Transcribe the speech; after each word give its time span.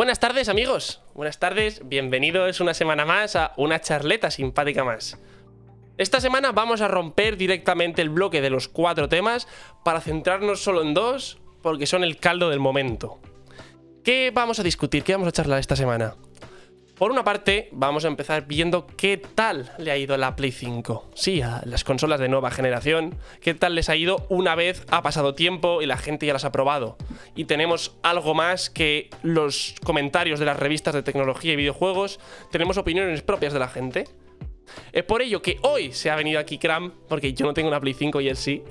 Buenas 0.00 0.18
tardes 0.18 0.48
amigos, 0.48 1.02
buenas 1.12 1.38
tardes, 1.38 1.82
bienvenidos 1.84 2.60
una 2.60 2.72
semana 2.72 3.04
más 3.04 3.36
a 3.36 3.52
una 3.58 3.82
charleta 3.82 4.30
simpática 4.30 4.82
más. 4.82 5.18
Esta 5.98 6.22
semana 6.22 6.52
vamos 6.52 6.80
a 6.80 6.88
romper 6.88 7.36
directamente 7.36 8.00
el 8.00 8.08
bloque 8.08 8.40
de 8.40 8.48
los 8.48 8.66
cuatro 8.66 9.10
temas 9.10 9.46
para 9.84 10.00
centrarnos 10.00 10.62
solo 10.62 10.80
en 10.80 10.94
dos, 10.94 11.36
porque 11.60 11.84
son 11.84 12.02
el 12.02 12.16
caldo 12.16 12.48
del 12.48 12.60
momento. 12.60 13.18
¿Qué 14.02 14.32
vamos 14.34 14.58
a 14.58 14.62
discutir? 14.62 15.04
¿Qué 15.04 15.12
vamos 15.12 15.28
a 15.28 15.32
charlar 15.32 15.60
esta 15.60 15.76
semana? 15.76 16.14
Por 17.00 17.12
una 17.12 17.24
parte, 17.24 17.70
vamos 17.72 18.04
a 18.04 18.08
empezar 18.08 18.46
viendo 18.46 18.86
qué 18.86 19.16
tal 19.16 19.72
le 19.78 19.90
ha 19.90 19.96
ido 19.96 20.18
la 20.18 20.36
Play 20.36 20.52
5. 20.52 21.12
Sí, 21.14 21.40
a 21.40 21.62
las 21.64 21.82
consolas 21.82 22.20
de 22.20 22.28
nueva 22.28 22.50
generación. 22.50 23.16
¿Qué 23.40 23.54
tal 23.54 23.74
les 23.74 23.88
ha 23.88 23.96
ido 23.96 24.26
una 24.28 24.54
vez 24.54 24.84
ha 24.90 25.00
pasado 25.00 25.34
tiempo 25.34 25.80
y 25.80 25.86
la 25.86 25.96
gente 25.96 26.26
ya 26.26 26.34
las 26.34 26.44
ha 26.44 26.52
probado? 26.52 26.98
Y 27.34 27.46
tenemos 27.46 27.96
algo 28.02 28.34
más 28.34 28.68
que 28.68 29.08
los 29.22 29.76
comentarios 29.82 30.38
de 30.40 30.44
las 30.44 30.58
revistas 30.58 30.92
de 30.92 31.02
tecnología 31.02 31.54
y 31.54 31.56
videojuegos. 31.56 32.20
Tenemos 32.50 32.76
opiniones 32.76 33.22
propias 33.22 33.54
de 33.54 33.60
la 33.60 33.68
gente. 33.68 34.04
Es 34.92 35.04
por 35.04 35.22
ello 35.22 35.40
que 35.40 35.56
hoy 35.62 35.94
se 35.94 36.10
ha 36.10 36.16
venido 36.16 36.38
aquí 36.38 36.58
Cram, 36.58 36.92
porque 37.08 37.32
yo 37.32 37.46
no 37.46 37.54
tengo 37.54 37.68
una 37.68 37.80
Play 37.80 37.94
5 37.94 38.20
y 38.20 38.28
él 38.28 38.36
sí. 38.36 38.62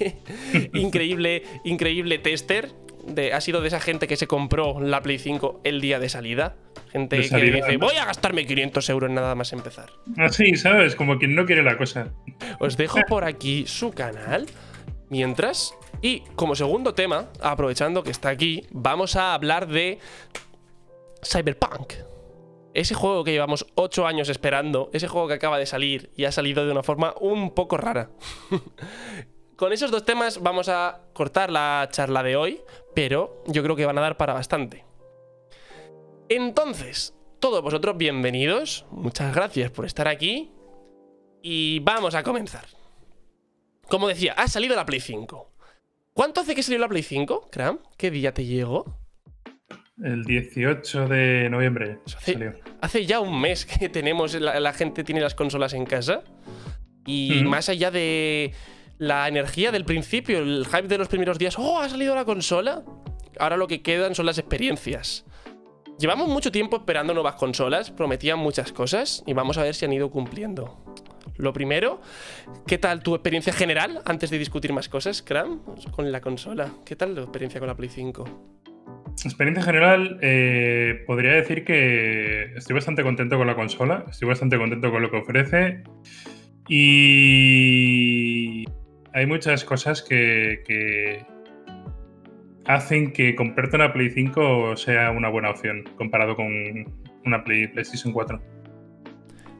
increíble, 0.74 1.44
increíble 1.62 2.18
tester. 2.18 2.68
Ha 3.32 3.40
sido 3.40 3.60
de 3.60 3.68
esa 3.68 3.80
gente 3.80 4.06
que 4.06 4.16
se 4.16 4.26
compró 4.26 4.80
la 4.80 5.02
Play 5.02 5.18
5 5.18 5.60
el 5.64 5.80
día 5.80 5.98
de 5.98 6.08
salida. 6.08 6.56
Gente 6.90 7.16
que 7.16 7.38
dice, 7.38 7.76
voy 7.76 7.96
a 7.96 8.04
gastarme 8.04 8.46
500 8.46 8.88
euros 8.90 9.10
nada 9.10 9.34
más 9.34 9.52
empezar. 9.52 9.90
Así, 10.16 10.56
¿sabes? 10.56 10.96
Como 10.96 11.18
quien 11.18 11.34
no 11.34 11.46
quiere 11.46 11.62
la 11.62 11.76
cosa. 11.76 12.08
Os 12.58 12.76
dejo 12.76 13.00
por 13.08 13.24
aquí 13.24 13.66
su 13.66 13.90
canal. 13.90 14.46
Mientras, 15.08 15.74
y 16.02 16.20
como 16.36 16.54
segundo 16.54 16.94
tema, 16.94 17.30
aprovechando 17.40 18.04
que 18.04 18.12
está 18.12 18.28
aquí, 18.28 18.66
vamos 18.70 19.16
a 19.16 19.34
hablar 19.34 19.66
de 19.66 19.98
Cyberpunk. 21.24 21.94
Ese 22.74 22.94
juego 22.94 23.24
que 23.24 23.32
llevamos 23.32 23.66
8 23.74 24.06
años 24.06 24.28
esperando, 24.28 24.90
ese 24.92 25.08
juego 25.08 25.26
que 25.26 25.34
acaba 25.34 25.58
de 25.58 25.66
salir 25.66 26.10
y 26.16 26.24
ha 26.24 26.32
salido 26.32 26.64
de 26.64 26.70
una 26.70 26.84
forma 26.84 27.14
un 27.20 27.52
poco 27.54 27.76
rara. 27.76 28.10
Con 29.60 29.74
esos 29.74 29.90
dos 29.90 30.06
temas 30.06 30.40
vamos 30.40 30.70
a 30.70 31.00
cortar 31.12 31.50
la 31.50 31.86
charla 31.90 32.22
de 32.22 32.34
hoy, 32.34 32.62
pero 32.94 33.42
yo 33.46 33.62
creo 33.62 33.76
que 33.76 33.86
van 33.86 33.98
a 33.98 34.02
dar 34.02 34.16
para 34.16 34.34
bastante. 34.34 34.84
Entonces, 36.28 37.14
todos 37.40 37.62
vosotros 37.62 37.96
bienvenidos, 37.96 38.86
muchas 38.90 39.34
gracias 39.34 39.70
por 39.70 39.86
estar 39.86 40.06
aquí 40.08 40.52
y 41.42 41.80
vamos 41.80 42.14
a 42.14 42.22
comenzar. 42.22 42.66
Como 43.88 44.06
decía, 44.06 44.34
ha 44.34 44.46
salido 44.46 44.76
la 44.76 44.86
Play 44.86 45.00
5. 45.00 45.52
¿Cuánto 46.12 46.40
hace 46.40 46.54
que 46.54 46.62
salió 46.62 46.78
la 46.78 46.88
Play 46.88 47.02
5, 47.02 47.48
Cram? 47.50 47.80
¿Qué 47.96 48.10
día 48.10 48.32
te 48.32 48.44
llegó? 48.44 49.00
El 50.02 50.24
18 50.24 51.08
de 51.08 51.48
noviembre. 51.50 51.98
Hace, 52.80 53.06
ya 53.06 53.20
un 53.20 53.40
mes 53.40 53.66
que 53.66 53.88
tenemos, 53.88 54.34
la, 54.34 54.72
gente 54.72 55.04
tiene 55.04 55.20
las 55.20 55.34
consolas 55.34 55.74
en 55.74 55.84
casa. 55.84 56.22
Y 57.06 57.42
más 57.44 57.68
allá 57.68 57.90
de 57.90 58.52
la 59.00 59.26
energía 59.26 59.72
del 59.72 59.86
principio, 59.86 60.40
el 60.40 60.66
hype 60.66 60.86
de 60.86 60.98
los 60.98 61.08
primeros 61.08 61.38
días, 61.38 61.58
¡oh, 61.58 61.80
ha 61.80 61.88
salido 61.88 62.14
la 62.14 62.26
consola! 62.26 62.84
Ahora 63.38 63.56
lo 63.56 63.66
que 63.66 63.80
quedan 63.80 64.14
son 64.14 64.26
las 64.26 64.36
experiencias. 64.36 65.24
Llevamos 65.98 66.28
mucho 66.28 66.52
tiempo 66.52 66.76
esperando 66.76 67.14
nuevas 67.14 67.36
consolas, 67.36 67.90
prometían 67.90 68.38
muchas 68.38 68.72
cosas 68.72 69.24
y 69.26 69.32
vamos 69.32 69.56
a 69.56 69.62
ver 69.62 69.74
si 69.74 69.86
han 69.86 69.92
ido 69.94 70.10
cumpliendo. 70.10 70.84
Lo 71.38 71.54
primero, 71.54 72.02
¿qué 72.66 72.76
tal 72.76 73.02
tu 73.02 73.14
experiencia 73.14 73.54
general 73.54 74.02
antes 74.04 74.28
de 74.28 74.38
discutir 74.38 74.74
más 74.74 74.90
cosas, 74.90 75.22
Cram, 75.22 75.62
con 75.92 76.12
la 76.12 76.20
consola? 76.20 76.70
¿Qué 76.84 76.94
tal 76.94 77.14
tu 77.14 77.22
experiencia 77.22 77.58
con 77.58 77.68
la 77.68 77.76
Play 77.76 77.88
5? 77.88 78.24
Experiencia 79.24 79.64
general, 79.64 80.18
eh, 80.20 81.04
podría 81.06 81.32
decir 81.32 81.64
que 81.64 82.52
estoy 82.54 82.74
bastante 82.74 83.02
contento 83.02 83.38
con 83.38 83.46
la 83.46 83.54
consola, 83.54 84.04
estoy 84.10 84.28
bastante 84.28 84.58
contento 84.58 84.90
con 84.90 85.00
lo 85.00 85.10
que 85.10 85.16
ofrece 85.16 85.84
y 86.68 88.66
hay 89.12 89.26
muchas 89.26 89.64
cosas 89.64 90.02
que 90.02 91.24
hacen 92.66 93.12
que 93.12 93.34
comprarte 93.34 93.76
una 93.76 93.92
Play 93.92 94.10
5 94.10 94.76
sea 94.76 95.10
una 95.10 95.28
buena 95.28 95.50
opción 95.50 95.84
comparado 95.96 96.36
con 96.36 96.46
una 97.24 97.44
Play, 97.44 97.68
PlayStation 97.68 98.12
4. 98.12 98.40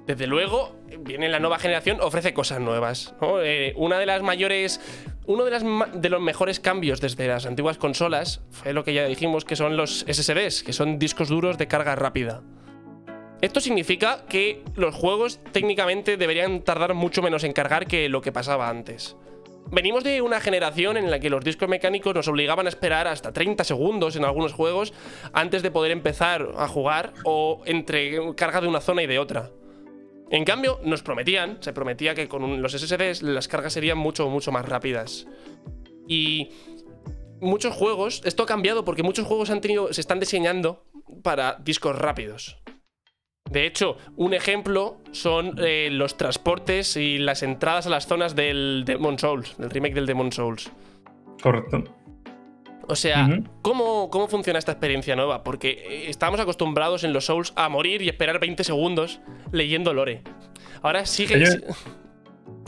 Desde 0.07 0.27
luego, 0.27 0.77
viene 1.01 1.29
la 1.29 1.39
nueva 1.39 1.59
generación, 1.59 1.99
ofrece 2.01 2.33
cosas 2.33 2.61
nuevas. 2.61 3.15
Eh, 3.43 3.75
una 3.77 3.99
de 3.99 4.07
las 4.07 4.23
mayores. 4.23 4.81
Uno 5.27 5.45
de, 5.45 5.61
de 5.95 6.09
los 6.09 6.21
mejores 6.21 6.59
cambios 6.59 7.01
desde 7.01 7.29
las 7.29 7.47
antiguas 7.47 7.79
consolas 7.79 8.43
fue 8.51 8.73
lo 8.73 8.83
que 8.83 8.95
ya 8.95 9.05
dijimos, 9.05 9.45
que 9.45 9.55
son 9.55 9.77
los 9.77 10.05
SSDs, 10.09 10.65
que 10.65 10.73
son 10.73 10.99
discos 10.99 11.29
duros 11.29 11.59
de 11.59 11.69
carga 11.69 11.95
rápida. 11.95 12.43
Esto 13.41 13.61
significa 13.61 14.25
que 14.29 14.65
los 14.75 14.95
juegos 14.95 15.39
técnicamente 15.53 16.17
deberían 16.17 16.63
tardar 16.63 16.95
mucho 16.95 17.23
menos 17.23 17.45
en 17.45 17.53
cargar 17.53 17.87
que 17.87 18.09
lo 18.09 18.23
que 18.23 18.33
pasaba 18.33 18.69
antes. 18.69 19.17
Venimos 19.73 20.03
de 20.03 20.21
una 20.21 20.41
generación 20.41 20.97
en 20.97 21.11
la 21.11 21.21
que 21.21 21.31
los 21.31 21.45
discos 21.45 21.69
mecánicos 21.69 22.15
nos 22.15 22.29
obligaban 22.29 22.67
a 22.67 22.69
esperar 22.69 23.07
hasta 23.07 23.33
30 23.33 23.63
segundos 23.65 24.17
en 24.17 24.25
algunos 24.25 24.53
juegos 24.53 24.93
antes 25.33 25.63
de 25.63 25.71
poder 25.71 25.93
empezar 25.93 26.53
a 26.57 26.67
jugar 26.67 27.13
o 27.25 27.63
entre 27.67 28.35
carga 28.35 28.61
de 28.61 28.69
una 28.69 28.81
zona 28.81 29.03
y 29.03 29.07
de 29.07 29.19
otra. 29.19 29.51
En 30.31 30.45
cambio, 30.45 30.81
nos 30.85 31.03
prometían, 31.03 31.59
se 31.61 31.73
prometía 31.73 32.15
que 32.15 32.29
con 32.29 32.63
los 32.63 32.73
SSDs 32.73 33.23
las 33.23 33.49
cargas 33.49 33.73
serían 33.73 33.99
mucho, 33.99 34.29
mucho 34.29 34.53
más 34.53 34.69
rápidas. 34.69 35.27
Y 36.09 36.51
muchos 37.41 37.75
juegos, 37.75 38.23
esto 38.25 38.45
ha 38.45 38.47
cambiado 38.47 38.85
porque 38.85 39.03
muchos 39.03 39.27
juegos 39.27 39.51
han 39.51 39.61
tenido, 39.61 39.93
se 39.93 40.01
están 40.01 40.21
diseñando 40.21 40.85
para 41.23 41.59
discos 41.65 41.97
rápidos. 41.97 42.61
De 43.51 43.67
hecho, 43.67 43.97
un 44.17 44.33
ejemplo 44.33 44.99
son 45.11 45.57
eh, 45.59 45.89
los 45.91 46.17
transportes 46.17 46.97
y 46.97 47.19
las 47.19 47.43
entradas 47.43 47.87
a 47.87 47.91
las 47.91 48.07
zonas 48.07 48.37
del 48.37 48.85
Demon 48.87 49.19
Souls, 49.19 49.57
del 49.59 49.71
remake 49.71 49.95
del 49.95 50.07
Demon 50.07 50.31
Souls. 50.31 50.71
Correcto. 51.43 51.85
O 52.87 52.97
sea, 52.97 53.29
¿cómo, 53.63 54.09
funciona 54.29 54.59
esta 54.59 54.73
experiencia 54.73 55.15
nueva? 55.15 55.45
Porque 55.45 55.71
eh, 55.71 56.11
estábamos 56.11 56.41
acostumbrados 56.41 57.05
en 57.05 57.13
los 57.13 57.27
Souls 57.27 57.53
a 57.57 57.69
morir 57.69 58.03
y 58.03 58.09
esperar 58.09 58.41
20 58.41 58.65
segundos 58.65 59.21
leyendo 59.53 59.95
lore. 59.95 60.23
Ahora 60.83 61.07
sigue. 61.07 61.45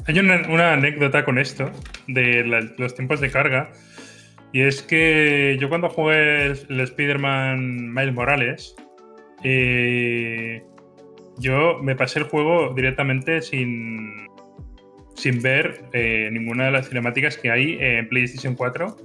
Hay, 0.06 0.18
una, 0.18 0.72
anécdota 0.72 1.24
con 1.24 1.38
esto, 1.38 1.70
de 2.08 2.44
los 2.76 2.94
tiempos 2.94 3.20
de 3.20 3.30
carga. 3.30 3.70
Y 4.52 4.62
es 4.62 4.82
que 4.82 5.56
yo 5.60 5.68
cuando 5.68 5.88
jugué 5.88 6.46
el, 6.46 6.66
el 6.68 6.80
Spider-Man 6.80 7.92
Miles 7.92 8.14
Morales, 8.14 8.76
eh, 9.44 10.62
yo 11.38 11.78
me 11.82 11.96
pasé 11.96 12.20
el 12.20 12.26
juego 12.26 12.72
directamente 12.74 13.42
sin, 13.42 14.26
sin 15.14 15.42
ver 15.42 15.84
eh, 15.92 16.28
ninguna 16.32 16.66
de 16.66 16.72
las 16.72 16.88
cinemáticas 16.88 17.36
que 17.36 17.50
hay 17.50 17.78
en 17.80 18.08
PlayStation 18.08 18.54
4, 18.54 18.96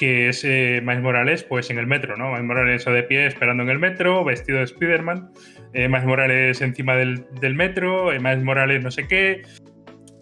que 0.00 0.30
es 0.30 0.44
eh, 0.44 0.80
Miles 0.82 1.02
Morales 1.02 1.44
pues 1.44 1.68
en 1.68 1.78
el 1.78 1.86
metro, 1.86 2.16
¿no? 2.16 2.30
Miles 2.30 2.44
Morales 2.44 2.84
de 2.86 3.02
pie 3.02 3.26
esperando 3.26 3.62
en 3.64 3.68
el 3.68 3.78
metro, 3.78 4.24
vestido 4.24 4.56
de 4.56 4.64
Spider-Man, 4.64 5.30
eh, 5.74 5.88
Miles 5.88 6.06
Morales 6.06 6.62
encima 6.62 6.96
del, 6.96 7.26
metro, 7.54 8.10
eh, 8.10 8.18
Miles 8.18 8.42
Morales 8.42 8.82
no 8.82 8.90
sé 8.90 9.06
qué. 9.06 9.42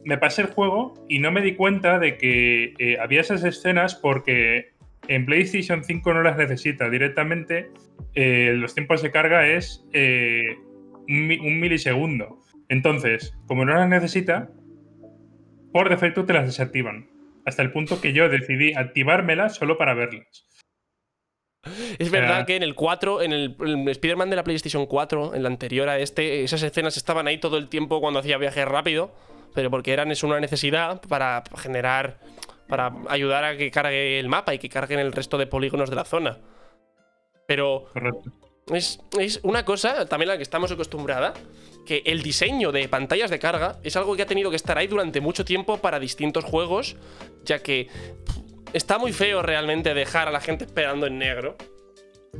Me 0.04 0.18
pasé 0.18 0.42
el 0.42 0.48
juego 0.48 0.94
y 1.08 1.20
no 1.20 1.30
me 1.30 1.42
di 1.42 1.54
cuenta 1.54 2.00
de 2.00 2.16
que 2.16 2.96
había 3.00 3.20
esas 3.20 3.44
escenas 3.44 3.94
porque 3.94 4.70
en 5.06 5.26
PlayStation 5.26 5.84
5 5.84 6.12
no 6.12 6.22
las 6.22 6.36
necesita 6.36 6.90
directamente. 6.90 7.70
los 8.14 8.74
tiempos 8.74 9.02
de 9.02 9.12
carga 9.12 9.46
es 9.46 9.86
un, 11.08 11.60
milisegundo. 11.60 12.42
Entonces, 12.68 13.34
como 13.46 13.64
no 13.64 13.74
las 13.74 13.88
necesita, 13.88 14.50
por 15.72 15.88
defecto 15.88 16.24
te 16.24 16.34
las 16.34 16.46
desactivan. 16.46 17.08
Hasta 17.46 17.62
el 17.62 17.72
punto 17.72 18.00
que 18.00 18.12
yo 18.12 18.28
decidí 18.28 18.74
activármelas 18.74 19.56
solo 19.56 19.78
para 19.78 19.94
verlas. 19.94 20.46
Es 21.98 22.10
verdad 22.10 22.46
que 22.46 22.56
en 22.56 22.62
el 22.62 22.74
4, 22.74 23.22
en 23.22 23.32
el, 23.32 23.56
Spider-Man 23.88 24.30
de 24.30 24.36
la 24.36 24.44
PlayStation 24.44 24.86
4, 24.86 25.34
en 25.34 25.42
la 25.42 25.48
anterior 25.48 25.88
a 25.88 25.98
este, 25.98 26.44
esas 26.44 26.62
escenas 26.62 26.96
estaban 26.96 27.26
ahí 27.26 27.38
todo 27.38 27.58
el 27.58 27.68
tiempo 27.68 28.00
cuando 28.00 28.20
hacía 28.20 28.38
viaje 28.38 28.64
rápido, 28.64 29.12
pero 29.54 29.70
porque 29.70 29.92
eran 29.92 30.10
es 30.10 30.22
una 30.22 30.40
necesidad 30.40 31.00
para 31.08 31.42
generar, 31.56 32.20
para 32.68 32.92
ayudar 33.08 33.44
a 33.44 33.56
que 33.56 33.70
cargue 33.70 34.20
el 34.20 34.28
mapa 34.28 34.54
y 34.54 34.58
que 34.58 34.68
carguen 34.68 35.00
el 35.00 35.12
resto 35.12 35.36
de 35.36 35.46
polígonos 35.46 35.90
de 35.90 35.96
la 35.96 36.04
zona. 36.04 36.38
Pero 37.46 37.86
Correcto. 37.92 38.30
Es, 38.72 39.00
una 39.42 39.64
cosa 39.64 40.06
también 40.06 40.30
a 40.30 40.32
la 40.34 40.36
que 40.36 40.42
estamos 40.42 40.70
acostumbrada, 40.70 41.34
que 41.86 42.02
el 42.04 42.22
diseño 42.22 42.72
de 42.72 42.88
pantallas 42.88 43.30
de 43.30 43.38
carga 43.38 43.78
es 43.82 43.96
algo 43.96 44.14
que 44.14 44.22
ha 44.22 44.26
tenido 44.26 44.50
que 44.50 44.56
estar 44.56 44.76
ahí 44.76 44.86
durante 44.86 45.20
mucho 45.20 45.44
tiempo 45.44 45.78
para 45.78 45.98
distintos 45.98 46.44
juegos, 46.44 46.96
ya 47.44 47.60
que 47.60 47.88
está 48.72 48.98
muy 48.98 49.12
feo 49.12 49.42
realmente 49.42 49.94
dejar 49.94 50.28
a 50.28 50.30
la 50.30 50.40
gente 50.40 50.64
esperando 50.64 51.06
en 51.06 51.18
negro. 51.18 51.56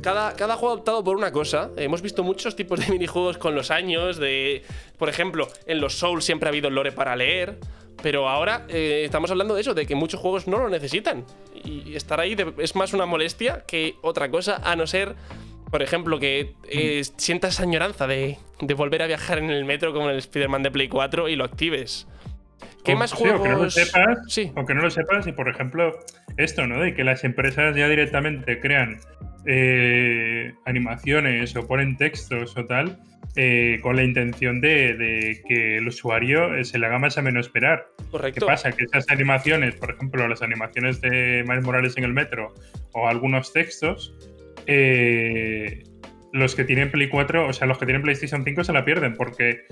Cada, 0.03 0.35
cada, 0.35 0.55
juego 0.55 0.75
ha 0.75 0.77
optado 0.77 1.03
por 1.03 1.17
una 1.17 1.31
cosa. 1.31 1.71
Hemos 1.75 2.01
visto 2.01 2.23
muchos 2.23 2.55
tipos 2.55 2.79
de 2.79 2.87
minijuegos 2.91 3.37
con 3.37 3.55
los 3.55 3.71
años. 3.71 4.17
De, 4.17 4.63
por 4.97 5.09
ejemplo, 5.09 5.47
en 5.65 5.81
los 5.81 5.97
Souls 5.97 6.23
siempre 6.23 6.47
ha 6.47 6.51
habido 6.51 6.69
lore 6.69 6.91
para 6.91 7.15
leer. 7.15 7.57
Pero 8.01 8.29
ahora 8.29 8.65
eh, 8.69 9.01
estamos 9.03 9.29
hablando 9.31 9.55
de 9.55 9.61
eso, 9.61 9.73
de 9.73 9.85
que 9.85 9.95
muchos 9.95 10.21
juegos 10.21 10.47
no 10.47 10.59
lo 10.59 10.69
necesitan. 10.69 11.25
Y 11.53 11.95
estar 11.95 12.19
ahí 12.19 12.37
es 12.59 12.75
más 12.75 12.93
una 12.93 13.05
molestia 13.05 13.65
que 13.67 13.95
otra 14.01 14.31
cosa, 14.31 14.61
a 14.63 14.75
no 14.75 14.87
ser 14.87 15.15
por 15.71 15.81
ejemplo, 15.81 16.19
que 16.19 16.53
eh, 16.69 17.03
sientas 17.17 17.59
añoranza 17.59 18.07
de, 18.07 18.37
de, 18.59 18.73
volver 18.73 19.01
a 19.01 19.07
viajar 19.07 19.37
en 19.37 19.49
el 19.49 19.65
metro 19.65 19.93
como 19.93 20.05
en 20.05 20.11
el 20.13 20.17
Spider-Man 20.17 20.63
de 20.63 20.71
Play 20.71 20.87
4 20.87 21.29
y 21.29 21.35
lo 21.35 21.43
actives. 21.43 22.07
¿Qué 22.83 22.95
más 22.95 23.13
juegos? 23.13 23.41
O 23.41 23.43
que 23.43 23.49
no 23.49 23.63
lo 23.63 23.69
sepas, 23.69 24.19
sí. 24.27 24.51
o 24.55 24.65
que 24.65 24.73
no 24.73 24.81
lo 24.81 24.89
sepas, 24.89 25.27
y 25.27 25.31
por 25.31 25.49
ejemplo, 25.49 25.99
esto, 26.37 26.65
¿no? 26.65 26.81
De 26.81 26.93
que 26.93 27.03
las 27.03 27.23
empresas 27.23 27.75
ya 27.75 27.87
directamente 27.87 28.59
crean 28.59 28.99
eh, 29.45 30.53
animaciones 30.65 31.55
o 31.55 31.67
ponen 31.67 31.97
textos 31.97 32.57
o 32.57 32.65
tal, 32.65 32.99
eh, 33.35 33.79
con 33.81 33.95
la 33.95 34.03
intención 34.03 34.59
de, 34.59 35.41
que 35.47 35.77
el 35.77 35.87
usuario 35.87 36.55
eh, 36.55 36.65
se 36.65 36.79
le 36.79 36.87
haga 36.87 36.99
más 36.99 37.17
a 37.17 37.21
menos 37.21 37.47
esperar. 37.47 37.87
Correcto. 38.11 38.41
¿Qué 38.41 38.45
pasa? 38.45 38.71
Que 38.71 38.85
esas 38.85 39.09
animaciones, 39.09 39.75
por 39.75 39.91
ejemplo, 39.91 40.27
las 40.27 40.41
animaciones 40.41 40.99
de 41.01 41.43
Miles 41.47 41.63
Morales 41.63 41.97
en 41.97 42.05
el 42.05 42.13
metro 42.13 42.53
o 42.93 43.07
algunos 43.07 43.53
textos, 43.53 44.15
los 46.31 46.55
que 46.55 46.63
tienen 46.63 46.91
Play 46.91 47.09
4, 47.09 47.47
o 47.47 47.53
sea, 47.53 47.67
los 47.67 47.77
que 47.77 47.85
tienen 47.85 48.01
PlayStation 48.01 48.43
5 48.43 48.63
se 48.63 48.73
la 48.73 48.85
pierden 48.85 49.13
porque 49.15 49.65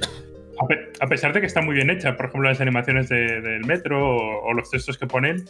a, 1.00 1.08
pesar 1.08 1.34
de 1.34 1.40
que 1.40 1.46
está 1.46 1.62
muy 1.62 1.76
bien 1.76 1.90
hecha, 1.90 2.16
por 2.16 2.28
ejemplo, 2.28 2.50
las 2.50 2.62
animaciones 2.62 3.10
del 3.10 3.64
metro 3.66 4.18
o, 4.42 4.54
los 4.54 4.70
textos 4.70 4.98
que 4.98 5.06
ponen, 5.06 5.46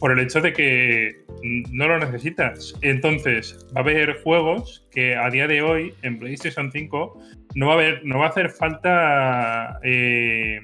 por 0.00 0.12
el 0.12 0.18
hecho 0.18 0.40
de 0.40 0.52
que 0.52 1.24
no 1.42 1.88
lo 1.88 1.98
necesitas. 1.98 2.74
Entonces, 2.82 3.58
va 3.76 3.80
a 3.80 3.84
haber 3.84 4.22
juegos 4.22 4.86
que 4.90 5.16
a 5.16 5.28
día 5.30 5.46
de 5.46 5.62
hoy 5.62 5.94
en 6.02 6.18
PlayStation 6.18 6.70
5 6.72 7.22
no 7.54 7.66
va 7.66 7.72
a, 7.72 7.76
haber, 7.76 8.04
no 8.04 8.18
va 8.18 8.26
a 8.26 8.28
hacer 8.28 8.50
falta. 8.50 9.78
Eh, 9.82 10.60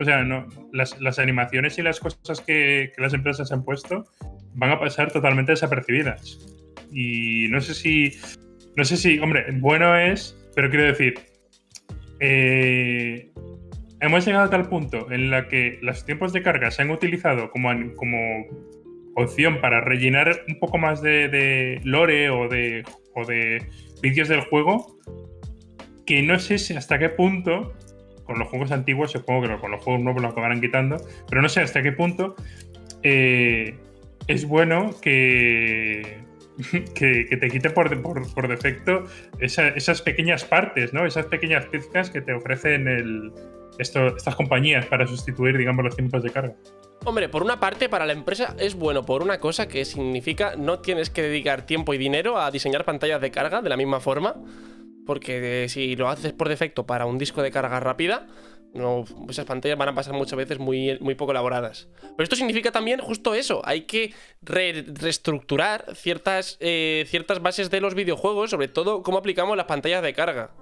o 0.00 0.04
sea, 0.04 0.24
no, 0.24 0.48
las, 0.72 1.18
animaciones 1.18 1.78
y 1.78 1.82
las 1.82 2.00
cosas 2.00 2.40
que 2.40 2.92
las 2.96 3.14
empresas 3.14 3.52
han 3.52 3.64
puesto 3.64 4.04
van 4.54 4.70
a 4.70 4.80
pasar 4.80 5.12
totalmente 5.12 5.52
desapercibidas. 5.52 6.61
Y 6.92 7.48
no 7.48 7.60
sé 7.60 7.74
si. 7.74 8.12
No 8.76 8.84
sé 8.84 8.96
si, 8.96 9.18
hombre, 9.18 9.44
bueno 9.58 9.96
es, 9.96 10.36
pero 10.54 10.70
quiero 10.70 10.86
decir, 10.86 11.14
eh, 12.20 13.30
hemos 14.00 14.24
llegado 14.24 14.44
a 14.44 14.50
tal 14.50 14.68
punto 14.68 15.10
en 15.10 15.30
la 15.30 15.48
que 15.48 15.78
los 15.82 16.04
tiempos 16.04 16.32
de 16.32 16.42
carga 16.42 16.70
se 16.70 16.82
han 16.82 16.90
utilizado 16.90 17.50
como, 17.50 17.70
como 17.96 18.46
opción 19.14 19.60
para 19.60 19.80
rellenar 19.80 20.42
un 20.48 20.58
poco 20.58 20.78
más 20.78 21.02
de, 21.02 21.80
lore 21.84 22.30
o 22.30 22.48
de, 22.48 22.84
o 23.14 23.26
de 23.26 23.66
vídeos 24.02 24.28
del 24.28 24.40
juego, 24.40 24.98
que 26.06 26.22
no 26.22 26.38
sé 26.38 26.58
si 26.58 26.74
hasta 26.74 26.98
qué 26.98 27.10
punto, 27.10 27.74
con 28.24 28.38
los 28.38 28.48
juegos 28.48 28.72
antiguos, 28.72 29.12
supongo 29.12 29.48
que 29.48 29.56
con 29.58 29.70
los 29.70 29.82
juegos 29.82 30.02
nuevos 30.02 30.22
lo 30.22 30.28
acabarán 30.28 30.60
quitando, 30.60 30.96
pero 31.28 31.42
no 31.42 31.48
sé 31.48 31.60
hasta 31.60 31.82
qué 31.82 31.92
punto 31.92 32.36
eh, 33.02 33.76
es 34.26 34.46
bueno 34.46 34.90
que 35.00 36.21
que, 36.94 37.36
te 37.40 37.48
quite 37.48 37.70
por, 37.70 38.48
defecto 38.48 39.04
esas 39.40 40.02
pequeñas 40.02 40.44
partes, 40.44 40.92
¿no? 40.92 41.06
Esas 41.06 41.26
pequeñas 41.26 41.66
pizcas 41.66 42.10
que 42.10 42.20
te 42.20 42.34
ofrecen 42.34 42.88
el, 42.88 43.32
estas 43.78 44.36
compañías 44.36 44.86
para 44.86 45.06
sustituir, 45.06 45.56
digamos, 45.56 45.84
los 45.84 45.96
tiempos 45.96 46.22
de 46.22 46.30
carga. 46.30 46.54
Hombre, 47.04 47.28
por 47.28 47.42
una 47.42 47.58
parte, 47.58 47.88
para 47.88 48.06
la 48.06 48.12
empresa 48.12 48.54
es 48.58 48.76
bueno 48.76 49.04
por 49.04 49.22
una 49.22 49.40
cosa 49.40 49.66
que 49.66 49.84
significa 49.84 50.54
no 50.56 50.78
tienes 50.78 51.10
que 51.10 51.22
dedicar 51.22 51.66
tiempo 51.66 51.94
y 51.94 51.98
dinero 51.98 52.38
a 52.38 52.50
diseñar 52.50 52.84
pantallas 52.84 53.20
de 53.20 53.30
carga 53.30 53.60
de 53.60 53.68
la 53.68 53.76
misma 53.76 54.00
forma. 54.00 54.36
Porque 55.04 55.66
si 55.68 55.96
lo 55.96 56.08
haces 56.08 56.32
por 56.32 56.48
defecto 56.48 56.86
para 56.86 57.06
un 57.06 57.18
disco 57.18 57.42
de 57.42 57.50
carga 57.50 57.80
rápida, 57.80 58.28
no, 58.74 59.04
esas 59.28 59.44
pantallas 59.44 59.76
van 59.76 59.90
a 59.90 59.94
pasar 59.94 60.14
muchas 60.14 60.36
veces 60.36 60.58
muy, 60.58 60.98
muy 61.00 61.14
poco 61.14 61.32
elaboradas. 61.32 61.88
Pero 62.00 62.24
esto 62.24 62.36
significa 62.36 62.72
también 62.72 63.00
justo 63.00 63.34
eso. 63.34 63.60
Hay 63.64 63.82
que 63.82 64.14
reestructurar 64.40 65.94
ciertas, 65.94 66.56
eh, 66.60 67.04
ciertas 67.08 67.42
bases 67.42 67.70
de 67.70 67.80
los 67.80 67.94
videojuegos, 67.94 68.50
sobre 68.50 68.68
todo 68.68 69.02
cómo 69.02 69.18
aplicamos 69.18 69.56
las 69.56 69.66
pantallas 69.66 70.02
de 70.02 70.14
carga. 70.14 70.52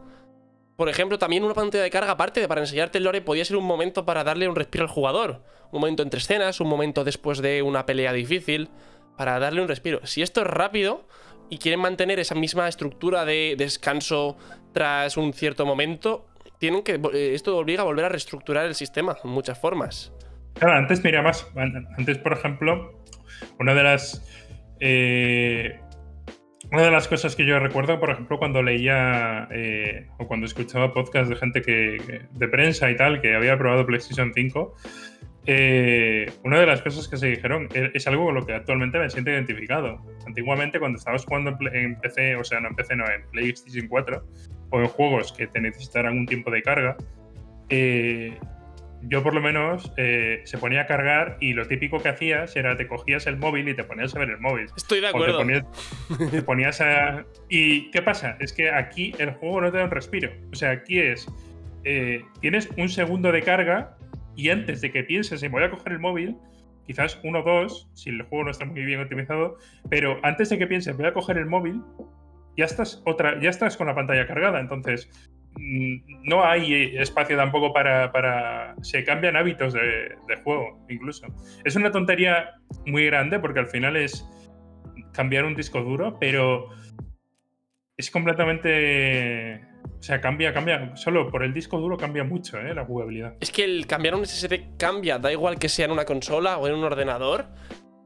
Por 0.76 0.88
ejemplo, 0.88 1.18
también 1.18 1.44
una 1.44 1.54
pantalla 1.54 1.84
de 1.84 1.90
carga, 1.90 2.12
aparte 2.12 2.40
de 2.40 2.48
para 2.48 2.62
enseñarte 2.62 2.98
el 2.98 3.04
lore, 3.04 3.20
podía 3.20 3.44
ser 3.44 3.56
un 3.56 3.64
momento 3.64 4.04
para 4.04 4.24
darle 4.24 4.48
un 4.48 4.56
respiro 4.56 4.84
al 4.84 4.90
jugador. 4.90 5.44
Un 5.70 5.80
momento 5.80 6.02
entre 6.02 6.18
escenas, 6.18 6.60
un 6.60 6.68
momento 6.68 7.04
después 7.04 7.40
de 7.42 7.62
una 7.62 7.86
pelea 7.86 8.12
difícil, 8.12 8.70
para 9.16 9.38
darle 9.38 9.60
un 9.60 9.68
respiro. 9.68 10.00
Si 10.04 10.22
esto 10.22 10.40
es 10.40 10.46
rápido 10.46 11.06
y 11.50 11.58
quieren 11.58 11.80
mantener 11.80 12.18
esa 12.18 12.34
misma 12.34 12.66
estructura 12.66 13.24
de 13.24 13.54
descanso 13.58 14.36
tras 14.72 15.16
un 15.16 15.32
cierto 15.34 15.66
momento, 15.66 16.29
tienen 16.60 16.82
que. 16.82 17.00
Eh, 17.14 17.34
esto 17.34 17.56
obliga 17.56 17.82
a 17.82 17.84
volver 17.84 18.04
a 18.04 18.08
reestructurar 18.10 18.66
el 18.66 18.76
sistema 18.76 19.16
en 19.24 19.30
muchas 19.30 19.58
formas. 19.58 20.12
Claro, 20.54 20.74
antes 20.76 21.02
mira 21.02 21.22
más. 21.22 21.50
Antes, 21.96 22.18
por 22.18 22.34
ejemplo, 22.34 23.02
una 23.58 23.74
de 23.74 23.82
las. 23.82 24.24
Eh, 24.78 25.80
una 26.70 26.82
de 26.82 26.90
las 26.92 27.08
cosas 27.08 27.34
que 27.34 27.44
yo 27.44 27.58
recuerdo, 27.58 27.98
por 27.98 28.10
ejemplo, 28.10 28.38
cuando 28.38 28.62
leía 28.62 29.48
eh, 29.50 30.06
o 30.18 30.28
cuando 30.28 30.46
escuchaba 30.46 30.92
podcasts 30.92 31.28
de 31.28 31.34
gente 31.34 31.62
que, 31.62 32.28
de 32.30 32.48
prensa 32.48 32.88
y 32.90 32.96
tal, 32.96 33.20
que 33.20 33.34
había 33.34 33.58
probado 33.58 33.84
PlayStation 33.86 34.32
5, 34.32 34.76
una 36.44 36.60
de 36.60 36.66
las 36.66 36.82
cosas 36.82 37.08
que 37.08 37.16
se 37.16 37.26
dijeron 37.26 37.68
es, 37.72 38.06
algo 38.06 38.26
con 38.26 38.36
lo 38.36 38.46
que 38.46 38.52
actualmente 38.52 39.00
me 39.00 39.10
siento 39.10 39.30
identificado. 39.30 40.00
Antiguamente, 40.26 40.78
cuando 40.78 40.98
estabas 40.98 41.24
jugando 41.24 41.58
en, 41.72 41.96
PC, 41.96 42.36
o 42.36 42.44
sea, 42.44 42.60
no 42.60 42.68
en 42.68 42.76
PC, 42.76 42.94
no, 42.94 43.04
en 43.10 43.28
PlayStation 43.32 43.88
4, 43.88 44.22
o 44.70 44.80
en 44.80 44.86
juegos 44.86 45.32
que 45.32 45.46
te 45.46 45.60
necesitaran 45.60 46.16
un 46.16 46.26
tiempo 46.26 46.50
de 46.50 46.62
carga, 46.62 46.96
eh, 47.68 48.38
yo 49.02 49.22
por 49.22 49.34
lo 49.34 49.40
menos 49.40 49.92
eh, 49.96 50.42
se 50.44 50.58
ponía 50.58 50.82
a 50.82 50.86
cargar 50.86 51.38
y 51.40 51.54
lo 51.54 51.66
típico 51.66 51.98
que 52.02 52.10
hacías 52.10 52.54
era 52.56 52.76
te 52.76 52.86
cogías 52.86 53.26
el 53.26 53.38
móvil 53.38 53.68
y 53.68 53.74
te 53.74 53.84
ponías 53.84 54.14
a 54.14 54.18
ver 54.18 54.30
el 54.30 54.38
móvil. 54.38 54.66
Estoy 54.76 55.00
de 55.00 55.08
acuerdo. 55.08 55.38
te, 56.30 56.42
ponías, 56.42 56.80
a... 56.80 57.24
¿Y 57.48 57.90
qué 57.90 58.02
pasa? 58.02 58.36
Es 58.40 58.52
que 58.52 58.70
aquí 58.70 59.14
el 59.18 59.30
juego 59.32 59.62
no 59.62 59.72
te 59.72 59.78
da 59.78 59.84
un 59.84 59.90
respiro. 59.90 60.30
O 60.52 60.56
sea, 60.56 60.70
aquí 60.70 60.98
es... 60.98 61.26
Eh, 61.84 62.22
tienes 62.40 62.68
un 62.76 62.90
segundo 62.90 63.32
de 63.32 63.42
carga 63.42 63.96
y 64.36 64.50
antes 64.50 64.82
de 64.82 64.90
que 64.90 65.02
pienses 65.02 65.42
en 65.42 65.50
voy 65.50 65.62
a 65.62 65.70
coger 65.70 65.92
el 65.92 65.98
móvil, 65.98 66.36
quizás 66.86 67.18
uno 67.24 67.40
o 67.40 67.42
dos, 67.42 67.88
si 67.94 68.10
el 68.10 68.22
juego 68.22 68.44
no 68.44 68.50
está 68.50 68.66
muy 68.66 68.84
bien 68.84 69.00
optimizado, 69.00 69.56
pero 69.88 70.20
antes 70.22 70.50
de 70.50 70.58
que 70.58 70.66
pienses 70.66 70.96
voy 70.96 71.06
a 71.06 71.14
coger 71.14 71.38
el 71.38 71.46
móvil, 71.46 71.82
ya 72.60 72.66
estás, 72.66 73.02
otra, 73.06 73.40
ya 73.40 73.48
estás 73.48 73.78
con 73.78 73.86
la 73.86 73.94
pantalla 73.94 74.26
cargada. 74.26 74.60
Entonces, 74.60 75.08
mm, 75.56 76.24
no 76.24 76.44
hay 76.44 76.94
espacio 76.98 77.34
tampoco 77.36 77.72
para, 77.72 78.74
se 78.82 79.02
cambian 79.02 79.36
hábitos 79.36 79.72
de, 79.72 80.16
juego 80.44 80.84
incluso. 80.90 81.26
Es 81.64 81.74
una 81.76 81.90
tontería 81.90 82.50
muy 82.84 83.06
grande 83.06 83.38
porque 83.40 83.60
al 83.60 83.66
final 83.66 83.96
es 83.96 84.26
cambiar 85.12 85.46
un 85.46 85.54
disco 85.54 85.82
duro, 85.82 86.18
pero 86.20 86.68
es 87.96 88.10
completamente... 88.10 89.62
O 89.98 90.02
sea, 90.02 90.20
cambia, 90.20 90.52
cambia. 90.52 90.96
Solo 90.96 91.30
por 91.30 91.42
el 91.42 91.54
disco 91.54 91.78
duro 91.78 91.96
cambia 91.96 92.24
mucho 92.24 92.58
¿eh? 92.58 92.74
la 92.74 92.84
jugabilidad. 92.84 93.34
Es 93.40 93.50
que 93.50 93.64
el 93.64 93.86
cambiar 93.86 94.14
un 94.14 94.26
SSD 94.26 94.76
cambia, 94.78 95.18
da 95.18 95.32
igual 95.32 95.58
que 95.58 95.68
sea 95.70 95.86
en 95.86 95.92
una 95.92 96.04
consola 96.04 96.58
o 96.58 96.68
en 96.68 96.74
un 96.74 96.84
ordenador 96.84 97.46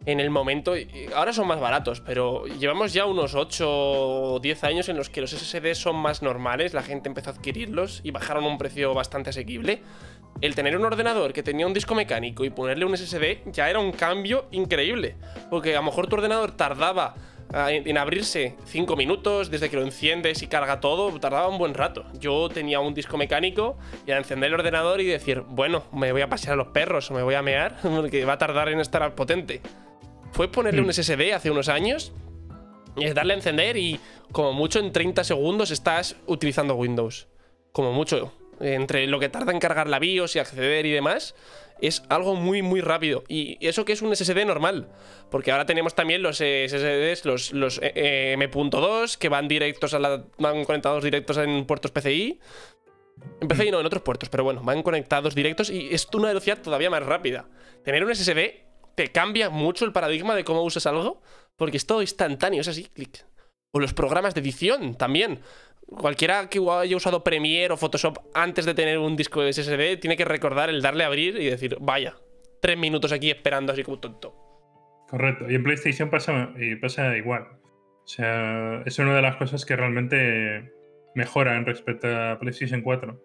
en 0.07 0.21
el 0.21 0.31
momento. 0.31 0.75
Ahora 1.15 1.33
son 1.33 1.47
más 1.47 1.61
baratos, 1.61 2.01
pero 2.01 2.47
llevamos 2.47 2.93
ya 2.93 3.07
unos 3.07 3.35
8 3.35 3.67
o 3.69 4.41
10 4.41 4.65
años 4.65 4.89
en 4.89 4.97
los 4.97 5.11
que 5.11 5.21
los 5.21 5.31
SSD 5.31 5.75
son 5.75 5.97
más 5.97 6.23
normales, 6.23 6.75
la 6.75 6.83
gente 6.83 7.09
empezó 7.09 7.31
a 7.31 7.33
adquirirlos 7.35 8.01
y 8.05 8.11
bajaron 8.11 8.45
a 8.45 8.49
un 8.49 8.59
precio 8.59 8.95
bastante 8.95 9.31
asequible. 9.31 9.83
El 10.41 10.55
tener 10.55 10.77
un 10.77 10.85
ordenador 10.85 11.33
que 11.33 11.43
tenía 11.43 11.67
un 11.67 11.73
disco 11.73 11.95
mecánico 11.95 12.45
y 12.45 12.51
ponerle 12.51 12.85
un 12.85 12.97
SSD 12.97 13.53
ya 13.53 13.71
era 13.71 13.79
un 13.79 13.93
cambio 13.93 14.47
increíble, 14.51 15.17
porque 15.49 15.75
a 15.75 15.79
lo 15.79 15.85
mejor 15.85 16.09
tu 16.09 16.17
ordenador 16.17 16.51
tardaba 16.51 17.15
ah, 17.53 17.71
en 17.71 17.97
abrirse 17.97 18.57
5 18.65 18.97
minutos, 18.97 19.49
desde 19.51 19.71
que 19.71 19.77
lo 19.77 19.83
enciendes 19.83 20.43
y 20.43 20.49
carga 20.49 20.81
todo, 20.81 21.19
tardaba 21.21 21.49
un 21.49 21.57
buen 21.57 21.73
rato. 21.73 22.05
Yo 22.19 22.49
tenía 22.49 22.81
un 22.81 22.95
disco 22.95 23.17
mecánico 23.17 23.79
y 24.07 24.11
a 24.11 24.19
encender 24.19 24.49
el 24.49 24.55
ordenador 24.55 25.01
y 25.01 25.05
decir, 25.05 25.43
bueno, 25.47 25.85
me 25.93 26.11
voy 26.11 26.23
a 26.23 26.29
pasear 26.29 26.55
a 26.55 26.57
los 26.57 26.69
perros 26.69 27.13
o 27.13 27.15
me 27.15 27.23
voy 27.23 27.37
a 27.37 27.43
mear, 27.43 27.79
porque 27.83 28.25
va 28.25 28.35
a 28.35 28.39
tardar 28.39 28.69
en 28.69 28.81
estar 28.81 29.15
potente 29.15 29.63
fue 30.35 30.49
ponerle 30.49 30.81
un 30.81 30.89
hmm. 30.89 30.93
SSD 30.93 31.33
hace 31.33 31.51
unos 31.51 31.69
años, 31.69 32.13
es 32.97 33.15
darle 33.15 33.35
a 33.35 33.37
encender 33.37 33.77
y 33.77 34.01
como 34.33 34.53
mucho 34.53 34.81
en 34.81 34.93
30 34.93 35.23
segundos 35.23 35.71
estás 35.71 36.17
utilizando 36.27 36.75
Windows. 36.75 37.29
Como 37.73 37.93
mucho. 37.93 38.33
Entre 38.61 39.07
lo 39.07 39.19
que 39.19 39.29
tarda 39.29 39.53
en 39.53 39.59
cargar 39.59 39.89
la 39.89 39.99
BIOS 39.99 40.37
y 40.37 40.39
acceder 40.39 40.87
y 40.87 40.91
demás, 40.91 41.35
es 41.81 42.03
algo 42.09 42.35
muy, 42.35 42.63
muy 42.63 42.81
rápido. 42.81 43.25
Y 43.29 43.59
eso 43.67 43.85
que 43.85 43.93
es 43.93 44.03
un 44.03 44.15
SSD 44.15 44.45
normal. 44.45 44.89
Porque 45.31 45.51
ahora 45.53 45.67
tenemos 45.67 45.95
también 45.95 46.23
los 46.23 46.37
SSDs, 46.37 47.25
los, 47.25 47.53
los 47.53 47.79
eh, 47.79 47.93
eh, 47.95 48.33
M.2, 48.35 49.17
que 49.17 49.29
van 49.29 49.49
directos 49.49 49.95
a 49.95 49.99
la. 49.99 50.25
van 50.39 50.65
conectados 50.65 51.03
directos 51.03 51.37
en 51.39 51.65
puertos 51.65 51.91
PCI. 51.91 52.41
En 53.41 53.49
PCI 53.49 53.71
no, 53.71 53.81
en 53.81 53.87
otros 53.87 54.03
puertos, 54.03 54.29
pero 54.29 54.45
bueno, 54.45 54.63
van 54.63 54.83
conectados 54.83 55.35
directos 55.35 55.71
y 55.71 55.95
es 55.95 56.09
una 56.13 56.29
velocidad 56.29 56.59
todavía 56.61 56.91
más 56.91 57.05
rápida. 57.05 57.49
Tener 57.85 58.05
un 58.05 58.15
SSD 58.15 58.64
te 58.95 59.13
cambia 59.13 59.51
mucho 59.51 59.85
el 59.85 59.93
paradigma 59.93 60.35
de 60.35 60.45
cómo 60.45 60.63
usas 60.63 60.87
algo, 60.87 61.23
porque 61.57 61.77
es 61.77 61.87
todo 61.87 62.01
instantáneo, 62.01 62.61
es 62.61 62.69
así, 62.69 62.85
clic. 62.85 63.25
O 63.73 63.81
los 63.81 63.95
programas 63.95 64.35
de 64.35 64.41
edición 64.41 64.97
también. 64.97 65.41
Cualquiera 65.87 66.49
que 66.49 66.61
haya 66.71 66.97
usado 66.97 67.25
Premiere 67.25 67.75
o 67.75 67.77
Photoshop 67.77 68.19
antes 68.35 68.65
de 68.65 68.75
tener 68.75 68.99
un 68.99 69.17
disco 69.17 69.43
de 69.43 69.53
SSD 69.53 70.01
tiene 70.01 70.17
que 70.17 70.25
recordar 70.25 70.71
el 70.71 70.81
darle 70.81 71.05
a 71.05 71.09
abrir 71.09 71.37
y 71.41 71.47
decir, 71.47 71.77
vaya, 71.81 72.15
tres 72.63 72.79
minutos 72.79 73.13
aquí 73.13 73.31
esperando 73.31 73.73
así 73.73 73.83
como 73.83 74.01
tonto. 74.01 74.35
Correcto. 75.09 75.51
Y 75.51 75.55
en 75.55 75.63
PlayStation 75.63 76.09
pasa, 76.09 76.55
pasa 76.81 77.17
igual. 77.17 77.43
O 78.05 78.07
sea, 78.07 78.83
es 78.87 78.99
una 78.99 79.15
de 79.15 79.23
las 79.23 79.37
cosas 79.37 79.65
que 79.65 79.77
realmente 79.77 80.73
mejoran 81.15 81.67
respecto 81.67 82.09
a 82.09 82.39
PlayStation 82.39 82.83
4. 82.83 83.21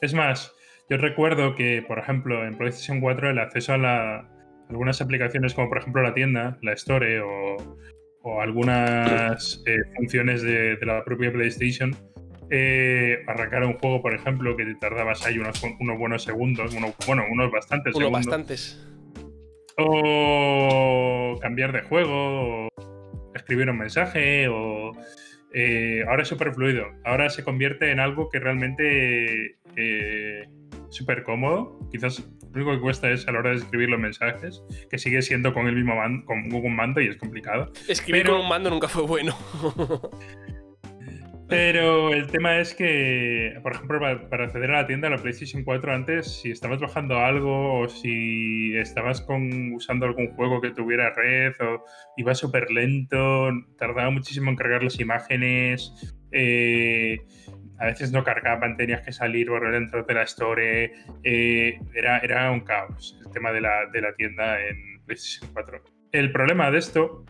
Es 0.00 0.14
más, 0.14 0.54
yo 0.88 0.96
recuerdo 0.98 1.54
que, 1.54 1.84
por 1.86 1.98
ejemplo, 1.98 2.44
en 2.44 2.56
PlayStation 2.56 3.00
4 3.00 3.30
el 3.30 3.38
acceso 3.38 3.72
a 3.72 3.78
la, 3.78 4.35
algunas 4.68 5.00
aplicaciones 5.00 5.54
como 5.54 5.68
por 5.68 5.78
ejemplo 5.78 6.02
la 6.02 6.14
tienda, 6.14 6.58
la 6.62 6.72
Store 6.72 7.20
o, 7.20 7.56
algunas 8.40 9.62
eh, 9.66 9.78
funciones 9.96 10.42
de, 10.42 10.76
la 10.82 11.04
propia 11.04 11.32
PlayStation, 11.32 11.94
eh, 12.50 13.22
arrancar 13.28 13.64
un 13.64 13.74
juego, 13.74 14.02
por 14.02 14.14
ejemplo, 14.14 14.56
que 14.56 14.64
te 14.64 14.74
tardabas 14.74 15.24
ahí 15.24 15.38
unos, 15.38 15.62
unos 15.78 15.96
buenos 15.96 16.24
segundos, 16.24 16.74
bueno, 17.06 17.24
unos 17.30 17.52
bastantes 17.52 17.94
unos 17.94 18.08
segundos. 18.08 18.26
bastantes. 18.26 18.88
O 19.78 21.38
cambiar 21.40 21.70
de 21.70 21.82
juego, 21.82 22.66
o 22.66 22.68
escribir 23.34 23.70
un 23.70 23.78
mensaje, 23.78 24.48
o... 24.48 24.90
Eh, 25.58 26.04
ahora 26.06 26.22
es 26.22 26.28
súper 26.28 26.52
fluido. 26.52 26.84
Ahora 27.04 27.30
se 27.30 27.42
convierte 27.42 27.90
en 27.90 27.98
algo 27.98 28.28
que 28.28 28.38
realmente 28.38 29.56
eh, 29.76 30.44
súper 30.96 31.22
cómodo. 31.22 31.78
Quizás 31.90 32.20
lo 32.20 32.48
único 32.54 32.72
que 32.72 32.80
cuesta 32.80 33.10
es 33.10 33.26
a 33.28 33.32
la 33.32 33.40
hora 33.40 33.50
de 33.50 33.56
escribir 33.56 33.88
los 33.88 34.00
mensajes, 34.00 34.62
que 34.90 34.98
sigue 34.98 35.22
siendo 35.22 35.52
con 35.52 35.66
el 35.66 35.74
mismo 35.74 35.96
mando, 35.96 36.24
con 36.24 36.48
Google 36.48 36.70
Mando 36.70 37.00
y 37.00 37.08
es 37.08 37.16
complicado. 37.16 37.72
Escribir 37.88 38.26
con 38.26 38.40
un 38.40 38.48
mando 38.48 38.70
nunca 38.70 38.88
fue 38.88 39.02
bueno. 39.02 39.36
Pero 41.48 42.12
el 42.12 42.26
tema 42.26 42.58
es 42.58 42.74
que, 42.74 43.56
por 43.62 43.72
ejemplo, 43.72 44.00
para 44.00 44.44
acceder 44.44 44.70
a 44.72 44.82
la 44.82 44.86
tienda 44.88 45.08
de 45.08 45.16
la 45.16 45.22
PlayStation 45.22 45.62
4 45.62 45.94
antes, 45.94 46.40
si 46.40 46.50
estabas 46.50 46.80
bajando 46.80 47.18
algo 47.18 47.82
o 47.82 47.88
si 47.88 48.76
estabas 48.76 49.20
con, 49.20 49.72
usando 49.72 50.06
algún 50.06 50.32
juego 50.32 50.60
que 50.60 50.72
tuviera 50.72 51.14
red 51.14 51.52
o 51.60 51.84
iba 52.16 52.34
súper 52.34 52.70
lento, 52.72 53.48
tardaba 53.78 54.10
muchísimo 54.10 54.50
en 54.50 54.56
cargar 54.56 54.82
las 54.82 54.98
imágenes. 54.98 56.16
Eh, 56.32 57.20
a 57.78 57.86
veces 57.86 58.12
no 58.12 58.24
cargaban, 58.24 58.76
tenías 58.76 59.02
que 59.02 59.12
salir, 59.12 59.50
volver 59.50 59.72
dentro 59.72 60.02
de 60.02 60.14
la 60.14 60.22
store. 60.22 60.92
Eh, 61.22 61.78
era, 61.94 62.18
era 62.18 62.50
un 62.50 62.60
caos 62.60 63.18
el 63.24 63.32
tema 63.32 63.52
de 63.52 63.60
la, 63.60 63.86
de 63.92 64.00
la 64.00 64.14
tienda 64.14 64.60
en 64.60 65.02
PlayStation 65.04 65.50
4. 65.52 65.82
El 66.12 66.32
problema 66.32 66.70
de 66.70 66.78
esto, 66.78 67.24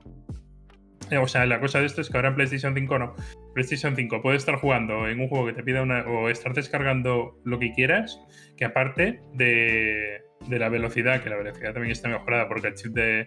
eh, 1.11 1.19
o 1.19 1.29
sea, 1.29 1.47
la 1.47 1.61
cosa 1.61 1.81
de 1.81 1.87
esto 1.87 2.01
es 2.01 2.11
que 2.11 2.17
ahora 2.17 2.29
en 2.29 2.35
PlayStation 2.37 2.75
5 2.75 2.99
no. 2.99 3.15
PlayStation 3.55 3.97
5 3.97 4.23
puedes 4.23 4.43
estar 4.43 4.57
jugando 4.57 5.09
en 5.09 5.21
un 5.21 5.29
juego 5.29 5.47
que 5.47 5.53
te 5.53 5.63
pida 5.63 5.83
una. 5.83 6.01
o 6.07 6.29
estar 6.29 6.53
descargando 6.53 7.41
lo 7.45 7.59
que 7.59 7.73
quieras, 7.73 8.21
que 8.57 8.65
aparte 8.65 9.21
de, 9.35 10.23
de 10.49 10.59
la 10.59 10.69
velocidad, 10.69 11.23
que 11.23 11.31
la 11.31 11.37
velocidad 11.37 11.73
también 11.73 11.93
está 11.93 12.09
mejorada 12.09 12.49
porque 12.49 12.69
el 12.69 12.75
chip 12.75 12.93
de, 12.93 13.27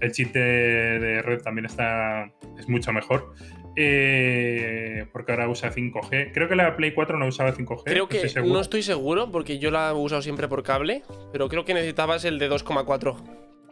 el 0.00 0.12
chip 0.12 0.32
de, 0.32 1.22
red 1.22 1.40
también 1.40 1.66
está 1.66 2.30
es 2.58 2.68
mucho 2.68 2.92
mejor. 2.92 3.32
Eh, 3.80 5.06
porque 5.12 5.30
ahora 5.30 5.48
usa 5.48 5.72
5G. 5.72 6.32
Creo 6.34 6.48
que 6.48 6.56
la 6.56 6.74
Play 6.76 6.92
4 6.92 7.16
no 7.16 7.28
usaba 7.28 7.54
5G. 7.54 7.82
Creo 7.84 8.08
que 8.08 8.28
no 8.44 8.60
estoy 8.60 8.82
seguro 8.82 9.30
porque 9.30 9.60
yo 9.60 9.70
la 9.70 9.90
he 9.90 9.92
usado 9.92 10.20
siempre 10.20 10.48
por 10.48 10.64
cable, 10.64 11.04
pero 11.30 11.48
creo 11.48 11.64
que 11.64 11.74
necesitabas 11.74 12.24
el 12.24 12.40
de 12.40 12.50
2,4 12.50 13.14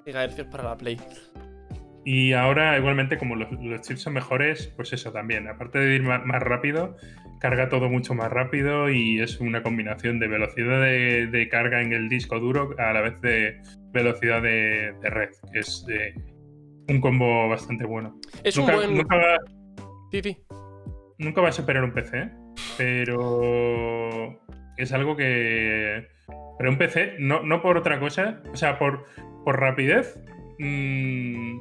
GHz 0.07 0.45
para 0.49 0.63
la 0.63 0.77
Play. 0.77 0.97
Y 2.05 2.35
ahora, 2.35 2.79
igualmente, 2.79 3.19
como 3.19 3.35
los, 3.35 3.49
chips 3.81 4.03
son 4.03 4.13
mejores, 4.13 4.73
pues 4.77 4.93
eso 4.93 5.11
también. 5.11 5.49
Aparte 5.49 5.81
de 5.81 5.97
ir 5.97 6.05
más, 6.05 6.23
rápido, 6.41 6.97
carga 7.41 7.69
todo 7.69 7.89
mucho 7.89 8.15
más 8.15 8.31
rápido 8.31 8.89
y 8.89 9.21
es 9.21 9.41
una 9.41 9.65
combinación 9.65 10.21
de 10.21 10.29
velocidad 10.29 10.83
de, 10.83 11.49
carga 11.51 11.83
en 11.83 11.93
el 11.93 12.09
disco 12.09 12.39
duro 12.39 12.77
a 12.79 12.93
la 12.93 13.01
vez 13.01 13.21
de 13.23 13.61
velocidad 13.93 14.41
de, 14.41 14.95
red, 15.03 15.31
que 15.53 15.59
es 15.59 15.85
eh, 15.91 16.15
un 16.87 17.01
combo 17.01 17.49
bastante 17.49 17.85
bueno. 17.85 18.21
Es 18.45 18.57
un 18.57 18.67
buen. 18.67 18.97
Nunca 18.97 19.17
nunca 21.19 21.41
va 21.41 21.49
a 21.49 21.53
superar 21.53 21.85
un 21.85 21.93
PC, 21.93 22.31
pero 22.77 24.41
es 24.77 24.93
algo 24.93 25.17
que. 25.17 26.09
Pero 26.59 26.71
un 26.71 26.79
PC, 26.79 27.17
no, 27.19 27.43
no 27.43 27.61
por 27.61 27.77
otra 27.77 28.01
cosa, 28.01 28.43
o 28.53 28.57
sea, 28.57 28.79
por, 28.79 29.07
por 29.45 29.61
rapidez. 29.61 30.19
Mmm, 30.59 31.59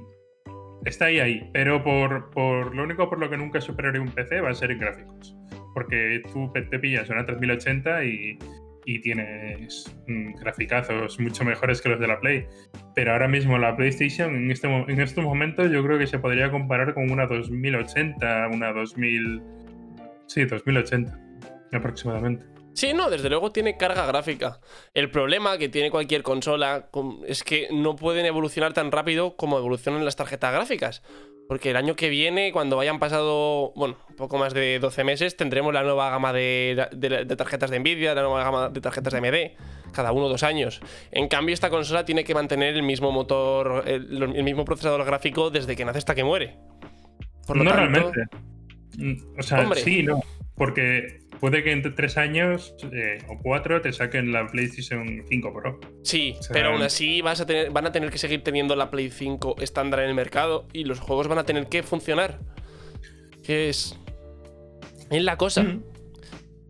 está 0.86 1.06
ahí, 1.06 1.20
ahí. 1.20 1.50
Pero 1.54 1.84
por, 1.84 2.30
por, 2.32 2.74
lo 2.76 2.84
único 2.84 3.10
por 3.10 3.20
lo 3.20 3.30
que 3.30 3.38
nunca 3.38 3.60
superaré 3.60 4.00
un 4.00 4.10
PC 4.10 4.42
va 4.42 4.52
a 4.52 4.54
ser 4.54 4.72
en 4.72 4.80
gráficos. 4.80 5.36
Porque 5.74 6.22
tú 6.32 6.52
te 6.54 6.80
pillas 6.80 7.10
una 7.10 7.26
3080 7.26 8.06
y, 8.06 8.40
y 8.86 9.00
tienes 9.00 9.96
mm, 10.08 10.36
graficazos 10.36 11.20
mucho 11.20 11.44
mejores 11.44 11.82
que 11.82 11.90
los 11.90 12.00
de 12.00 12.08
la 12.08 12.20
Play. 12.20 12.46
Pero 12.94 13.12
ahora 13.14 13.28
mismo 13.28 13.58
la 13.58 13.76
PlayStation 13.76 14.36
en, 14.36 14.52
este, 14.52 14.68
en 14.68 15.02
estos 15.02 15.24
momentos 15.24 15.72
yo 15.72 15.84
creo 15.84 15.98
que 15.98 16.08
se 16.08 16.20
podría 16.20 16.52
comparar 16.52 16.94
con 16.94 17.10
una 17.12 17.28
2080, 17.28 18.50
una 18.52 18.72
2000... 18.74 19.42
Sí, 20.28 20.46
2080 20.46 21.20
aproximadamente. 21.74 22.46
Sí, 22.76 22.94
no, 22.94 23.10
desde 23.10 23.30
luego 23.30 23.52
tiene 23.52 23.78
carga 23.78 24.06
gráfica. 24.06 24.60
El 24.94 25.10
problema 25.10 25.58
que 25.58 25.70
tiene 25.70 25.92
cualquier 25.92 26.24
consola 26.24 26.90
es 27.26 27.44
que 27.44 27.70
no 27.72 27.96
pueden 27.96 28.26
evolucionar 28.26 28.74
tan 28.74 28.92
rápido 28.92 29.38
como 29.38 29.58
evolucionan 29.58 30.04
las 30.04 30.18
tarjetas 30.18 30.54
gráficas. 30.54 31.02
Porque 31.48 31.70
el 31.70 31.76
año 31.78 31.96
que 31.96 32.10
viene, 32.10 32.52
cuando 32.52 32.80
hayan 32.80 32.98
pasado, 32.98 33.72
bueno, 33.76 33.98
un 34.10 34.16
poco 34.16 34.38
más 34.38 34.54
de 34.54 34.80
12 34.80 35.04
meses, 35.04 35.38
tendremos 35.38 35.74
la 35.74 35.84
nueva 35.84 36.10
gama 36.10 36.34
de, 36.34 36.88
tarjetas 37.38 37.70
de 37.70 37.80
Nvidia, 37.80 38.16
la 38.16 38.24
nueva 38.24 38.44
gama 38.44 38.70
de 38.70 38.82
tarjetas 38.82 39.14
de 39.14 39.20
AMD, 39.20 39.94
cada 39.94 40.12
uno 40.12 40.28
dos 40.28 40.42
años. 40.42 40.82
En 41.12 41.28
cambio, 41.28 41.54
esta 41.54 41.70
consola 41.70 42.04
tiene 42.04 42.24
que 42.24 42.34
mantener 42.34 42.76
el 42.76 42.82
mismo 42.82 43.12
motor, 43.12 43.84
el, 43.88 44.44
mismo 44.44 44.66
procesador 44.66 45.06
gráfico 45.06 45.52
desde 45.52 45.76
que 45.76 45.86
nace 45.86 46.00
hasta 46.00 46.16
que 46.16 46.24
muere. 46.24 46.58
Por 47.46 47.58
no 47.58 47.72
realmente. 47.72 48.26
Mm, 48.98 49.40
o 49.40 49.44
sea, 49.44 49.70
sí, 49.76 50.02
no. 50.02 50.22
Porque 50.56 51.20
puede 51.40 51.64
que 51.64 51.72
entre 51.72 51.92
tres 51.92 52.18
años 52.18 52.76
eh, 52.92 53.20
o 53.28 53.38
cuatro 53.42 53.82
te 53.82 53.92
saquen 53.94 54.32
la 54.32 54.48
PlayStation 54.48 55.24
5 55.28 55.54
Pro. 55.54 55.80
Sí, 56.04 56.36
pero 56.52 56.70
aún 56.70 56.82
así 56.82 57.22
vas 57.22 57.42
a 57.42 57.46
tener, 57.46 57.72
van 57.72 57.86
a 57.88 57.92
tener 57.92 58.12
que 58.12 58.18
seguir 58.18 58.44
teniendo 58.44 58.76
la 58.76 58.90
Play 58.90 59.10
5 59.10 59.56
estándar 59.60 60.02
en 60.02 60.10
el 60.10 60.16
mercado 60.16 60.68
y 60.74 60.84
los 60.86 61.00
juegos 61.00 61.28
van 61.28 61.40
a 61.40 61.44
tener 61.44 61.68
que 61.68 61.84
funcionar. 61.84 62.40
Que 63.44 63.70
es. 63.70 63.98
Es 65.10 65.24
la 65.24 65.38
cosa. 65.38 65.64
Mm. 65.64 65.84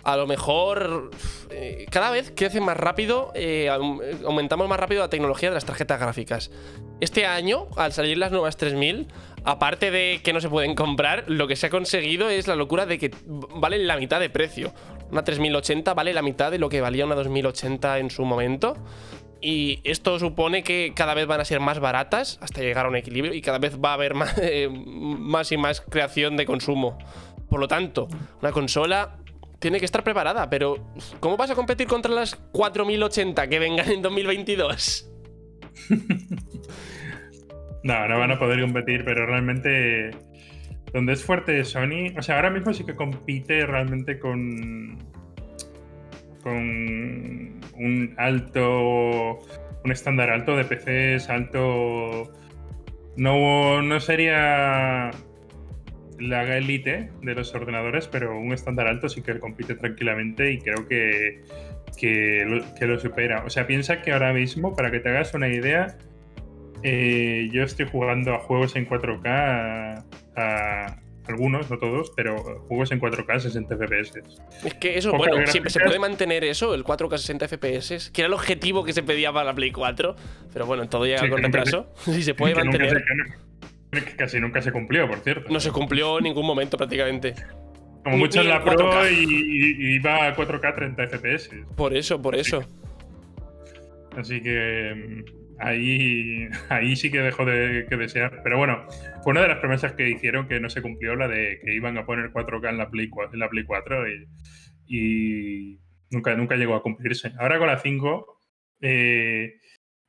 A 0.03 0.17
lo 0.17 0.27
mejor. 0.27 1.11
Eh, 1.49 1.85
cada 1.89 2.11
vez 2.11 2.31
crece 2.35 2.59
más 2.59 2.77
rápido. 2.77 3.31
Eh, 3.33 3.69
aumentamos 3.69 4.67
más 4.67 4.79
rápido 4.79 5.01
la 5.01 5.09
tecnología 5.09 5.49
de 5.49 5.55
las 5.55 5.65
tarjetas 5.65 5.99
gráficas. 5.99 6.51
Este 6.99 7.25
año, 7.25 7.67
al 7.77 7.93
salir 7.93 8.17
las 8.17 8.31
nuevas 8.31 8.57
3000, 8.57 9.07
aparte 9.45 9.91
de 9.91 10.21
que 10.23 10.33
no 10.33 10.41
se 10.41 10.49
pueden 10.49 10.75
comprar, 10.75 11.23
lo 11.27 11.47
que 11.47 11.55
se 11.55 11.67
ha 11.67 11.69
conseguido 11.69 12.29
es 12.29 12.47
la 12.47 12.55
locura 12.55 12.85
de 12.85 12.97
que 12.97 13.11
valen 13.25 13.87
la 13.87 13.97
mitad 13.97 14.19
de 14.19 14.29
precio. 14.29 14.73
Una 15.11 15.23
3080 15.23 15.93
vale 15.93 16.13
la 16.13 16.21
mitad 16.21 16.51
de 16.51 16.59
lo 16.59 16.67
que 16.67 16.81
valía 16.81 17.05
una 17.05 17.15
2080 17.15 17.99
en 17.99 18.09
su 18.09 18.25
momento. 18.25 18.75
Y 19.41 19.79
esto 19.83 20.17
supone 20.17 20.63
que 20.63 20.93
cada 20.95 21.13
vez 21.13 21.27
van 21.27 21.39
a 21.39 21.45
ser 21.45 21.59
más 21.59 21.79
baratas 21.79 22.39
hasta 22.41 22.61
llegar 22.61 22.87
a 22.87 22.89
un 22.89 22.95
equilibrio 22.95 23.33
y 23.33 23.41
cada 23.41 23.59
vez 23.59 23.77
va 23.77 23.91
a 23.91 23.93
haber 23.93 24.15
más, 24.15 24.35
eh, 24.41 24.67
y 24.71 25.57
más 25.57 25.81
creación 25.81 26.35
de 26.35 26.45
consumo. 26.45 26.97
Por 27.49 27.59
lo 27.59 27.67
tanto, 27.67 28.07
una 28.41 28.51
consola 28.51 29.17
tiene 29.59 29.79
que 29.79 29.85
estar 29.85 30.03
preparada, 30.03 30.49
pero 30.49 30.87
¿cómo 31.19 31.37
vas 31.37 31.51
a 31.51 31.55
competir 31.55 31.87
contra 31.87 32.11
las 32.11 32.35
4080 32.35 33.47
que 33.47 33.59
vengan 33.59 33.91
en 33.91 34.01
2022? 34.01 35.09
no, 37.85 38.07
no 38.07 38.17
van 38.17 38.31
a 38.31 38.39
poder 38.39 38.59
competir, 38.61 39.05
pero 39.05 39.27
realmente 39.27 40.09
donde 40.91 41.13
es 41.13 41.23
fuerte 41.23 41.63
Sony, 41.63 42.17
o 42.17 42.21
sea, 42.23 42.37
ahora 42.37 42.49
mismo 42.49 42.73
sí 42.73 42.83
que 42.83 42.95
compite 42.95 43.65
realmente 43.65 44.17
con 44.19 44.97
con 46.41 46.57
un 46.57 48.13
alto 48.17 49.39
un 49.83 49.91
estándar 49.91 50.31
alto 50.31 50.57
de 50.57 50.65
PCs, 50.65 51.29
alto 51.29 52.33
no 53.17 53.83
no 53.83 53.99
sería 53.99 55.11
la 56.19 56.57
élite 56.57 57.11
de 57.21 57.35
los 57.35 57.53
ordenadores, 57.53 58.07
pero 58.07 58.39
un 58.39 58.51
estándar 58.51 58.87
alto 58.87 59.09
sí 59.09 59.21
que 59.21 59.37
compite 59.39 59.75
tranquilamente 59.75 60.51
y 60.51 60.57
creo 60.59 60.87
que, 60.87 61.43
que, 61.99 62.63
lo, 62.87 62.99
supera. 62.99 63.43
O 63.45 63.49
sea, 63.49 63.67
piensa 63.67 64.01
que 64.01 64.13
ahora 64.13 64.33
mismo, 64.33 64.73
para 64.75 64.91
que 64.91 65.01
te 65.01 65.09
hagas 65.09 65.33
una 65.33 65.49
idea, 65.49 65.97
eh, 66.87 67.49
yo 67.51 67.63
estoy 67.63 67.87
jugando 67.87 68.35
a 68.35 68.39
juegos 68.39 68.75
en 68.75 68.87
4K, 68.87 70.05
a, 70.35 70.97
algunos, 71.27 71.71
no 71.71 71.79
todos, 71.79 72.11
pero 72.15 72.37
juegos 72.67 72.91
en 72.91 73.01
4K 73.01 73.39
60 73.39 73.75
FPS. 73.75 74.21
Es 74.63 74.73
que 74.75 74.95
eso, 74.95 75.11
bueno, 75.13 75.47
siempre 75.47 75.71
se 75.71 75.79
puede 75.79 75.97
mantener 75.97 76.43
eso, 76.43 76.75
el 76.75 76.83
4K 76.83 77.17
60 77.17 77.47
FPS, 77.47 78.11
que 78.11 78.21
era 78.21 78.27
el 78.27 78.33
objetivo 78.33 78.83
que 78.83 78.93
se 78.93 79.01
pedía 79.01 79.33
para 79.33 79.45
la 79.45 79.55
Play 79.55 79.71
4, 79.71 80.15
pero 80.53 80.67
bueno, 80.67 80.87
todo 80.87 81.07
llega 81.07 81.27
con 81.27 81.41
retraso. 81.41 81.91
Si 81.95 82.21
se 82.21 82.35
puede 82.35 82.53
mantener 82.53 83.03
casi 84.17 84.39
nunca 84.39 84.61
se 84.61 84.71
cumplió, 84.71 85.07
por 85.07 85.19
cierto. 85.21 85.51
No 85.51 85.59
se 85.59 85.71
cumplió 85.71 86.19
en 86.19 86.25
ningún 86.25 86.45
momento 86.45 86.77
prácticamente. 86.77 87.33
Como 88.03 88.17
mucho 88.17 88.41
en 88.41 88.49
la 88.49 88.63
Pro 88.63 89.09
y, 89.09 89.95
iba 89.95 90.27
a 90.27 90.35
4K 90.35 90.75
30 90.75 91.07
FPS. 91.07 91.49
Por 91.75 91.97
eso, 91.97 92.21
por 92.21 92.35
eso. 92.35 92.63
Así 94.15 94.39
que. 94.41 95.25
Ahí, 95.59 96.47
ahí 96.69 96.95
sí 96.95 97.11
que 97.11 97.19
dejó 97.19 97.45
de 97.45 97.85
que 97.89 97.97
desear. 97.97 98.41
Pero 98.43 98.57
bueno, 98.57 98.85
fue 99.23 99.31
una 99.31 99.41
de 99.41 99.47
las 99.49 99.59
promesas 99.59 99.93
que 99.93 100.09
hicieron 100.09 100.47
que 100.47 100.59
no 100.59 100.69
se 100.69 100.81
cumplió, 100.81 101.15
la 101.15 101.27
de 101.27 101.59
que 101.63 101.73
iban 101.73 101.97
a 101.97 102.05
poner 102.05 102.31
4K 102.31 102.69
en 102.69 102.77
la 102.77 102.89
Play, 102.89 103.09
en 103.33 103.39
la 103.39 103.49
Play 103.49 103.65
4 103.65 104.05
y, 104.87 105.79
nunca, 106.11 106.35
nunca 106.35 106.55
llegó 106.55 106.75
a 106.75 106.83
cumplirse. 106.83 107.33
Ahora 107.39 107.57
con 107.57 107.67
la 107.67 107.79
5, 107.79 108.39
eh, 108.81 109.55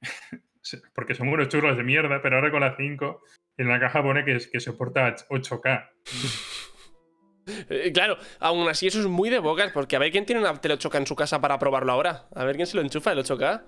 porque 0.94 1.14
son 1.14 1.28
unos 1.28 1.48
churros 1.48 1.76
de 1.76 1.84
mierda, 1.84 2.20
pero 2.22 2.36
ahora 2.36 2.50
con 2.50 2.60
la 2.60 2.76
5 2.76 3.22
en 3.58 3.68
la 3.68 3.80
caja 3.80 4.02
pone 4.02 4.24
que, 4.24 4.38
que 4.52 4.60
soporta 4.60 5.14
8K. 5.30 5.90
Eh, 7.68 7.92
claro, 7.92 8.18
aún 8.40 8.68
así 8.68 8.88
eso 8.88 9.00
es 9.00 9.06
muy 9.06 9.30
de 9.30 9.38
bocas, 9.38 9.70
porque 9.72 9.96
a 9.96 9.98
ver 9.98 10.10
quién 10.10 10.26
tiene 10.26 10.40
una 10.40 10.60
tele 10.60 10.74
8K 10.74 10.98
en 10.98 11.06
su 11.06 11.14
casa 11.14 11.40
para 11.40 11.58
probarlo 11.58 11.92
ahora. 11.92 12.26
A 12.34 12.44
ver 12.44 12.56
quién 12.56 12.66
se 12.66 12.76
lo 12.76 12.82
enchufa 12.82 13.12
el 13.12 13.18
8K. 13.18 13.62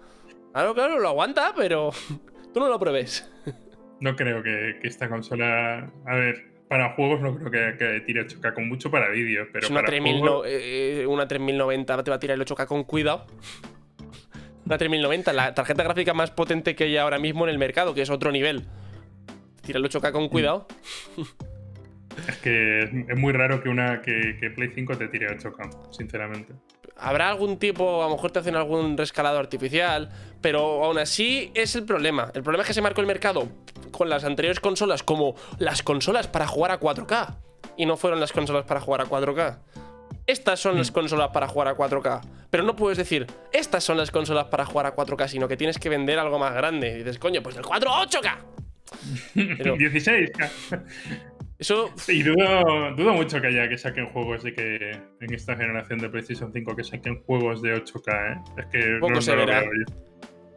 Claro, 0.52 0.75
claro, 0.75 0.99
lo 0.99 1.09
aguanta, 1.09 1.52
pero 1.57 1.90
tú 2.55 2.61
no 2.61 2.69
lo 2.69 2.78
pruebes. 2.78 3.31
No 4.00 4.17
creo 4.17 4.43
que, 4.43 4.78
esta 4.83 5.09
consola. 5.09 5.90
A 6.07 6.14
ver, 6.14 6.52
para 6.69 6.95
juegos 6.95 7.21
no 7.21 7.37
creo 7.37 7.76
que, 7.76 8.00
tire 8.07 8.26
8K 8.26 8.55
con 8.55 8.69
mucho 8.69 8.90
para 8.90 9.09
vídeos, 9.09 9.49
pero. 9.52 9.69
una, 9.69 9.81
para 9.81 9.88
3000 9.88 11.07
una 11.07 11.28
3090 11.28 12.02
te 12.05 12.11
va 12.11 12.17
a 12.17 12.21
tirar 12.21 12.37
el 12.37 12.45
8K 12.45 12.67
con 12.67 12.85
cuidado. 12.85 13.26
Una 14.67 14.76
3090, 14.76 15.33
la 15.33 15.55
tarjeta 15.55 15.83
gráfica 15.83 16.12
más 16.12 16.31
potente 16.31 16.76
que 16.76 16.85
hay 16.85 16.99
ahora 16.99 17.19
mismo 17.19 17.45
en 17.45 17.50
el 17.50 17.59
mercado, 17.59 17.95
que 17.95 18.02
es 18.02 18.11
otro 18.11 18.31
nivel. 18.31 18.67
Tira 19.62 19.78
el 19.78 19.85
8K 19.87 20.12
con 20.12 20.28
cuidado. 20.28 20.67
Es 22.28 22.37
que 22.37 22.83
es 22.83 23.17
muy 23.17 23.33
raro 23.33 23.62
que 23.62 23.71
una 23.71 24.02
que, 24.02 24.37
que 24.38 24.50
Play 24.50 24.71
5 24.75 24.99
te 24.99 25.09
tire 25.09 25.28
8K, 25.28 25.93
sinceramente. 25.93 26.52
Habrá 26.97 27.31
algún 27.31 27.59
tipo, 27.59 28.02
a 28.02 28.09
lo 28.09 28.17
mejor 28.17 28.31
te 28.33 28.40
hacen 28.40 28.57
algún 28.57 28.99
rescalado 28.99 29.38
artificial, 29.38 30.11
pero 30.40 30.85
aún 30.85 30.99
así 30.99 31.50
es 31.54 31.75
el 31.76 31.85
problema. 31.85 32.30
El 32.35 32.42
problema 32.42 32.62
es 32.62 32.68
que 32.68 32.75
se 32.75 32.83
marcó 32.83 33.00
el 33.00 33.07
mercado 33.07 33.49
con 33.90 34.09
las 34.09 34.25
anteriores 34.25 34.61
consolas 34.61 35.02
como 35.02 35.35
las 35.59 35.83
consolas 35.83 36.26
para 36.28 36.47
jugar 36.47 36.71
a 36.71 36.80
4K 36.80 37.37
y 37.76 37.87
no 37.87 37.97
fueron 37.97 38.21
las 38.21 38.33
consolas 38.33 38.64
para 38.64 38.80
jugar 38.80 39.00
a 39.02 39.07
4K. 39.07 39.59
Estas 40.26 40.61
son 40.61 40.76
las 40.76 40.90
mm. 40.90 40.95
consolas 40.95 41.30
para 41.33 41.49
jugar 41.49 41.68
a 41.68 41.76
4K. 41.76 42.21
Pero 42.50 42.62
no 42.62 42.76
puedes 42.76 42.99
decir, 42.99 43.26
estas 43.52 43.83
son 43.83 43.97
las 43.97 44.11
consolas 44.11 44.47
para 44.47 44.66
jugar 44.66 44.87
a 44.87 44.95
4K, 44.95 45.28
sino 45.28 45.49
que 45.49 45.57
tienes 45.57 45.78
que 45.78 45.88
vender 45.88 46.18
algo 46.18 46.38
más 46.38 46.54
grande. 46.54 46.90
Y 46.90 46.99
dices, 46.99 47.18
coño, 47.18 47.42
pues 47.42 47.57
el 47.57 47.62
4 47.64 47.90
a 47.90 48.07
8K. 48.07 48.38
16K. 49.35 50.50
Eso. 51.59 51.90
Y 52.07 52.23
dudo, 52.23 52.95
dudo, 52.95 53.14
mucho 53.14 53.40
que 53.40 53.49
haya 53.49 53.68
que 53.68 53.76
saquen 53.76 54.07
juegos 54.11 54.45
de 54.45 54.54
que 54.54 54.90
en 55.21 55.35
esta 55.35 55.57
generación 55.57 55.99
de 55.99 56.09
PlayStation 56.09 56.52
5 56.52 56.76
que 56.76 56.85
saquen 56.85 57.21
juegos 57.23 57.62
de 57.62 57.75
8K, 57.83 58.33
¿eh? 58.33 58.40
Es 58.59 58.66
que 58.66 58.99
Poco 59.00 59.21
se 59.21 59.35
verá. 59.35 59.64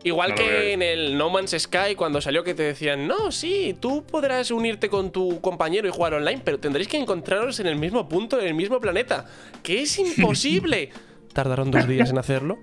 Igual 0.04 0.34
que 0.34 0.74
en 0.74 0.82
el 0.82 1.18
No 1.18 1.30
Man's 1.30 1.56
Sky, 1.58 1.96
cuando 1.96 2.22
salió 2.22 2.44
que 2.44 2.54
te 2.54 2.64
decían, 2.64 3.08
no, 3.08 3.32
sí, 3.32 3.76
tú 3.80 4.04
podrás 4.04 4.50
unirte 4.50 4.90
con 4.90 5.12
tu 5.12 5.40
compañero 5.42 5.88
y 5.88 5.92
jugar 5.92 6.16
online, 6.16 6.42
pero 6.44 6.60
tendréis 6.60 6.88
que 6.88 6.98
encontraros 6.98 7.60
en 7.60 7.68
el 7.68 7.76
mismo 7.76 8.10
punto, 8.10 8.40
en 8.40 8.48
el 8.48 8.56
mismo 8.56 8.80
planeta. 8.80 9.26
¡Que 9.62 9.84
es 9.84 10.00
imposible! 10.00 10.90
Tardaron 11.34 11.70
dos 11.70 11.88
días 11.88 12.10
en 12.10 12.18
hacerlo. 12.18 12.58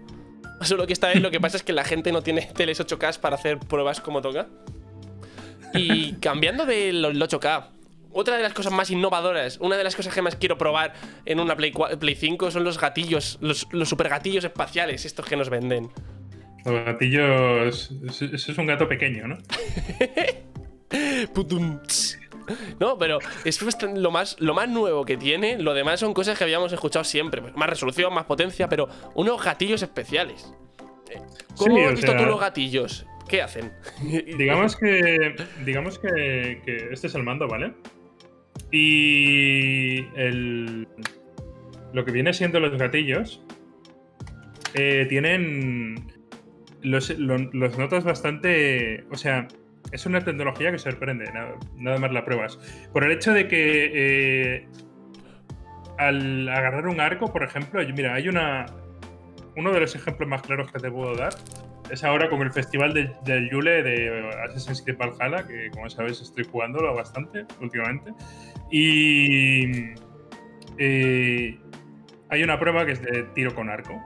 Solo 0.62 0.87
que 0.87 0.92
esta 0.92 1.09
vez 1.09 1.23
lo 1.23 1.30
que 1.30 1.40
pasa 1.40 1.57
es 1.57 1.62
que 1.62 1.73
la 1.73 1.85
gente 1.85 2.11
no 2.11 2.23
tiene 2.23 2.42
teles 2.42 2.80
8K 2.80 3.21
para 3.21 3.37
hacer 3.37 3.59
pruebas 3.59 4.00
como 4.00 4.21
toca. 4.21 4.49
Y 5.75 6.14
cambiando 6.14 6.66
del 6.66 7.04
8K, 7.04 7.68
otra 8.11 8.37
de 8.37 8.42
las 8.42 8.52
cosas 8.52 8.73
más 8.73 8.90
innovadoras, 8.90 9.59
una 9.61 9.76
de 9.76 9.85
las 9.85 9.95
cosas 9.95 10.12
que 10.12 10.23
más 10.23 10.35
quiero 10.35 10.59
probar 10.59 10.95
en 11.25 11.38
una 11.38 11.57
Play, 11.57 11.73
Play 12.00 12.14
5 12.16 12.50
son 12.50 12.64
los 12.64 12.80
gatillos, 12.80 13.38
los, 13.40 13.68
los 13.71 13.88
super 13.88 14.09
gatillos 14.09 14.45
espaciales, 14.45 15.04
estos 15.04 15.26
que 15.26 15.37
nos 15.37 15.50
venden. 15.50 15.90
Los 16.68 16.84
gatillos. 16.84 17.90
Eso 18.06 18.52
es 18.52 18.58
un 18.58 18.66
gato 18.66 18.88
pequeño, 18.88 19.28
¿no? 19.28 19.38
No, 22.80 22.96
pero 22.96 23.18
es 23.44 23.60
lo 23.94 24.10
más, 24.10 24.37
lo 24.40 24.54
más 24.54 24.68
nuevo 24.68 25.04
que 25.04 25.18
tiene. 25.18 25.58
Lo 25.58 25.75
demás 25.75 26.00
son 26.00 26.14
cosas 26.14 26.38
que 26.38 26.44
habíamos 26.44 26.72
escuchado 26.72 27.04
siempre. 27.04 27.42
Pues, 27.42 27.54
más 27.54 27.68
resolución, 27.68 28.14
más 28.14 28.25
potencia, 28.25 28.68
pero 28.68 28.88
unos 29.14 29.42
gatillos 29.44 29.83
especiales. 29.83 30.50
¿Cómo 31.57 31.87
has 31.87 31.92
visto 31.92 32.16
tú 32.16 32.24
los 32.24 32.40
gatillos? 32.40 33.07
¿Qué 33.28 33.42
hacen? 33.42 33.72
Digamos 34.38 34.76
que. 34.76 35.37
Digamos 35.64 35.98
que, 35.98 36.62
que 36.64 36.88
este 36.90 37.09
es 37.09 37.14
el 37.14 37.22
mando, 37.22 37.46
¿vale? 37.46 37.74
Y 38.70 39.98
el, 40.16 40.88
lo 41.92 42.04
que 42.04 42.12
viene 42.12 42.33
siendo 42.33 42.61
los 42.61 42.76
gatillos 42.78 43.42
eh, 44.74 45.07
tienen 45.09 46.17
los, 46.83 47.79
notas 47.79 48.05
bastante... 48.05 49.05
O 49.11 49.17
sea, 49.17 49.49
es 49.93 50.07
una 50.07 50.23
tecnología 50.23 50.71
que 50.71 50.79
sorprende, 50.79 51.25
nada, 51.33 51.99
más 51.99 52.12
la 52.12 52.25
pruebas. 52.25 52.59
Por 52.93 53.05
el 53.05 53.12
hecho 53.12 53.33
de 53.33 53.49
que 53.49 53.91
eh, 53.95 54.69
al 55.99 56.49
agarrar 56.49 56.87
un 56.87 57.01
arco, 57.01 57.33
por 57.33 57.43
ejemplo, 57.43 57.81
mira, 57.95 58.14
hay 58.14 58.29
una... 58.29 58.67
Uno 59.57 59.73
de 59.73 59.81
los 59.81 59.95
ejemplos 59.97 60.29
más 60.29 60.43
claros 60.43 60.71
que 60.71 60.79
te 60.79 60.88
puedo 60.88 61.17
dar 61.17 61.33
es 61.91 62.05
ahora 62.05 62.29
con 62.29 62.43
el 62.43 62.53
festival 62.53 62.93
del, 62.93 63.51
Yule 63.51 63.83
de 63.83 64.31
Assassin's 64.45 64.83
Creed 64.83 64.99
Valhalla, 64.99 65.47
que 65.47 65.71
como 65.71 65.88
sabes 65.88 66.21
estoy 66.21 66.45
jugándolo 66.45 66.95
bastante 66.95 67.47
últimamente. 67.61 68.12
Y 68.71 69.95
eh, 70.79 71.59
hay 72.31 72.43
una 72.43 72.59
prueba 72.59 72.85
que 72.85 72.93
es 72.93 73.03
de 73.03 73.25
tiro 73.35 73.55
con 73.55 73.71
arco. 73.71 74.01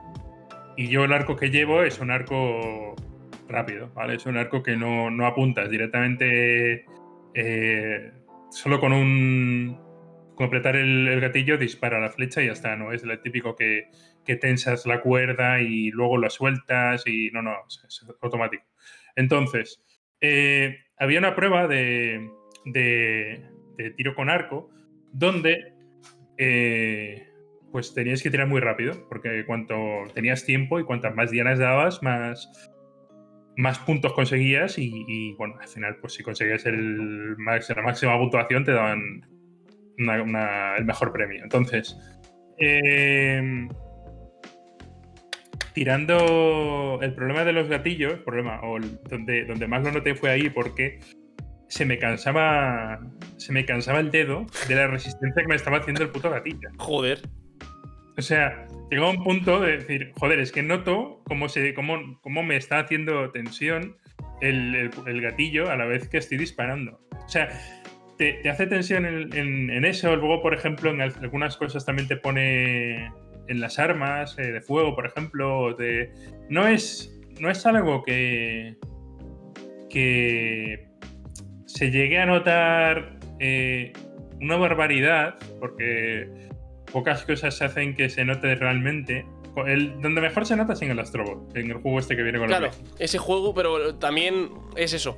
Y 0.75 0.87
yo 0.87 1.05
el 1.05 1.13
arco 1.13 1.35
que 1.35 1.49
llevo 1.49 1.83
es 1.83 1.99
un 1.99 2.11
arco 2.11 2.95
rápido, 3.47 3.91
¿vale? 3.93 4.15
Es 4.15 4.25
un 4.25 4.37
arco 4.37 4.63
que 4.63 4.75
no, 4.75 5.09
no 5.09 5.25
apuntas 5.25 5.69
directamente. 5.69 6.85
Eh, 7.33 8.11
solo 8.49 8.79
con 8.79 8.93
un. 8.93 9.79
completar 10.35 10.75
el, 10.75 11.19
gatillo 11.19 11.57
dispara 11.57 11.99
la 11.99 12.09
flecha 12.09 12.41
y 12.41 12.47
ya 12.47 12.53
está, 12.53 12.75
¿no? 12.75 12.91
Es 12.91 13.03
el 13.03 13.21
típico 13.21 13.55
que, 13.55 13.89
que 14.25 14.35
tensas 14.35 14.85
la 14.85 15.01
cuerda 15.01 15.61
y 15.61 15.91
luego 15.91 16.17
la 16.17 16.29
sueltas 16.29 17.05
y 17.07 17.29
no, 17.31 17.41
no, 17.41 17.55
es, 17.67 18.05
automático. 18.21 18.63
Entonces, 19.15 19.83
eh, 20.21 20.79
había 20.97 21.19
una 21.19 21.35
prueba 21.35 21.67
de, 21.67 22.29
de, 22.65 23.49
tiro 23.95 24.15
con 24.15 24.29
arco 24.29 24.69
donde 25.11 25.73
eh, 26.37 27.27
pues 27.73 27.93
tenías 27.93 28.21
que 28.21 28.29
tirar 28.29 28.47
muy 28.47 28.61
rápido, 28.61 28.93
porque 29.09 29.43
cuanto 29.45 29.75
tenías 30.13 30.45
tiempo 30.45 30.79
y 30.79 30.83
cuantas 30.83 31.15
más 31.15 31.31
dianas 31.31 31.57
dabas, 31.57 32.03
más, 32.03 32.71
más 33.57 33.79
puntos 33.79 34.13
conseguías 34.13 34.77
y, 34.77 35.33
bueno, 35.39 35.55
al 35.59 35.67
final 35.67 35.97
pues 35.99 36.13
si 36.13 36.23
conseguías 36.23 36.67
el, 36.67 37.35
la 37.35 37.81
máxima 37.83 38.17
puntuación 38.17 38.63
te 38.63 38.73
daban 38.73 39.25
el 39.97 40.85
mejor 40.85 41.11
premio. 41.11 41.41
Entonces, 41.43 41.97
eh, 42.59 43.67
tirando 45.73 46.99
el 47.01 47.15
problema 47.15 47.43
de 47.43 47.53
los 47.53 47.67
gatillos, 47.67 48.19
problema, 48.19 48.61
o 48.61 48.79
donde, 49.09 49.45
donde 49.45 49.67
más 49.67 49.83
lo 49.83 49.91
noté 49.91 50.13
fue 50.13 50.29
ahí 50.29 50.51
porque 50.51 50.99
se 51.69 51.85
me 51.85 51.97
cansaba. 51.97 52.99
Se 53.37 53.51
me 53.51 53.65
cansaba 53.65 53.99
el 53.99 54.11
dedo 54.11 54.45
de 54.67 54.75
la 54.75 54.85
resistencia 54.85 55.41
que 55.41 55.47
me 55.47 55.55
estaba 55.55 55.77
haciendo 55.77 56.03
el 56.03 56.09
puto 56.09 56.29
gatillo. 56.29 56.69
Joder. 56.77 57.21
O 58.17 58.21
sea, 58.21 58.67
llegó 58.91 59.09
un 59.09 59.23
punto 59.23 59.59
de 59.59 59.77
decir, 59.77 60.11
joder, 60.15 60.39
es 60.39 60.51
que 60.51 60.61
noto 60.61 61.21
cómo, 61.25 61.49
se, 61.49 61.73
cómo, 61.73 62.19
cómo 62.21 62.43
me 62.43 62.55
está 62.55 62.79
haciendo 62.79 63.31
tensión 63.31 63.97
el, 64.41 64.91
gatillo 65.21 65.71
a 65.71 65.75
la 65.75 65.85
vez 65.85 66.07
que 66.07 66.17
estoy 66.17 66.37
disparando. 66.37 66.99
O 67.25 67.29
sea, 67.29 67.49
te, 68.17 68.47
hace 68.49 68.67
tensión 68.67 69.05
en, 69.05 69.85
eso. 69.85 70.15
Luego, 70.15 70.41
por 70.41 70.53
ejemplo, 70.53 70.91
en 70.91 71.01
algunas 71.01 71.57
cosas 71.57 71.85
también 71.85 72.07
te 72.07 72.17
pone 72.17 73.11
en 73.47 73.59
las 73.59 73.79
armas 73.79 74.37
eh, 74.37 74.51
de 74.51 74.61
fuego, 74.61 74.95
por 74.95 75.05
ejemplo, 75.05 75.73
de... 75.73 76.13
no 76.49 76.67
es 76.67 77.09
no 77.39 77.49
es 77.49 77.65
algo 77.65 78.03
que 78.03 78.77
que 79.89 80.87
se 81.65 81.91
llegue 81.91 82.19
a 82.19 82.25
notar 82.25 83.17
eh, 83.39 83.93
una 84.41 84.57
barbaridad, 84.57 85.35
porque 85.59 86.29
pocas 86.93 87.23
cosas 87.25 87.57
se 87.57 87.65
hacen 87.65 87.95
que 87.95 88.09
se 88.09 88.23
note 88.23 88.55
realmente. 88.55 89.25
El, 89.67 90.01
donde 90.01 90.21
mejor 90.21 90.45
se 90.45 90.55
nota 90.55 90.73
es 90.73 90.81
en 90.81 90.91
el 90.91 90.99
Astrobot, 90.99 91.55
en 91.57 91.69
el 91.69 91.77
juego 91.77 91.99
este 91.99 92.15
que 92.15 92.23
viene 92.23 92.39
con 92.39 92.47
Claro, 92.47 92.71
ese 92.97 93.17
juego, 93.17 93.53
pero 93.53 93.95
también 93.95 94.49
es 94.75 94.93
eso. 94.93 95.17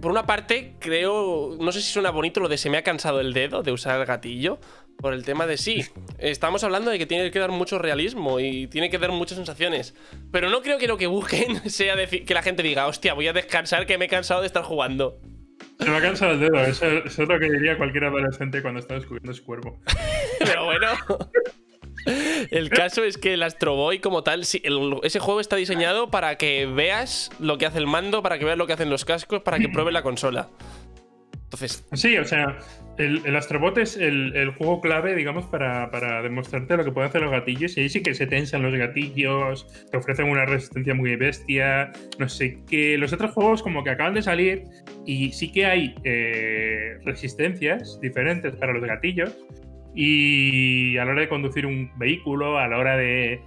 Por 0.00 0.10
una 0.10 0.26
parte, 0.26 0.74
creo, 0.78 1.56
no 1.60 1.72
sé 1.72 1.82
si 1.82 1.92
suena 1.92 2.10
bonito 2.10 2.40
lo 2.40 2.48
de 2.48 2.56
se 2.56 2.70
me 2.70 2.78
ha 2.78 2.82
cansado 2.82 3.20
el 3.20 3.32
dedo 3.32 3.62
de 3.62 3.72
usar 3.72 4.00
el 4.00 4.06
gatillo, 4.06 4.58
por 4.96 5.12
el 5.12 5.24
tema 5.24 5.46
de 5.46 5.56
sí. 5.56 5.84
Estamos 6.18 6.64
hablando 6.64 6.90
de 6.90 6.98
que 6.98 7.06
tiene 7.06 7.30
que 7.30 7.38
dar 7.38 7.50
mucho 7.50 7.78
realismo 7.78 8.40
y 8.40 8.66
tiene 8.66 8.90
que 8.90 8.98
dar 8.98 9.12
muchas 9.12 9.36
sensaciones. 9.36 9.94
Pero 10.32 10.50
no 10.50 10.62
creo 10.62 10.78
que 10.78 10.88
lo 10.88 10.98
que 10.98 11.06
busquen 11.06 11.70
sea 11.70 11.94
que 12.06 12.34
la 12.34 12.42
gente 12.42 12.62
diga, 12.62 12.86
hostia, 12.86 13.14
voy 13.14 13.28
a 13.28 13.32
descansar 13.32 13.86
que 13.86 13.98
me 13.98 14.06
he 14.06 14.08
cansado 14.08 14.40
de 14.40 14.48
estar 14.48 14.64
jugando. 14.64 15.20
Se 15.78 15.90
me 15.90 15.96
ha 15.96 16.00
cansado 16.00 16.32
el 16.32 16.40
dedo, 16.40 16.58
eso, 16.60 16.86
es 16.86 17.18
lo 17.18 17.38
que 17.38 17.50
diría 17.50 17.76
cualquier 17.76 18.04
adolescente 18.04 18.62
cuando 18.62 18.80
está 18.80 18.94
descubriendo 18.94 19.32
su 19.32 19.44
cuerpo. 19.44 19.78
Pero 20.38 20.64
bueno. 20.64 20.88
El 22.50 22.70
caso 22.70 23.04
es 23.04 23.18
que 23.18 23.34
el 23.34 23.42
Astro 23.42 23.74
Boy, 23.74 23.98
como 24.00 24.22
tal, 24.22 24.42
ese 24.42 25.18
juego 25.20 25.40
está 25.40 25.56
diseñado 25.56 26.10
para 26.10 26.36
que 26.36 26.66
veas 26.66 27.30
lo 27.38 27.58
que 27.58 27.66
hace 27.66 27.78
el 27.78 27.86
mando, 27.86 28.22
para 28.22 28.38
que 28.38 28.44
veas 28.44 28.58
lo 28.58 28.66
que 28.66 28.72
hacen 28.72 28.90
los 28.90 29.04
cascos, 29.04 29.42
para 29.42 29.58
que 29.58 29.68
pruebes 29.68 29.92
la 29.92 30.02
consola. 30.02 30.48
Entonces. 31.44 31.84
Sí, 31.92 32.16
o 32.16 32.24
sea, 32.24 32.58
el, 32.98 33.36
Astrobot 33.36 33.78
es 33.78 33.96
el, 33.96 34.50
juego 34.56 34.80
clave, 34.80 35.14
digamos, 35.14 35.46
para, 35.46 36.22
demostrarte 36.22 36.76
lo 36.76 36.84
que 36.84 36.92
pueden 36.92 37.08
hacer 37.08 37.22
los 37.22 37.30
gatillos. 37.30 37.76
Y 37.76 37.82
ahí 37.82 37.88
sí 37.88 38.02
que 38.02 38.14
se 38.14 38.26
tensan 38.26 38.62
los 38.62 38.74
gatillos, 38.74 39.66
te 39.90 39.96
ofrecen 39.96 40.28
una 40.28 40.44
resistencia 40.44 40.94
muy 40.94 41.16
bestia, 41.16 41.92
no 42.18 42.28
sé 42.28 42.58
qué. 42.68 42.98
Los 42.98 43.12
otros 43.12 43.32
juegos, 43.32 43.62
como 43.62 43.84
que 43.84 43.90
acaban 43.90 44.14
de 44.14 44.22
salir, 44.22 44.64
y 45.06 45.32
sí 45.32 45.50
que 45.52 45.66
hay 45.66 45.94
eh, 46.04 46.98
resistencias 47.04 47.98
diferentes 48.00 48.54
para 48.56 48.72
los 48.72 48.82
gatillos. 48.82 49.36
Y 49.94 50.96
a 50.98 51.04
la 51.04 51.12
hora 51.12 51.22
de 51.22 51.28
conducir 51.28 51.66
un 51.66 51.90
vehículo, 51.98 52.58
a 52.58 52.68
la 52.68 52.78
hora 52.78 52.96
de 52.96 53.40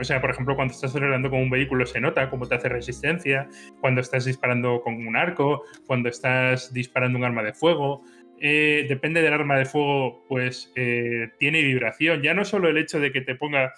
o 0.00 0.04
sea, 0.04 0.20
por 0.20 0.30
ejemplo, 0.30 0.54
cuando 0.54 0.72
estás 0.72 0.90
acelerando 0.90 1.30
con 1.30 1.40
un 1.40 1.50
vehículo 1.50 1.86
se 1.86 2.00
nota 2.00 2.30
cómo 2.30 2.46
te 2.46 2.54
hace 2.54 2.68
resistencia, 2.68 3.48
cuando 3.80 4.00
estás 4.00 4.24
disparando 4.24 4.80
con 4.82 5.06
un 5.06 5.16
arco, 5.16 5.64
cuando 5.86 6.08
estás 6.08 6.72
disparando 6.72 7.18
un 7.18 7.24
arma 7.24 7.42
de 7.42 7.52
fuego. 7.52 8.02
Eh, 8.38 8.84
depende 8.88 9.22
del 9.22 9.32
arma 9.32 9.58
de 9.58 9.64
fuego, 9.64 10.24
pues 10.28 10.72
eh, 10.76 11.30
tiene 11.38 11.62
vibración. 11.62 12.22
Ya 12.22 12.34
no 12.34 12.44
solo 12.44 12.68
el 12.68 12.76
hecho 12.76 13.00
de 13.00 13.12
que 13.12 13.22
te 13.22 13.34
ponga 13.34 13.72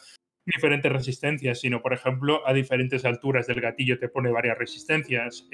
diferentes 0.45 0.91
resistencias, 0.91 1.61
sino, 1.61 1.81
por 1.81 1.93
ejemplo, 1.93 2.47
a 2.47 2.53
diferentes 2.53 3.05
alturas 3.05 3.47
del 3.47 3.61
gatillo 3.61 3.99
te 3.99 4.09
pone 4.09 4.31
varias 4.31 4.59
resistencias. 4.59 5.49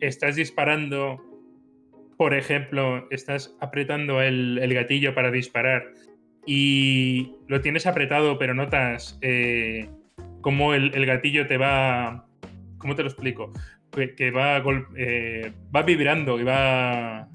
estás 0.00 0.36
disparando, 0.36 1.22
por 2.16 2.34
ejemplo, 2.34 3.06
estás 3.10 3.56
apretando 3.60 4.20
el 4.20 4.74
gatillo 4.74 5.14
para 5.14 5.30
disparar 5.30 5.92
y 6.46 7.34
lo 7.48 7.60
tienes 7.60 7.86
apretado, 7.86 8.38
pero 8.38 8.54
notas 8.54 9.18
eh, 9.20 9.88
cómo 10.40 10.74
el, 10.74 11.06
gatillo 11.06 11.46
te 11.46 11.56
va. 11.56 12.26
¿Cómo 12.78 12.96
te 12.96 13.02
lo 13.02 13.08
explico? 13.08 13.52
Que, 13.92 14.30
va, 14.30 14.62
eh, 14.96 15.52
va 15.74 15.82
vibrando 15.82 16.40
y 16.40 16.44
va, 16.44 17.28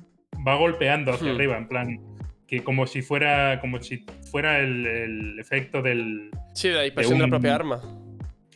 va 0.46 0.56
golpeando 0.56 1.14
hacia 1.14 1.32
hmm. 1.32 1.36
arriba, 1.36 1.58
en 1.58 1.68
plan. 1.68 2.00
Que 2.48 2.64
como 2.64 2.88
si 2.88 3.02
fuera. 3.02 3.60
Como 3.62 3.82
si 3.82 4.06
fuera 4.30 4.60
el, 4.60 5.38
efecto 5.40 5.82
del. 5.82 6.30
Sí, 6.54 6.70
de 6.70 6.76
la 6.76 6.82
dispersión 6.84 7.20
de, 7.20 7.26
la 7.26 7.30
propia 7.30 7.56
arma. 7.56 7.82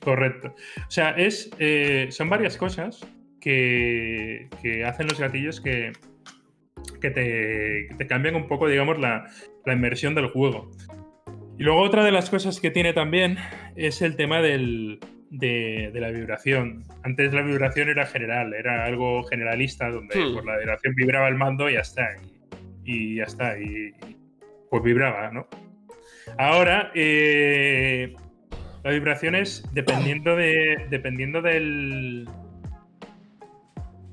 Correcto. 0.02 0.56
O 0.88 0.92
sea, 0.92 1.12
es. 1.12 1.50
Eh, 1.60 2.08
son 2.10 2.30
varias 2.30 2.58
cosas 2.58 3.06
que, 3.40 4.50
que 4.62 4.84
hacen 4.86 5.08
los 5.08 5.20
gatillos 5.20 5.62
que, 5.62 5.94
que 7.02 7.12
te, 7.98 8.08
cambian 8.08 8.36
un 8.36 8.48
poco, 8.48 8.68
digamos, 8.68 9.00
la, 9.00 9.26
inmersión 9.68 10.16
del 10.16 10.28
juego. 10.28 10.72
Y 11.58 11.64
luego 11.64 11.82
otra 11.82 12.04
de 12.04 12.12
las 12.12 12.30
cosas 12.30 12.60
que 12.60 12.72
tiene 12.72 12.94
también 12.94 13.38
es 13.76 14.02
el 14.02 14.16
tema 14.16 14.42
de, 14.42 15.00
la 15.30 16.10
vibración. 16.10 16.84
Antes 17.04 17.34
la 17.34 17.42
vibración 17.42 17.90
era 17.90 18.06
general, 18.06 18.54
era 18.54 18.86
algo 18.86 19.24
generalista, 19.24 19.90
donde 19.90 20.18
hmm. 20.18 20.34
por 20.34 20.46
la 20.46 20.58
vibración 20.58 20.96
vibraba 20.96 21.28
el 21.28 21.36
mando 21.36 21.70
y 21.70 21.74
ya 21.74 21.82
está. 21.82 22.16
Y, 22.84 23.18
ya 23.18 23.24
está. 23.24 23.60
Y, 23.60 23.94
pues 24.70 24.84
vibraba, 24.84 25.32
¿no? 25.32 25.48
Ahora, 26.38 26.92
eh, 26.96 28.16
la 28.84 28.92
vibración 28.92 29.36
es 29.36 29.64
dependiendo, 29.74 30.36
de, 30.36 30.88
dependiendo 30.90 31.42
del, 31.42 32.28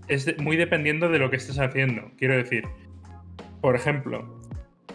es 0.09 0.39
muy 0.41 0.57
dependiendo 0.57 1.09
de 1.09 1.19
lo 1.19 1.31
que 1.31 1.37
estés 1.37 1.59
haciendo. 1.59 2.11
Quiero 2.17 2.37
decir, 2.37 2.65
por 3.61 3.77
ejemplo, 3.77 4.38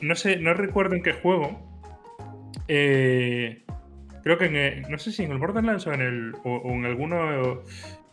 no 0.03 0.15
sé, 0.15 0.37
no 0.37 0.53
recuerdo 0.53 0.95
en 0.95 1.03
qué 1.03 1.13
juego. 1.13 1.59
Eh, 2.67 3.63
creo 4.23 4.37
que 4.37 4.45
en, 4.45 4.81
no 4.83 4.97
sé 4.97 5.11
si 5.11 5.23
en 5.23 5.31
el 5.31 5.37
Borderlands 5.37 5.87
o 5.87 5.93
en, 5.93 6.01
el, 6.01 6.33
o, 6.43 6.61
en 6.71 6.85
alguno 6.85 7.61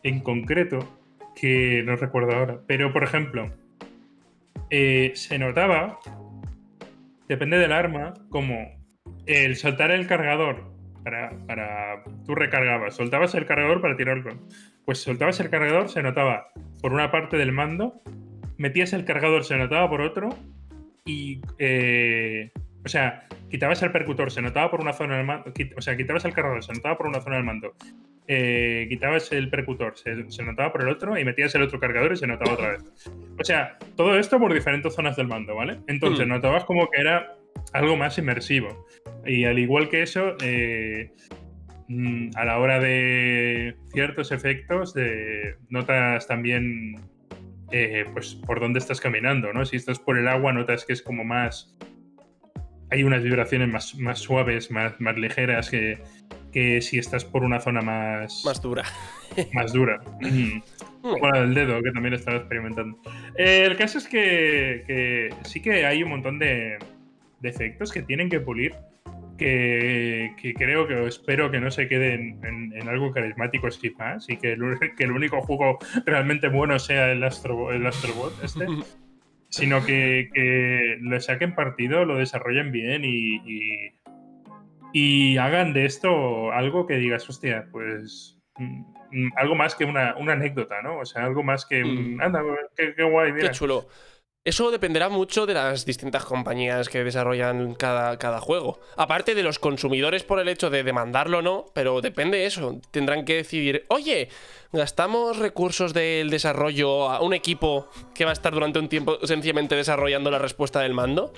en 0.02 0.20
concreto, 0.20 0.78
que 1.34 1.82
no 1.84 1.96
recuerdo 1.96 2.36
ahora. 2.36 2.60
Pero, 2.66 2.92
por 2.92 3.04
ejemplo, 3.04 3.50
eh, 4.70 5.12
se 5.14 5.38
notaba, 5.38 5.98
depende 7.28 7.58
del 7.58 7.72
arma, 7.72 8.14
como 8.30 8.54
el 9.26 9.56
soltar 9.56 9.90
el 9.90 10.06
cargador 10.06 10.72
para, 11.04 11.30
para 11.46 12.04
tú 12.24 12.34
recargabas, 12.34 12.94
soltabas 12.94 13.34
el 13.34 13.46
cargador 13.46 13.80
para 13.80 13.96
tirarlo 13.96 14.38
pues 14.90 15.02
soltabas 15.02 15.38
el 15.38 15.50
cargador, 15.50 15.88
se 15.88 16.02
notaba 16.02 16.48
por 16.80 16.92
una 16.92 17.12
parte 17.12 17.36
del 17.36 17.52
mando, 17.52 18.02
metías 18.56 18.92
el 18.92 19.04
cargador, 19.04 19.44
se 19.44 19.56
notaba 19.56 19.88
por 19.88 20.00
otro, 20.00 20.30
y. 21.10 21.40
Eh, 21.58 22.50
o 22.82 22.88
sea, 22.88 23.26
quitabas 23.50 23.82
el 23.82 23.92
percutor, 23.92 24.30
se 24.30 24.40
notaba 24.40 24.70
por 24.70 24.80
una 24.80 24.92
zona 24.92 25.16
del 25.18 25.26
mando. 25.26 25.52
O 25.76 25.82
sea, 25.82 25.96
quitabas 25.96 26.24
el 26.24 26.32
cargador, 26.32 26.64
se 26.64 26.72
notaba 26.72 26.96
por 26.96 27.08
una 27.08 27.20
zona 27.20 27.36
del 27.36 27.44
mando. 27.44 27.74
Eh, 28.26 28.86
quitabas 28.88 29.32
el 29.32 29.50
percutor, 29.50 29.94
se, 29.98 30.42
notaba 30.42 30.72
por 30.72 30.82
el 30.82 30.88
otro, 30.88 31.18
y 31.18 31.24
metías 31.24 31.54
el 31.56 31.62
otro 31.62 31.78
cargador 31.78 32.12
y 32.12 32.16
se 32.16 32.26
notaba 32.26 32.54
otra 32.54 32.70
vez. 32.70 32.82
O 33.38 33.44
sea, 33.44 33.76
todo 33.96 34.18
esto 34.18 34.38
por 34.38 34.54
diferentes 34.54 34.94
zonas 34.94 35.16
del 35.16 35.26
mando, 35.26 35.56
¿vale? 35.56 35.80
Entonces, 35.88 36.26
mm. 36.26 36.30
notabas 36.30 36.64
como 36.64 36.88
que 36.88 37.00
era 37.00 37.36
algo 37.72 37.96
más 37.96 38.16
inmersivo. 38.16 38.86
Y 39.26 39.44
al 39.44 39.58
igual 39.58 39.88
que 39.88 40.02
eso, 40.02 40.36
eh, 40.42 41.10
Mm, 41.92 42.30
a 42.36 42.44
la 42.44 42.60
hora 42.60 42.78
de 42.78 43.74
ciertos 43.92 44.30
efectos, 44.30 44.94
de, 44.94 45.56
notas 45.70 46.28
también 46.28 46.94
eh, 47.72 48.04
pues 48.12 48.34
por 48.34 48.60
dónde 48.60 48.78
estás 48.78 49.00
caminando, 49.00 49.52
¿no? 49.52 49.64
Si 49.64 49.76
estás 49.76 49.98
por 49.98 50.18
el 50.18 50.28
agua, 50.28 50.52
notas 50.52 50.84
que 50.84 50.92
es 50.92 51.02
como 51.02 51.24
más. 51.24 51.76
Hay 52.90 53.04
unas 53.04 53.22
vibraciones 53.22 53.68
más, 53.68 53.94
más 53.96 54.18
suaves, 54.18 54.70
más, 54.70 55.00
más 55.00 55.16
ligeras 55.16 55.70
que, 55.70 56.02
que 56.52 56.80
si 56.80 56.98
estás 56.98 57.24
por 57.24 57.44
una 57.44 57.60
zona 57.60 57.80
más. 57.80 58.42
Más 58.44 58.60
dura. 58.60 58.84
Más 59.52 59.72
dura. 59.72 60.00
Como 61.02 61.28
la 61.28 61.40
del 61.40 61.54
dedo, 61.54 61.80
que 61.82 61.92
también 61.92 62.12
estaba 62.12 62.36
experimentando. 62.36 62.98
Eh, 63.36 63.64
el 63.66 63.76
caso 63.78 63.96
es 63.96 64.06
que, 64.06 64.84
que, 64.86 65.34
sí 65.44 65.62
que 65.62 65.86
hay 65.86 66.02
un 66.02 66.10
montón 66.10 66.38
de, 66.38 66.76
de 67.40 67.48
efectos 67.48 67.90
que 67.90 68.02
tienen 68.02 68.28
que 68.28 68.40
pulir 68.40 68.74
que, 69.40 70.54
creo 70.56 70.86
que 70.86 71.06
espero 71.06 71.50
que 71.50 71.60
no 71.60 71.70
se 71.70 71.88
quede 71.88 72.14
en, 72.14 72.88
algo 72.88 73.10
carismático 73.10 73.68
así 73.68 73.90
más 73.98 74.28
y 74.28 74.36
que 74.36 74.52
el, 74.52 74.60
que 74.96 75.04
el, 75.04 75.12
único 75.12 75.40
juego 75.40 75.78
realmente 76.04 76.48
bueno 76.48 76.78
sea 76.78 77.10
el, 77.10 77.24
Astro, 77.24 77.72
el 77.72 77.86
Astrobot 77.86 78.32
este, 78.44 78.66
sino 79.48 79.84
que, 79.84 80.28
que, 80.34 80.98
le 81.00 81.20
saquen 81.20 81.54
partido, 81.54 82.04
lo 82.04 82.18
desarrollen 82.18 82.70
bien 82.70 83.02
y, 83.04 83.92
y, 84.92 85.38
hagan 85.38 85.72
de 85.72 85.86
esto 85.86 86.52
algo 86.52 86.86
que 86.86 86.98
digas, 86.98 87.28
hostia, 87.28 87.66
pues 87.72 88.38
mm, 88.58 89.28
algo 89.36 89.54
más 89.54 89.74
que 89.74 89.86
una, 89.86 90.10
anécdota, 90.10 90.82
¿no? 90.82 90.98
O 90.98 91.06
sea, 91.06 91.24
algo 91.24 91.42
más 91.42 91.64
que 91.64 91.82
un... 91.82 92.16
Mm. 92.16 92.20
Anda, 92.20 92.42
qué, 92.76 92.94
qué 92.94 93.02
guay, 93.02 93.32
mira. 93.32 93.48
Qué 93.48 93.54
chulo. 93.54 93.88
Eso 94.42 94.70
dependerá 94.70 95.10
mucho 95.10 95.44
de 95.44 95.52
las 95.52 95.84
distintas 95.84 96.24
compañías 96.24 96.88
que 96.88 97.04
desarrollan 97.04 97.74
cada, 97.74 98.18
cada, 98.18 98.40
juego. 98.40 98.80
Aparte 98.96 99.34
de 99.34 99.42
los 99.42 99.58
consumidores 99.58 100.22
por 100.22 100.40
el 100.40 100.48
hecho 100.48 100.70
de 100.70 100.82
demandarlo 100.82 101.40
o 101.40 101.42
no, 101.42 101.66
pero 101.74 102.00
depende 102.00 102.38
de 102.38 102.46
eso. 102.46 102.80
Tendrán 102.90 103.26
que 103.26 103.36
decidir, 103.36 103.84
oye, 103.88 104.30
gastamos 104.72 105.38
recursos 105.38 105.92
del 105.92 106.30
desarrollo 106.30 107.10
a 107.10 107.20
un 107.20 107.34
equipo 107.34 107.88
que 108.14 108.24
va 108.24 108.30
a 108.30 108.32
estar 108.32 108.52
durante 108.52 108.78
un 108.78 108.88
tiempo 108.88 109.18
sencillamente 109.24 109.74
desarrollando 109.74 110.30
la 110.30 110.38
respuesta 110.38 110.80
del 110.80 110.94
mando. 110.94 111.32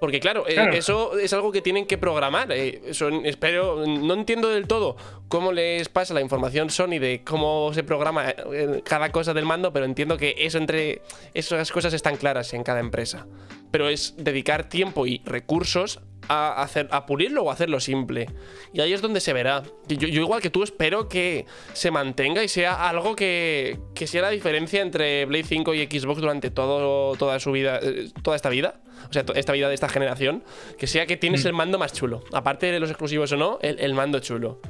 Porque 0.00 0.20
claro, 0.20 0.46
eh, 0.46 0.70
eso 0.74 1.18
es 1.18 1.32
algo 1.32 1.50
que 1.50 1.60
tienen 1.60 1.86
que 1.86 1.98
programar. 1.98 2.52
Eh, 2.52 2.80
espero, 3.24 3.84
no 3.86 4.14
entiendo 4.14 4.48
del 4.48 4.66
todo 4.66 4.96
cómo 5.28 5.52
les 5.52 5.88
pasa 5.88 6.14
la 6.14 6.20
información 6.20 6.70
Sony 6.70 6.98
de 6.98 7.22
cómo 7.24 7.72
se 7.74 7.82
programa 7.82 8.30
eh, 8.30 8.82
cada 8.84 9.10
cosa 9.10 9.34
del 9.34 9.44
mando, 9.44 9.72
pero 9.72 9.84
entiendo 9.84 10.16
que 10.16 10.34
eso 10.38 10.58
entre 10.58 11.02
esas 11.34 11.72
cosas 11.72 11.92
están 11.92 12.16
claras 12.16 12.54
en 12.54 12.62
cada 12.62 12.80
empresa. 12.80 13.26
Pero 13.70 13.88
es 13.88 14.14
dedicar 14.16 14.68
tiempo 14.68 15.06
y 15.06 15.20
recursos 15.24 16.00
a, 16.28 16.62
hacer, 16.62 16.88
a 16.90 17.06
pulirlo 17.06 17.42
o 17.42 17.50
hacerlo 17.50 17.80
simple. 17.80 18.26
Y 18.72 18.80
ahí 18.80 18.92
es 18.92 19.00
donde 19.00 19.20
se 19.20 19.32
verá. 19.32 19.62
Yo, 19.88 20.08
igual 20.08 20.40
que 20.40 20.50
tú 20.50 20.62
espero 20.62 21.08
que 21.08 21.46
se 21.72 21.90
mantenga 21.90 22.42
y 22.42 22.48
sea 22.48 22.88
algo 22.88 23.16
que, 23.16 23.78
que 23.94 24.06
sea 24.06 24.22
la 24.22 24.30
diferencia 24.30 24.82
entre 24.82 25.24
Blade 25.24 25.44
5 25.44 25.74
y 25.74 25.86
Xbox 25.86 26.20
durante 26.20 26.50
todo, 26.50 27.16
toda 27.16 27.40
su 27.40 27.52
vida, 27.52 27.80
eh, 27.82 28.10
toda 28.22 28.36
esta 28.36 28.50
vida. 28.50 28.80
O 29.08 29.12
sea, 29.12 29.24
esta 29.34 29.52
vida 29.52 29.68
de 29.68 29.74
esta 29.74 29.88
generación. 29.88 30.44
Que 30.78 30.86
sea 30.86 31.06
que 31.06 31.16
tienes 31.16 31.44
mm. 31.44 31.48
el 31.48 31.54
mando 31.54 31.78
más 31.78 31.92
chulo. 31.92 32.22
Aparte 32.32 32.70
de 32.70 32.80
los 32.80 32.90
exclusivos 32.90 33.32
o 33.32 33.36
no, 33.36 33.58
el, 33.62 33.94
mando 33.94 34.20
chulo. 34.20 34.60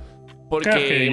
Porque... 0.48 1.10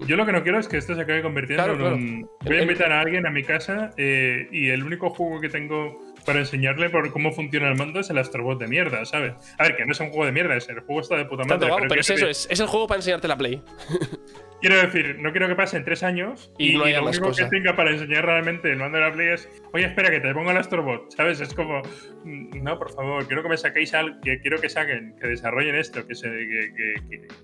yo, 0.00 0.16
lo 0.16 0.26
que 0.26 0.32
no 0.32 0.42
quiero 0.42 0.58
es 0.58 0.68
que 0.68 0.76
esto 0.76 0.94
se 0.94 1.02
acabe 1.02 1.22
convirtiendo 1.22 1.64
en 1.64 1.82
un... 1.82 2.30
Voy 2.44 2.56
a 2.56 2.62
invitar 2.62 2.92
a 2.92 3.00
alguien 3.00 3.26
a 3.26 3.30
mi 3.30 3.44
casa 3.44 3.90
eh, 3.96 4.48
y 4.50 4.68
el 4.68 4.82
único 4.82 5.10
juego 5.10 5.40
que 5.40 5.48
tengo 5.48 6.11
para 6.24 6.40
enseñarle 6.40 6.90
por 6.90 7.10
cómo 7.12 7.32
funciona 7.32 7.68
el 7.68 7.76
mando 7.76 8.00
es 8.00 8.10
el 8.10 8.18
Astrobot 8.18 8.58
de 8.58 8.68
mierda, 8.68 9.04
¿sabes? 9.04 9.34
A 9.58 9.64
ver, 9.64 9.76
que 9.76 9.84
no 9.84 9.92
es 9.92 10.00
un 10.00 10.08
juego 10.08 10.26
de 10.26 10.32
mierda, 10.32 10.56
es 10.56 10.68
el 10.68 10.80
juego 10.80 11.00
está 11.00 11.16
de 11.16 11.24
puta 11.24 11.44
madre. 11.44 11.68
pero, 11.88 12.00
es 12.00 12.10
eso, 12.10 12.26
es, 12.28 12.60
el 12.60 12.66
juego 12.66 12.86
para 12.86 12.98
enseñarte 12.98 13.28
la 13.28 13.36
Play. 13.36 13.62
Quiero 14.60 14.76
decir, 14.76 15.16
no 15.18 15.32
quiero 15.32 15.48
que 15.48 15.56
pasen 15.56 15.82
tres 15.82 16.04
años 16.04 16.52
y, 16.56 16.74
no 16.74 16.86
lo 16.86 17.08
único 17.08 17.32
que 17.32 17.44
tenga 17.46 17.74
para 17.74 17.90
enseñar 17.90 18.24
realmente 18.24 18.70
el 18.70 18.76
mando 18.76 18.96
de 18.96 19.04
la 19.04 19.12
Play 19.12 19.30
es, 19.30 19.48
oye, 19.72 19.86
espera, 19.86 20.08
que 20.08 20.20
te 20.20 20.32
ponga 20.32 20.52
el 20.52 20.56
Astrobot, 20.56 21.10
¿sabes? 21.10 21.40
Es 21.40 21.52
como, 21.52 21.82
mm, 22.22 22.62
no, 22.62 22.78
por 22.78 22.92
favor, 22.94 23.26
quiero 23.26 23.42
que 23.42 23.48
me 23.48 23.56
saquéis 23.56 23.92
algo, 23.92 24.20
que 24.22 24.38
quiero 24.40 24.60
que 24.60 24.68
saquen, 24.68 25.16
que 25.20 25.26
desarrollen 25.26 25.74
esto, 25.74 26.06
que, 26.06 26.14
se, 26.14 26.28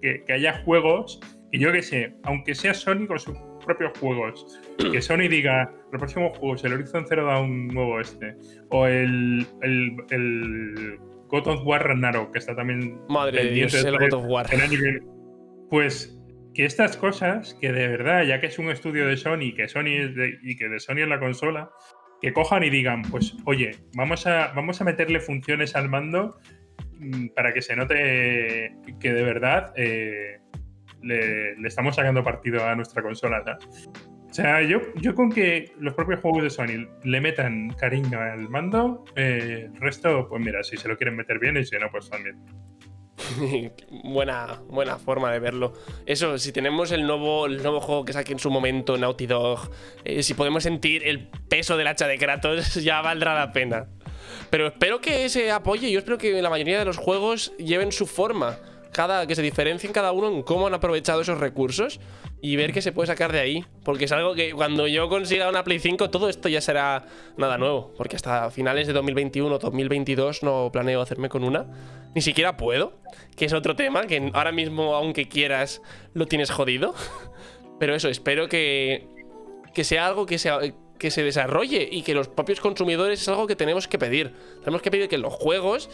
que, 0.01 0.23
que 0.25 0.33
haya 0.33 0.63
juegos 0.63 1.19
y 1.51 1.59
yo 1.59 1.73
qué 1.73 1.83
sé, 1.83 2.15
aunque 2.25 2.55
sea 2.55 2.75
Sony 2.75 3.07
con 3.07 3.19
sus 3.19 3.37
propios 3.69 3.99
juegos, 3.99 4.59
que 4.93 5.01
Sony 5.03 5.29
diga, 5.29 5.73
los 5.93 6.01
próximos 6.01 6.37
juegos, 6.39 6.65
el 6.65 6.73
Horizon 6.73 7.07
Zero 7.07 7.27
da 7.27 7.41
un 7.41 7.69
nuevo 7.69 8.01
este, 8.01 8.35
o 8.71 8.87
el, 8.87 9.47
el, 9.63 9.97
el 10.11 10.99
God 11.29 11.47
of 11.47 11.61
War 11.65 11.87
Ragnarok, 11.87 12.33
que 12.33 12.39
está 12.39 12.57
también. 12.57 12.99
Madre 13.09 13.45
de 13.45 13.51
Dios, 13.51 13.75
el 13.75 13.99
God 13.99 14.15
of 14.15 14.25
War. 14.27 14.47
Pues 15.71 16.19
que 16.55 16.65
estas 16.65 16.97
cosas, 16.97 17.55
que 17.61 17.73
de 17.73 17.87
verdad, 17.89 18.25
ya 18.25 18.41
que 18.41 18.47
es 18.47 18.59
un 18.59 18.71
estudio 18.71 19.07
de 19.07 19.17
Sony, 19.17 19.55
que 19.55 19.69
Sony 19.69 19.93
es 19.99 20.11
y 20.43 20.57
que 20.57 20.69
de 20.69 20.81
Sony 20.81 21.03
es 21.03 21.09
la 21.09 21.21
consola, 21.21 21.71
que 22.21 22.33
cojan 22.33 22.65
y 22.65 22.71
digan, 22.71 23.03
pues, 23.03 23.37
oye, 23.45 23.77
vamos 23.95 24.27
a, 24.27 24.53
vamos 24.55 24.81
a 24.81 24.85
meterle 24.85 25.21
funciones 25.21 25.77
al 25.77 25.89
mando 25.89 26.39
mm, 26.99 27.29
para 27.29 27.53
que 27.53 27.63
se 27.63 27.77
note 27.77 28.75
que 28.99 29.13
de 29.13 29.23
verdad 29.23 29.73
eh, 29.77 30.41
le, 31.03 31.53
estamos 31.67 31.97
sacando 31.97 32.23
partido 32.23 32.65
a 32.65 32.75
nuestra 32.75 33.03
consola. 33.03 33.43
O 34.31 34.35
sea, 34.35 34.63
yo, 34.63 34.81
yo 34.97 35.15
con 35.15 35.31
que 35.31 35.73
los 35.79 35.95
propios 35.95 36.21
juegos 36.21 36.43
de 36.43 36.51
Sony 36.51 36.87
le 37.03 37.21
metan 37.21 37.71
cariño 37.71 38.21
al 38.21 38.49
mando, 38.49 39.05
eh, 39.17 39.71
el 39.73 39.81
resto, 39.81 40.29
pues 40.29 40.45
mira, 40.45 40.63
si 40.63 40.77
se 40.77 40.87
lo 40.89 40.97
quieren 40.97 41.17
meter 41.17 41.39
bien 41.39 41.57
y 41.57 41.65
si 41.65 41.77
no, 41.79 41.91
pues 41.91 42.11
también. 42.11 42.37
buena, 44.05 44.61
buena 44.69 44.99
forma 44.99 45.33
de 45.33 45.39
verlo. 45.39 45.73
Eso, 46.07 46.39
si 46.39 46.53
tenemos 46.53 46.93
el 46.93 47.07
nuevo, 47.07 47.47
el 47.47 47.63
nuevo 47.63 47.81
juego 47.81 48.05
que 48.05 48.13
saque 48.13 48.33
en 48.33 48.39
su 48.39 48.51
momento, 48.51 48.97
Naughty 48.97 49.27
Dog, 49.27 49.71
eh, 50.05 50.23
si 50.23 50.35
podemos 50.35 50.63
sentir 50.63 51.07
el 51.07 51.29
peso 51.49 51.77
del 51.77 51.87
hacha 51.87 52.07
de 52.07 52.19
Kratos, 52.19 52.75
ya 52.85 53.01
valdrá 53.01 53.35
la 53.35 53.53
pena. 53.53 53.89
Pero 54.51 54.67
espero 54.67 55.01
que 55.01 55.29
se 55.29 55.51
apoye, 55.51 55.91
yo 55.91 55.99
espero 55.99 56.19
que 56.19 56.41
la 56.43 56.51
mayoría 56.51 56.79
de 56.79 56.85
los 56.85 56.97
juegos 56.97 57.57
lleven 57.59 57.93
su 57.93 58.07
forma 58.07 58.59
cada, 58.93 59.27
que 59.27 59.35
se 59.35 59.43
diferencien 59.43 59.93
cada 59.93 60.13
uno 60.13 60.29
en 60.29 60.43
cómo 60.43 60.67
han 60.67 60.75
aprovechado 60.75 61.21
esos 61.21 61.39
recursos 61.39 62.01
y 62.41 62.57
ver 62.57 62.73
qué 62.73 62.83
se 62.83 62.93
puede 62.93 63.07
sacar 63.07 63.33
de 63.33 63.41
ahí. 63.41 63.65
Porque 63.85 64.07
es 64.07 64.13
algo 64.13 64.35
que 64.35 64.53
cuando 64.53 64.87
yo 64.87 65.09
consiga 65.09 65.49
una 65.49 65.65
Play 65.65 65.79
5, 65.79 66.11
todo 66.11 66.29
esto 66.29 66.49
ya 66.49 66.61
será 66.61 67.07
nada 67.37 67.59
nuevo. 67.59 67.93
Porque 67.97 68.17
hasta 68.17 68.51
finales 68.51 68.87
de 68.87 68.93
2021 68.93 69.59
2022 69.59 70.43
no 70.43 70.71
planeo 70.73 71.01
hacerme 71.01 71.29
con 71.29 71.45
una. 71.45 71.67
Ni 72.15 72.23
siquiera 72.23 72.57
puedo, 72.57 72.99
que 73.37 73.45
es 73.45 73.53
otro 73.53 73.77
tema, 73.77 74.07
que 74.07 74.31
ahora 74.35 74.53
mismo, 74.53 74.95
aunque 74.95 75.29
quieras, 75.29 75.83
lo 76.15 76.27
tienes 76.27 76.51
jodido. 76.51 76.95
Pero 77.79 77.95
eso, 77.95 78.09
espero 78.09 78.49
que, 78.49 79.07
que 79.75 79.85
sea 79.85 80.07
algo 80.07 80.27
que 80.27 80.39
sea 80.39 80.61
que 80.99 81.11
se 81.11 81.23
desarrolle 81.23 81.89
y 81.91 82.03
que 82.03 82.15
los 82.15 82.29
propios 82.29 82.61
consumidores 82.61 83.23
es 83.23 83.29
algo 83.29 83.47
que 83.47 83.57
tenemos 83.57 83.89
que 83.89 83.99
pedir. 83.99 84.35
Tenemos 84.61 84.83
que 84.83 84.91
pedir 84.91 85.09
que 85.09 85.19
los 85.19 85.33
juegos 85.33 85.89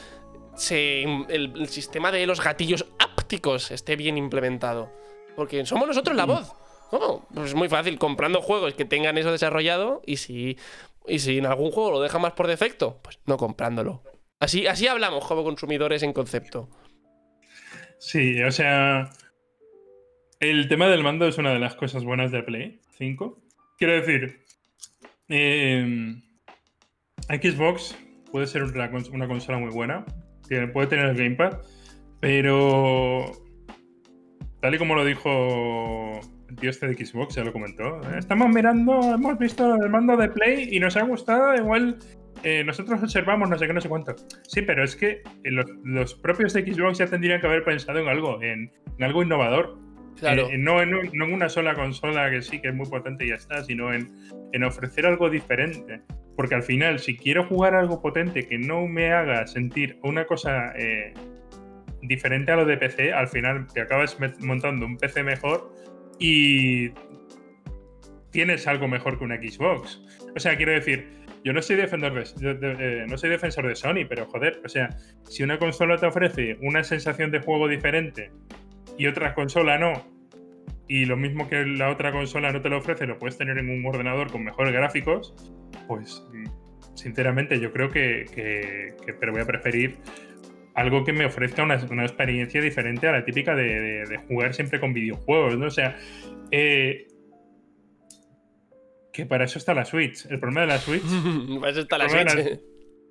el, 0.59 1.69
sistema 1.69 2.13
de 2.13 2.27
los 2.27 2.43
gatillos 2.43 2.87
ápticos 2.99 3.71
esté 3.71 3.97
bien 3.97 4.19
implementado. 4.19 4.93
Porque 5.37 5.65
somos 5.67 5.89
nosotros 5.89 6.17
la 6.17 6.27
mm. 6.27 6.29
voz. 6.29 6.53
¿Cómo? 6.91 7.27
Pues 7.35 7.49
es 7.49 7.55
muy 7.55 7.69
fácil, 7.69 7.99
comprando 7.99 8.41
juegos 8.41 8.75
que 8.75 8.85
tengan 8.85 9.19
eso 9.19 9.33
desarrollado 9.33 10.03
y 10.07 10.19
si, 10.19 10.59
y 11.07 11.19
si 11.19 11.39
en 11.39 11.47
algún 11.47 11.73
juego 11.73 11.91
lo 11.91 12.01
deja 12.01 12.19
más 12.19 12.35
por 12.35 12.47
defecto, 12.47 13.01
pues 13.03 13.19
no 13.27 13.37
comprándolo. 13.37 14.03
Así, 14.39 14.67
así 14.67 14.87
hablamos 14.87 15.25
como 15.27 15.43
consumidores 15.43 16.03
en 16.03 16.13
concepto. 16.13 16.69
Sí, 17.99 18.43
o 18.43 18.53
sea, 18.53 19.11
el 20.41 20.69
tema 20.69 20.89
del 20.89 21.03
mando 21.03 21.27
es 21.27 21.39
una 21.39 21.53
de 21.53 21.59
las 21.59 21.75
cosas 21.75 22.05
buenas 22.05 22.31
de 22.31 22.43
Play 22.43 22.81
5. 22.99 23.43
Quiero 23.79 23.95
decir, 23.95 24.45
eh, 25.29 26.15
Xbox 27.29 27.97
puede 28.31 28.47
ser 28.47 28.65
una 28.65 29.29
consola 29.29 29.59
muy 29.59 29.71
buena, 29.71 30.05
puede 30.73 30.87
tener 30.87 31.07
el 31.07 31.17
Gamepad, 31.17 31.59
pero 32.21 33.31
tal 34.61 34.75
y 34.75 34.79
como 34.79 34.95
lo 34.95 35.05
dijo 35.05 36.21
el 36.49 36.57
tío 36.57 36.71
este 36.71 36.89
de 36.89 36.95
Xbox, 36.95 37.35
ya 37.35 37.45
lo 37.45 37.53
comentó, 37.53 38.01
¿eh? 38.03 38.19
estamos 38.19 38.49
mirando, 38.49 39.15
hemos 39.15 39.39
visto 39.39 39.75
el 39.77 39.91
mando 39.91 40.17
de 40.17 40.29
Play 40.29 40.69
y 40.71 40.81
nos 40.81 40.97
ha 40.97 41.03
gustado, 41.03 41.55
igual 41.55 41.99
eh, 42.45 42.63
nosotros 42.63 43.03
observamos 43.03 43.49
no 43.49 43.57
sé 43.57 43.67
qué, 43.67 43.73
no 43.73 43.81
sé 43.81 43.89
cuánto. 43.89 44.15
Sí, 44.47 44.63
pero 44.63 44.85
es 44.85 44.95
que 44.97 45.23
los, 45.45 46.15
propios 46.15 46.53
de 46.53 46.63
Xbox 46.63 46.99
ya 46.99 47.07
tendrían 47.07 47.41
que 47.41 47.47
haber 47.47 47.65
pensado 47.65 47.99
en 47.99 48.09
algo, 48.09 48.43
en, 48.43 48.71
algo 49.01 49.23
innovador. 49.23 49.79
Claro. 50.19 50.49
Eh, 50.51 50.59
no, 50.59 50.81
en, 50.81 50.95
una 51.23 51.49
sola 51.49 51.75
consola 51.75 52.31
que 52.31 52.43
sí, 52.43 52.61
que 52.61 52.69
es 52.69 52.75
muy 52.75 52.87
potente 52.87 53.25
y 53.25 53.31
ya 53.31 53.37
está, 53.37 53.63
sino 53.65 53.93
en, 53.93 54.09
ofrecer 54.65 55.07
algo 55.07 55.31
diferente. 55.31 56.01
Porque 56.37 56.55
al 56.55 56.63
final, 56.63 56.99
si 56.99 57.17
quiero 57.17 57.45
jugar 57.45 57.75
algo 57.75 58.01
potente 58.01 58.47
que 58.47 58.59
no 58.59 58.87
me 58.87 59.13
haga 59.13 59.47
sentir 59.47 59.99
una 60.03 60.25
cosa 60.27 60.73
eh, 60.77 61.13
diferente 62.03 62.53
a 62.53 62.57
lo 62.57 62.65
de 62.65 62.77
PC, 62.77 63.13
al 63.13 63.29
final 63.29 63.67
te 63.73 63.81
acabas 63.81 64.17
montando 64.41 64.87
un 64.87 64.97
PC 64.97 65.23
mejor 65.23 65.73
y 66.19 66.91
tienes 68.31 68.67
algo 68.67 68.89
mejor 68.89 69.19
que 69.19 69.25
una 69.25 69.37
Xbox. 69.37 70.03
O 70.35 70.41
sea, 70.41 70.57
quiero 70.57 70.73
decir, 70.73 71.09
yo 71.45 71.53
no 71.53 71.63
soy 71.63 71.77
defensor 71.77 72.13
de, 72.39 72.77
eh, 72.81 73.07
no 73.07 73.17
soy 73.17 73.31
defensor 73.31 73.69
de 73.69 73.77
Sony, 73.77 74.07
pero 74.09 74.27
joder, 74.27 74.61
o 74.65 74.69
sea, 74.69 74.89
si 75.29 75.43
una 75.43 75.59
consola 75.59 75.97
te 75.99 76.07
ofrece 76.07 76.59
una 76.63 76.83
sensación 76.83 77.31
de 77.31 77.41
juego 77.41 77.69
diferente 77.69 78.33
y 78.99 79.07
otra 79.07 79.35
consola 79.35 79.79
no, 79.79 79.93
y 80.89 81.07
lo 81.07 81.17
mismo 81.17 81.49
que 81.49 81.65
la 81.65 81.91
otra 81.91 82.13
consola 82.13 82.53
no 82.53 82.61
te 82.61 82.69
lo 82.69 82.79
ofrece, 82.79 83.07
lo 83.07 83.19
puedes 83.19 83.39
tener 83.39 83.59
en 83.59 83.71
un 83.71 83.85
ordenador 83.87 84.31
con 84.31 84.45
mejores 84.45 84.73
gráficos, 84.73 85.35
pues 85.89 86.23
sinceramente 86.95 87.59
yo 87.61 87.73
creo 87.73 87.91
que, 87.91 88.95
pero 89.19 89.33
voy 89.33 89.43
a 89.43 89.47
preferir 89.47 89.99
algo 90.75 91.05
que 91.05 91.13
me 91.13 91.25
ofrezca 91.25 91.63
una, 91.63 91.77
experiencia 91.77 92.61
diferente 92.61 93.09
a 93.09 93.13
la 93.13 93.25
típica 93.25 93.55
de, 93.55 94.21
jugar 94.29 94.55
siempre 94.55 94.81
con 94.81 94.93
videojuegos, 94.93 95.57
¿no? 95.57 95.67
O 95.67 95.71
sea, 95.71 95.97
eh, 96.51 97.07
que 99.13 99.25
para 99.25 99.45
eso 99.45 99.59
está 99.59 99.73
la 99.73 99.85
Switch. 99.85 100.27
El 100.27 100.41
problema 100.41 100.63
de 100.63 100.67
la 100.67 100.79
Switch... 100.79 101.03
para 101.61 101.71
eso 101.71 101.81
está 101.81 101.99
la 101.99 102.09
Switch. 102.09 102.61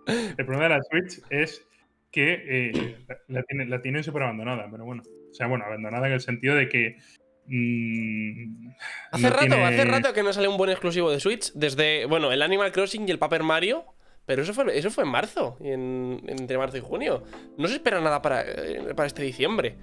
el 0.06 0.46
problema 0.46 0.64
de 0.64 0.70
la 0.70 0.84
Switch 0.84 1.22
es 1.30 1.66
que 2.14 2.44
eh, 2.48 2.98
la, 3.28 3.44
la 3.50 3.82
tienen 3.82 4.04
súper 4.04 4.24
abandonada, 4.24 4.70
pero 4.72 4.86
bueno. 4.86 5.04
O 5.30 5.34
sea, 5.34 5.48
bueno, 5.48 5.66
abandonada 5.66 6.08
en 6.08 6.14
el 6.14 6.22
sentido 6.22 6.56
de 6.56 6.70
que 6.70 6.98
Mm, 7.46 8.70
hace 9.12 9.30
rato, 9.30 9.56
hace 9.56 9.84
rato 9.84 10.14
que 10.14 10.24
no 10.24 10.32
sale 10.32 10.48
un 10.48 10.58
buen 10.58 10.70
exclusivo 10.70 11.12
de 11.12 11.20
Switch. 11.20 11.52
Desde, 11.54 12.06
bueno, 12.06 12.32
el 12.32 12.42
Animal 12.42 12.72
Crossing 12.72 13.08
y 13.08 13.12
el 13.12 13.20
Paper 13.20 13.44
Mario. 13.44 13.86
Pero 14.26 14.44
eso 14.44 14.54
fue, 14.54 14.78
eso 14.78 14.90
fue 14.90 15.04
en 15.04 15.10
marzo, 15.10 15.58
entre 15.60 16.58
marzo 16.58 16.78
y 16.78 16.80
junio. 16.80 17.24
No 17.58 17.68
se 17.68 17.74
espera 17.74 18.00
nada 18.00 18.22
para, 18.22 18.44
eh, 18.44 18.94
para 18.96 19.08
este 19.08 19.22
diciembre. 19.22 19.76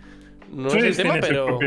No 0.51 0.69
es 0.69 0.83
el 0.83 0.97
tema, 0.97 1.19
pero. 1.21 1.59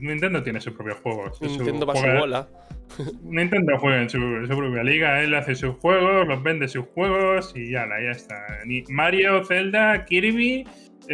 Nintendo 0.00 0.44
tiene 0.44 0.60
sus 0.60 0.74
propios 0.74 1.00
juegos. 1.00 1.42
Nintendo 1.42 1.84
va 1.84 1.96
su 1.96 2.06
bola. 2.06 2.48
Nintendo 3.22 3.78
juega 3.78 4.02
en 4.02 4.10
su, 4.10 4.18
propia 4.46 4.82
liga, 4.82 5.22
él 5.22 5.34
hace 5.34 5.54
sus 5.54 5.76
juegos, 5.76 6.26
los 6.26 6.42
vende 6.42 6.68
sus 6.68 6.86
juegos 6.86 7.52
y 7.54 7.70
ya, 7.70 7.86
ya 7.86 8.10
está. 8.10 8.46
Mario, 8.88 9.44
Zelda, 9.44 10.04
Kirby, 10.04 10.66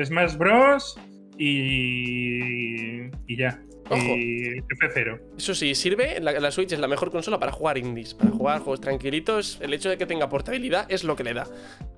Smash 0.05 0.37
Bros. 0.37 0.99
Y, 1.39 3.11
y 3.27 3.37
ya. 3.37 3.59
Y 3.97 4.61
F0. 4.61 5.21
Eso 5.39 5.55
sí, 5.55 5.75
sirve. 5.75 6.21
La, 6.21 6.51
Switch 6.51 6.73
es 6.73 6.79
la 6.79 6.89
mejor 6.89 7.11
consola 7.11 7.39
para 7.39 7.53
jugar 7.53 7.79
indies, 7.79 8.15
para 8.15 8.31
jugar 8.31 8.61
juegos 8.61 8.81
tranquilitos. 8.81 9.59
El 9.61 9.75
hecho 9.75 9.91
de 9.91 9.99
que 9.99 10.07
tenga 10.07 10.29
portabilidad 10.29 10.87
es 10.89 11.05
lo 11.05 11.17
que 11.17 11.25
le 11.25 11.35
da. 11.35 11.47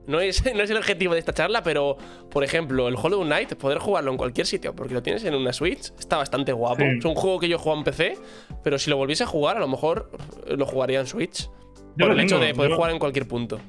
No 0.07 0.21
es, 0.21 0.45
no 0.55 0.63
es 0.63 0.71
el 0.71 0.77
objetivo 0.77 1.15
de 1.15 1.21
esta 1.21 1.33
charla, 1.33 1.63
pero 1.63 1.97
por 2.31 2.45
ejemplo, 2.45 2.89
el 2.89 2.97
Hollow 2.97 3.23
Knight, 3.25 3.55
poder 3.55 3.79
jugarlo 3.79 4.11
en 4.11 4.17
cualquier 4.17 4.47
sitio, 4.47 4.75
porque 4.75 4.95
lo 4.95 5.03
tienes 5.03 5.25
en 5.25 5.35
una 5.35 5.53
Switch, 5.53 5.93
está 5.99 6.17
bastante 6.17 6.53
guapo. 6.53 6.83
Es 6.85 7.05
un 7.05 7.15
juego 7.15 7.39
que 7.39 7.49
yo 7.49 7.59
juego 7.59 7.79
en 7.79 7.85
PC, 7.85 8.19
pero 8.63 8.79
si 8.79 8.91
lo 8.91 8.97
volviese 8.97 9.25
a 9.25 9.27
jugar, 9.27 9.57
a 9.57 9.61
lo 9.61 9.69
mejor 9.69 10.11
lo 10.49 10.67
jugaría 10.67 11.01
en 11.01 11.07
Switch. 11.07 11.49
por 11.99 12.11
el 12.11 12.21
hecho 12.21 12.39
de 12.39 12.55
poder 12.55 12.73
jugar 12.73 12.91
en 12.91 12.99
cualquier 12.99 13.27
punto. 13.27 13.61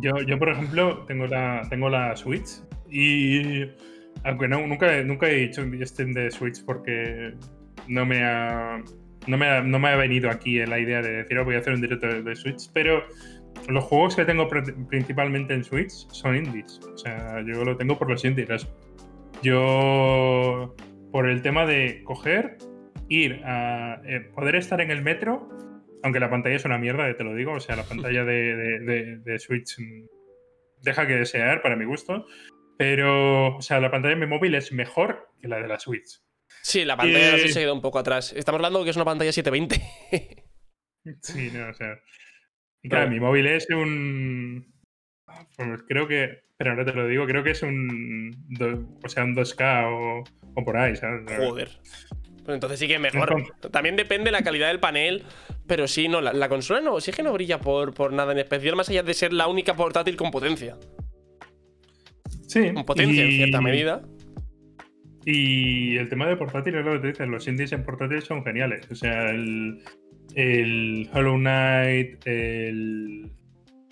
Yo, 0.00 0.12
yo, 0.26 0.38
por 0.38 0.50
ejemplo, 0.50 1.04
tengo 1.08 1.26
la, 1.26 1.66
tengo 1.68 1.88
la 1.88 2.16
Switch 2.16 2.62
y 2.90 3.64
aunque 4.24 4.48
no, 4.48 4.66
nunca, 4.66 5.02
nunca 5.02 5.28
he 5.28 5.36
dicho 5.46 5.62
un 5.62 5.86
stream 5.86 6.12
de 6.12 6.30
Switch 6.30 6.64
porque 6.64 7.34
no 7.86 8.06
me 8.06 8.22
ha, 8.24 8.82
no 9.26 9.36
me 9.36 9.46
ha, 9.48 9.62
no 9.62 9.78
me 9.78 9.88
ha 9.88 9.96
venido 9.96 10.30
aquí 10.30 10.64
la 10.64 10.78
idea 10.78 11.02
de 11.02 11.22
decir, 11.22 11.38
oh, 11.38 11.44
voy 11.44 11.56
a 11.56 11.58
hacer 11.58 11.74
un 11.74 11.80
directo 11.80 12.06
de, 12.22 12.36
Switch, 12.36 12.70
pero 12.72 13.04
los 13.68 13.84
juegos 13.84 14.16
que 14.16 14.24
tengo 14.24 14.48
principalmente 14.88 15.54
en 15.54 15.64
Switch 15.64 15.92
son 16.10 16.36
indies. 16.36 16.80
O 16.94 16.98
sea, 16.98 17.42
yo 17.46 17.64
lo 17.64 17.76
tengo 17.76 17.98
por 17.98 18.10
los 18.10 18.24
indies. 18.24 18.68
Yo, 19.42 20.74
por 21.12 21.28
el 21.28 21.42
tema 21.42 21.66
de 21.66 22.02
coger, 22.04 22.58
ir 23.08 23.40
a 23.44 24.00
eh, 24.04 24.20
poder 24.34 24.56
estar 24.56 24.80
en 24.80 24.90
el 24.90 25.02
metro 25.02 25.48
aunque 26.02 26.20
la 26.20 26.30
pantalla 26.30 26.56
es 26.56 26.64
una 26.64 26.78
mierda, 26.78 27.12
te 27.16 27.24
lo 27.24 27.34
digo, 27.34 27.52
o 27.52 27.60
sea, 27.60 27.76
la 27.76 27.82
pantalla 27.84 28.24
de, 28.24 29.36
Switch 29.38 29.78
mm, 29.78 30.06
deja 30.82 31.06
que 31.06 31.14
desear 31.14 31.62
para 31.62 31.76
mi 31.76 31.84
gusto, 31.84 32.26
pero, 32.78 33.56
o 33.56 33.60
sea, 33.60 33.80
la 33.80 33.90
pantalla 33.90 34.14
de 34.14 34.20
mi 34.20 34.26
móvil 34.26 34.54
es 34.54 34.72
mejor 34.72 35.32
que 35.40 35.48
la 35.48 35.60
de 35.60 35.66
la 35.66 35.80
Switch. 35.80 36.22
Sí, 36.62 36.84
la 36.84 36.96
pantalla 36.96 37.26
de 37.26 37.32
la 37.32 37.38
Switch 37.38 37.52
se 37.52 37.60
queda 37.60 37.72
un 37.72 37.82
poco 37.82 37.98
atrás. 37.98 38.32
Estamos 38.32 38.60
hablando 38.60 38.78
de 38.78 38.84
que 38.84 38.90
es 38.90 38.96
una 38.96 39.04
pantalla 39.04 39.32
720. 39.32 40.44
sí, 41.20 41.50
no, 41.52 41.70
o 41.70 41.74
sea. 41.74 41.98
Y 42.80 42.88
claro, 42.88 43.10
mi 43.10 43.18
móvil 43.18 43.48
es 43.48 43.68
un. 43.70 44.72
Pues 45.56 45.82
creo 45.88 46.06
que. 46.06 46.44
Pero 46.56 46.70
ahora 46.70 46.84
te 46.84 46.92
lo 46.92 47.08
digo, 47.08 47.26
creo 47.26 47.42
que 47.42 47.50
es 47.50 47.62
un. 47.62 48.30
o 49.04 49.08
sea, 49.08 49.24
un 49.24 49.34
2K 49.34 49.86
o, 49.92 50.24
o 50.54 50.64
por 50.64 50.76
ahí, 50.76 50.94
¿sabes? 50.94 51.24
Joder. 51.36 51.70
Pues 52.44 52.54
entonces 52.54 52.78
sí 52.78 52.86
que 52.86 52.94
es 52.94 53.00
mejor. 53.00 53.44
También 53.72 53.96
depende 53.96 54.30
la 54.30 54.42
calidad 54.42 54.68
del 54.68 54.78
panel, 54.78 55.24
pero 55.66 55.88
sí, 55.88 56.06
no, 56.06 56.20
la, 56.20 56.48
consola 56.48 56.80
no, 56.80 57.00
sí 57.00 57.10
que 57.10 57.24
no 57.24 57.32
brilla 57.32 57.58
por, 57.58 57.92
por 57.92 58.12
nada 58.12 58.32
en 58.32 58.38
especial, 58.38 58.76
más 58.76 58.88
allá 58.88 59.02
de 59.02 59.14
ser 59.14 59.32
la 59.32 59.48
única 59.48 59.74
portátil 59.74 60.16
con 60.16 60.30
potencia. 60.30 60.76
Sí. 62.48 62.72
Con 62.72 62.84
potencia 62.84 63.24
en 63.24 63.30
cierta 63.30 63.60
medida. 63.60 64.02
Y 65.24 65.96
el 65.96 66.08
tema 66.08 66.26
de 66.26 66.36
portátil 66.36 66.74
es 66.74 66.84
lo 66.84 66.92
que 66.94 66.98
te 67.00 67.06
dicen, 67.08 67.30
los 67.30 67.46
indies 67.46 67.72
en 67.72 67.84
portátil 67.84 68.22
son 68.22 68.42
geniales. 68.42 68.90
O 68.90 68.94
sea, 68.94 69.30
el, 69.30 69.82
el 70.34 71.08
Hollow 71.12 71.36
Knight, 71.36 72.26
el, 72.26 73.30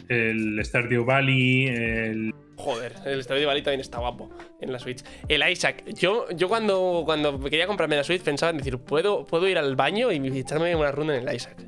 el 0.09 0.65
Stardew 0.65 1.05
Valley, 1.05 1.67
el 1.67 2.35
Joder, 2.57 2.95
el 3.05 3.23
Stardew 3.23 3.47
Valley 3.47 3.63
también 3.63 3.81
está 3.81 3.99
guapo 3.99 4.31
en 4.61 4.73
la 4.73 4.79
Switch. 4.79 5.05
El 5.29 5.47
Isaac, 5.49 5.85
yo, 5.93 6.27
yo 6.31 6.49
cuando, 6.49 7.03
cuando 7.05 7.39
quería 7.39 7.67
comprarme 7.67 7.97
la 7.97 8.05
Switch 8.05 8.23
pensaba 8.23 8.51
en 8.51 8.59
decir, 8.59 8.79
¿puedo, 8.79 9.27
puedo 9.27 9.47
ir 9.47 9.59
al 9.59 9.77
baño 9.77 10.11
y 10.11 10.39
echarme 10.39 10.75
una 10.75 10.91
ronda 10.91 11.17
en 11.17 11.29
el 11.29 11.35
Isaac. 11.35 11.63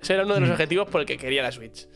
Ese 0.00 0.14
era 0.14 0.24
uno 0.24 0.34
de 0.34 0.40
los 0.40 0.48
mm. 0.48 0.52
objetivos 0.52 0.88
por 0.88 1.02
el 1.02 1.06
que 1.06 1.18
quería 1.18 1.42
la 1.42 1.52
Switch. 1.52 1.86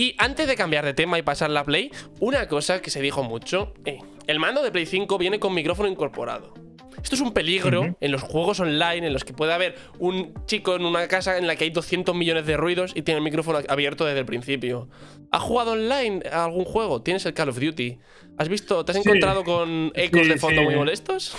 Y 0.00 0.14
antes 0.16 0.48
de 0.48 0.56
cambiar 0.56 0.86
de 0.86 0.94
tema 0.94 1.18
y 1.18 1.22
pasar 1.22 1.50
la 1.50 1.62
Play, 1.62 1.90
una 2.20 2.48
cosa 2.48 2.80
que 2.80 2.88
se 2.88 3.02
dijo 3.02 3.22
mucho, 3.22 3.74
eh, 3.84 3.98
el 4.26 4.38
mando 4.38 4.62
de 4.62 4.72
Play 4.72 4.86
5 4.86 5.18
viene 5.18 5.38
con 5.38 5.52
micrófono 5.52 5.90
incorporado. 5.90 6.54
Esto 7.02 7.16
es 7.16 7.20
un 7.20 7.34
peligro 7.34 7.98
en 8.00 8.10
los 8.10 8.22
juegos 8.22 8.60
online 8.60 9.06
en 9.06 9.12
los 9.12 9.24
que 9.24 9.34
puede 9.34 9.52
haber 9.52 9.74
un 9.98 10.32
chico 10.46 10.74
en 10.74 10.86
una 10.86 11.06
casa 11.06 11.36
en 11.36 11.46
la 11.46 11.54
que 11.54 11.64
hay 11.64 11.70
200 11.70 12.14
millones 12.14 12.46
de 12.46 12.56
ruidos 12.56 12.92
y 12.94 13.02
tiene 13.02 13.18
el 13.18 13.24
micrófono 13.24 13.58
abierto 13.68 14.06
desde 14.06 14.20
el 14.20 14.24
principio. 14.24 14.88
¿Has 15.32 15.42
jugado 15.42 15.72
online 15.72 16.22
a 16.32 16.46
algún 16.46 16.64
juego? 16.64 17.02
Tienes 17.02 17.26
el 17.26 17.34
Call 17.34 17.50
of 17.50 17.60
Duty. 17.60 17.98
¿Has 18.38 18.48
visto, 18.48 18.82
te 18.86 18.92
has 18.92 19.04
encontrado 19.04 19.44
con 19.44 19.92
ecos 19.94 20.26
de 20.26 20.38
fondo 20.38 20.62
muy 20.62 20.76
molestos? 20.76 21.36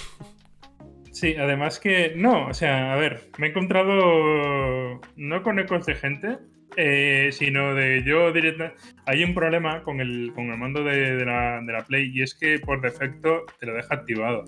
Sí, 1.12 1.34
además 1.36 1.80
que 1.80 2.14
no, 2.16 2.46
o 2.46 2.54
sea, 2.54 2.94
a 2.94 2.96
ver, 2.96 3.32
me 3.40 3.48
he 3.48 3.50
encontrado 3.50 5.02
no 5.16 5.42
con 5.42 5.58
ecos 5.58 5.88
de 5.88 5.96
gente, 5.96 6.38
eh, 6.78 7.30
sino 7.32 7.76
de 7.76 8.04
yo 8.06 8.32
directamente. 8.32 8.80
Hay 9.06 9.24
un 9.24 9.34
problema 9.34 9.84
con 9.84 10.00
el, 10.00 10.32
con 10.34 10.50
el 10.50 10.58
mando 10.58 10.84
de, 10.84 11.26
la, 11.26 11.62
de 11.62 11.74
la 11.74 11.84
Play 11.86 12.12
y 12.14 12.22
es 12.22 12.36
que 12.36 12.60
por 12.60 12.82
defecto 12.82 13.46
te 13.60 13.66
lo 13.66 13.74
deja 13.74 13.96
activado. 13.96 14.46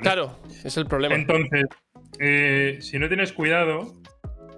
Claro, 0.00 0.38
es 0.64 0.76
el 0.76 0.86
problema. 0.86 1.14
Entonces, 1.14 1.64
eh, 2.18 2.78
si 2.80 2.98
no 2.98 3.08
tienes 3.08 3.32
cuidado, 3.32 3.94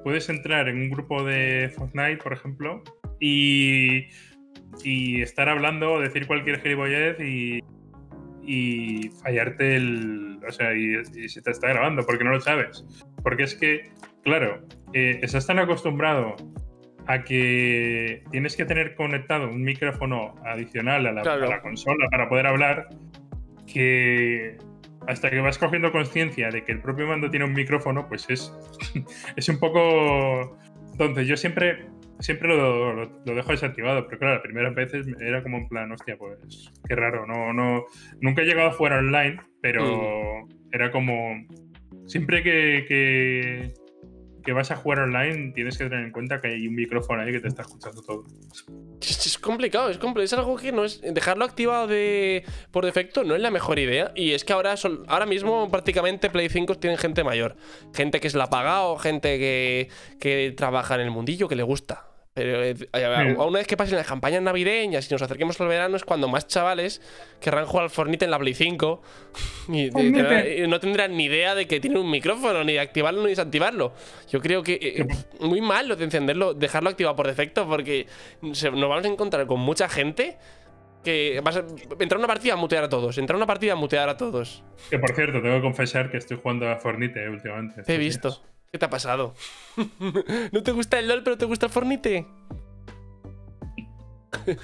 puedes 0.02 0.28
entrar 0.28 0.68
en 0.68 0.80
un 0.80 0.90
grupo 0.90 1.22
de 1.22 1.70
Fortnite, 1.76 2.18
por 2.18 2.32
ejemplo, 2.32 2.82
y, 3.20 4.06
y 4.82 5.22
estar 5.22 5.48
hablando 5.48 5.92
o 5.92 6.00
decir 6.00 6.26
cualquier 6.26 6.60
gilipollez 6.60 7.20
y, 7.20 7.60
y 8.42 9.10
fallarte 9.22 9.76
el. 9.76 10.40
O 10.46 10.52
sea, 10.52 10.74
y, 10.74 11.28
se 11.28 11.42
te 11.42 11.50
está 11.50 11.68
grabando 11.68 12.04
porque 12.04 12.24
no 12.24 12.30
lo 12.30 12.40
sabes. 12.40 12.84
Porque 13.22 13.42
es 13.42 13.54
que, 13.54 13.90
claro, 14.24 14.66
eh, 14.94 15.20
estás 15.22 15.46
tan 15.46 15.58
acostumbrado 15.58 16.36
a 17.08 17.24
que 17.24 18.22
tienes 18.30 18.54
que 18.54 18.64
tener 18.64 18.94
conectado 18.94 19.48
un 19.48 19.62
micrófono 19.62 20.34
adicional 20.44 21.06
a 21.06 21.12
la 21.12 21.60
consola 21.62 22.06
para 22.10 22.28
poder 22.28 22.46
hablar 22.46 22.88
que 23.66 24.58
hasta 25.08 25.30
que 25.30 25.40
vas 25.40 25.56
cogiendo 25.56 25.90
conciencia 25.90 26.50
de 26.50 26.62
que 26.64 26.72
el 26.72 26.82
propio 26.82 27.06
mando 27.06 27.30
tiene 27.30 27.46
un 27.46 27.54
micrófono, 27.54 28.06
pues 28.08 28.26
es, 28.28 28.52
es 29.36 29.48
un 29.48 29.58
poco... 29.58 30.58
Entonces 30.92 31.26
yo 31.26 31.36
siempre, 31.36 31.86
siempre 32.18 32.48
lo, 32.48 33.06
dejo 33.24 33.52
desactivado, 33.52 34.06
pero 34.06 34.18
claro, 34.18 34.34
las 34.34 34.42
primeras 34.42 34.74
veces 34.74 35.06
era 35.18 35.42
como 35.42 35.58
en 35.58 35.68
plan, 35.68 35.90
hostia, 35.92 36.18
pues 36.18 36.70
qué 36.86 36.94
raro, 36.94 37.26
no, 37.26 37.54
no, 37.54 37.86
nunca 38.20 38.42
he 38.42 38.44
llegado 38.44 38.68
a 38.68 38.72
jugar 38.72 38.94
online, 38.94 39.40
pero 39.62 40.44
mm. 40.44 40.48
era 40.72 40.90
como... 40.90 41.46
Siempre 42.06 42.42
que, 42.42 42.84
que 42.88 43.72
vas 44.52 44.70
a 44.70 44.76
jugar 44.76 45.00
online, 45.00 45.52
tienes 45.52 45.78
que 45.78 45.84
tener 45.88 46.04
en 46.04 46.12
cuenta 46.12 46.40
que 46.40 46.48
hay 46.48 46.66
un 46.66 46.74
micrófono 46.74 47.22
ahí 47.22 47.32
que 47.32 47.40
te 47.40 47.48
está 47.48 47.62
escuchando 47.62 48.02
todo. 48.02 48.24
Es, 49.00 49.38
complicado, 49.38 49.90
es 49.90 49.98
complicado. 49.98 50.24
Es 50.24 50.32
algo 50.32 50.56
que 50.56 50.72
no 50.72 50.84
es. 50.84 51.00
Dejarlo 51.00 51.44
activado 51.44 51.86
de, 51.86 52.44
por 52.70 52.84
defecto 52.84 53.24
no 53.24 53.34
es 53.34 53.40
la 53.40 53.50
mejor 53.50 53.78
idea. 53.78 54.12
Y 54.14 54.32
es 54.32 54.44
que 54.44 54.52
ahora, 54.52 54.74
ahora 55.06 55.26
mismo 55.26 55.70
prácticamente 55.70 56.30
Play 56.30 56.48
5 56.48 56.76
tienen 56.76 56.98
gente 56.98 57.24
mayor. 57.24 57.56
Gente 57.94 58.20
que 58.20 58.30
se 58.30 58.38
la 58.38 58.44
ha 58.44 58.50
pagado, 58.50 58.96
gente 58.98 59.38
que, 59.38 59.88
que 60.20 60.52
trabaja 60.56 60.94
en 60.96 61.02
el 61.02 61.10
mundillo, 61.10 61.48
que 61.48 61.56
le 61.56 61.62
gusta. 61.62 62.07
Pero 62.38 62.62
eh, 62.62 63.36
una 63.36 63.58
vez 63.58 63.66
que 63.66 63.76
pasen 63.76 63.96
las 63.96 64.06
campañas 64.06 64.40
navideñas 64.40 65.10
y 65.10 65.12
nos 65.12 65.20
acerquemos 65.22 65.60
al 65.60 65.66
verano 65.66 65.96
es 65.96 66.04
cuando 66.04 66.28
más 66.28 66.46
chavales 66.46 67.02
querrán 67.40 67.66
jugar 67.66 67.82
al 67.82 67.90
Fornite 67.90 68.26
en 68.26 68.30
la 68.30 68.38
Play 68.38 68.54
5 68.54 69.02
y, 69.68 69.90
no 70.68 70.78
tendrán 70.78 71.16
ni 71.16 71.24
idea 71.24 71.56
de 71.56 71.66
que 71.66 71.80
tiene 71.80 71.98
un 71.98 72.08
micrófono, 72.08 72.62
ni 72.62 72.74
de 72.74 72.80
activarlo 72.80 73.24
ni 73.24 73.30
desactivarlo. 73.30 73.92
Yo 74.30 74.40
creo 74.40 74.62
que 74.62 74.78
eh, 74.80 75.06
muy 75.40 75.60
mal 75.60 75.88
lo 75.88 75.96
de 75.96 76.04
encenderlo, 76.04 76.54
dejarlo 76.54 76.90
activado 76.90 77.16
por 77.16 77.26
defecto 77.26 77.66
porque 77.66 78.06
nos 78.40 78.62
vamos 78.62 79.04
a 79.04 79.08
encontrar 79.08 79.44
con 79.48 79.58
mucha 79.58 79.88
gente 79.88 80.38
que 81.02 81.40
vas 81.42 81.56
a 81.56 81.64
entrar 81.98 82.18
una 82.18 82.28
partida 82.28 82.52
a 82.52 82.56
mutear 82.56 82.84
a 82.84 82.88
todos, 82.88 83.18
entrar 83.18 83.36
una 83.36 83.46
partida 83.46 83.72
a 83.72 83.76
mutear 83.76 84.08
a 84.08 84.16
todos. 84.16 84.62
Que 84.90 85.00
por 85.00 85.12
cierto, 85.12 85.42
tengo 85.42 85.56
que 85.56 85.62
confesar 85.62 86.08
que 86.08 86.18
estoy 86.18 86.38
jugando 86.40 86.70
a 86.70 86.76
Fornite 86.76 87.28
últimamente. 87.28 87.82
Te 87.82 87.96
he 87.96 87.98
visto. 87.98 88.40
¿Qué 88.70 88.78
te 88.78 88.84
ha 88.84 88.90
pasado? 88.90 89.34
¿No 90.52 90.62
te 90.62 90.72
gusta 90.72 90.98
el 90.98 91.08
LOL, 91.08 91.22
pero 91.22 91.38
te 91.38 91.46
gusta 91.46 91.66
el 91.66 91.72
Fornite? 91.72 92.26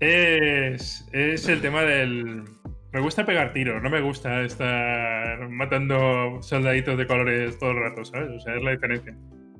es, 0.00 1.08
es 1.12 1.48
el 1.48 1.60
tema 1.60 1.82
del. 1.82 2.44
Me 2.92 3.00
gusta 3.00 3.24
pegar 3.24 3.52
tiros, 3.52 3.80
no 3.80 3.88
me 3.88 4.00
gusta 4.00 4.42
estar 4.42 5.48
matando 5.48 6.42
soldaditos 6.42 6.98
de 6.98 7.06
colores 7.06 7.56
todo 7.60 7.70
el 7.70 7.76
rato, 7.76 8.04
¿sabes? 8.04 8.30
O 8.30 8.40
sea, 8.40 8.56
es 8.56 8.62
la 8.64 8.72
diferencia. 8.72 9.16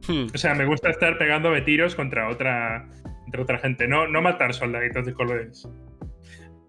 Hmm. 0.09 0.27
O 0.35 0.39
sea, 0.39 0.55
me 0.55 0.65
gusta 0.65 0.91
estar 0.91 1.17
pegándome 1.17 1.61
tiros 1.61 1.95
contra 1.95 2.29
otra, 2.29 2.89
contra 3.23 3.43
otra 3.43 3.59
gente, 3.59 3.87
no, 3.87 4.09
no 4.09 4.21
matar 4.21 4.53
soldaditos 4.53 5.07
de 5.07 5.15
colores 5.15 5.69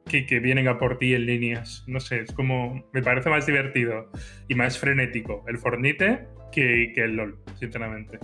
que, 0.05 0.27
que, 0.27 0.39
vienen 0.39 0.67
a 0.67 0.77
por 0.77 0.99
ti 0.99 1.15
en 1.15 1.25
líneas. 1.25 1.83
No 1.87 1.99
sé, 1.99 2.19
es 2.19 2.31
como. 2.31 2.87
Me 2.93 3.01
parece 3.01 3.31
más 3.31 3.47
divertido 3.47 4.11
y 4.47 4.53
más 4.53 4.77
frenético 4.77 5.43
el 5.47 5.57
Fornite 5.57 6.27
que, 6.51 6.93
el 6.95 7.15
LOL, 7.15 7.37
sinceramente. 7.59 8.19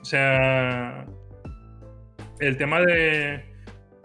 O 0.00 0.04
sea, 0.04 1.06
el 2.40 2.56
tema 2.56 2.80
de, 2.80 3.44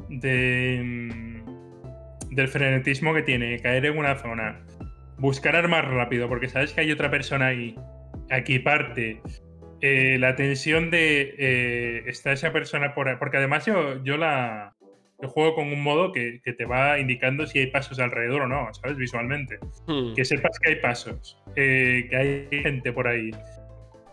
de 0.09 0.81
mm, 0.83 2.33
del 2.35 2.47
frenetismo 2.47 3.13
que 3.13 3.21
tiene, 3.21 3.59
caer 3.59 3.85
en 3.85 3.97
una 3.97 4.15
zona, 4.15 4.59
buscar 5.17 5.55
armar 5.55 5.89
rápido, 5.91 6.27
porque 6.27 6.49
sabes 6.49 6.73
que 6.73 6.81
hay 6.81 6.91
otra 6.91 7.09
persona 7.09 7.47
ahí, 7.47 7.75
aquí 8.29 8.59
parte. 8.59 9.21
Eh, 9.81 10.17
la 10.17 10.35
tensión 10.35 10.91
de 10.91 11.35
eh, 11.37 12.03
está 12.07 12.31
esa 12.31 12.53
persona 12.53 12.95
por 12.95 13.09
ahí, 13.09 13.15
porque 13.19 13.37
además 13.37 13.65
yo, 13.65 14.03
yo 14.03 14.17
la, 14.17 14.75
yo 15.23 15.29
juego 15.29 15.55
con 15.55 15.71
un 15.71 15.81
modo 15.81 16.11
que, 16.11 16.41
te 16.43 16.65
va 16.65 16.99
indicando 16.99 17.47
si 17.47 17.59
hay 17.59 17.67
pasos 17.67 17.97
alrededor 17.99 18.41
o 18.41 18.47
no, 18.47 18.73
¿sabes? 18.73 18.97
Visualmente. 18.97 19.57
Hmm. 19.87 20.13
Que 20.13 20.25
sepas 20.25 20.59
que 20.59 20.71
hay 20.71 20.75
pasos, 20.75 21.41
eh, 21.55 22.07
que 22.09 22.15
hay 22.15 22.47
gente 22.61 22.91
por 22.91 23.07
ahí. 23.07 23.31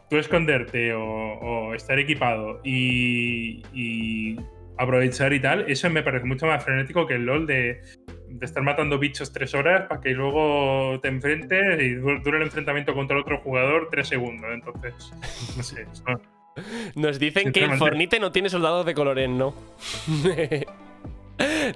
Tú 0.08 0.18
esconderte 0.18 0.94
o, 0.94 1.74
estar 1.74 1.98
equipado 1.98 2.60
y, 2.64 4.36
aprovechar 4.78 5.32
y 5.32 5.40
tal, 5.40 5.68
eso 5.68 5.90
me 5.90 6.02
parece 6.02 6.26
mucho 6.26 6.46
más 6.46 6.64
frenético 6.64 7.06
que 7.06 7.14
el 7.14 7.26
LOL 7.26 7.46
de, 7.46 7.80
estar 8.40 8.62
matando 8.62 8.98
bichos 8.98 9.32
tres 9.32 9.52
horas 9.54 9.88
para 9.88 10.00
que 10.00 10.10
luego 10.10 11.00
te 11.00 11.08
enfrentes 11.08 11.82
y 11.82 11.94
dure 11.94 12.38
el 12.38 12.44
enfrentamiento 12.44 12.94
contra 12.94 13.16
el 13.16 13.22
otro 13.22 13.38
jugador 13.38 13.88
tres 13.90 14.06
segundos. 14.08 14.48
Entonces, 14.52 15.12
no 15.56 15.62
sé. 15.62 15.86
Nos 16.94 17.18
dicen 17.18 17.52
que 17.52 17.64
el 17.64 17.76
Fornite 17.78 18.20
no 18.20 18.30
tiene 18.30 18.48
soldados 18.48 18.86
de 18.86 18.94
colores, 18.94 19.28
¿no? 19.28 19.54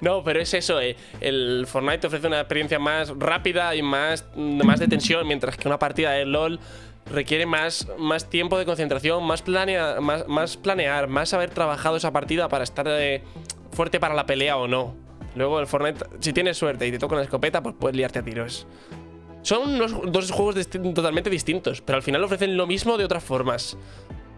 No, 0.00 0.22
pero 0.22 0.40
es 0.40 0.52
eso, 0.54 0.80
eh. 0.80 0.96
el 1.20 1.66
Fortnite 1.66 2.06
ofrece 2.06 2.26
una 2.26 2.40
experiencia 2.40 2.78
más 2.78 3.10
rápida 3.16 3.74
y 3.74 3.82
más, 3.82 4.24
más 4.36 4.80
de 4.80 4.88
tensión, 4.88 5.26
mientras 5.26 5.56
que 5.56 5.68
una 5.68 5.78
partida 5.78 6.12
de 6.12 6.24
LOL 6.24 6.60
requiere 7.10 7.46
más, 7.46 7.88
más 7.98 8.28
tiempo 8.30 8.58
de 8.58 8.64
concentración, 8.64 9.24
más, 9.24 9.42
planea, 9.42 10.00
más, 10.00 10.56
planear, 10.56 11.08
más 11.08 11.34
haber 11.34 11.50
trabajado 11.50 11.96
esa 11.96 12.12
partida 12.12 12.48
para 12.48 12.64
estar 12.64 12.86
eh, 12.88 13.22
fuerte 13.72 14.00
para 14.00 14.14
la 14.14 14.26
pelea 14.26 14.56
o 14.56 14.68
no. 14.68 14.94
Luego 15.34 15.60
el 15.60 15.66
Fortnite, 15.66 16.04
si 16.20 16.32
tienes 16.32 16.56
suerte 16.56 16.86
y 16.86 16.92
te 16.92 16.98
toca 16.98 17.14
una 17.14 17.24
escopeta, 17.24 17.62
pues 17.62 17.74
puedes 17.78 17.96
liarte 17.96 18.20
a 18.20 18.22
tiros. 18.22 18.66
Son 19.42 19.78
dos 20.10 20.30
juegos 20.30 20.54
totalmente 20.94 21.28
distintos, 21.28 21.82
pero 21.82 21.96
al 21.96 22.02
final 22.02 22.24
ofrecen 22.24 22.56
lo 22.56 22.66
mismo 22.66 22.96
de 22.96 23.04
otras 23.04 23.22
formas. 23.22 23.76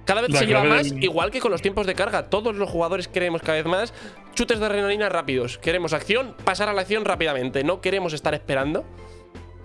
Cada 0.07 0.21
vez 0.21 0.39
se 0.39 0.47
lleva 0.47 0.63
más, 0.63 0.93
igual 1.01 1.33
que 1.33 1.41
con 1.41 1.51
los 1.51 1.61
tiempos 1.61 1.85
de 1.87 1.95
carga. 1.95 2.31
Todos 2.31 2.55
los 2.55 2.71
jugadores 2.71 3.09
queremos 3.09 3.43
cada 3.43 3.59
vez 3.59 3.67
más 3.67 3.93
chutes 4.35 4.61
de 4.61 4.65
adrenalina 4.67 5.09
rápidos. 5.09 5.59
Queremos 5.59 5.93
acción, 5.93 6.35
pasar 6.45 6.69
a 6.69 6.73
la 6.73 6.83
acción 6.83 7.05
rápidamente. 7.05 7.65
No 7.65 7.81
queremos 7.81 8.13
estar 8.13 8.33
esperando. 8.33 8.85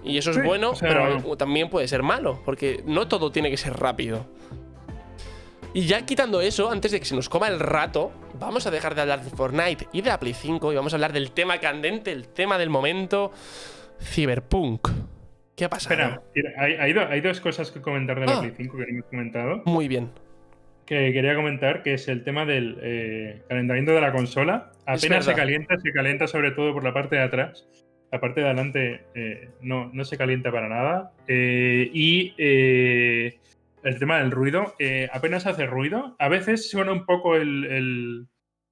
Y 0.03 0.17
eso 0.17 0.31
es 0.31 0.43
bueno, 0.43 0.73
pero 0.79 1.37
también 1.37 1.69
puede 1.69 1.87
ser 1.87 2.01
malo, 2.01 2.41
porque 2.43 2.81
no 2.87 3.07
todo 3.07 3.31
tiene 3.31 3.51
que 3.51 3.57
ser 3.57 3.73
rápido. 3.73 4.25
Y 5.75 5.85
ya 5.85 6.07
quitando 6.07 6.41
eso, 6.41 6.71
antes 6.71 6.91
de 6.91 6.99
que 6.99 7.05
se 7.05 7.15
nos 7.15 7.29
coma 7.29 7.47
el 7.47 7.59
rato, 7.59 8.11
vamos 8.39 8.65
a 8.65 8.71
dejar 8.71 8.95
de 8.95 9.01
hablar 9.01 9.23
de 9.23 9.29
Fortnite 9.29 9.89
y 9.93 10.01
de 10.01 10.09
la 10.09 10.19
Play 10.19 10.33
5 10.33 10.73
y 10.73 10.75
vamos 10.75 10.93
a 10.93 10.95
hablar 10.95 11.13
del 11.13 11.31
tema 11.33 11.59
candente, 11.59 12.11
el 12.11 12.29
tema 12.29 12.57
del 12.57 12.71
momento, 12.71 13.31
Cyberpunk. 14.01 14.89
¿Qué 15.55 15.65
ha 15.65 15.69
pasado? 15.69 16.23
Espera, 16.33 17.09
hay, 17.11 17.21
dos 17.21 17.39
cosas 17.39 17.69
que 17.69 17.79
comentar 17.79 18.19
de 18.19 18.25
la 18.25 18.37
ah. 18.37 18.39
Play 18.39 18.53
5 18.57 18.75
que 18.75 18.83
no 18.83 18.89
hemos 18.89 19.05
comentado. 19.05 19.61
Muy 19.65 19.87
bien 19.87 20.09
que 20.85 21.13
quería 21.13 21.35
comentar, 21.35 21.83
que 21.83 21.93
es 21.93 22.07
el 22.07 22.23
tema 22.23 22.45
del 22.45 22.77
eh, 22.81 23.41
calentamiento 23.47 23.93
de 23.93 24.01
la 24.01 24.11
consola. 24.11 24.71
Apenas 24.85 25.25
se 25.25 25.33
calienta, 25.33 25.77
se 25.79 25.91
calienta 25.91 26.27
sobre 26.27 26.51
todo 26.51 26.73
por 26.73 26.83
la 26.83 26.93
parte 26.93 27.15
de 27.15 27.23
atrás. 27.23 27.67
La 28.11 28.19
parte 28.19 28.41
de 28.41 28.47
adelante 28.47 29.05
eh, 29.15 29.49
no, 29.61 29.89
no, 29.93 30.03
se 30.03 30.17
calienta 30.17 30.51
para 30.51 30.67
nada. 30.67 31.13
Eh, 31.27 31.89
y 31.93 32.33
el 32.37 33.99
tema 33.99 34.19
del 34.19 34.31
ruido, 34.31 34.75
apenas 35.13 35.47
hace 35.47 35.65
ruido. 35.65 36.15
A 36.19 36.27
veces 36.27 36.69
suena 36.69 36.91
un 36.91 37.05
poco 37.05 37.35
el, 37.35 38.27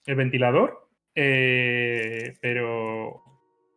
el, 0.05 0.16
ventilador, 0.16 0.89
pero... 1.14 3.24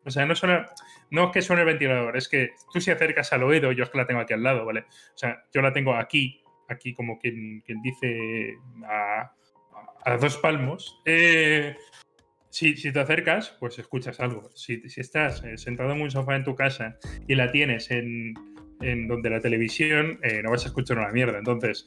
O 0.05 0.11
sea, 0.11 0.27
no 0.27 0.35
suena... 0.35 0.69
No 1.11 1.27
es 1.27 1.33
que 1.33 1.43
suene 1.43 1.63
el 1.63 1.69
ventilador, 1.69 2.17
es 2.17 2.27
que 2.27 2.53
tú 2.73 2.81
si 2.81 2.91
acercas 2.91 3.35
al 3.35 3.43
oído, 3.43 3.71
yo 3.71 3.85
es 3.85 3.91
que 3.91 3.99
la 3.99 4.07
tengo 4.07 4.21
aquí 4.21 4.33
al 4.33 4.43
lado, 4.43 4.65
¿vale? 4.65 4.81
O 4.81 5.19
sea, 5.19 5.45
yo 5.53 5.61
la 5.61 5.75
tengo 5.75 5.95
aquí 5.95 6.42
aquí 6.73 6.95
como 6.95 7.19
quien, 7.19 7.63
dice 7.83 8.57
a, 8.85 9.33
dos 10.21 10.37
palmos. 10.39 11.01
Eh, 11.05 11.77
si, 12.51 12.75
te 12.75 13.01
acercas, 13.01 13.57
pues 13.61 13.79
escuchas 13.79 14.21
algo. 14.21 14.51
Si, 14.55 14.83
estás 14.97 15.43
eh, 15.45 15.57
sentado 15.57 15.93
en 15.93 16.03
un 16.03 16.11
sofá 16.11 16.37
en 16.37 16.45
tu 16.45 16.55
casa 16.55 16.97
y 17.27 17.35
la 17.35 17.51
tienes 17.51 17.91
en, 17.91 18.35
donde 19.07 19.31
la 19.31 19.41
televisión, 19.41 20.19
eh, 20.23 20.43
no 20.43 20.51
vas 20.51 20.65
a 20.65 20.69
escuchar 20.69 20.99
una 20.99 21.13
mierda. 21.13 21.39
Entonces, 21.39 21.87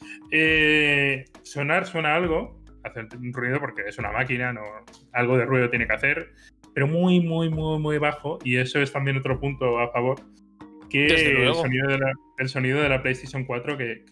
sonar 1.44 1.86
suena 1.86 2.16
algo, 2.16 2.64
hacer 2.84 3.08
un 3.18 3.34
ruido 3.34 3.60
porque 3.60 3.82
es 3.88 3.98
una 3.98 4.12
máquina, 4.12 4.54
no, 4.54 4.62
algo 5.12 5.38
de 5.38 5.46
ruido 5.46 5.70
tiene 5.70 5.88
que 5.88 5.94
hacer, 5.94 6.34
pero 6.74 6.88
muy, 6.88 7.20
muy, 7.20 7.50
muy, 7.50 7.80
muy 7.80 7.98
bajo. 7.98 8.40
Y 8.46 8.58
eso 8.58 8.80
es 8.80 8.94
también 8.94 9.18
otro 9.18 9.40
punto 9.40 9.78
a 9.80 9.92
favor 9.92 10.22
que 10.98 11.48
el 11.48 11.54
sonido, 11.54 11.88
de 11.88 11.98
la, 11.98 12.14
el 12.38 12.50
sonido 12.50 12.82
de 12.82 12.90
la 12.90 13.02
PlayStation 13.02 13.46
4 13.46 13.78
que, 13.78 14.06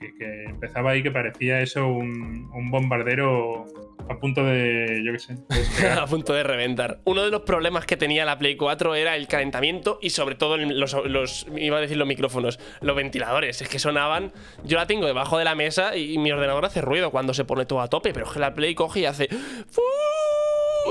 empezaba 0.47 0.91
ahí 0.91 1.03
que 1.03 1.11
parecía 1.11 1.61
eso 1.61 1.87
un, 1.87 2.49
bombardero 2.69 3.65
a 4.09 4.19
punto 4.19 4.43
de, 4.43 5.01
yo 5.05 5.13
qué 5.13 5.19
sé, 5.19 5.37
a 5.99 6.05
punto 6.07 6.33
de 6.33 6.43
reventar. 6.43 6.99
Uno 7.05 7.23
de 7.23 7.31
los 7.31 7.41
problemas 7.41 7.85
que 7.85 7.95
tenía 7.95 8.25
la 8.25 8.37
Play 8.37 8.57
4 8.57 8.95
era 8.95 9.15
el 9.15 9.27
calentamiento 9.27 9.99
y 10.01 10.09
sobre 10.09 10.35
todo 10.35 10.57
los, 10.57 11.47
iba 11.55 11.77
a 11.77 11.81
decir 11.81 11.97
los 11.97 12.07
micrófonos, 12.07 12.59
los 12.81 12.95
ventiladores, 12.95 13.61
es 13.61 13.69
que 13.69 13.79
sonaban, 13.79 14.33
yo 14.63 14.77
la 14.77 14.87
tengo 14.87 15.05
debajo 15.05 15.37
de 15.37 15.45
la 15.45 15.55
mesa 15.55 15.95
y, 15.95 16.17
mi 16.17 16.31
ordenador 16.31 16.65
hace 16.65 16.81
ruido 16.81 17.11
cuando 17.11 17.33
se 17.33 17.45
pone 17.45 17.65
todo 17.65 17.81
a 17.81 17.89
tope, 17.89 18.13
pero 18.13 18.25
es 18.25 18.31
que 18.31 18.39
la 18.39 18.53
Play 18.53 18.75
coge 18.75 19.01
y 19.01 19.05
hace... 19.05 19.29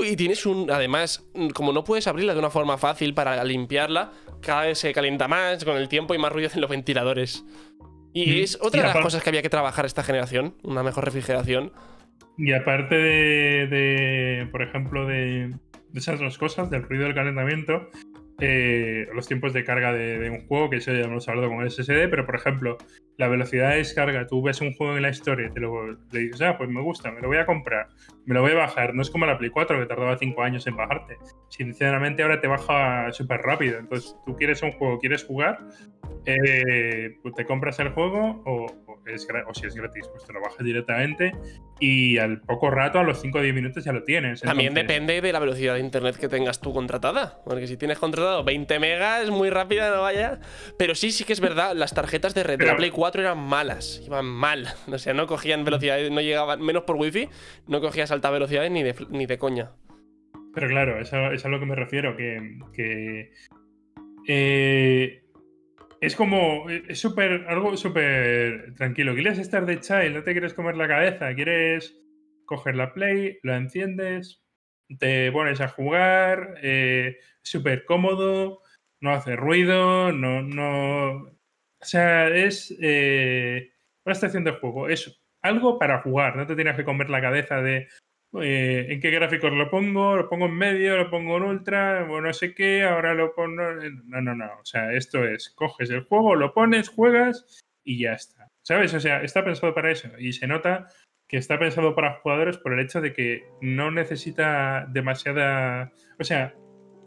Y 0.03 0.15
tienes 0.15 0.47
un. 0.47 0.71
Además, 0.71 1.23
como 1.53 1.71
no 1.71 1.83
puedes 1.83 2.07
abrirla 2.07 2.33
de 2.33 2.39
una 2.39 2.49
forma 2.49 2.79
fácil 2.79 3.13
para 3.13 3.43
limpiarla, 3.43 4.11
cada 4.45 4.65
vez 4.65 4.77
se 4.77 4.93
calienta 4.93 5.27
más 5.27 5.63
con 5.65 5.77
el 5.77 5.87
tiempo 5.89 6.13
y 6.13 6.17
más 6.17 6.31
ruido 6.31 6.49
en 6.53 6.61
los 6.61 6.69
ventiladores. 6.69 7.43
Y 8.13 8.41
es 8.41 8.59
otra 8.61 8.81
de 8.83 8.87
las 8.89 8.97
cosas 8.97 9.23
que 9.23 9.29
había 9.29 9.41
que 9.41 9.49
trabajar 9.49 9.85
esta 9.85 10.03
generación, 10.03 10.55
una 10.61 10.83
mejor 10.83 11.05
refrigeración. 11.05 11.73
Y 12.37 12.53
aparte 12.53 12.95
de, 12.95 14.47
por 14.51 14.61
ejemplo, 14.61 15.07
de, 15.07 15.49
de, 15.89 15.99
esas 15.99 16.19
dos 16.19 16.37
cosas, 16.37 16.69
del 16.69 16.83
ruido 16.83 17.05
del 17.05 17.15
calentamiento, 17.15 17.89
eh, 18.39 19.07
los 19.13 19.27
tiempos 19.27 19.53
de 19.53 19.63
carga 19.63 19.93
de, 19.93 20.29
un 20.29 20.47
juego, 20.47 20.69
que 20.69 20.77
eso 20.77 20.91
ya 20.91 21.01
hemos 21.01 21.27
hablado 21.27 21.49
con 21.49 21.61
el 21.61 21.69
SSD, 21.69 22.09
pero 22.09 22.25
por 22.25 22.35
ejemplo, 22.35 22.77
la 23.17 23.27
velocidad 23.27 23.71
de 23.71 23.77
descarga, 23.77 24.25
tú 24.25 24.41
ves 24.41 24.59
un 24.61 24.73
juego 24.73 24.95
en 24.95 25.03
la 25.03 25.09
historia 25.09 25.51
te 25.53 25.59
lo 25.59 25.91
le 25.91 26.19
dices, 26.19 26.41
ah, 26.41 26.57
pues 26.57 26.69
me 26.69 26.81
gusta, 26.81 27.11
me 27.11 27.21
lo 27.21 27.27
voy 27.27 27.37
a 27.37 27.45
comprar, 27.45 27.87
me 28.25 28.33
lo 28.33 28.41
voy 28.41 28.51
a 28.51 28.55
bajar. 28.55 28.95
No 28.95 29.01
es 29.01 29.09
como 29.09 29.25
la 29.25 29.37
Play 29.37 29.51
4 29.51 29.79
que 29.79 29.85
tardaba 29.85 30.17
5 30.17 30.41
años 30.41 30.65
en 30.67 30.75
bajarte. 30.75 31.17
Sinceramente, 31.49 32.23
ahora 32.23 32.41
te 32.41 32.47
baja 32.47 33.11
súper 33.11 33.41
rápido. 33.41 33.77
Entonces, 33.77 34.15
tú 34.25 34.35
quieres 34.35 34.61
un 34.63 34.71
juego, 34.71 34.99
quieres 34.99 35.23
jugar, 35.23 35.59
eh, 36.25 37.17
pues 37.21 37.35
te 37.35 37.45
compras 37.45 37.79
el 37.79 37.89
juego 37.89 38.41
o, 38.45 38.92
o 39.47 39.53
si 39.53 39.67
es 39.67 39.75
gratis, 39.75 40.07
pues 40.11 40.25
te 40.25 40.33
lo 40.33 40.41
bajas 40.41 40.63
directamente 40.63 41.31
y 41.79 42.17
al 42.17 42.39
poco 42.41 42.69
rato, 42.69 42.99
a 42.99 43.03
los 43.03 43.19
5 43.19 43.37
o 43.37 43.41
10 43.41 43.53
minutos 43.53 43.83
ya 43.83 43.91
lo 43.91 44.03
tienes. 44.03 44.41
También 44.41 44.73
depende 44.73 45.19
de 45.19 45.33
la 45.33 45.39
velocidad 45.39 45.73
de 45.73 45.81
internet 45.81 46.15
que 46.15 46.29
tengas 46.29 46.61
tú 46.61 46.73
contratada. 46.73 47.41
Porque 47.43 47.67
si 47.67 47.75
tienes 47.75 47.99
contratado 47.99 48.43
20 48.43 48.79
megas, 48.79 49.29
muy 49.29 49.49
rápida, 49.49 49.93
no 49.93 50.01
vaya. 50.01 50.39
Pero 50.77 50.95
sí, 50.95 51.11
sí 51.11 51.25
que 51.25 51.33
es 51.33 51.41
verdad, 51.41 51.75
las 51.75 51.93
tarjetas 51.93 52.33
de 52.33 52.43
red 52.43 52.57
de 52.57 52.65
la 52.65 52.77
Play 52.77 52.91
4 52.91 53.21
eran 53.21 53.39
malas, 53.39 54.01
iban 54.05 54.25
mal. 54.25 54.67
O 54.87 54.97
sea, 54.97 55.13
no 55.13 55.27
cogían 55.27 55.65
velocidades, 55.65 56.09
no 56.11 56.21
llegaban, 56.21 56.61
menos 56.61 56.83
por 56.83 56.95
wifi, 56.95 57.27
no 57.67 57.81
cogías 57.81 58.11
alta 58.11 58.29
velocidades 58.29 58.71
ni 58.71 58.83
de, 58.83 58.95
ni 59.09 59.25
de 59.25 59.37
coña. 59.37 59.71
Pero 60.53 60.67
claro, 60.67 61.01
eso, 61.01 61.31
es 61.31 61.43
a 61.45 61.49
lo 61.49 61.59
que 61.59 61.65
me 61.65 61.75
refiero, 61.75 62.15
que, 62.15 62.59
que 62.73 63.31
eh, 64.27 65.22
es 66.03 66.17
como, 66.17 66.69
es 66.69 66.99
súper, 66.99 67.45
algo 67.47 67.77
súper 67.77 68.75
tranquilo. 68.75 69.13
Quieres 69.13 69.39
estar 69.39 69.65
de 69.65 69.79
chill, 69.79 70.13
no 70.13 70.21
te 70.21 70.33
quieres 70.33 70.53
comer 70.53 70.75
la 70.75 70.85
cabeza, 70.85 71.33
quieres 71.33 71.97
coger 72.45 72.75
la 72.75 72.93
play, 72.93 73.39
lo 73.41 73.55
enciendes, 73.55 74.43
te 74.99 75.31
pones 75.31 75.61
a 75.61 75.69
jugar, 75.69 76.55
eh, 76.61 77.19
súper 77.41 77.85
cómodo, 77.85 78.61
no 78.99 79.11
hace 79.13 79.37
ruido, 79.37 80.11
no, 80.11 80.41
no, 80.41 81.21
o 81.21 81.85
sea, 81.85 82.27
es 82.27 82.75
eh, 82.81 83.71
una 84.03 84.13
estación 84.13 84.43
de 84.43 84.51
juego, 84.51 84.89
es 84.89 85.23
algo 85.41 85.79
para 85.79 86.01
jugar, 86.01 86.35
no 86.35 86.45
te 86.45 86.55
tienes 86.55 86.75
que 86.75 86.83
comer 86.83 87.09
la 87.09 87.21
cabeza 87.21 87.61
de, 87.61 87.87
eh, 88.41 88.87
en 88.89 88.99
qué 88.99 89.11
gráficos 89.11 89.51
lo 89.51 89.69
pongo, 89.69 90.15
lo 90.15 90.27
pongo 90.27 90.47
en 90.47 90.55
medio, 90.55 90.97
lo 90.97 91.09
pongo 91.09 91.37
en 91.37 91.43
ultra, 91.43 92.07
o 92.09 92.19
no 92.19 92.33
sé 92.33 92.55
qué, 92.55 92.83
ahora 92.83 93.13
lo 93.13 93.33
pongo. 93.35 93.61
No, 94.05 94.21
no, 94.21 94.35
no. 94.35 94.45
O 94.59 94.65
sea, 94.65 94.93
esto 94.93 95.23
es, 95.23 95.51
coges 95.51 95.89
el 95.89 96.03
juego, 96.05 96.35
lo 96.35 96.53
pones, 96.53 96.89
juegas 96.89 97.63
y 97.83 97.99
ya 97.99 98.13
está. 98.13 98.49
¿Sabes? 98.63 98.93
O 98.93 98.99
sea, 98.99 99.21
está 99.21 99.43
pensado 99.43 99.73
para 99.75 99.91
eso. 99.91 100.09
Y 100.17 100.33
se 100.33 100.47
nota 100.47 100.87
que 101.27 101.37
está 101.37 101.59
pensado 101.59 101.95
para 101.95 102.19
jugadores 102.21 102.57
por 102.57 102.73
el 102.73 102.79
hecho 102.79 103.01
de 103.01 103.13
que 103.13 103.43
no 103.61 103.91
necesita 103.91 104.87
demasiada. 104.89 105.91
O 106.19 106.23
sea, 106.23 106.55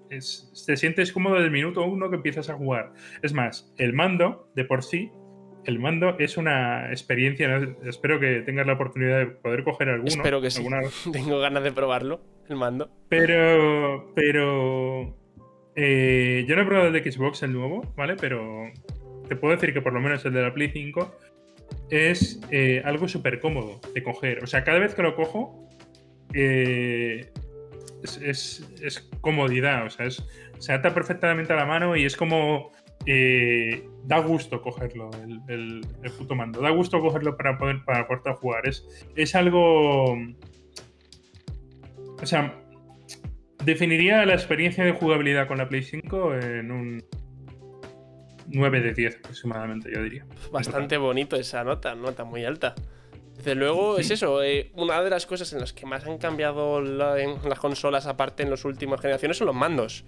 te 0.09 0.77
sientes 0.77 1.12
cómodo 1.12 1.35
desde 1.35 1.47
el 1.47 1.53
minuto 1.53 1.85
uno 1.85 2.09
que 2.11 2.16
empiezas 2.16 2.51
a 2.51 2.55
jugar. 2.55 2.93
Es 3.22 3.33
más, 3.33 3.72
el 3.79 3.93
mando 3.93 4.51
de 4.55 4.64
por 4.64 4.85
sí 4.85 5.11
el 5.67 5.79
mando 5.79 6.17
es 6.19 6.37
una 6.37 6.91
experiencia. 6.91 7.61
Espero 7.85 8.21
que 8.21 8.43
tengas 8.43 8.67
la 8.67 8.75
oportunidad 8.75 9.19
de 9.19 9.27
poder 9.27 9.64
coger 9.64 9.89
alguno. 9.89 10.09
Espero 10.09 10.41
que 10.41 10.51
sí. 10.51 10.67
Tengo 11.12 11.39
ganas 11.39 11.62
de 11.62 11.73
probarlo, 11.73 12.21
el 12.49 12.57
mando. 12.57 12.91
Pero, 13.09 14.12
pero. 14.14 15.17
Eh, 15.75 16.45
yo 16.49 16.57
no 16.57 16.62
he 16.62 16.64
probado 16.64 16.89
el 16.89 16.93
de 16.93 17.11
Xbox, 17.11 17.43
el 17.43 17.53
nuevo, 17.53 17.83
¿vale? 17.97 18.17
Pero 18.17 18.71
te 19.29 19.37
puedo 19.37 19.55
decir 19.55 19.75
que 19.75 19.83
por 19.83 19.93
lo 19.93 20.01
menos 20.01 20.25
el 20.25 20.33
de 20.33 20.43
la 20.43 20.55
Play 20.55 20.71
5 20.73 21.14
es 21.91 22.41
eh, 22.51 22.83
algo 22.85 23.09
súper 23.09 23.41
cómodo 23.41 23.81
de 23.95 24.03
coger. 24.03 24.43
O 24.43 24.47
sea, 24.47 24.64
cada 24.64 24.79
vez 24.79 24.95
que 24.95 25.03
lo 25.03 25.14
cojo, 25.14 25.69
eh, 26.33 27.31
es, 28.03 29.09
comodidad. 29.21 29.87
O 29.87 29.91
sea, 29.91 30.07
se 30.59 30.73
ata 30.73 30.95
perfectamente 30.95 31.53
a 31.53 31.57
la 31.57 31.67
mano 31.67 31.97
y 31.97 32.05
es 32.05 32.17
como 32.17 32.73
da 33.07 34.19
gusto 34.19 34.61
cogerlo, 34.63 35.11
el, 35.49 35.87
puto 36.19 36.35
mando. 36.35 36.61
Da 36.61 36.71
gusto 36.71 37.01
cogerlo 37.01 37.37
para 37.37 37.59
poder, 37.59 37.85
para 37.85 38.07
poder 38.07 38.35
jugar. 38.35 38.69
Es, 38.69 38.87
es 39.15 39.35
algo. 39.35 40.13
O 42.21 42.27
sea, 42.27 42.61
definiría 43.65 44.25
la 44.25 44.35
experiencia 44.35 44.85
de 44.85 44.93
jugabilidad 44.93 45.49
con 45.49 45.59
la 45.59 45.69
Play 45.69 45.83
5 45.83 46.35
en 46.37 46.71
un 46.71 47.05
9 48.49 48.81
de 48.81 48.95
10 48.95 49.17
aproximadamente, 49.17 49.91
yo 49.93 50.03
diría. 50.03 50.27
Bastante 50.53 50.97
bonito 50.97 51.37
esa 51.37 51.65
nota, 51.65 51.95
nota 51.95 52.25
muy 52.25 52.45
alta. 52.45 52.75
Desde 53.37 53.55
luego 53.55 53.99
es 53.99 54.11
eso, 54.11 54.43
eh, 54.43 54.70
una 54.74 55.03
de 55.03 55.11
las 55.11 55.26
cosas 55.26 55.53
en 55.53 55.61
las 55.61 55.72
que 55.72 55.87
más 55.87 56.05
han 56.07 56.18
cambiado 56.18 56.80
la- 56.80 57.20
en 57.20 57.37
las 57.49 57.59
consolas 57.59 58.07
aparte 58.07 58.43
en 58.43 58.51
las 58.51 58.64
últimas 58.64 59.01
generaciones 59.01 59.37
son 59.37 59.47
los 59.49 59.55
mandos. 59.57 60.05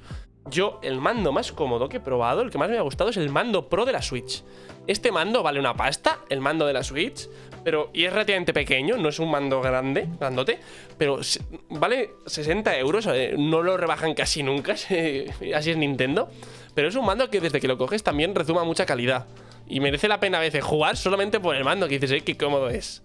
Yo, 0.50 0.80
el 0.82 0.98
mando 0.98 1.30
más 1.30 1.52
cómodo 1.52 1.88
que 1.90 1.98
he 1.98 2.00
probado, 2.00 2.40
el 2.40 2.50
que 2.50 2.56
más 2.58 2.70
me 2.70 2.78
ha 2.78 2.82
gustado 2.82 3.10
es 3.10 3.16
el 3.18 3.28
mando 3.28 3.68
Pro 3.68 3.84
de 3.84 3.92
la 3.92 4.00
Switch. 4.00 4.42
Este 4.86 5.12
mando 5.12 5.42
vale 5.42 5.60
una 5.60 5.74
pasta, 5.76 6.20
el 6.30 6.40
mando 6.40 6.66
de 6.66 6.72
la 6.72 6.82
Switch, 6.82 7.28
pero 7.62 7.90
y 7.92 8.04
es 8.06 8.12
relativamente 8.12 8.54
pequeño, 8.54 8.96
no 8.96 9.10
es 9.10 9.18
un 9.18 9.30
mando 9.30 9.60
grande, 9.60 10.08
grandote, 10.18 10.58
pero 10.96 11.20
vale 11.68 12.12
60 12.24 12.78
euros, 12.78 13.06
eh, 13.12 13.34
no 13.38 13.60
lo 13.62 13.76
rebajan 13.76 14.14
casi 14.14 14.42
nunca, 14.42 14.72
así 15.54 15.70
es 15.70 15.76
Nintendo, 15.76 16.30
pero 16.74 16.88
es 16.88 16.94
un 16.94 17.04
mando 17.04 17.28
que 17.28 17.40
desde 17.42 17.60
que 17.60 17.68
lo 17.68 17.76
coges 17.76 18.02
también 18.02 18.34
rezuma 18.34 18.64
mucha 18.64 18.86
calidad. 18.86 19.26
Y 19.66 19.80
merece 19.80 20.08
la 20.08 20.18
pena 20.18 20.38
a 20.38 20.40
veces 20.40 20.64
jugar 20.64 20.96
solamente 20.96 21.40
por 21.40 21.54
el 21.54 21.62
mando, 21.62 21.86
que 21.88 21.98
dices, 21.98 22.10
eh, 22.12 22.24
qué 22.24 22.38
cómodo 22.38 22.70
es. 22.70 23.02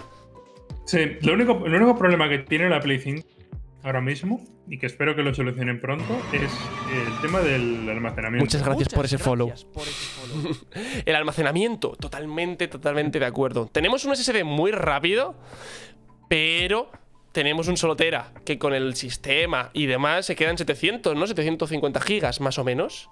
Sí, 0.86 1.18
lo 1.22 1.34
único, 1.34 1.66
el 1.66 1.74
único 1.74 1.98
problema 1.98 2.28
que 2.30 2.40
tiene 2.40 2.70
la 2.70 2.80
Play 2.80 3.00
5 3.00 3.28
ahora 3.84 4.02
mismo, 4.02 4.42
y 4.68 4.78
que 4.78 4.86
espero 4.86 5.16
que 5.16 5.24
lo 5.24 5.34
solucionen 5.34 5.80
pronto, 5.80 6.18
es 6.32 6.52
el 6.92 7.22
tema 7.22 7.42
del 7.42 7.90
almacenamiento. 7.90 8.46
Muchas 8.46 8.64
gracias 8.64 8.90
por 8.90 9.06
ese 9.06 9.18
follow. 9.18 9.48
gracias 9.48 9.70
por 9.70 9.84
ese 9.84 9.92
follow. 9.92 10.56
El 11.06 11.16
almacenamiento, 11.16 11.92
totalmente, 12.00 12.68
totalmente 12.68 13.20
de 13.20 13.26
acuerdo. 13.26 13.68
Tenemos 13.68 14.06
un 14.06 14.16
SSD 14.16 14.44
muy 14.46 14.72
rápido, 14.72 15.36
pero 16.30 16.92
tenemos 17.34 17.68
un 17.68 17.76
solo 17.76 17.96
tera, 17.96 18.32
que 18.46 18.58
con 18.58 18.74
el 18.74 18.96
sistema 18.96 19.70
y 19.74 19.86
demás 19.86 20.26
se 20.28 20.36
quedan 20.36 20.58
700, 20.58 21.16
¿no? 21.16 21.28
750 21.28 22.00
gigas, 22.00 22.40
más 22.40 22.58
o 22.58 22.64
menos. 22.64 23.10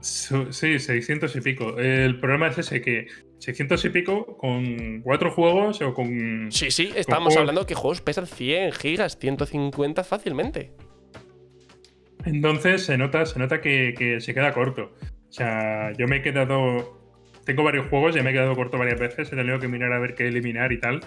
Sí, 0.00 0.78
600 0.78 1.34
y 1.36 1.40
pico. 1.40 1.78
El 1.78 2.20
problema 2.20 2.48
es 2.48 2.58
ese, 2.58 2.80
que 2.80 3.08
600 3.38 3.84
y 3.84 3.88
pico 3.90 4.36
con 4.36 5.00
cuatro 5.02 5.30
juegos 5.30 5.80
o 5.82 5.94
con... 5.94 6.50
Sí, 6.50 6.70
sí, 6.70 6.92
juegos- 7.26 7.36
hablando 7.38 7.66
que 7.66 7.74
juegos 7.74 8.00
pesan 8.00 8.26
100 8.26 8.72
gigas, 8.72 9.16
150 9.18 10.02
fácilmente. 10.04 10.72
Entonces 12.24 12.84
se 12.84 12.98
nota, 12.98 13.24
se 13.26 13.38
nota 13.38 13.60
que, 13.60 13.94
que 13.96 14.20
se 14.20 14.34
queda 14.34 14.52
corto. 14.52 14.92
O 15.28 15.32
sea, 15.32 15.92
yo 15.92 16.06
me 16.08 16.16
he 16.16 16.22
quedado. 16.22 16.98
Tengo 17.44 17.62
varios 17.62 17.86
juegos, 17.88 18.14
ya 18.14 18.22
me 18.22 18.30
he 18.30 18.32
quedado 18.32 18.54
corto 18.54 18.76
varias 18.76 18.98
veces. 18.98 19.32
He 19.32 19.36
tenido 19.36 19.58
que 19.58 19.68
mirar 19.68 19.92
a 19.92 19.98
ver 19.98 20.14
qué 20.14 20.26
eliminar 20.28 20.72
y 20.72 20.80
tal. 20.80 21.00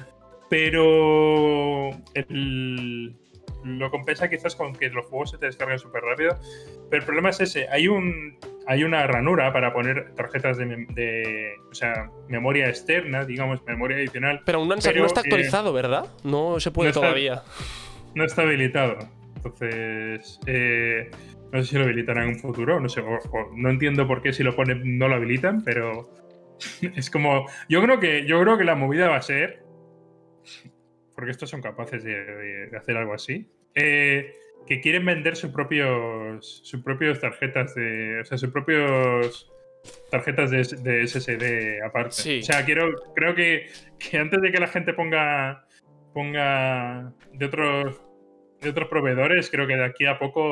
Pero 0.50 1.90
el- 2.14 3.16
lo 3.64 3.92
compensa 3.92 4.30
quizás 4.30 4.56
con 4.56 4.74
que 4.74 4.90
los 4.90 5.06
juegos 5.06 5.32
se 5.32 5.38
te 5.38 5.46
descargan 5.48 5.78
súper 5.80 6.02
rápido. 6.04 6.38
Pero 6.90 7.02
el 7.02 7.06
problema 7.06 7.30
es 7.30 7.42
ese. 7.42 7.68
Hay 7.70 7.88
un. 7.88 8.38
Hay 8.68 8.84
una 8.84 9.06
ranura 9.08 9.52
para 9.52 9.74
poner 9.74 10.14
tarjetas 10.16 10.58
de, 10.58 10.66
de- 10.94 11.54
o 11.70 11.74
sea, 11.74 12.10
memoria 12.30 12.68
externa, 12.70 13.26
digamos, 13.26 13.64
memoria 13.66 13.98
adicional. 13.98 14.42
Pero 14.46 14.60
aún 14.60 14.68
no, 14.70 14.76
Pero, 14.82 15.00
no 15.02 15.06
está 15.08 15.22
eh, 15.22 15.24
actualizado, 15.26 15.74
¿verdad? 15.74 16.06
No 16.24 16.60
se 16.60 16.72
puede 16.72 16.88
no 16.88 16.90
está- 16.92 17.02
todavía. 17.02 17.42
no 18.16 18.24
está 18.24 18.44
habilitado. 18.44 18.98
Entonces, 19.36 20.40
eh, 20.46 21.10
no 21.52 21.62
sé 21.64 21.70
si 21.70 21.76
lo 21.78 21.84
habilitarán 21.86 22.26
en 22.26 22.30
un 22.36 22.40
futuro. 22.40 22.80
No 22.80 22.88
sé, 22.88 23.02
o- 23.02 23.18
o 23.18 23.52
no 23.56 23.70
entiendo 23.72 24.08
por 24.08 24.22
qué 24.22 24.32
si 24.32 24.44
lo 24.44 24.56
ponen 24.56 24.98
no 25.00 25.08
lo 25.08 25.16
habilitan, 25.16 25.64
pero 25.64 26.10
es 26.96 27.10
como. 27.10 27.48
Yo 27.68 27.82
creo 27.82 28.00
que, 28.00 28.26
yo 28.28 28.40
creo 28.42 28.58
que 28.60 28.64
la 28.64 28.76
movida 28.76 29.10
va 29.10 29.18
a 29.18 29.22
ser. 29.24 29.64
Porque 31.16 31.32
estos 31.32 31.50
son 31.50 31.62
capaces 31.62 32.04
de, 32.04 32.14
de- 32.24 32.68
de 32.68 32.78
hacer 32.78 32.98
algo 32.98 33.14
así. 33.14 33.48
eh, 33.76 34.36
que 34.68 34.82
quieren 34.82 35.06
vender 35.06 35.36
sus 35.36 35.52
propios. 35.52 36.62
sus 36.64 36.82
propios 36.82 37.20
tarjetas 37.20 37.76
de. 37.76 38.22
O 38.22 38.26
sea, 38.26 38.38
sus 38.38 38.52
propios 38.52 39.52
tarjetas 40.12 40.52
de, 40.52 40.58
de 40.58 41.08
SSD 41.08 41.84
aparte. 41.84 42.12
Sí. 42.12 42.40
O 42.40 42.44
sea, 42.44 42.64
quiero, 42.66 42.92
creo 43.16 43.34
que, 43.34 43.68
que 43.98 44.18
antes 44.18 44.42
de 44.42 44.52
que 44.52 44.60
la 44.60 44.68
gente 44.68 44.94
ponga 44.94 45.66
ponga 46.14 47.14
de 47.34 47.46
otros 47.46 48.02
de 48.62 48.70
otros 48.70 48.88
proveedores, 48.90 49.50
creo 49.50 49.66
que 49.66 49.76
de 49.76 49.84
aquí 49.84 50.06
a 50.06 50.20
poco 50.20 50.44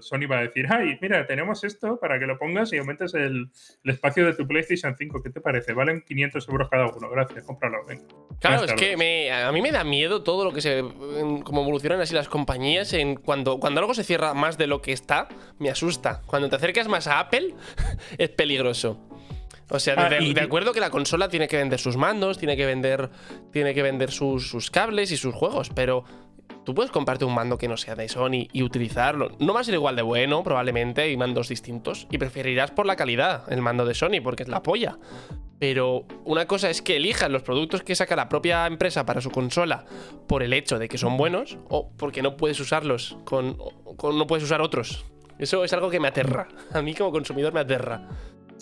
Sony 0.00 0.26
va 0.30 0.38
a 0.38 0.42
decir, 0.42 0.66
ay, 0.70 0.98
mira, 1.00 1.24
tenemos 1.26 1.62
esto 1.62 1.98
para 2.00 2.18
que 2.18 2.26
lo 2.26 2.36
pongas 2.38 2.72
y 2.72 2.78
aumentes 2.78 3.14
el, 3.14 3.48
el 3.84 3.90
espacio 3.90 4.26
de 4.26 4.34
tu 4.34 4.46
PlayStation 4.46 4.96
5. 4.98 5.22
¿Qué 5.22 5.30
te 5.30 5.40
parece? 5.40 5.72
Valen 5.72 6.02
500 6.02 6.48
euros 6.48 6.68
cada 6.68 6.86
uno. 6.88 7.08
Gracias, 7.08 7.44
cómpralo. 7.44 7.84
venga". 7.86 8.02
Claro, 8.40 8.56
Buenas 8.58 8.74
es 8.74 8.88
que 8.88 8.96
me- 8.96 9.30
a 9.32 9.52
mí 9.52 9.62
me 9.62 9.70
da 9.70 9.84
miedo 9.84 10.22
todo 10.24 10.44
lo 10.44 10.52
que 10.52 10.60
se. 10.60 10.82
como 11.44 11.62
evolucionan 11.62 12.00
así 12.00 12.12
las 12.14 12.28
compañías. 12.28 12.92
En 12.92 13.14
cuando, 13.14 13.60
cuando 13.60 13.80
algo 13.80 13.94
se 13.94 14.02
cierra 14.02 14.34
más 14.34 14.58
de 14.58 14.66
lo 14.66 14.82
que 14.82 14.92
está, 14.92 15.28
me 15.60 15.70
asusta. 15.70 16.22
Cuando 16.26 16.48
te 16.48 16.56
acercas 16.56 16.88
más 16.88 17.06
a 17.06 17.20
Apple, 17.20 17.54
es 18.18 18.28
peligroso. 18.30 18.98
O 19.70 19.78
sea, 19.78 19.94
Ah, 19.96 20.08
de, 20.10 20.22
y- 20.22 20.34
de 20.34 20.40
acuerdo 20.42 20.72
que 20.72 20.80
la 20.80 20.90
consola 20.90 21.28
tiene 21.28 21.48
que 21.48 21.56
vender 21.56 21.78
sus 21.80 21.96
mandos, 21.96 22.36
tiene 22.38 22.56
que 22.56 22.66
vender, 22.66 23.08
tiene 23.50 23.72
que 23.72 23.82
vender 23.82 24.10
sus, 24.10 24.48
sus 24.50 24.70
cables 24.70 25.10
y 25.10 25.16
sus 25.16 25.34
juegos, 25.34 25.70
pero 25.74 26.04
tú 26.64 26.74
puedes 26.74 26.90
comprarte 26.90 27.24
un 27.24 27.34
mando 27.34 27.58
que 27.58 27.68
no 27.68 27.76
sea 27.76 27.94
de 27.94 28.08
Sony 28.08 28.48
y 28.52 28.62
utilizarlo. 28.62 29.30
No 29.38 29.54
va 29.54 29.60
a 29.60 29.64
ser 29.64 29.74
igual 29.74 29.96
de 29.96 30.02
bueno, 30.02 30.42
probablemente, 30.42 31.02
hay 31.02 31.16
mandos 31.16 31.48
distintos, 31.48 32.06
y 32.10 32.18
preferirás 32.18 32.70
por 32.70 32.86
la 32.86 32.96
calidad 32.96 33.50
el 33.52 33.60
mando 33.62 33.84
de 33.84 33.94
Sony, 33.94 34.20
porque 34.22 34.42
es 34.44 34.48
la 34.48 34.62
polla. 34.62 34.98
Pero 35.60 36.04
una 36.24 36.46
cosa 36.46 36.68
es 36.68 36.82
que 36.82 36.96
elijas 36.96 37.30
los 37.30 37.42
productos 37.42 37.82
que 37.82 37.94
saca 37.94 38.16
la 38.16 38.28
propia 38.28 38.66
empresa 38.66 39.06
para 39.06 39.20
su 39.20 39.30
consola 39.30 39.84
por 40.26 40.42
el 40.42 40.52
hecho 40.52 40.78
de 40.78 40.88
que 40.88 40.98
son 40.98 41.16
buenos 41.16 41.58
o 41.68 41.90
porque 41.96 42.22
no 42.22 42.36
puedes 42.36 42.58
usarlos 42.60 43.16
con, 43.24 43.56
con- 43.96 44.18
no 44.18 44.26
puedes 44.26 44.42
usar 44.44 44.60
otros. 44.60 45.04
Eso 45.38 45.64
es 45.64 45.72
algo 45.72 45.90
que 45.90 46.00
me 46.00 46.08
aterra. 46.08 46.48
A 46.72 46.82
mí 46.82 46.92
como 46.94 47.12
consumidor 47.12 47.52
me 47.54 47.60
aterra. 47.60 48.08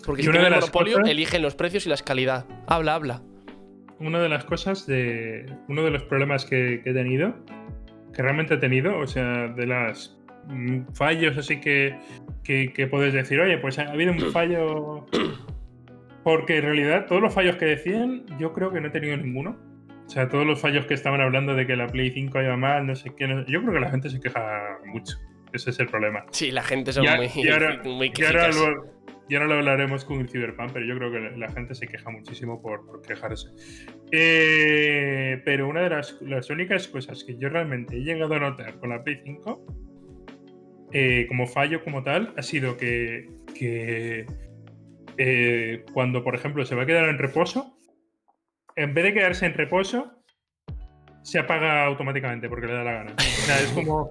Porque 0.04 0.22
Y 0.22 0.24
si 0.26 0.30
tienen 0.30 0.52
monopolio, 0.52 0.98
cosas- 0.98 1.10
eligen 1.10 1.42
los 1.42 1.54
precios 1.54 1.86
y 1.86 1.88
las 1.88 2.02
calidad. 2.02 2.44
Habla, 2.66 2.94
habla. 2.94 3.22
Una 3.98 4.20
de 4.20 4.28
las 4.28 4.44
cosas 4.44 4.86
de. 4.86 5.46
Uno 5.68 5.82
de 5.84 5.90
los 5.90 6.02
problemas 6.04 6.44
que, 6.44 6.80
que 6.84 6.90
he 6.90 6.94
tenido, 6.94 7.34
que 8.14 8.22
realmente 8.22 8.54
he 8.54 8.58
tenido, 8.58 8.98
o 8.98 9.06
sea, 9.06 9.48
de 9.48 9.66
las 9.66 10.16
mm, 10.48 10.92
fallos 10.94 11.36
así 11.38 11.60
que, 11.60 11.96
que, 12.44 12.72
que 12.72 12.86
puedes 12.86 13.12
decir, 13.12 13.40
oye, 13.40 13.58
pues 13.58 13.78
ha 13.78 13.90
habido 13.90 14.12
un 14.12 14.32
fallo. 14.32 15.06
Porque 16.24 16.58
en 16.58 16.62
realidad 16.64 17.06
todos 17.06 17.20
los 17.20 17.34
fallos 17.34 17.56
que 17.56 17.64
decían, 17.64 18.24
yo 18.38 18.52
creo 18.52 18.72
que 18.72 18.80
no 18.80 18.88
he 18.88 18.90
tenido 18.90 19.16
ninguno. 19.16 19.56
O 20.06 20.08
sea, 20.08 20.28
todos 20.28 20.46
los 20.46 20.60
fallos 20.60 20.86
que 20.86 20.94
estaban 20.94 21.20
hablando 21.20 21.54
de 21.54 21.66
que 21.66 21.74
la 21.74 21.88
Play 21.88 22.10
5 22.12 22.40
iba 22.42 22.56
mal, 22.56 22.86
no 22.86 22.94
sé 22.94 23.12
qué. 23.16 23.26
no- 23.26 23.44
yo 23.46 23.60
creo 23.62 23.72
que 23.72 23.80
la 23.80 23.90
gente 23.90 24.08
se 24.10 24.20
queja 24.20 24.78
mucho. 24.86 25.16
Ese 25.52 25.70
es 25.70 25.80
el 25.80 25.88
problema. 25.88 26.24
Sí, 26.30 26.50
la 26.50 26.62
gente 26.62 26.92
son 26.92 27.04
muy, 27.16 27.28
y 27.34 27.48
ahora- 27.48 27.80
muy 27.84 28.12
Y 28.16 28.24
ahora, 28.24 28.48
lo, 28.48 28.86
y 29.32 29.34
ahora 29.34 29.46
lo 29.46 29.54
hablaremos 29.54 30.04
con 30.04 30.20
el 30.20 30.28
Cyberpunk, 30.28 30.72
pero 30.74 30.84
yo 30.84 30.94
creo 30.98 31.10
que 31.10 31.38
la, 31.38 31.50
gente 31.50 31.74
se 31.74 31.88
queja 31.88 32.10
muchísimo 32.10 32.60
por, 32.60 33.00
quejarse. 33.00 33.48
Eh, 34.10 35.40
pero 35.42 35.66
una 35.68 35.80
de 35.80 35.88
las, 35.88 36.50
únicas 36.50 36.86
cosas 36.86 37.24
que 37.24 37.38
yo 37.38 37.48
realmente 37.48 37.96
he 37.96 38.00
llegado 38.00 38.34
a 38.34 38.40
notar 38.40 38.74
con 38.78 38.90
la 38.90 39.02
Play 39.02 39.22
5, 39.24 39.66
eh, 40.92 41.24
como 41.28 41.46
fallo 41.46 41.82
como 41.82 42.02
tal, 42.02 42.34
ha 42.36 42.42
sido 42.42 42.76
que, 42.76 43.30
que, 43.58 44.26
eh, 45.16 45.82
cuando, 45.94 46.22
por 46.22 46.34
ejemplo, 46.34 46.66
se 46.66 46.74
va 46.74 46.82
a 46.82 46.86
quedar 46.86 47.08
en 47.08 47.16
reposo, 47.16 47.74
en 48.76 48.92
vez 48.92 49.04
de 49.04 49.14
quedarse 49.14 49.46
en 49.46 49.54
reposo, 49.54 50.12
se 51.22 51.38
apaga 51.38 51.86
automáticamente 51.86 52.50
porque 52.50 52.66
le 52.66 52.74
da 52.74 52.84
la 52.84 52.92
gana. 52.92 53.14
O 53.16 53.46
sea, 53.46 53.58
es 53.60 53.68
como 53.68 54.10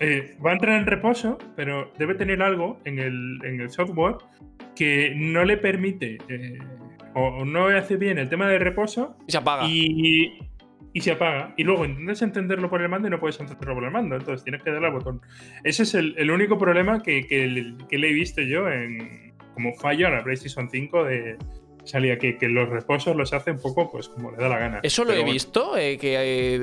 eh, 0.00 0.36
va 0.44 0.50
a 0.50 0.54
entrar 0.54 0.78
en 0.80 0.86
reposo, 0.86 1.38
pero 1.56 1.92
debe 1.98 2.14
tener 2.14 2.42
algo 2.42 2.80
en 2.84 2.98
el, 2.98 3.38
en 3.44 3.60
el 3.60 3.70
software 3.70 4.16
que 4.74 5.12
no 5.16 5.44
le 5.44 5.56
permite 5.56 6.18
eh, 6.28 6.58
o, 7.14 7.44
no 7.44 7.68
hace 7.68 7.96
bien 7.96 8.18
el 8.18 8.28
tema 8.28 8.48
del 8.48 8.60
reposo 8.60 9.16
Y 9.28 9.32
se 9.32 9.38
apaga. 9.38 9.66
y, 9.68 10.38
y 10.92 11.00
se 11.00 11.12
apaga. 11.12 11.54
Y 11.56 11.62
luego 11.64 11.84
intentas 11.84 12.22
entenderlo 12.22 12.68
por 12.68 12.82
el 12.82 12.88
mando 12.88 13.06
y 13.08 13.10
no 13.12 13.20
puedes 13.20 13.38
entenderlo 13.40 13.74
por 13.74 13.84
el 13.84 13.90
mando. 13.92 14.16
Entonces 14.16 14.42
tienes 14.42 14.62
que 14.62 14.70
darle 14.72 14.88
al 14.88 14.92
botón. 14.94 15.20
Ese 15.62 15.84
es 15.84 15.94
el, 15.94 16.14
el 16.18 16.30
único 16.30 16.58
problema 16.58 17.02
que, 17.02 17.26
que 17.26 17.46
le- 17.46 17.74
que 17.88 17.98
le 17.98 18.10
he 18.10 18.12
visto 18.12 18.42
yo 18.42 18.68
en, 18.68 19.32
como 19.54 19.72
fallo 19.74 20.08
a 20.08 20.10
la 20.10 20.24
PlayStation 20.24 20.68
5 20.68 21.04
de 21.04 21.36
salía 21.84 22.18
que, 22.18 22.36
que 22.38 22.48
los 22.48 22.68
reposos 22.68 23.14
los 23.16 23.32
hace 23.32 23.52
un 23.52 23.60
poco 23.60 23.90
pues 23.90 24.08
como 24.08 24.30
le 24.30 24.38
da 24.38 24.48
la 24.48 24.58
gana. 24.58 24.80
Eso 24.82 25.02
lo 25.02 25.08
Pero 25.08 25.20
he 25.20 25.22
bueno. 25.22 25.32
visto, 25.32 25.76
eh, 25.76 25.98
que 25.98 26.16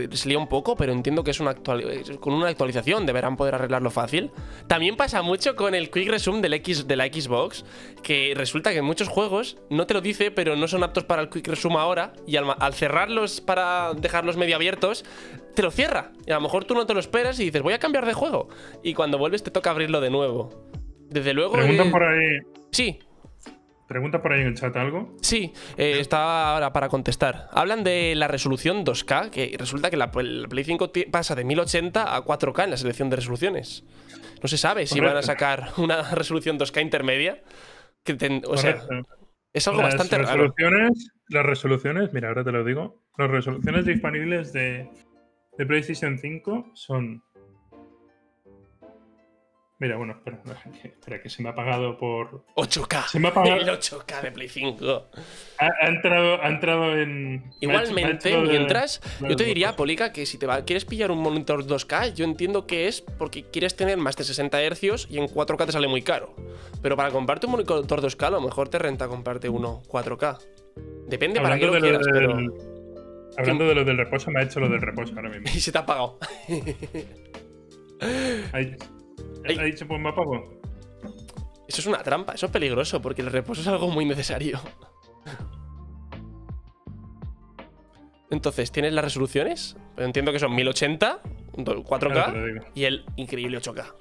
eh, 0.03 0.07
se 0.11 0.29
lía 0.29 0.37
un 0.37 0.47
poco, 0.47 0.75
pero 0.75 0.91
entiendo 0.93 1.23
que 1.23 1.31
es 1.31 1.39
una 1.39 1.51
actual- 1.51 1.83
con 2.19 2.33
una 2.33 2.47
actualización 2.47 3.05
deberán 3.05 3.37
poder 3.37 3.55
arreglarlo 3.55 3.91
fácil. 3.91 4.31
También 4.67 4.97
pasa 4.97 5.21
mucho 5.21 5.55
con 5.55 5.75
el 5.75 5.89
Quick 5.91 6.09
Resume 6.09 6.41
del 6.41 6.53
X, 6.55 6.87
de 6.87 6.95
la 6.95 7.05
Xbox, 7.05 7.65
que 8.03 8.33
resulta 8.35 8.71
que 8.71 8.77
en 8.79 8.85
muchos 8.85 9.07
juegos 9.09 9.57
no 9.69 9.85
te 9.87 9.93
lo 9.93 10.01
dice, 10.01 10.31
pero 10.31 10.55
no 10.55 10.67
son 10.67 10.83
aptos 10.83 11.03
para 11.03 11.21
el 11.21 11.29
Quick 11.29 11.47
Resume 11.47 11.77
ahora, 11.77 12.13
y 12.25 12.35
al, 12.37 12.73
cerrarlos 12.73 13.41
para 13.41 13.93
dejarlos 13.93 14.37
medio 14.37 14.55
abiertos, 14.55 15.05
te 15.55 15.61
lo 15.61 15.71
cierra. 15.71 16.11
Y 16.25 16.31
a 16.31 16.35
lo 16.35 16.41
mejor 16.41 16.65
tú 16.65 16.73
no 16.73 16.85
te 16.85 16.93
lo 16.93 16.99
esperas 16.99 17.39
y 17.39 17.45
dices, 17.45 17.61
voy 17.61 17.73
a 17.73 17.79
cambiar 17.79 18.05
de 18.05 18.13
juego. 18.13 18.49
Y 18.83 18.93
cuando 18.93 19.17
vuelves 19.17 19.43
te 19.43 19.51
toca 19.51 19.71
abrirlo 19.71 20.01
de 20.01 20.09
nuevo. 20.09 20.49
Desde 21.09 21.33
luego... 21.33 21.53
Preguntan 21.53 21.87
eh, 21.87 21.91
por 21.91 22.03
ahí, 22.03 22.37
Sí, 22.71 22.99
pregunta 23.91 24.21
por 24.21 24.33
ahí 24.33 24.41
en 24.41 24.47
el 24.47 24.55
chat 24.55 24.75
algo. 24.77 25.15
Sí, 25.21 25.53
eh, 25.77 25.97
está 25.99 26.53
ahora 26.53 26.71
para 26.73 26.89
contestar. 26.89 27.49
Hablan 27.51 27.83
de 27.83 28.15
la 28.15 28.27
resolución 28.27 28.83
2K, 28.85 29.29
que 29.29 29.55
resulta 29.59 29.89
que 29.91 29.97
la, 29.97 30.09
la 30.13 30.47
Play 30.47 30.63
5 30.63 30.89
ti- 30.89 31.05
pasa 31.05 31.35
de 31.35 31.43
1080 31.43 32.15
a 32.15 32.23
4K 32.25 32.63
en 32.63 32.69
la 32.71 32.77
selección 32.77 33.09
de 33.09 33.17
resoluciones. 33.17 33.83
No 34.41 34.47
se 34.47 34.57
sabe 34.57 34.87
si 34.87 34.99
van 34.99 35.17
a 35.17 35.21
sacar 35.21 35.69
una 35.77 36.01
resolución 36.13 36.57
2K 36.57 36.81
intermedia. 36.81 37.43
Que 38.03 38.15
ten- 38.15 38.41
o 38.47 38.57
sea. 38.57 38.81
Es 39.53 39.67
algo 39.67 39.81
las 39.81 39.95
bastante 39.95 40.17
raro. 40.17 40.43
resoluciones, 40.47 41.11
Las 41.27 41.45
resoluciones, 41.45 42.13
mira, 42.13 42.29
ahora 42.29 42.43
te 42.45 42.51
lo 42.53 42.63
digo. 42.63 43.03
Las 43.17 43.29
resoluciones 43.29 43.85
disponibles 43.85 44.53
de, 44.53 44.89
de 45.57 45.65
PlayStation 45.65 46.17
5 46.17 46.71
son. 46.73 47.21
Mira, 49.81 49.97
bueno, 49.97 50.13
espera, 50.13 50.39
espera, 50.83 51.21
que 51.23 51.29
se 51.31 51.41
me 51.41 51.49
ha 51.49 51.53
apagado 51.53 51.97
por. 51.97 52.45
8K. 52.55 53.07
Se 53.07 53.19
me 53.19 53.29
ha 53.29 53.31
apagado. 53.31 53.55
El 53.59 53.67
8K 53.67 54.21
de 54.21 54.31
Play 54.31 54.47
5. 54.47 55.07
Ha, 55.57 55.65
ha 55.81 55.87
entrado, 55.87 56.39
ha 56.39 56.47
entrado 56.49 56.95
en. 56.99 57.37
me 57.37 57.41
ha 57.41 57.47
hecho- 57.47 57.59
me 57.63 57.73
ha 57.73 57.81
Igualmente, 57.81 58.29
de- 58.29 58.41
mientras, 58.43 59.01
yo 59.27 59.35
te 59.35 59.43
diría. 59.43 59.75
Polica, 59.75 60.13
que 60.13 60.27
si 60.27 60.37
te 60.37 60.45
va- 60.45 60.63
quieres 60.65 60.85
pillar 60.85 61.09
un 61.09 61.17
monitor 61.17 61.65
2K, 61.65 62.13
yo 62.13 62.25
entiendo 62.25 62.67
que 62.67 62.87
es 62.87 63.01
porque 63.01 63.41
quieres 63.49 63.75
tener 63.75 63.97
más 63.97 64.15
de 64.17 64.23
60 64.23 64.59
Hz 64.61 65.07
y 65.09 65.17
en 65.17 65.25
4K 65.27 65.65
te 65.65 65.71
sale 65.71 65.87
muy 65.87 66.03
caro. 66.03 66.35
Pero 66.83 66.95
para 66.95 67.09
comprarte 67.09 67.47
un 67.47 67.53
monitor 67.53 67.83
2K, 67.87 68.27
a 68.27 68.29
lo 68.29 68.41
mejor 68.41 68.69
te 68.69 68.77
renta 68.77 69.07
comprarte 69.07 69.49
uno 69.49 69.81
4K. 69.87 70.37
Depende 71.07 71.41
para 71.41 71.57
qué 71.57 71.65
lo 71.65 71.79
quieras, 71.79 72.05
pero. 72.13 72.37
hablando 73.35 73.65
de 73.67 73.73
lo 73.73 73.83
del 73.83 73.97
reposo, 73.97 74.29
me 74.29 74.41
ha 74.41 74.43
hecho 74.43 74.59
lo 74.59 74.69
del 74.69 74.79
reposo 74.81 75.13
ahora 75.15 75.29
mismo. 75.29 75.45
Y 75.55 75.59
se 75.59 75.71
te 75.71 75.79
ha 75.79 75.81
apagado. 75.81 76.19
Ha 78.53 78.59
dicho, 79.23 79.41
Ay. 79.47 79.57
ha 79.59 79.63
dicho, 79.63 79.87
pues. 79.87 80.01
Eso 81.67 81.81
es 81.81 81.87
una 81.87 82.03
trampa, 82.03 82.33
eso 82.33 82.47
es 82.47 82.51
peligroso, 82.51 83.01
porque 83.01 83.21
el 83.21 83.31
reposo 83.31 83.61
es 83.61 83.67
algo 83.67 83.87
muy 83.89 84.05
necesario. 84.05 84.59
Entonces, 88.29 88.71
¿tienes 88.71 88.93
las 88.93 89.03
resoluciones? 89.03 89.75
Pues 89.95 90.05
entiendo 90.05 90.31
que 90.31 90.39
son 90.39 90.55
1080, 90.55 91.19
do- 91.57 91.71
Ahora 91.71 91.99
te 91.99 92.09
lo 92.09 92.15
4K 92.15 92.45
digo. 92.53 92.65
y 92.75 92.83
el 92.85 93.03
increíble 93.17 93.57
8K. 93.59 93.93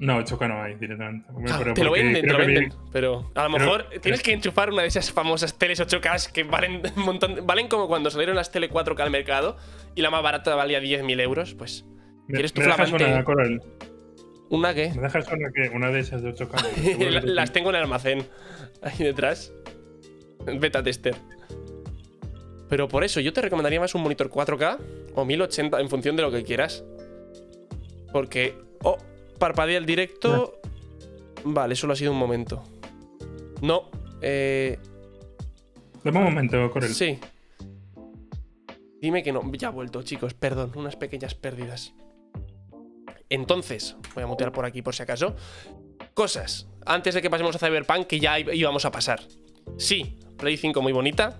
No, 0.00 0.18
8K 0.20 0.48
no 0.48 0.62
hay 0.62 0.74
directamente. 0.74 1.26
Ah, 1.50 1.56
Pero 1.58 1.74
te 1.74 1.84
lo 1.84 1.92
venden, 1.92 2.22
te 2.26 2.32
lo 2.32 2.38
que 2.38 2.46
venden. 2.46 2.72
Pero 2.92 3.30
a 3.34 3.48
lo 3.48 3.54
creo- 3.54 3.66
mejor 3.66 3.86
tienes 4.00 4.22
que 4.22 4.32
enchufar 4.32 4.70
una 4.72 4.82
de 4.82 4.88
esas 4.88 5.10
famosas 5.12 5.56
teles 5.58 5.80
8K 5.80 6.32
que 6.32 6.42
valen 6.44 6.82
un 6.96 7.02
montón. 7.04 7.44
Valen 7.46 7.68
como 7.68 7.86
cuando 7.88 8.10
salieron 8.10 8.34
las 8.36 8.50
tele 8.50 8.70
4K 8.70 9.00
al 9.00 9.10
mercado 9.10 9.56
y 9.94 10.02
la 10.02 10.10
más 10.10 10.22
barata 10.22 10.54
valía 10.56 10.80
10.000 10.80 11.20
euros. 11.20 11.54
Pues, 11.54 11.84
¿Quieres 12.28 12.52
tu 12.52 12.60
me 12.60 12.66
dejas 12.66 12.88
flamante? 12.90 13.12
una, 13.14 13.24
Coral. 13.24 13.62
¿una 14.50 14.74
qué? 14.74 14.92
Me 14.94 15.02
dejas 15.02 15.26
una, 15.32 15.50
que, 15.50 15.68
una 15.74 15.90
de 15.90 16.00
esas 16.00 16.22
de 16.22 16.32
8K. 16.34 16.58
Seguro 16.74 17.10
que 17.10 17.20
tú- 17.20 17.26
Las 17.28 17.52
tengo 17.52 17.70
en 17.70 17.76
el 17.76 17.82
almacén. 17.82 18.26
Ahí 18.82 18.98
detrás. 18.98 19.52
Beta 20.60 20.82
tester. 20.82 21.14
Pero 22.68 22.86
por 22.88 23.02
eso, 23.04 23.20
yo 23.20 23.32
te 23.32 23.40
recomendaría 23.40 23.80
más 23.80 23.94
un 23.94 24.02
monitor 24.02 24.28
4K 24.30 24.78
o 25.14 25.24
1080 25.24 25.80
en 25.80 25.88
función 25.88 26.16
de 26.16 26.22
lo 26.22 26.30
que 26.30 26.42
quieras. 26.44 26.84
Porque. 28.12 28.54
Oh, 28.82 28.96
parpadea 29.38 29.78
el 29.78 29.86
directo. 29.86 30.60
Vale, 31.44 31.74
solo 31.76 31.92
ha 31.94 31.96
sido 31.96 32.12
un 32.12 32.18
momento. 32.18 32.62
No. 33.62 33.90
Eh. 34.20 34.78
Dame 36.04 36.18
un 36.18 36.24
momento, 36.24 36.70
Corel. 36.70 36.92
Sí. 36.94 37.18
Dime 39.00 39.22
que 39.22 39.32
no. 39.32 39.50
Ya 39.52 39.68
ha 39.68 39.70
vuelto, 39.70 40.02
chicos. 40.02 40.34
Perdón, 40.34 40.72
unas 40.74 40.96
pequeñas 40.96 41.34
pérdidas. 41.34 41.94
Entonces, 43.30 43.96
voy 44.14 44.24
a 44.24 44.26
mutear 44.26 44.52
por 44.52 44.64
aquí 44.64 44.82
por 44.82 44.94
si 44.94 45.02
acaso. 45.02 45.36
Cosas. 46.14 46.68
Antes 46.86 47.14
de 47.14 47.22
que 47.22 47.30
pasemos 47.30 47.54
a 47.54 47.58
Cyberpunk, 47.58 48.06
que 48.06 48.18
ya 48.20 48.38
íbamos 48.38 48.84
a 48.84 48.90
pasar. 48.90 49.20
Sí, 49.76 50.18
Play 50.36 50.56
5 50.56 50.80
muy 50.82 50.92
bonita. 50.92 51.38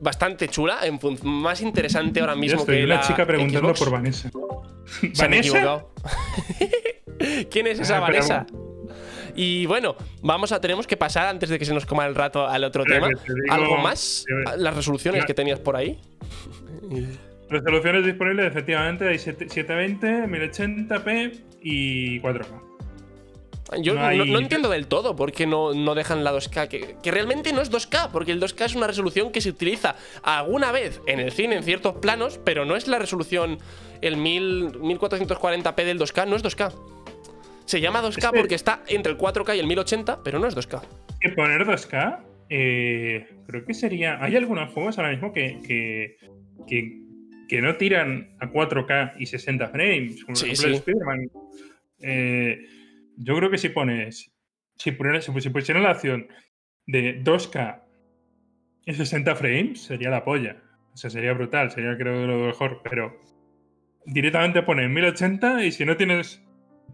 Bastante 0.00 0.48
chula, 0.48 0.80
en 0.82 0.98
más 1.22 1.60
interesante 1.62 2.20
ahora 2.20 2.34
mismo 2.34 2.60
estoy, 2.60 2.78
que 2.78 2.84
una 2.84 2.96
la 2.96 3.00
chica 3.00 3.24
preguntando 3.26 3.68
Xbox. 3.68 3.78
por 3.78 3.90
Vanessa. 3.90 4.30
Se 4.30 5.06
han 5.06 5.12
¿Vanessa? 5.30 5.48
equivocado. 5.48 5.90
¿Quién 7.50 7.66
es 7.68 7.80
esa 7.80 7.98
Ah, 7.98 8.06
pero- 8.06 8.18
Vanessa? 8.18 8.46
Y 9.36 9.66
bueno, 9.66 9.96
vamos 10.22 10.52
a 10.52 10.60
tenemos 10.60 10.86
que 10.86 10.96
pasar 10.96 11.26
antes 11.26 11.48
de 11.48 11.58
que 11.58 11.64
se 11.64 11.72
nos 11.74 11.86
coma 11.86 12.06
el 12.06 12.14
rato 12.14 12.46
al 12.46 12.62
otro 12.64 12.84
tema. 12.84 13.08
que 13.08 13.14
te 13.16 13.32
digo- 13.34 13.52
¿Algo 13.54 13.78
más? 13.78 14.24
Las 14.58 14.76
resoluciones 14.76 15.24
que 15.24 15.34
tenías 15.34 15.58
por 15.58 15.74
ahí. 15.76 15.98
Resoluciones 17.50 18.04
disponibles, 18.06 18.46
efectivamente, 18.46 19.06
hay 19.08 19.16
7- 19.16 19.48
720, 19.48 20.26
1080p 20.28 21.40
y 21.62 22.20
4K. 22.20 22.60
Yo 23.80 23.94
No 23.94 24.00
no, 24.00 24.06
hay- 24.06 24.30
no 24.30 24.38
entiendo 24.38 24.68
del 24.68 24.86
todo 24.86 25.16
por 25.16 25.32
qué 25.32 25.46
no, 25.46 25.72
no 25.74 25.94
dejan 25.94 26.22
la 26.22 26.32
2K, 26.32 26.68
que, 26.68 26.96
que 27.02 27.10
realmente 27.10 27.52
no 27.52 27.60
es 27.62 27.70
2K, 27.72 28.10
porque 28.12 28.30
el 28.32 28.40
2K 28.40 28.66
es 28.66 28.74
una 28.74 28.86
resolución 28.86 29.32
que 29.32 29.40
se 29.40 29.48
utiliza 29.50 29.96
alguna 30.22 30.70
vez 30.70 31.00
en 31.06 31.18
el 31.18 31.32
cine 31.32 31.56
en 31.56 31.62
ciertos 31.64 31.94
planos, 31.94 32.38
pero 32.44 32.64
no 32.64 32.76
es 32.76 32.86
la 32.88 32.98
resolución, 32.98 33.58
el 34.02 34.16
1000 34.16 34.72
1440p 34.80 35.84
del 35.84 35.98
2K, 35.98 36.26
no 36.28 36.36
es 36.36 36.42
2K. 36.44 36.72
Se 37.64 37.80
llama 37.80 38.02
2K 38.02 38.18
Es 38.28 38.32
que- 38.32 38.38
porque 38.38 38.54
está 38.54 38.82
entre 38.86 39.10
el 39.12 39.18
4K 39.18 39.56
y 39.56 39.60
el 39.60 39.66
1080, 39.66 40.22
pero 40.22 40.38
no 40.38 40.46
es 40.46 40.54
2K. 40.54 40.82
Que 41.20 41.30
poner 41.30 41.64
2K, 41.64 42.20
eh, 42.50 43.26
creo 43.46 43.64
que 43.64 43.72
sería. 43.74 44.22
Hay 44.22 44.36
algunos 44.36 44.70
juegos 44.72 44.98
ahora 44.98 45.10
mismo 45.10 45.32
que, 45.32 45.58
que, 45.66 46.16
que, 46.68 47.00
que 47.48 47.60
no 47.60 47.76
tiran 47.76 48.36
a 48.40 48.50
4K 48.50 49.14
y 49.18 49.26
60 49.26 49.68
frames, 49.68 50.24
como 50.24 50.36
Sí, 50.36 50.46
por 50.46 50.54
ejemplo 50.54 50.68
sí. 50.70 50.76
Spider-Man. 50.76 51.30
Eh, 52.00 52.58
yo 53.16 53.36
creo 53.36 53.50
que 53.50 53.58
si 53.58 53.68
pones. 53.68 54.30
Si, 54.76 54.90
pones, 54.92 55.24
si 55.24 55.50
pusieran 55.50 55.84
la 55.84 55.92
opción 55.92 56.26
de 56.86 57.22
2K 57.22 57.82
y 58.86 58.94
60 58.94 59.36
frames, 59.36 59.82
sería 59.82 60.10
la 60.10 60.24
polla. 60.24 60.56
O 60.92 60.96
sea, 60.96 61.10
sería 61.10 61.32
brutal, 61.32 61.70
sería 61.70 61.96
creo 61.96 62.26
lo 62.26 62.46
mejor, 62.46 62.80
pero 62.82 63.18
directamente 64.06 64.62
pones 64.62 64.90
1080 64.90 65.64
y 65.64 65.72
si 65.72 65.84
no 65.84 65.96
tienes 65.96 66.42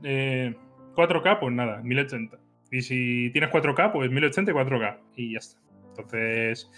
eh, 0.03 0.55
4K, 0.95 1.41
pues 1.41 1.55
nada, 1.55 1.83
1080. 1.83 2.39
Y 2.71 2.83
si 2.83 3.31
tienes 3.33 3.51
4K, 3.51 3.93
pues 3.93 4.11
1080 4.11 4.51
y 4.51 4.55
4K. 4.55 4.99
Y 5.17 5.33
ya 5.33 5.39
está. 5.39 5.61
Entonces, 5.89 6.71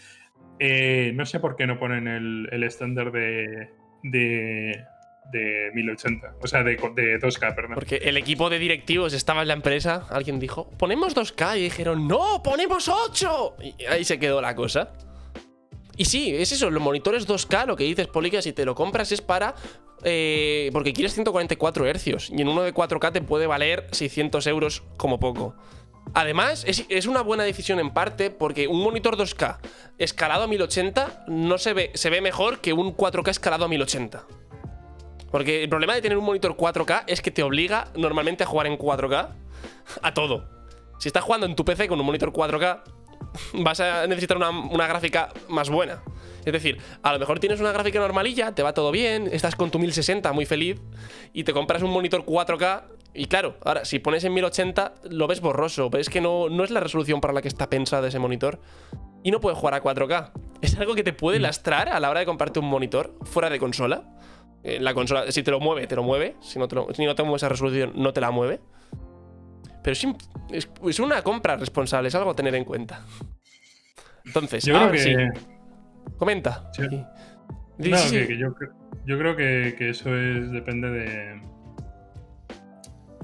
eh, 0.65 1.13
no 1.15 1.27
sé 1.27 1.41
por 1.41 1.57
qué 1.57 1.67
no 1.67 1.77
ponen 1.77 2.07
el, 2.07 2.63
estándar 2.63 3.11
de, 3.11 3.69
de, 4.05 4.85
de 5.33 5.71
1080. 5.75 6.37
O 6.41 6.47
sea, 6.47 6.63
de, 6.63 6.77
de 6.77 7.19
2K, 7.19 7.55
perdón. 7.57 7.75
Porque 7.75 7.97
el 7.97 8.17
equipo 8.17 8.49
de 8.49 8.61
directivos 8.61 9.13
estaba 9.13 9.43
en 9.43 9.49
la 9.49 9.55
empresa, 9.55 10.07
alguien 10.09 10.39
dijo, 10.39 10.71
ponemos 10.79 11.17
2K 11.17 11.59
y 11.59 11.63
dijeron, 11.63 12.07
no, 12.07 12.45
ponemos 12.45 12.89
8. 12.89 13.57
Y 13.61 13.85
ahí 13.87 14.05
se 14.05 14.21
quedó 14.21 14.41
la 14.41 14.55
cosa. 14.55 14.93
Y 15.97 16.05
sí, 16.05 16.33
es 16.33 16.53
eso, 16.53 16.71
los 16.71 16.81
monitores 16.81 17.27
2K, 17.27 17.67
lo 17.67 17.75
que 17.75 17.83
dices, 17.83 18.07
Poli, 18.07 18.31
que 18.31 18.41
si 18.41 18.53
te 18.53 18.65
lo 18.65 18.77
compras 18.77 19.11
es 19.11 19.21
para... 19.21 19.57
eh, 20.05 20.71
porque 20.73 20.93
quieres 20.93 21.13
144 21.15 21.93
Hz 21.93 22.31
y 22.31 22.41
en 22.41 22.47
uno 22.49 22.63
de 22.63 22.73
4K 22.73 23.13
te 23.13 23.21
puede 23.21 23.49
valer 23.49 23.89
600 23.91 24.47
euros 24.47 24.85
como 24.97 25.19
poco. 25.19 25.57
Además, 26.15 26.65
es, 26.67 27.07
una 27.07 27.23
buena 27.23 27.45
decisión 27.45 27.79
en 27.81 27.91
parte 27.91 28.31
porque 28.31 28.69
un 28.69 28.83
monitor 28.83 29.17
2K 29.17 29.59
escalado 29.99 30.45
a 30.45 30.47
1080 30.47 31.25
no 31.29 31.57
se 31.57 31.73
ve, 31.73 31.91
se 31.95 32.11
ve 32.11 32.21
mejor 32.21 32.61
que 32.61 32.73
un 32.75 32.95
4K 32.95 33.31
escalado 33.31 33.65
a 33.65 33.69
1080. 33.69 34.27
Porque 35.31 35.63
el 35.63 35.71
problema 35.71 35.95
de 35.95 36.03
tener 36.03 36.19
un 36.19 36.25
monitor 36.25 36.55
4K 36.55 37.05
es 37.07 37.23
que 37.23 37.31
te 37.31 37.43
obliga 37.43 37.89
normalmente 37.97 38.45
a 38.45 38.47
jugar 38.47 38.67
en 38.67 38.77
4K 38.77 39.29
a 40.03 40.15
todo. 40.15 40.51
Si 40.99 41.09
estás 41.09 41.25
jugando 41.25 41.47
en 41.47 41.57
tu 41.57 41.65
PC 41.65 41.89
con 41.89 41.99
un 41.99 42.05
monitor 42.05 42.31
4K, 42.31 42.83
vas 43.55 43.81
a 43.81 44.07
necesitar 44.07 44.37
una, 44.37 44.51
una 44.51 44.87
gráfica 44.87 45.31
más 45.49 45.71
buena. 45.71 46.03
Es 46.45 46.53
decir, 46.53 46.79
a 47.03 47.13
lo 47.15 47.19
mejor 47.21 47.39
tienes 47.39 47.61
una 47.61 47.73
gráfica 47.73 48.01
normalilla, 48.01 48.53
te 48.53 48.63
va 48.63 48.75
todo 48.75 48.91
bien, 48.91 49.31
estás 49.33 49.57
con 49.57 49.71
tu 49.71 49.79
1060 49.79 50.31
muy 50.33 50.45
feliz 50.45 50.79
y 51.33 51.45
te 51.45 51.53
compras 51.55 51.83
un 51.83 51.91
monitor 51.91 52.27
4K 52.27 52.83
y 53.15 53.27
claro, 53.27 53.57
ahora 53.65 53.85
si 53.85 53.99
pones 53.99 54.25
en 54.25 54.33
1080 54.35 54.95
lo 55.11 55.27
ves 55.27 55.41
borroso, 55.41 55.91
ves 55.91 56.09
que 56.09 56.21
no, 56.21 56.49
no 56.49 56.65
es 56.65 56.71
la 56.71 56.81
resolución 56.81 57.21
para 57.21 57.35
la 57.35 57.43
que 57.43 57.49
está 57.49 57.69
pensado 57.69 58.07
ese 58.07 58.19
monitor 58.19 58.61
y 59.23 59.31
no 59.31 59.41
puedes 59.41 59.59
jugar 59.59 59.75
a 59.75 59.83
4K. 59.83 60.33
Es 60.63 60.77
algo 60.79 60.95
que 60.95 61.03
te 61.03 61.13
puede 61.13 61.39
lastrar 61.39 61.89
a 61.89 62.01
la 62.01 62.11
hora 62.11 62.21
de 62.21 62.27
comprarte 62.27 62.59
un 62.59 62.67
monitor 62.67 63.15
fuera 63.23 63.51
de 63.51 63.59
consola. 63.59 64.05
Eh, 64.65 64.79
La 64.81 64.95
consola, 64.95 65.31
si 65.31 65.43
te 65.43 65.51
lo 65.51 65.61
mueve, 65.61 65.87
te 65.87 65.97
lo 65.97 66.03
mueve. 66.03 66.37
Si 66.41 66.59
no 66.59 66.69
te, 66.69 66.75
lo- 66.77 66.89
si 66.95 67.05
no 67.05 67.15
te 67.15 67.23
mueve 67.23 67.37
esa 67.37 67.49
resolución, 67.49 67.93
no 67.97 68.13
te 68.13 68.21
la 68.21 68.31
mueve. 68.31 68.61
Pero 69.83 69.93
es, 69.93 70.05
imp- 70.05 70.23
es, 70.51 70.69
es 70.89 71.01
una 71.01 71.23
compra 71.23 71.57
responsable, 71.57 72.09
es 72.09 72.15
algo 72.15 72.31
a 72.31 72.35
tener 72.37 72.55
en 72.55 72.65
cuenta. 72.65 73.05
Entonces, 74.25 74.65
Yo 74.65 74.75
creo 74.75 74.93
que. 74.93 74.99
sí, 74.99 75.15
comenta. 76.17 76.71
Sí. 76.73 76.83
Sí. 77.81 77.91
No, 77.91 77.97
que, 78.11 78.27
que 78.29 78.39
yo, 78.39 78.49
cre- 78.55 78.73
yo 79.07 79.19
creo 79.19 79.35
que, 79.37 79.75
que 79.77 79.91
eso 79.91 80.15
es 80.17 80.51
depende 80.53 80.91
de. 80.91 81.43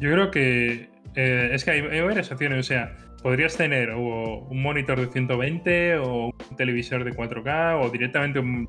Yo 0.00 0.12
creo 0.12 0.30
que 0.30 0.90
eh, 1.14 1.50
es 1.52 1.64
que 1.64 1.70
hay, 1.72 1.80
hay 1.80 2.00
varias 2.00 2.30
opciones. 2.30 2.58
O 2.60 2.62
sea, 2.62 2.96
podrías 3.22 3.56
tener 3.56 3.90
o 3.90 4.46
un 4.48 4.62
monitor 4.62 5.00
de 5.00 5.06
120 5.08 5.96
o 5.98 6.26
un 6.26 6.56
televisor 6.56 7.04
de 7.04 7.12
4K 7.12 7.80
o 7.82 7.90
directamente 7.90 8.38
un, 8.38 8.68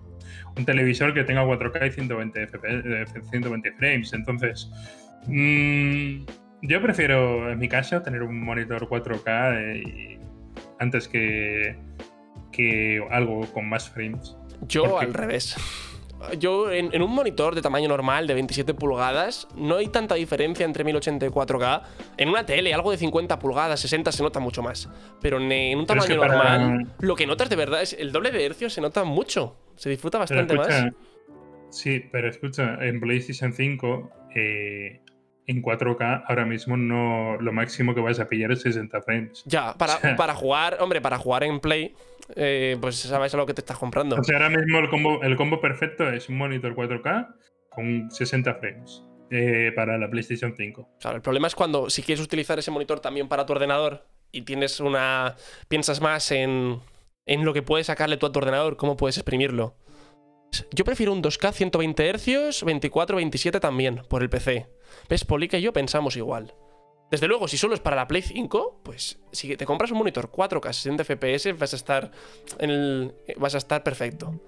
un 0.57 0.65
televisor 0.65 1.13
que 1.13 1.23
tenga 1.23 1.43
4K 1.45 1.87
y 1.87 1.91
120 1.91 2.47
FPS, 2.47 2.83
eh, 2.85 3.05
120 3.29 3.71
frames. 3.73 4.13
Entonces, 4.13 4.71
mm, 5.27 6.25
yo 6.63 6.81
prefiero, 6.81 7.51
en 7.51 7.59
mi 7.59 7.67
caso, 7.69 8.01
tener 8.01 8.23
un 8.23 8.41
monitor 8.43 8.87
4K 8.87 9.55
eh, 9.75 10.19
antes 10.79 11.07
que, 11.07 11.77
que 12.51 13.03
algo 13.11 13.41
con 13.53 13.69
más 13.69 13.89
frames. 13.89 14.35
Yo 14.67 14.83
porque- 14.89 15.05
al 15.05 15.13
revés. 15.13 15.55
Yo 16.37 16.71
en, 16.71 16.93
en 16.93 17.01
un 17.01 17.11
monitor 17.11 17.55
de 17.55 17.61
tamaño 17.61 17.87
normal 17.87 18.27
de 18.27 18.33
27 18.33 18.73
pulgadas 18.73 19.47
no 19.55 19.75
hay 19.77 19.87
tanta 19.87 20.15
diferencia 20.15 20.65
entre 20.65 20.83
1080 20.83 21.25
y 21.25 21.29
4K. 21.29 21.81
En 22.17 22.29
una 22.29 22.45
tele, 22.45 22.73
algo 22.73 22.91
de 22.91 22.97
50 22.97 23.39
pulgadas, 23.39 23.79
60 23.79 24.11
se 24.11 24.23
nota 24.23 24.39
mucho 24.39 24.61
más. 24.61 24.89
Pero 25.21 25.37
en, 25.37 25.51
en 25.51 25.77
un 25.77 25.83
es 25.83 25.87
tamaño 25.87 26.19
para- 26.19 26.57
normal, 26.57 26.87
lo 26.99 27.15
que 27.15 27.25
notas 27.27 27.49
de 27.49 27.55
verdad 27.55 27.81
es 27.81 27.93
el 27.93 28.11
doble 28.11 28.31
de 28.31 28.45
hercios 28.45 28.73
se 28.73 28.81
nota 28.81 29.03
mucho. 29.03 29.55
Se 29.75 29.89
disfruta 29.89 30.17
bastante 30.17 30.53
escucha, 30.55 30.83
más. 30.83 30.93
Sí, 31.69 32.03
pero 32.11 32.29
escucha, 32.29 32.77
en 32.81 32.99
PlayStation 32.99 33.53
5, 33.53 34.11
eh, 34.35 35.01
en 35.49 35.63
4K, 35.63 36.25
ahora 36.27 36.45
mismo 36.45 36.77
no 36.77 37.35
lo 37.41 37.51
máximo 37.51 37.95
que 37.95 38.01
vas 38.01 38.19
a 38.19 38.29
pillar 38.29 38.51
es 38.51 38.61
60 38.61 39.01
frames. 39.01 39.43
Ya, 39.45 39.73
para, 39.73 39.95
o 39.97 39.99
sea- 39.99 40.15
para 40.15 40.35
jugar, 40.35 40.77
hombre, 40.79 41.01
para 41.01 41.17
jugar 41.17 41.43
en 41.43 41.59
Play, 41.59 41.95
eh, 42.35 42.77
pues 42.79 42.97
sabes 42.97 43.33
a 43.33 43.37
lo 43.37 43.45
que 43.47 43.55
te 43.55 43.61
estás 43.61 43.77
comprando. 43.77 44.15
O 44.15 44.23
sea, 44.23 44.37
ahora 44.37 44.49
mismo 44.49 44.77
el 44.77 44.89
combo, 44.89 45.23
el 45.23 45.35
combo 45.35 45.59
perfecto 45.59 46.07
es 46.07 46.29
un 46.29 46.37
monitor 46.37 46.75
4K 46.75 47.27
con 47.69 48.11
60 48.11 48.53
frames 48.55 49.03
eh, 49.31 49.71
para 49.75 49.97
la 49.97 50.07
PlayStation 50.09 50.53
5. 50.55 50.87
Claro, 50.99 51.15
el 51.15 51.21
problema 51.23 51.47
es 51.47 51.55
cuando 51.55 51.89
si 51.89 52.03
quieres 52.03 52.23
utilizar 52.23 52.59
ese 52.59 52.69
monitor 52.69 52.99
también 52.99 53.27
para 53.27 53.45
tu 53.47 53.53
ordenador 53.53 54.05
y 54.31 54.43
tienes 54.43 54.79
una. 54.79 55.35
piensas 55.67 55.99
más 55.99 56.31
en, 56.31 56.79
en 57.25 57.43
lo 57.43 57.53
que 57.53 57.63
puedes 57.63 57.87
sacarle 57.87 58.17
tú 58.17 58.27
a 58.27 58.31
tu 58.31 58.37
ordenador, 58.37 58.77
cómo 58.77 58.95
puedes 58.97 59.17
exprimirlo. 59.17 59.73
Yo 60.71 60.83
prefiero 60.83 61.13
un 61.13 61.21
2K 61.21 61.51
120 61.53 62.13
Hz, 62.17 62.63
24, 62.63 63.17
27 63.17 63.59
también, 63.59 64.01
por 64.07 64.21
el 64.23 64.29
PC. 64.29 64.67
¿Ves? 65.07 65.25
Polica 65.25 65.57
y 65.57 65.61
yo 65.61 65.73
pensamos 65.73 66.15
igual. 66.17 66.53
Desde 67.11 67.27
luego, 67.27 67.47
si 67.47 67.57
solo 67.57 67.73
es 67.73 67.79
para 67.79 67.95
la 67.95 68.07
Play 68.07 68.21
5, 68.21 68.81
pues 68.83 69.19
si 69.31 69.55
te 69.57 69.65
compras 69.65 69.91
un 69.91 69.97
monitor 69.97 70.29
4K 70.31 70.73
60 70.73 71.03
FPS, 71.03 71.53
vas 71.53 71.73
a 71.73 71.75
estar 71.75 72.11
en 72.59 72.69
el- 72.69 73.15
vas 73.37 73.55
a 73.55 73.57
estar 73.59 73.83
perfecto. 73.83 74.39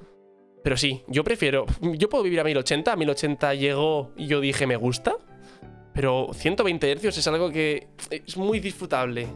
Pero 0.63 0.77
sí, 0.77 1.03
yo 1.07 1.23
prefiero. 1.23 1.65
Yo 1.81 2.07
puedo 2.09 2.23
vivir 2.23 2.39
a 2.39 2.43
1080, 2.43 2.93
a 2.93 2.95
1080 2.95 3.55
llegó 3.55 4.11
y 4.15 4.27
yo 4.27 4.39
dije 4.41 4.67
me 4.67 4.75
gusta. 4.75 5.15
Pero 5.93 6.29
120 6.33 6.95
Hz 6.95 7.17
es 7.17 7.27
algo 7.27 7.49
que 7.49 7.87
es 8.09 8.37
muy 8.37 8.59
disfrutable. 8.59 9.27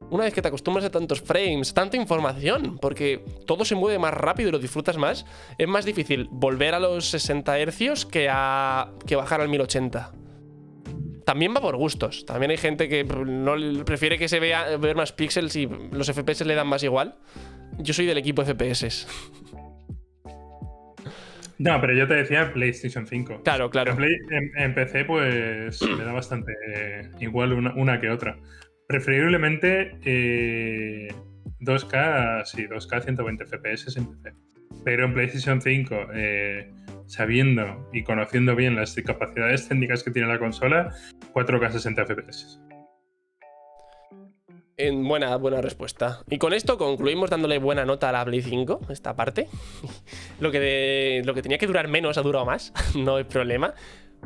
Una 0.00 0.24
vez 0.24 0.34
que 0.34 0.42
te 0.42 0.48
acostumbras 0.48 0.84
a 0.84 0.90
tantos 0.90 1.20
frames, 1.22 1.72
tanta 1.74 1.96
información, 1.96 2.78
porque 2.80 3.24
todo 3.46 3.64
se 3.64 3.74
mueve 3.74 3.98
más 3.98 4.14
rápido 4.14 4.50
y 4.50 4.52
lo 4.52 4.58
disfrutas 4.58 4.98
más, 4.98 5.26
es 5.58 5.66
más 5.66 5.84
difícil 5.84 6.28
volver 6.30 6.74
a 6.74 6.80
los 6.80 7.06
60 7.10 7.58
Hz 7.58 8.04
que, 8.06 8.28
a, 8.30 8.92
que 9.06 9.16
bajar 9.16 9.40
al 9.40 9.48
1080. 9.48 10.12
También 11.24 11.52
va 11.56 11.60
por 11.60 11.76
gustos. 11.76 12.24
También 12.24 12.52
hay 12.52 12.56
gente 12.56 12.88
que 12.88 13.02
no 13.02 13.54
prefiere 13.84 14.16
que 14.16 14.28
se 14.28 14.38
vea 14.38 14.76
ver 14.76 14.94
más 14.94 15.10
píxeles 15.12 15.56
y 15.56 15.66
los 15.90 16.06
FPS 16.12 16.44
le 16.46 16.54
dan 16.54 16.68
más 16.68 16.84
igual. 16.84 17.16
Yo 17.78 17.92
soy 17.92 18.06
del 18.06 18.18
equipo 18.18 18.44
FPS. 18.44 19.08
No, 21.58 21.80
pero 21.80 21.94
yo 21.94 22.06
te 22.06 22.14
decía 22.14 22.52
PlayStation 22.52 23.06
5. 23.08 23.40
Claro, 23.42 23.70
claro. 23.70 23.92
En, 23.92 23.96
Play- 23.96 24.18
en- 24.30 24.52
en 24.62 24.74
PC, 24.74 25.04
pues 25.06 25.82
me 25.98 26.04
da 26.04 26.12
bastante 26.12 26.52
eh, 26.74 27.10
igual 27.18 27.54
una, 27.54 27.74
una 27.74 27.98
que 28.00 28.10
otra. 28.10 28.38
Preferiblemente 28.86 29.98
eh, 30.04 31.08
2K, 31.60 32.44
sí, 32.44 32.66
2K 32.66 33.02
120 33.02 33.46
FPS 33.46 33.98
en 33.98 34.06
PC. 34.06 34.34
Pero 34.84 35.04
en 35.06 35.14
PlayStation 35.14 35.60
5, 35.60 35.94
eh, 36.14 36.72
sabiendo 37.06 37.88
y 37.92 38.04
conociendo 38.04 38.54
bien 38.54 38.76
las 38.76 38.94
capacidades 38.94 39.68
técnicas 39.68 40.04
que 40.04 40.12
tiene 40.12 40.28
la 40.28 40.38
consola, 40.38 40.94
4K 41.32 41.70
60 41.72 42.06
FPS. 42.06 42.60
En 44.78 45.08
buena, 45.08 45.34
buena 45.36 45.62
respuesta. 45.62 46.22
Y 46.28 46.36
con 46.36 46.52
esto 46.52 46.76
concluimos 46.76 47.30
dándole 47.30 47.58
buena 47.58 47.86
nota 47.86 48.10
a 48.10 48.12
la 48.12 48.24
Play 48.26 48.42
5, 48.42 48.80
esta 48.90 49.16
parte. 49.16 49.48
lo, 50.40 50.52
que 50.52 51.22
lo 51.24 51.32
que 51.32 51.40
tenía 51.40 51.56
que 51.56 51.66
durar 51.66 51.88
menos 51.88 52.18
ha 52.18 52.22
durado 52.22 52.44
más, 52.44 52.74
no 52.94 53.16
hay 53.16 53.24
problema. 53.24 53.74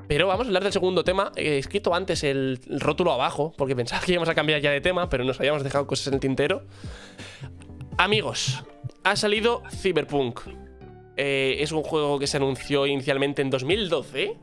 Pero 0.08 0.26
vamos 0.26 0.46
a 0.46 0.48
hablar 0.48 0.64
del 0.64 0.72
segundo 0.72 1.04
tema. 1.04 1.30
He 1.36 1.58
escrito 1.58 1.94
antes 1.94 2.24
el, 2.24 2.58
rótulo 2.68 3.12
abajo, 3.12 3.54
porque 3.56 3.76
pensaba 3.76 4.02
que 4.04 4.12
íbamos 4.12 4.28
a 4.28 4.34
cambiar 4.34 4.60
ya 4.60 4.70
de 4.70 4.80
tema, 4.80 5.08
pero 5.08 5.24
nos 5.24 5.38
habíamos 5.38 5.62
dejado 5.62 5.86
cosas 5.86 6.08
en 6.08 6.14
el 6.14 6.20
tintero. 6.20 6.64
Amigos, 7.96 8.64
ha 9.04 9.14
salido 9.16 9.62
Cyberpunk. 9.70 10.40
Eh, 11.16 11.58
es 11.60 11.70
un 11.70 11.82
juego 11.82 12.18
que 12.18 12.26
se 12.26 12.38
anunció 12.38 12.86
inicialmente 12.86 13.42
en 13.42 13.50
2012. 13.50 14.36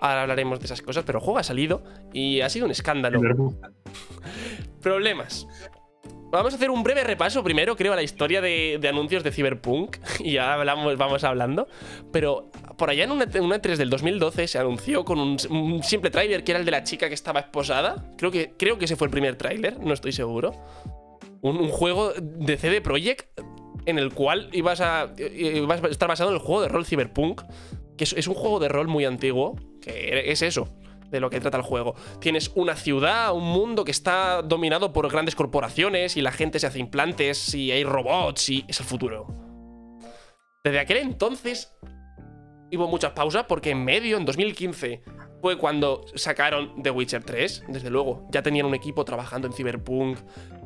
Ahora 0.00 0.22
hablaremos 0.22 0.58
de 0.58 0.64
esas 0.64 0.80
cosas, 0.80 1.04
pero 1.04 1.18
el 1.18 1.24
juego 1.24 1.38
ha 1.38 1.42
salido 1.42 1.82
y 2.12 2.40
ha 2.40 2.48
sido 2.48 2.64
un 2.64 2.70
escándalo. 2.70 3.20
Problemas. 4.80 5.46
Vamos 6.30 6.52
a 6.52 6.56
hacer 6.56 6.70
un 6.70 6.84
breve 6.84 7.02
repaso 7.02 7.42
primero, 7.42 7.74
creo, 7.74 7.92
a 7.92 7.96
la 7.96 8.04
historia 8.04 8.40
de, 8.40 8.80
anuncios 8.88 9.24
de 9.24 9.32
Cyberpunk. 9.32 9.96
Y 10.20 10.32
ya 10.34 10.54
hablamos, 10.54 10.96
vamos 10.96 11.24
hablando. 11.24 11.66
Pero 12.12 12.50
por 12.78 12.88
allá 12.88 13.04
en 13.04 13.10
una, 13.10 13.24
en 13.24 13.42
una 13.42 13.60
3 13.60 13.78
del 13.78 13.90
2012 13.90 14.46
se 14.46 14.58
anunció 14.58 15.04
con 15.04 15.18
un, 15.18 15.82
simple 15.82 16.10
tráiler 16.10 16.44
que 16.44 16.52
era 16.52 16.60
el 16.60 16.64
de 16.64 16.70
la 16.70 16.84
chica 16.84 17.08
que 17.08 17.14
estaba 17.14 17.40
esposada. 17.40 18.12
Creo 18.16 18.30
que, 18.30 18.52
creo 18.56 18.78
que 18.78 18.84
ese 18.84 18.94
fue 18.94 19.06
el 19.06 19.10
primer 19.10 19.36
tráiler, 19.36 19.80
no 19.80 19.92
estoy 19.92 20.12
seguro. 20.12 20.52
Un, 21.40 21.68
juego 21.68 22.12
de 22.12 22.56
CD 22.56 22.80
Projekt 22.80 23.40
en 23.86 23.98
el 23.98 24.12
cual 24.12 24.50
ibas 24.52 24.80
a, 24.80 25.12
ibas 25.18 25.82
a 25.82 25.88
estar 25.88 26.08
basado 26.08 26.30
en 26.30 26.36
el 26.36 26.42
juego 26.42 26.62
de 26.62 26.68
rol 26.68 26.86
Cyberpunk. 26.86 27.42
Que 27.96 28.04
es 28.04 28.28
un 28.28 28.34
juego 28.34 28.60
de 28.60 28.68
rol 28.68 28.88
muy 28.88 29.04
antiguo, 29.04 29.56
que 29.82 30.30
es 30.30 30.40
eso 30.42 30.68
de 31.10 31.20
lo 31.20 31.30
que 31.30 31.40
trata 31.40 31.58
el 31.58 31.62
juego. 31.62 31.94
Tienes 32.20 32.50
una 32.54 32.76
ciudad, 32.76 33.34
un 33.34 33.44
mundo 33.44 33.84
que 33.84 33.90
está 33.90 34.42
dominado 34.42 34.92
por 34.92 35.10
grandes 35.10 35.34
corporaciones 35.34 36.16
y 36.16 36.22
la 36.22 36.32
gente 36.32 36.58
se 36.58 36.66
hace 36.66 36.78
implantes 36.78 37.54
y 37.54 37.70
hay 37.72 37.84
robots 37.84 38.48
y 38.48 38.64
es 38.68 38.80
el 38.80 38.86
futuro. 38.86 39.26
Desde 40.64 40.78
aquel 40.78 40.98
entonces 40.98 41.74
hubo 42.72 42.86
muchas 42.86 43.12
pausas 43.12 43.44
porque 43.48 43.70
en 43.70 43.84
medio, 43.84 44.16
en 44.16 44.24
2015, 44.24 45.02
fue 45.40 45.56
cuando 45.56 46.04
sacaron 46.14 46.82
The 46.82 46.90
Witcher 46.90 47.24
3, 47.24 47.64
desde 47.68 47.90
luego. 47.90 48.28
Ya 48.30 48.42
tenían 48.42 48.66
un 48.66 48.74
equipo 48.74 49.04
trabajando 49.04 49.48
en 49.48 49.54
Cyberpunk, 49.54 50.18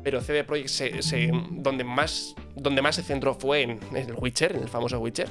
pero 0.03 0.21
CD 0.21 0.43
Projekt 0.43 0.67
se, 0.67 1.31
donde, 1.51 1.83
más, 1.83 2.35
donde 2.55 2.81
más 2.81 2.95
se 2.95 3.03
centró 3.03 3.33
fue 3.33 3.61
en 3.61 3.79
el 3.95 4.13
Witcher, 4.15 4.55
en 4.55 4.63
el 4.63 4.67
famoso 4.67 4.99
Witcher. 4.99 5.29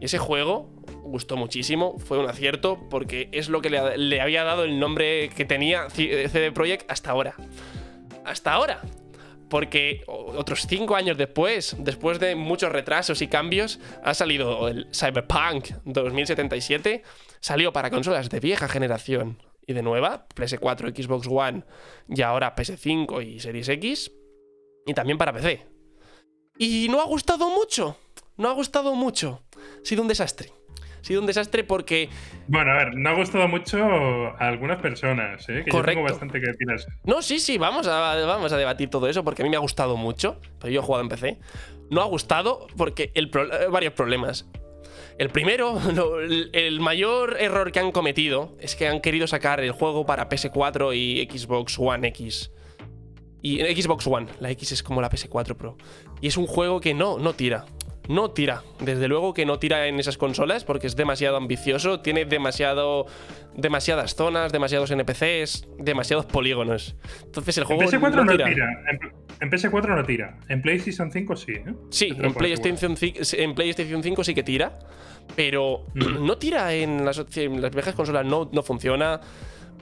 Y 0.00 0.04
ese 0.04 0.18
juego 0.18 0.81
gustó 1.02 1.36
muchísimo, 1.36 1.98
fue 1.98 2.18
un 2.18 2.28
acierto 2.28 2.78
porque 2.90 3.28
es 3.32 3.48
lo 3.48 3.60
que 3.60 3.70
le, 3.70 4.20
había 4.20 4.44
dado 4.44 4.64
el 4.64 4.78
nombre 4.78 5.28
que 5.30 5.44
tenía 5.44 5.90
CD 5.90 6.52
Projekt 6.52 6.90
hasta 6.90 7.10
ahora. 7.10 7.34
Hasta 8.24 8.52
ahora. 8.52 8.80
Porque 9.48 10.02
otros 10.06 10.66
cinco 10.66 10.96
años 10.96 11.18
después, 11.18 11.76
después 11.78 12.18
de 12.18 12.34
muchos 12.36 12.72
retrasos 12.72 13.20
y 13.20 13.28
cambios, 13.28 13.80
ha 14.02 14.14
salido 14.14 14.68
el 14.68 14.88
Cyberpunk 14.94 15.72
2077. 15.84 17.02
Salió 17.40 17.72
para 17.72 17.90
consolas 17.90 18.30
de 18.30 18.40
vieja 18.40 18.66
generación 18.66 19.42
y 19.66 19.74
de 19.74 19.82
nueva, 19.82 20.26
PS4, 20.34 20.96
Xbox 20.96 21.26
One 21.28 21.64
y 22.08 22.22
ahora 22.22 22.54
PS5 22.56 23.26
y 23.26 23.40
Series 23.40 23.68
X. 23.68 24.12
Y 24.86 24.94
también 24.94 25.18
para 25.18 25.32
PC. 25.32 25.66
Y 26.56 26.88
no 26.88 27.00
ha 27.00 27.04
gustado 27.04 27.50
mucho. 27.50 27.98
No 28.36 28.48
ha 28.48 28.52
gustado 28.52 28.94
mucho. 28.94 29.42
Ha 29.54 29.84
sido 29.84 30.02
un 30.02 30.08
desastre. 30.08 30.52
Ha 31.02 31.04
sido 31.04 31.20
un 31.20 31.26
desastre 31.26 31.64
porque 31.64 32.08
Bueno, 32.46 32.70
a 32.70 32.76
ver, 32.76 32.94
no 32.94 33.10
ha 33.10 33.14
gustado 33.14 33.48
mucho 33.48 33.76
a 33.84 34.48
algunas 34.48 34.80
personas, 34.80 35.42
¿eh? 35.48 35.62
que 35.64 35.70
yo 35.70 35.76
Correcto. 35.78 35.98
tengo 35.98 36.02
bastante 36.04 36.40
que 36.40 36.46
decir. 36.46 36.66
No, 37.04 37.20
sí, 37.22 37.40
sí, 37.40 37.58
vamos 37.58 37.88
a, 37.88 38.14
vamos 38.24 38.52
a 38.52 38.56
debatir 38.56 38.88
todo 38.88 39.08
eso 39.08 39.24
porque 39.24 39.42
a 39.42 39.44
mí 39.44 39.50
me 39.50 39.56
ha 39.56 39.60
gustado 39.60 39.96
mucho, 39.96 40.40
pero 40.60 40.72
yo 40.72 40.80
he 40.80 40.82
jugado 40.84 41.02
en 41.02 41.08
PC. 41.08 41.38
No 41.90 42.00
ha 42.02 42.04
gustado 42.04 42.68
porque 42.76 43.10
el 43.14 43.30
pro- 43.30 43.52
eh, 43.52 43.66
varios 43.68 43.92
problemas. 43.94 44.48
El 45.18 45.28
primero, 45.30 45.78
lo- 45.94 46.20
el, 46.20 46.50
el 46.52 46.78
mayor 46.80 47.36
error 47.40 47.72
que 47.72 47.80
han 47.80 47.90
cometido 47.90 48.56
es 48.60 48.76
que 48.76 48.86
han 48.86 49.00
querido 49.00 49.26
sacar 49.26 49.60
el 49.60 49.72
juego 49.72 50.06
para 50.06 50.28
PS4 50.28 50.94
y 50.96 51.28
Xbox 51.36 51.78
One 51.80 52.06
X. 52.08 52.52
Y 53.42 53.58
en 53.60 53.76
Xbox 53.76 54.06
One, 54.06 54.28
la 54.38 54.50
X 54.52 54.70
es 54.70 54.82
como 54.84 55.00
la 55.02 55.10
PS4 55.10 55.56
Pro. 55.56 55.76
Y 56.20 56.28
es 56.28 56.36
un 56.36 56.46
juego 56.46 56.80
que 56.80 56.94
no, 56.94 57.18
no 57.18 57.32
tira. 57.32 57.64
No 58.08 58.32
tira. 58.32 58.62
Desde 58.80 59.06
luego 59.08 59.32
que 59.32 59.46
no 59.46 59.58
tira 59.58 59.86
en 59.86 60.00
esas 60.00 60.18
consolas 60.18 60.64
porque 60.64 60.86
es 60.88 60.96
demasiado 60.96 61.36
ambicioso, 61.36 62.00
tiene 62.00 62.24
demasiado, 62.24 63.06
demasiadas 63.56 64.14
zonas, 64.16 64.50
demasiados 64.52 64.90
NPCs, 64.90 65.68
demasiados 65.78 66.26
polígonos. 66.26 66.96
Entonces 67.24 67.56
el 67.58 67.62
En 67.62 67.66
juego 67.68 67.82
PS4 67.82 68.10
no 68.10 68.24
no 68.24 68.32
tira. 68.32 68.44
tira. 68.48 68.66
En, 68.90 69.00
en 69.40 69.50
PS4 69.50 69.94
no 69.96 70.04
tira. 70.04 70.38
En 70.48 70.62
PlayStation 70.62 71.12
5 71.12 71.36
sí, 71.36 71.52
¿eh? 71.52 71.64
Sí, 71.90 72.08
Lo 72.10 72.26
en 72.26 72.34
puedes 72.34 72.58
PlayStation, 72.60 72.96
5, 72.96 73.18
en 73.38 73.54
PlayStation 73.54 74.02
5 74.02 74.24
sí 74.24 74.34
que 74.34 74.42
tira, 74.42 74.78
pero 75.36 75.84
Mm. 75.94 76.26
no 76.26 76.38
tira 76.38 76.72
en 76.74 77.04
las, 77.04 77.24
en 77.36 77.62
las 77.62 77.70
viejas 77.72 77.94
consolas, 77.94 78.26
no, 78.26 78.48
no 78.52 78.62
funciona. 78.64 79.20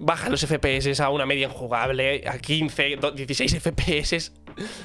Baja 0.02 0.30
los 0.30 0.40
FPS 0.46 0.98
a 1.00 1.10
una 1.10 1.26
media 1.26 1.46
injugable, 1.46 2.22
a 2.26 2.38
15, 2.38 2.96
do- 2.96 3.10
16 3.12 3.58
FPS 3.60 4.32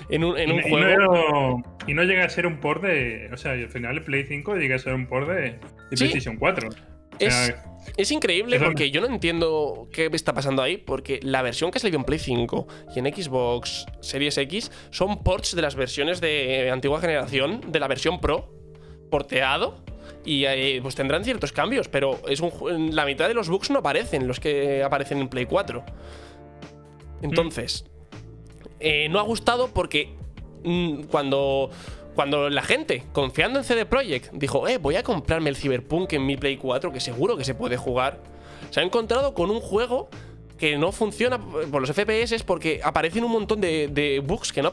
en 0.09 0.23
un, 0.25 0.37
en 0.37 0.49
Y, 0.49 0.51
un 0.51 0.57
no- 0.61 0.67
y 0.67 0.69
juego. 0.69 1.15
no, 1.15 1.77
y 1.87 1.93
no 1.93 2.03
llega 2.03 2.25
a 2.25 2.29
ser 2.29 2.45
un 2.45 2.59
port 2.59 2.83
de. 2.83 3.29
O 3.33 3.37
sea, 3.37 3.53
al 3.53 3.69
final 3.69 3.95
el 3.97 4.03
Play 4.03 4.25
5 4.27 4.55
llega 4.55 4.75
a 4.75 4.79
ser 4.79 4.93
un 4.93 5.07
port 5.07 5.29
de, 5.29 5.35
de 5.41 5.57
Sí. 5.91 5.95
PlayStation 6.03 6.35
4. 6.37 6.67
O 6.69 6.71
Es, 7.19 7.33
sea, 7.33 7.63
es 7.95 8.11
increíble 8.11 8.57
es 8.57 8.61
porque 8.61 8.91
yo 8.91 8.99
no 8.99 9.07
entiendo 9.07 9.87
qué 9.93 10.09
está 10.11 10.33
pasando 10.33 10.61
ahí, 10.61 10.75
porque 10.75 11.21
la 11.23 11.41
versión 11.41 11.71
que 11.71 11.77
ha 11.77 11.81
salido 11.81 11.97
en 11.99 12.03
Play 12.03 12.19
5 12.19 12.67
y 12.93 12.99
en 12.99 13.05
Xbox 13.05 13.85
Series 14.01 14.37
X 14.37 14.69
son 14.89 15.23
ports 15.23 15.55
de 15.55 15.61
las 15.61 15.75
versiones 15.75 16.19
de 16.19 16.69
antigua 16.71 16.99
generación, 16.99 17.61
de 17.71 17.79
la 17.79 17.87
versión 17.87 18.19
Pro, 18.19 18.51
porteado, 19.09 19.81
y 20.25 20.45
eh, 20.45 20.79
pues 20.81 20.95
tendrán 20.95 21.23
ciertos 21.23 21.51
cambios, 21.51 21.87
pero 21.87 22.19
es 22.27 22.41
un, 22.41 22.95
la 22.95 23.05
mitad 23.05 23.27
de 23.27 23.33
los 23.33 23.47
bugs 23.47 23.69
no 23.69 23.79
aparecen, 23.79 24.27
los 24.27 24.39
que 24.39 24.83
aparecen 24.83 25.19
en 25.19 25.29
Play 25.29 25.45
4. 25.45 25.83
Entonces, 27.21 27.85
eh, 28.79 29.07
no 29.09 29.19
ha 29.19 29.23
gustado 29.23 29.69
porque 29.69 30.15
mm, 30.63 31.03
cuando, 31.03 31.69
cuando 32.15 32.49
la 32.49 32.63
gente, 32.63 33.03
confiando 33.13 33.59
en 33.59 33.65
CD 33.65 33.85
Projekt, 33.85 34.31
dijo, 34.33 34.67
eh, 34.67 34.77
voy 34.79 34.95
a 34.95 35.03
comprarme 35.03 35.49
el 35.49 35.55
Cyberpunk 35.55 36.13
en 36.13 36.25
mi 36.25 36.37
Play 36.37 36.57
4, 36.57 36.91
que 36.91 36.99
seguro 36.99 37.37
que 37.37 37.45
se 37.45 37.53
puede 37.53 37.77
jugar, 37.77 38.19
se 38.71 38.79
ha 38.79 38.83
encontrado 38.83 39.33
con 39.33 39.51
un 39.51 39.61
juego 39.61 40.09
que 40.57 40.77
no 40.77 40.91
funciona 40.91 41.39
por 41.39 41.81
los 41.81 41.91
FPS 41.91 42.43
porque 42.43 42.79
aparecen 42.83 43.23
un 43.23 43.31
montón 43.31 43.59
de, 43.61 44.21
bugs 44.25 44.53
que 44.53 44.61
no 44.61 44.71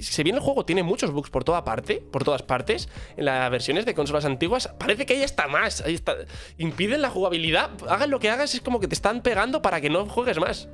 Si 0.00 0.22
bien 0.22 0.36
el 0.36 0.42
juego 0.42 0.64
tiene 0.64 0.82
muchos 0.82 1.10
bugs 1.12 1.30
por 1.30 1.44
toda 1.44 1.64
parte, 1.64 2.02
por 2.10 2.24
todas 2.24 2.42
partes, 2.42 2.88
en 3.16 3.26
las 3.26 3.50
versiones 3.50 3.86
de 3.86 3.94
consolas 3.94 4.24
antiguas 4.24 4.68
parece 4.78 5.06
que 5.06 5.14
ahí 5.14 5.22
está 5.22 5.46
más. 5.48 5.80
Ahí. 5.82 6.00
Impiden 6.58 7.02
la 7.02 7.10
jugabilidad. 7.10 7.70
Hagan 7.88 8.10
lo 8.10 8.18
que 8.18 8.30
hagas, 8.30 8.54
es 8.54 8.60
como 8.60 8.80
que 8.80 8.88
te 8.88 8.94
están 8.94 9.22
pegando 9.22 9.62
para 9.62 9.80
que 9.80 9.90
no 9.90 10.06
juegues 10.06 10.38
más. 10.38 10.68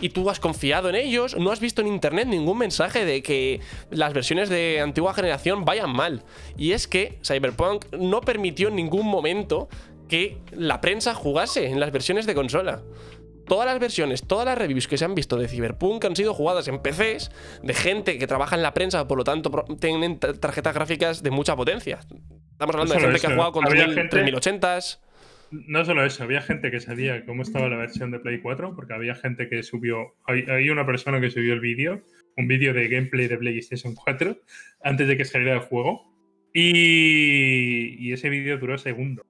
Y 0.00 0.10
tú 0.10 0.30
has 0.30 0.40
confiado 0.40 0.88
en 0.88 0.94
ellos, 0.94 1.36
no 1.36 1.50
has 1.50 1.60
visto 1.60 1.82
en 1.82 1.88
internet 1.88 2.26
ningún 2.26 2.56
mensaje 2.56 3.04
de 3.04 3.22
que 3.22 3.60
las 3.90 4.14
versiones 4.14 4.48
de 4.48 4.80
antigua 4.80 5.12
generación 5.12 5.64
vayan 5.64 5.90
mal. 5.90 6.22
Y 6.56 6.72
es 6.72 6.86
que 6.86 7.18
Cyberpunk 7.24 7.86
no 7.92 8.20
permitió 8.22 8.68
en 8.68 8.76
ningún 8.76 9.06
momento 9.06 9.68
que 10.08 10.38
la 10.50 10.80
prensa 10.80 11.14
jugase 11.14 11.68
en 11.68 11.78
las 11.78 11.92
versiones 11.92 12.26
de 12.26 12.34
consola 12.34 12.82
todas 13.50 13.66
las 13.66 13.80
versiones, 13.80 14.28
todas 14.28 14.46
las 14.46 14.56
reviews 14.56 14.86
que 14.86 14.96
se 14.96 15.04
han 15.04 15.16
visto 15.16 15.36
de 15.36 15.48
Cyberpunk 15.48 16.04
han 16.04 16.14
sido 16.14 16.34
jugadas 16.34 16.68
en 16.68 16.78
PCs 16.78 17.32
de 17.64 17.74
gente 17.74 18.16
que 18.16 18.28
trabaja 18.28 18.54
en 18.54 18.62
la 18.62 18.72
prensa, 18.72 19.08
por 19.08 19.18
lo 19.18 19.24
tanto 19.24 19.64
tienen 19.80 20.20
tarjetas 20.20 20.72
gráficas 20.72 21.24
de 21.24 21.32
mucha 21.32 21.56
potencia. 21.56 21.98
Estamos 22.52 22.76
hablando 22.76 22.94
de 22.94 23.00
gente 23.00 23.18
que 23.18 23.26
ha 23.26 23.34
jugado 23.34 23.50
con 23.50 23.64
3080s. 23.64 25.00
No 25.50 25.84
solo 25.84 26.04
eso, 26.04 26.22
había 26.22 26.42
gente 26.42 26.70
que 26.70 26.78
sabía 26.78 27.26
cómo 27.26 27.42
estaba 27.42 27.68
la 27.68 27.76
versión 27.76 28.12
de 28.12 28.20
Play 28.20 28.40
4, 28.40 28.76
porque 28.76 28.94
había 28.94 29.16
gente 29.16 29.48
que 29.48 29.64
subió, 29.64 30.14
hay, 30.26 30.70
una 30.70 30.86
persona 30.86 31.20
que 31.20 31.28
subió 31.28 31.52
el 31.52 31.60
vídeo, 31.60 32.04
un 32.36 32.46
vídeo 32.46 32.72
de 32.72 32.86
gameplay 32.86 33.26
de 33.26 33.36
PlayStation 33.36 33.96
4, 33.96 34.36
antes 34.84 35.08
de 35.08 35.16
que 35.16 35.24
saliera 35.24 35.54
el 35.54 35.62
juego, 35.62 36.08
y, 36.54 37.96
y 37.98 38.12
ese 38.12 38.28
vídeo 38.28 38.58
duró 38.58 38.78
segundos. 38.78 39.26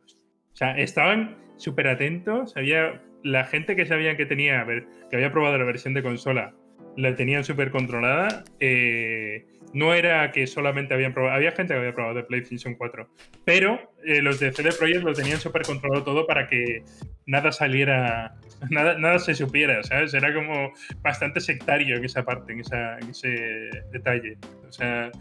O 0.52 0.56
sea, 0.56 0.76
estaban 0.76 1.38
súper 1.56 1.88
atentos, 1.88 2.54
había 2.54 3.00
la 3.22 3.44
gente 3.44 3.76
que 3.76 3.86
sabía 3.86 4.16
que 4.16 4.26
tenía, 4.26 4.66
que 5.10 5.16
había 5.16 5.32
probado 5.32 5.58
la 5.58 5.64
versión 5.64 5.94
de 5.94 6.02
consola, 6.02 6.54
la 6.96 7.14
tenían 7.14 7.44
súper 7.44 7.70
controlada. 7.70 8.44
Eh, 8.60 9.46
no 9.72 9.94
era 9.94 10.32
que 10.32 10.46
solamente 10.46 10.94
habían 10.94 11.14
probado, 11.14 11.36
había 11.36 11.52
gente 11.52 11.74
que 11.74 11.78
había 11.78 11.94
probado 11.94 12.16
de 12.16 12.24
PlayStation 12.24 12.74
4, 12.74 13.08
pero 13.44 13.92
eh, 14.04 14.20
los 14.20 14.40
de 14.40 14.52
CD 14.52 14.70
Projekt 14.72 15.04
lo 15.04 15.12
tenían 15.12 15.38
súper 15.38 15.62
controlado 15.62 16.02
todo 16.02 16.26
para 16.26 16.48
que 16.48 16.82
nada 17.26 17.52
saliera, 17.52 18.34
nada, 18.70 18.98
nada 18.98 19.18
se 19.18 19.34
supiera, 19.34 19.82
¿sabes? 19.84 20.12
Era 20.14 20.34
como 20.34 20.72
bastante 21.02 21.40
sectario 21.40 21.96
en 21.96 22.04
esa 22.04 22.24
parte, 22.24 22.52
en, 22.52 22.62
en 23.02 23.10
ese 23.10 23.70
detalle. 23.92 24.38
O 24.68 24.72
sea, 24.72 25.12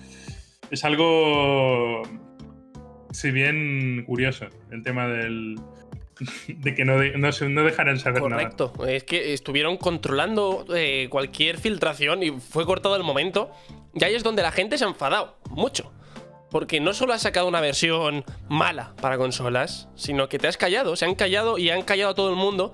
es 0.72 0.84
algo, 0.84 2.02
si 3.12 3.32
bien 3.32 4.04
curioso, 4.06 4.48
el 4.72 4.82
tema 4.82 5.08
del, 5.08 5.58
de 6.48 6.76
que 6.76 6.86
no, 6.86 6.96
no, 6.98 7.64
dejaran 7.64 8.00
saber 8.00 8.22
nada. 8.24 8.50
Correcto. 8.50 8.74
Es 8.88 9.04
que 9.04 9.34
estuvieron 9.34 9.78
controlando 9.78 10.66
eh, 10.76 11.08
cualquier 11.10 11.58
filtración 11.58 12.24
y 12.24 12.32
fue 12.32 12.66
cortado 12.66 12.96
el 12.96 13.04
momento. 13.04 13.52
Y 13.94 14.04
ahí 14.04 14.16
es 14.16 14.24
donde 14.24 14.42
la 14.42 14.52
gente 14.52 14.78
se 14.78 14.86
ha 14.86 14.88
enfadado. 14.88 15.38
Mucho. 15.50 15.92
Porque 16.52 16.80
no 16.80 16.94
solo 16.94 17.14
has 17.14 17.22
sacado 17.22 17.48
una 17.48 17.62
versión 17.62 18.26
mala 18.48 18.94
para 19.02 19.18
consolas, 19.18 19.88
sino 19.96 20.30
que 20.30 20.40
te 20.40 20.48
has 20.48 20.58
callado. 20.58 20.96
Se 20.96 21.06
han 21.06 21.16
callado 21.16 21.58
y 21.58 21.70
han 21.70 21.84
callado 21.84 22.12
a 22.12 22.16
todo 22.16 22.30
el 22.30 22.36
mundo 22.36 22.74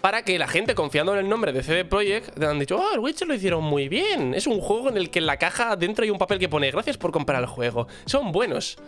para 0.00 0.24
que 0.24 0.36
la 0.38 0.48
gente, 0.48 0.74
confiando 0.74 1.12
en 1.12 1.20
el 1.20 1.28
nombre 1.28 1.52
de 1.52 1.62
CD 1.62 1.84
Projekt, 1.84 2.42
han 2.42 2.58
dicho, 2.58 2.76
oh, 2.76 2.94
el 2.94 2.98
Witcher 2.98 3.28
lo 3.28 3.34
hicieron 3.34 3.62
muy 3.62 3.88
bien. 3.88 4.34
Es 4.34 4.48
un 4.48 4.60
juego 4.60 4.88
en 4.88 4.96
el 4.96 5.10
que 5.10 5.20
en 5.20 5.26
la 5.26 5.36
caja 5.36 5.76
dentro 5.76 6.02
hay 6.02 6.10
un 6.10 6.18
papel 6.18 6.40
que 6.40 6.48
pone 6.48 6.70
gracias 6.72 6.98
por 6.98 7.12
comprar 7.12 7.40
el 7.40 7.46
juego. 7.46 7.86
Son 8.04 8.32
buenos. 8.32 8.78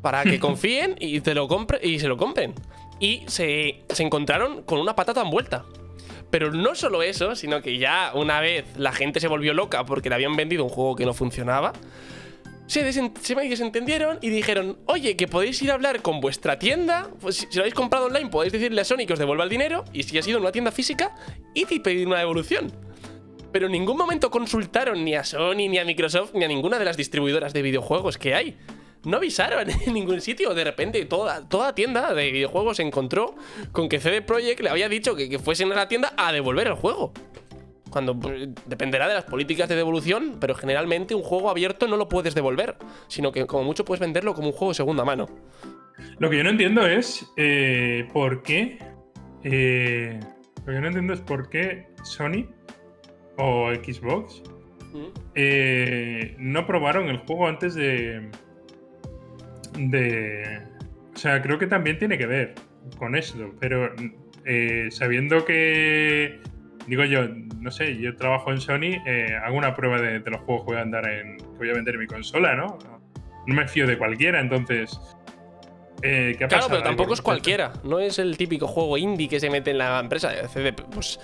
Para 0.00 0.24
que 0.24 0.40
confíen 0.40 0.96
y, 0.98 1.20
te 1.20 1.34
lo 1.34 1.48
compre 1.48 1.80
y 1.82 1.98
se 1.98 2.08
lo 2.08 2.16
compren 2.16 2.54
y 3.00 3.22
se, 3.26 3.84
encontraron 3.98 4.62
con 4.62 4.78
una 4.78 4.96
patata 4.96 5.22
envuelta. 5.22 5.64
Pero 6.30 6.50
no 6.52 6.74
solo 6.74 7.02
eso, 7.02 7.36
sino 7.36 7.62
que 7.62 7.78
ya 7.78 8.10
una 8.14 8.40
vez 8.40 8.64
la 8.76 8.92
gente 8.92 9.20
se 9.20 9.28
volvió 9.28 9.54
loca 9.54 9.84
porque 9.84 10.08
le 10.08 10.16
habían 10.16 10.36
vendido 10.36 10.64
un 10.64 10.70
juego 10.70 10.96
que 10.96 11.06
no 11.06 11.14
funcionaba, 11.14 11.72
se, 12.66 12.92
se 12.92 13.34
desentendieron 13.34 14.18
y 14.20 14.30
dijeron, 14.30 14.78
oye, 14.86 15.16
que 15.16 15.28
podéis 15.28 15.60
ir 15.62 15.70
a 15.70 15.74
hablar 15.74 16.02
con 16.02 16.20
vuestra 16.20 16.58
tienda, 16.58 17.10
pues 17.20 17.36
si, 17.36 17.46
lo 17.54 17.62
habéis 17.62 17.74
comprado 17.74 18.06
online 18.06 18.30
podéis 18.30 18.52
decirle 18.52 18.80
a 18.80 18.84
Sony 18.84 19.06
que 19.06 19.12
os 19.12 19.18
devuelva 19.18 19.44
el 19.44 19.50
dinero 19.50 19.84
y 19.92 20.02
si 20.02 20.18
ha 20.18 20.22
sido 20.22 20.38
en 20.38 20.42
una 20.42 20.52
tienda 20.52 20.72
física, 20.72 21.14
y 21.54 21.66
pedir 21.80 22.06
una 22.06 22.18
devolución. 22.18 22.72
Pero 23.52 23.66
en 23.66 23.72
ningún 23.72 23.96
momento 23.96 24.30
consultaron 24.30 25.04
ni 25.04 25.14
a 25.14 25.22
Sony, 25.22 25.68
ni 25.68 25.78
a 25.78 25.84
Microsoft, 25.84 26.34
ni 26.34 26.44
a 26.44 26.48
ninguna 26.48 26.78
de 26.80 26.84
las 26.84 26.96
distribuidoras 26.96 27.52
de 27.52 27.62
videojuegos 27.62 28.18
que 28.18 28.34
hay 28.34 28.56
no 29.04 29.16
avisaron 29.18 29.68
en 29.86 29.94
ningún 29.94 30.20
sitio. 30.20 30.54
De 30.54 30.64
repente, 30.64 31.04
toda, 31.04 31.48
toda 31.48 31.74
tienda 31.74 32.14
de 32.14 32.30
videojuegos 32.30 32.76
se 32.78 32.82
encontró 32.82 33.34
con 33.72 33.88
que 33.88 34.00
CD 34.00 34.22
Projekt 34.22 34.60
le 34.60 34.70
había 34.70 34.88
dicho 34.88 35.14
que, 35.14 35.28
que 35.28 35.38
fuesen 35.38 35.72
a 35.72 35.76
la 35.76 35.88
tienda 35.88 36.12
a 36.16 36.32
devolver 36.32 36.66
el 36.66 36.74
juego. 36.74 37.12
Cuando 37.90 38.18
pues, 38.18 38.48
dependerá 38.66 39.06
de 39.06 39.14
las 39.14 39.24
políticas 39.24 39.68
de 39.68 39.76
devolución, 39.76 40.38
pero 40.40 40.54
generalmente 40.54 41.14
un 41.14 41.22
juego 41.22 41.48
abierto 41.48 41.86
no 41.86 41.96
lo 41.96 42.08
puedes 42.08 42.34
devolver, 42.34 42.76
sino 43.06 43.30
que 43.30 43.46
como 43.46 43.62
mucho 43.62 43.84
puedes 43.84 44.00
venderlo 44.00 44.34
como 44.34 44.48
un 44.48 44.52
juego 44.52 44.72
de 44.72 44.74
segunda 44.74 45.04
mano. 45.04 45.28
Lo 46.18 46.28
que 46.28 46.36
yo 46.38 46.44
no 46.44 46.50
entiendo 46.50 46.86
es 46.86 47.30
eh, 47.36 48.08
por 48.12 48.42
qué. 48.42 48.78
Eh, 49.44 50.18
lo 50.58 50.64
que 50.64 50.72
yo 50.72 50.80
no 50.80 50.86
entiendo 50.88 51.12
es 51.12 51.20
por 51.20 51.48
qué 51.50 51.86
Sony 52.02 52.46
o 53.36 53.72
Xbox 53.74 54.42
mm. 54.92 55.04
eh, 55.34 56.34
no 56.38 56.66
probaron 56.66 57.08
el 57.08 57.18
juego 57.18 57.46
antes 57.46 57.74
de, 57.74 58.30
de... 59.76 60.60
O 61.14 61.16
sea, 61.16 61.40
creo 61.42 61.58
que 61.58 61.66
también 61.66 61.98
tiene 61.98 62.18
que 62.18 62.26
ver 62.26 62.54
con 62.98 63.14
esto, 63.14 63.54
pero 63.60 63.94
eh, 64.44 64.88
sabiendo 64.90 65.44
que, 65.44 66.40
digo 66.86 67.04
yo, 67.04 67.28
no 67.60 67.70
sé, 67.70 67.96
yo 67.96 68.16
trabajo 68.16 68.50
en 68.50 68.60
Sony, 68.60 69.00
eh, 69.06 69.38
hago 69.44 69.56
una 69.56 69.74
prueba 69.74 70.00
de, 70.00 70.18
los 70.18 70.40
juegos 70.42 70.64
que 70.64 70.72
voy 70.72 70.76
a 70.78 70.82
andar 70.82 71.08
en, 71.08 71.38
que 71.38 71.58
voy 71.58 71.70
a 71.70 71.74
vender 71.74 71.94
en 71.94 72.00
mi 72.00 72.06
consola, 72.06 72.54
¿no? 72.54 72.78
No 73.46 73.54
me 73.54 73.68
fío 73.68 73.86
de 73.86 73.96
cualquiera, 73.96 74.40
entonces... 74.40 74.98
Eh, 76.02 76.34
¿qué 76.38 76.46
claro, 76.46 76.66
pero 76.68 76.82
tampoco 76.82 77.14
es 77.14 77.22
cualquiera. 77.22 77.72
No 77.82 77.98
es 77.98 78.18
el 78.18 78.36
típico 78.36 78.66
juego 78.66 78.98
indie 78.98 79.28
que 79.28 79.40
se 79.40 79.48
mete 79.48 79.70
en 79.70 79.78
la 79.78 80.00
empresa. 80.00 80.30
CD, 80.48 80.74
pues 80.74 81.18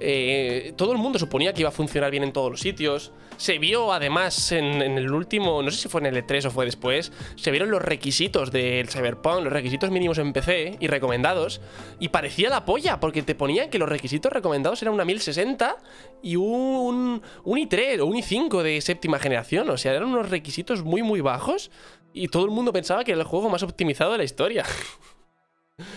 eh, 0.00 0.72
todo 0.76 0.92
el 0.92 0.98
mundo 0.98 1.18
suponía 1.18 1.52
que 1.52 1.60
iba 1.60 1.68
a 1.68 1.72
funcionar 1.72 2.10
bien 2.10 2.24
en 2.24 2.32
todos 2.32 2.50
los 2.50 2.60
sitios. 2.60 3.12
Se 3.36 3.58
vio 3.58 3.92
además 3.92 4.52
en, 4.52 4.82
el 4.82 5.12
último, 5.12 5.62
no 5.62 5.70
sé 5.70 5.78
si 5.78 5.88
fue 5.88 6.00
en 6.00 6.06
el 6.06 6.26
E3 6.26 6.46
o 6.46 6.50
fue 6.50 6.64
después, 6.64 7.12
se 7.36 7.50
vieron 7.50 7.70
los 7.70 7.80
requisitos 7.80 8.50
del 8.50 8.88
Cyberpunk, 8.88 9.44
los 9.44 9.52
requisitos 9.52 9.90
mínimos 9.90 10.18
en 10.18 10.32
PC 10.32 10.76
y 10.78 10.86
recomendados, 10.88 11.60
y 11.98 12.08
parecía 12.08 12.50
la 12.50 12.66
polla, 12.66 13.00
porque 13.00 13.22
te 13.22 13.34
ponían 13.34 13.70
que 13.70 13.78
los 13.78 13.88
requisitos 13.88 14.30
recomendados 14.30 14.82
eran 14.82 14.92
una 14.92 15.06
1060 15.06 15.76
y 16.22 16.36
un, 16.36 17.22
un 17.44 17.58
i3 17.58 18.00
o 18.00 18.06
un 18.06 18.16
i5 18.16 18.62
de 18.62 18.80
séptima 18.82 19.18
generación, 19.18 19.70
o 19.70 19.78
sea, 19.78 19.92
eran 19.92 20.08
unos 20.08 20.28
requisitos 20.28 20.82
muy 20.82 21.02
muy 21.02 21.22
bajos, 21.22 21.70
y 22.12 22.28
todo 22.28 22.44
el 22.44 22.50
mundo 22.50 22.72
pensaba 22.72 23.04
que 23.04 23.12
era 23.12 23.20
el 23.20 23.26
juego 23.26 23.48
más 23.48 23.62
optimizado 23.62 24.12
de 24.12 24.18
la 24.18 24.24
historia. 24.24 24.64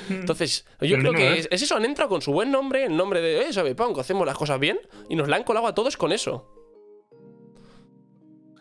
Entonces, 0.10 0.66
yo 0.82 0.98
creo 0.98 1.14
que 1.14 1.40
es, 1.40 1.48
eso, 1.52 1.76
han 1.76 1.86
entrado 1.86 2.10
con 2.10 2.22
su 2.22 2.32
buen 2.32 2.52
nombre, 2.52 2.86
el 2.86 2.96
nombre 2.96 3.22
de 3.22 3.42
eh, 3.42 3.54
Cyberpunk, 3.54 3.98
hacemos 4.00 4.26
las 4.26 4.38
cosas 4.38 4.60
bien, 4.60 4.80
y 5.10 5.16
nos 5.16 5.28
la 5.28 5.38
han 5.38 5.44
colado 5.44 5.68
a 5.68 5.76
todos 5.76 5.98
con 5.98 6.12
eso. 6.12 6.50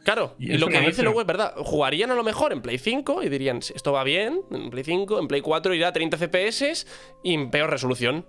Claro, 0.04 0.34
y, 0.38 0.58
lo 0.58 0.66
que 0.66 0.80
dice 0.80 1.02
luego 1.02 1.20
es 1.20 1.26
verdad. 1.26 1.54
Jugarían 1.56 2.10
a 2.10 2.14
lo 2.14 2.24
mejor 2.24 2.52
en 2.52 2.60
Play 2.60 2.78
5 2.78 3.22
y 3.22 3.28
dirían, 3.28 3.58
esto 3.58 3.92
va 3.92 4.02
bien, 4.02 4.40
en 4.50 4.70
Play 4.70 4.84
5, 4.84 5.20
en 5.20 5.28
Play 5.28 5.40
4 5.40 5.74
irá 5.74 5.88
a 5.88 5.92
30 5.92 6.16
FPS 6.16 6.86
y 7.22 7.34
en 7.34 7.50
peor 7.50 7.70
resolución. 7.70 8.26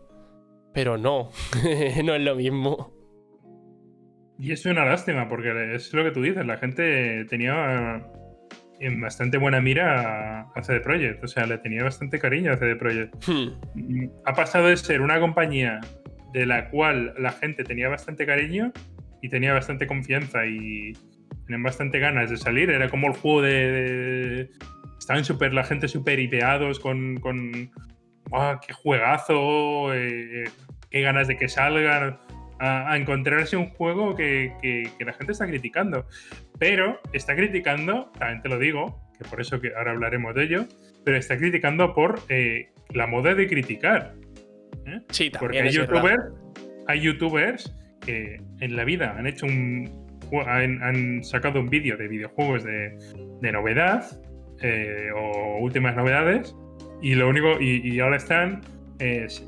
Pero 0.73 0.97
no, 0.97 1.31
no 2.03 2.15
es 2.15 2.21
lo 2.21 2.35
mismo. 2.35 2.93
Y 4.39 4.51
es 4.51 4.65
una 4.65 4.85
lástima, 4.85 5.29
porque 5.29 5.75
es 5.75 5.93
lo 5.93 6.03
que 6.03 6.11
tú 6.11 6.21
dices, 6.21 6.45
la 6.45 6.57
gente 6.57 7.25
tenía 7.25 8.05
en 8.79 8.99
bastante 8.99 9.37
buena 9.37 9.61
mira 9.61 10.49
a, 10.55 10.63
CD 10.63 10.79
Projekt. 10.79 11.23
O 11.23 11.27
sea, 11.27 11.45
le 11.45 11.57
tenía 11.57 11.83
bastante 11.83 12.19
cariño 12.19 12.53
a 12.53 12.57
CD 12.57 12.75
Projekt. 12.75 13.15
Hmm. 13.27 14.09
Ha 14.25 14.33
pasado 14.33 14.67
de 14.67 14.77
ser 14.77 15.01
una 15.01 15.19
compañía 15.19 15.79
de 16.33 16.45
la 16.45 16.69
cual 16.69 17.13
la 17.17 17.31
gente 17.31 17.63
tenía 17.63 17.89
bastante 17.89 18.25
cariño 18.25 18.71
y 19.21 19.29
tenía 19.29 19.53
bastante 19.53 19.87
confianza 19.87 20.45
y 20.45 20.93
tenían 21.45 21.63
bastante 21.63 21.99
ganas 21.99 22.29
de 22.29 22.37
salir. 22.37 22.69
Era 22.69 22.89
como 22.89 23.07
el 23.07 23.13
juego 23.13 23.41
de. 23.41 24.49
estaban 24.99 25.23
super, 25.23 25.53
la 25.53 25.63
gente 25.63 25.87
súper 25.87 26.19
hipeados 26.19 26.79
con. 26.79 27.19
con 27.19 27.71
¡Qué 28.65 28.73
juegazo! 28.73 29.93
Eh, 29.93 30.45
¡Qué 30.89 31.01
ganas 31.01 31.27
de 31.27 31.37
que 31.37 31.47
salgan! 31.47 32.17
A, 32.59 32.95
encontrarse 32.97 33.57
un 33.57 33.67
juego 33.69 34.15
que, 34.15 34.53
que, 34.61 34.89
que, 34.97 35.05
la 35.05 35.13
gente 35.13 35.33
está 35.33 35.47
criticando. 35.47 36.05
Pero 36.59 36.99
está 37.11 37.35
criticando, 37.35 38.11
también 38.17 38.41
te 38.41 38.49
lo 38.49 38.57
digo, 38.57 39.01
que 39.17 39.25
por 39.25 39.41
eso 39.41 39.59
que 39.59 39.73
ahora 39.75 39.91
hablaremos 39.91 40.33
de 40.35 40.43
ello, 40.43 40.65
pero 41.03 41.17
está 41.17 41.37
criticando 41.37 41.93
por 41.93 42.19
eh, 42.29 42.69
la 42.93 43.07
moda 43.07 43.35
de 43.35 43.47
criticar. 43.47 44.13
¿eh? 44.85 45.01
Sí, 45.09 45.29
también 45.29 45.39
Porque 45.39 45.61
hay 45.61 45.71
youtubers, 45.71 46.23
hay 46.87 47.01
youtubers 47.01 47.75
que 48.01 48.41
en 48.59 48.75
la 48.75 48.83
vida 48.83 49.15
han 49.17 49.27
hecho 49.27 49.45
un. 49.45 49.89
han, 50.45 51.23
sacado 51.23 51.59
un 51.59 51.69
vídeo 51.69 51.97
de 51.97 52.07
videojuegos 52.07 52.63
de, 52.63 52.97
de 53.41 53.51
novedad 53.51 54.05
eh, 54.61 55.09
o 55.15 55.59
últimas 55.59 55.95
novedades 55.95 56.55
y 57.01 57.15
lo 57.15 57.29
único. 57.29 57.59
y, 57.61 57.99
ahora 57.99 58.17
están 58.17 58.61
es, 58.99 59.45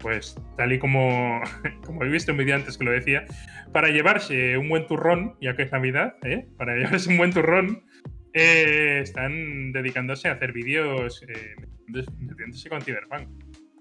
pues 0.00 0.36
tal 0.56 0.72
y 0.72 0.78
como, 0.78 1.40
como 1.84 2.04
he 2.04 2.08
visto 2.08 2.32
en 2.32 2.38
vídeo 2.38 2.54
antes 2.54 2.78
que 2.78 2.84
lo 2.84 2.92
decía, 2.92 3.24
para 3.72 3.88
llevarse 3.88 4.56
un 4.56 4.68
buen 4.68 4.86
turrón, 4.86 5.34
ya 5.40 5.56
que 5.56 5.62
es 5.62 5.72
Navidad, 5.72 6.14
¿eh? 6.22 6.46
para 6.56 6.74
llevarse 6.76 7.10
un 7.10 7.18
buen 7.18 7.32
turrón, 7.32 7.82
eh, 8.32 9.00
están 9.02 9.72
dedicándose 9.72 10.28
a 10.28 10.32
hacer 10.32 10.52
vídeos 10.52 11.24
eh, 11.28 11.54
metiéndose 11.86 12.68
con 12.68 12.82
Cyberpunk. 12.82 13.28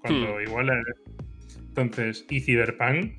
Cuando 0.01 0.37
hmm. 0.37 0.41
igual. 0.41 0.83
entonces, 1.57 2.25
y 2.29 2.41
Cyberpunk, 2.41 3.13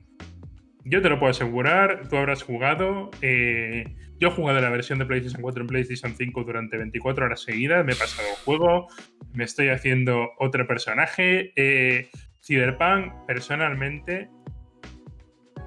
yo 0.84 1.00
te 1.00 1.08
lo 1.08 1.18
puedo 1.18 1.30
asegurar, 1.30 2.08
tú 2.08 2.16
habrás 2.16 2.42
jugado. 2.42 3.10
Eh, 3.22 3.84
yo 4.24 4.30
he 4.30 4.32
jugado 4.32 4.60
la 4.60 4.70
versión 4.70 4.98
de 4.98 5.06
PlayStation 5.06 5.42
4 5.42 5.62
en 5.62 5.66
PlayStation 5.66 6.14
5 6.16 6.44
durante 6.44 6.76
24 6.76 7.26
horas 7.26 7.42
seguidas, 7.42 7.84
me 7.84 7.92
he 7.92 7.96
pasado 7.96 8.28
el 8.28 8.36
juego, 8.44 8.88
me 9.32 9.44
estoy 9.44 9.68
haciendo 9.68 10.30
otro 10.38 10.66
personaje. 10.66 11.52
Cyberpunk, 12.42 13.12
personalmente, 13.26 14.28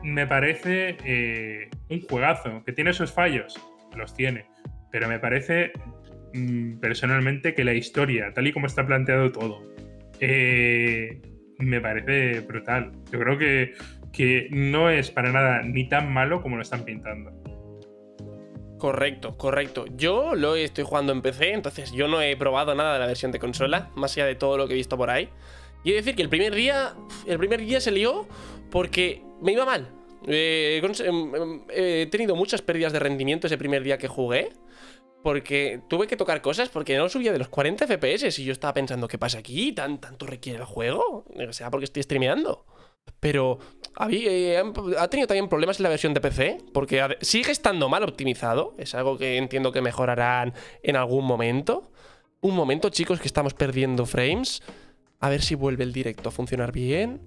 me 0.04 0.28
parece 0.28 1.70
un 1.90 2.02
juegazo, 2.02 2.64
que 2.66 2.74
tiene 2.74 2.94
sus 2.94 3.12
fallos, 3.12 3.60
los 3.96 4.14
tiene 4.14 4.46
pero 4.92 5.08
me 5.08 5.20
parece 5.20 5.72
mm, 6.34 6.80
personalmente 6.80 7.54
que 7.54 7.64
la 7.64 7.74
historia, 7.74 8.34
tal 8.34 8.48
y 8.48 8.54
como 8.54 8.68
está 8.68 8.86
planteado 8.86 9.32
todo, 9.32 9.62
eh, 10.20 11.22
me 11.60 11.82
parece 11.82 12.42
brutal. 12.42 12.92
Yo 13.12 13.20
creo 13.20 13.38
que, 13.38 13.74
que 14.14 14.48
no 14.52 14.90
es 14.90 15.12
para 15.12 15.32
nada 15.32 15.62
ni 15.64 15.88
tan 15.88 16.12
malo 16.12 16.42
como 16.42 16.56
lo 16.56 16.62
están 16.62 16.84
pintando. 16.84 17.32
Correcto, 18.78 19.38
correcto. 19.38 19.86
Yo 19.96 20.36
lo 20.36 20.56
estoy 20.56 20.84
jugando 20.84 21.12
en 21.12 21.22
PC, 21.22 21.52
entonces 21.54 21.92
yo 21.92 22.08
no 22.08 22.22
he 22.22 22.36
probado 22.38 22.76
nada 22.76 22.94
de 22.94 23.00
la 23.00 23.08
versión 23.08 23.32
de 23.32 23.40
consola, 23.40 23.90
más 23.96 24.14
allá 24.14 24.26
de 24.26 24.36
todo 24.36 24.58
lo 24.58 24.68
que 24.68 24.74
he 24.74 24.78
visto 24.78 24.98
por 24.98 25.10
ahí. 25.10 25.30
Y 25.84 25.90
he 25.90 25.94
de 25.94 26.02
decir 26.02 26.16
que 26.16 26.22
el 26.22 26.30
primer 26.30 26.54
día, 26.54 26.94
el 27.26 27.38
primer 27.38 27.62
día 27.62 27.80
se 27.82 27.92
lió 27.92 28.28
porque 28.70 29.24
me 29.42 29.54
iba 29.54 29.66
mal. 29.66 29.90
Eh, 30.28 30.82
em, 30.84 31.36
em, 31.36 31.62
he 31.70 32.08
tenido 32.08 32.36
muchas 32.36 32.62
pérdidas 32.62 32.94
de 32.94 33.00
rendimiento 33.00 33.48
ese 33.48 33.58
primer 33.58 33.84
día 33.84 33.98
que 33.98 34.08
jugué. 34.08 34.50
Porque 35.24 35.82
tuve 35.90 36.08
que 36.08 36.16
tocar 36.16 36.42
cosas 36.42 36.70
porque 36.70 36.96
no 36.96 37.10
subía 37.10 37.34
de 37.34 37.40
los 37.40 37.50
40 37.50 37.86
FPS 37.88 38.40
y 38.40 38.46
yo 38.46 38.54
estaba 38.54 38.74
pensando, 38.74 39.08
¿qué 39.08 39.18
pasa 39.18 39.40
aquí? 39.40 39.74
¿Tan, 39.74 40.00
¿Tanto 40.00 40.26
requiere 40.28 40.60
el 40.60 40.66
juego? 40.66 41.26
O 41.50 41.54
sea, 41.54 41.72
porque 41.72 41.86
estoy 41.86 42.04
streameando. 42.04 42.66
Pero 43.20 43.60
eh, 44.10 44.62
ha 44.98 45.08
tenido 45.08 45.28
también 45.28 45.50
problemas 45.50 45.80
en 45.80 45.84
la 45.84 45.90
versión 45.90 46.14
de 46.14 46.22
PC, 46.22 46.58
porque 46.74 47.18
sigue 47.22 47.52
estando 47.52 47.90
mal 47.90 48.04
optimizado. 48.04 48.76
Es 48.78 48.94
algo 48.96 49.18
que 49.18 49.38
entiendo 49.38 49.72
que 49.72 49.82
mejorarán 49.82 50.54
en 50.84 50.96
algún 50.96 51.26
momento. 51.26 51.92
Un 52.42 52.56
momento, 52.56 52.90
chicos, 52.90 53.20
que 53.20 53.28
estamos 53.28 53.54
perdiendo 53.54 54.06
frames. 54.06 54.62
A 55.20 55.30
ver 55.30 55.42
si 55.42 55.56
vuelve 55.56 55.84
el 55.84 55.94
directo 55.94 56.30
a 56.30 56.32
funcionar 56.32 56.72
bien. 56.72 57.22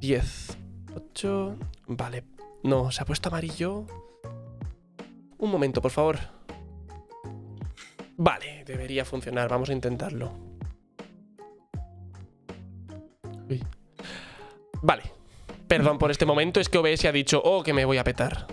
10, 0.00 0.56
8. 0.94 1.58
Vale. 1.88 2.24
No, 2.62 2.90
se 2.90 3.02
ha 3.02 3.04
puesto 3.04 3.28
amarillo. 3.28 3.84
Un 5.36 5.50
momento, 5.50 5.82
por 5.82 5.90
favor. 5.90 6.18
Vale, 8.16 8.64
debería 8.64 9.04
funcionar. 9.04 9.48
Vamos 9.48 9.68
a 9.68 9.72
intentarlo. 9.72 10.48
Vale. 14.82 15.02
Perdón 15.66 15.98
por 15.98 16.10
este 16.10 16.24
momento, 16.24 16.60
es 16.60 16.68
que 16.68 16.78
OBS 16.78 17.04
ha 17.04 17.12
dicho, 17.12 17.42
oh, 17.44 17.62
que 17.62 17.72
me 17.72 17.84
voy 17.84 17.98
a 17.98 18.04
petar. 18.04 18.46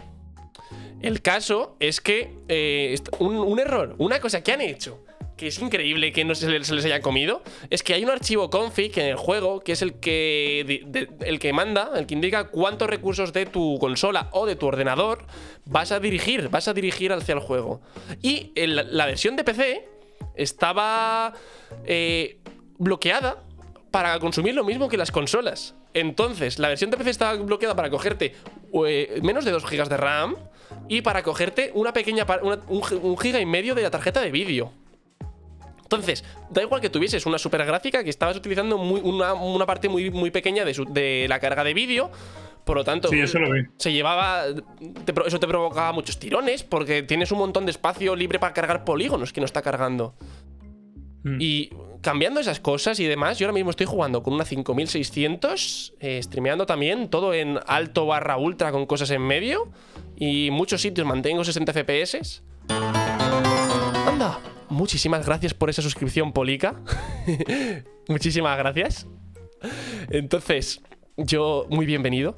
El 1.01 1.21
caso 1.21 1.77
es 1.79 2.01
que 2.01 2.33
eh, 2.47 2.95
un 3.19 3.59
error, 3.59 3.95
una 3.99 4.19
cosa 4.19 4.41
que 4.41 4.51
han 4.51 4.61
hecho 4.61 5.05
que 5.37 5.47
es 5.47 5.59
increíble 5.59 6.13
que 6.13 6.23
no 6.23 6.33
se 6.33 6.47
les, 6.47 6.71
haya 6.71 7.01
comido, 7.01 7.41
es 7.69 7.83
que 7.83 7.93
hay 7.93 8.03
un 8.03 8.09
archivo 8.09 8.49
config 8.49 8.97
en 8.97 9.07
el 9.07 9.15
juego 9.15 9.59
que 9.59 9.73
es 9.73 9.81
el 9.81 9.99
que, 9.99 10.83
el 11.21 11.39
que 11.39 11.53
manda, 11.53 11.91
el 11.95 12.05
que 12.05 12.13
indica 12.13 12.49
cuántos 12.49 12.89
recursos 12.89 13.33
de 13.33 13.45
tu 13.45 13.77
consola 13.79 14.29
o 14.31 14.45
de 14.45 14.55
tu 14.55 14.67
ordenador 14.67 15.25
vas 15.65 15.91
a 15.91 15.99
dirigir, 15.99 16.49
vas 16.49 16.67
a 16.67 16.73
dirigir 16.73 17.11
hacia 17.11 17.33
el 17.33 17.39
juego. 17.39 17.81
Y 18.21 18.53
la 18.55 19.05
versión 19.05 19.35
de 19.35 19.43
PC 19.43 19.89
estaba 20.35 21.33
eh, 21.85 22.39
bloqueada 22.77 23.43
para 23.91 24.17
consumir 24.19 24.55
lo 24.55 24.63
mismo 24.63 24.87
que 24.87 24.97
las 24.97 25.11
consolas. 25.11 25.75
Entonces, 25.95 26.59
la 26.59 26.67
versión 26.67 26.91
de 26.91 26.97
PC 26.97 27.09
estaba 27.09 27.33
bloqueada 27.35 27.73
para 27.73 27.89
cogerte 27.89 28.35
eh, 28.85 29.19
menos 29.23 29.45
de 29.45 29.51
2 29.51 29.65
GB 29.65 29.87
de 29.87 29.97
RAM 29.97 30.35
y 30.89 31.01
para 31.01 31.23
cogerte 31.23 31.71
una 31.73 31.93
pequeña 31.93 32.27
un, 32.43 32.83
un 33.01 33.17
giga 33.17 33.39
y 33.39 33.45
medio 33.45 33.73
de 33.73 33.81
la 33.81 33.89
tarjeta 33.89 34.21
de 34.21 34.29
vídeo. 34.29 34.73
Entonces, 35.85 36.25
da 36.49 36.63
igual 36.63 36.81
que 36.81 36.89
tuvieses 36.89 37.25
una 37.25 37.37
super 37.37 37.63
gráfica 37.63 38.03
que 38.03 38.09
estabas 38.09 38.35
utilizando 38.35 38.75
una, 38.75 39.65
parte 39.65 39.87
muy, 39.87 40.09
muy 40.09 40.31
pequeña 40.31 40.65
de, 40.65 41.25
la 41.29 41.39
carga 41.39 41.63
de 41.63 41.73
vídeo. 41.73 42.11
Por 42.65 42.75
lo 42.75 42.83
tanto, 42.83 43.07
se 43.07 43.91
llevaba. 43.93 44.45
eso 45.27 45.39
te 45.39 45.47
provocaba 45.47 45.91
muchos 45.91 46.17
tirones 46.17 46.63
porque 46.63 47.03
tienes 47.03 47.31
un 47.31 47.37
montón 47.37 47.65
de 47.65 47.71
espacio 47.71 48.15
libre 48.15 48.39
para 48.39 48.53
cargar 48.53 48.83
polígonos 48.83 49.31
que 49.31 49.39
no 49.39 49.45
está 49.45 49.61
cargando. 49.61 50.15
Hmm. 51.25 51.37
Y 51.41 51.71
cambiando 52.01 52.39
esas 52.39 52.59
cosas 52.59 52.99
y 52.99 53.05
demás, 53.05 53.39
yo 53.39 53.47
ahora 53.47 53.55
mismo 53.55 53.71
estoy 53.71 53.87
jugando 53.87 54.21
con 54.21 54.35
una 54.35 54.45
5600, 54.45 55.95
eh, 55.99 56.21
streameando 56.23 56.65
también, 56.65 57.09
todo 57.09 57.33
en 57.33 57.59
alto 57.65 58.05
barra 58.05 58.37
ultra 58.37 58.71
con 58.71 58.85
cosas 58.85 59.09
en 59.09 59.23
medio. 59.23 59.69
Y 60.15 60.51
muchos 60.51 60.81
sitios 60.81 61.05
mantengo 61.05 61.43
60 61.43 61.73
FPS. 61.73 62.43
¡Anda! 64.07 64.39
muchísimas 64.69 65.25
gracias 65.25 65.53
por 65.53 65.69
esa 65.69 65.81
suscripción, 65.81 66.31
Polica. 66.31 66.75
muchísimas 68.07 68.57
gracias. 68.57 69.07
Entonces, 70.09 70.81
yo, 71.17 71.65
muy 71.69 71.85
bienvenido. 71.85 72.35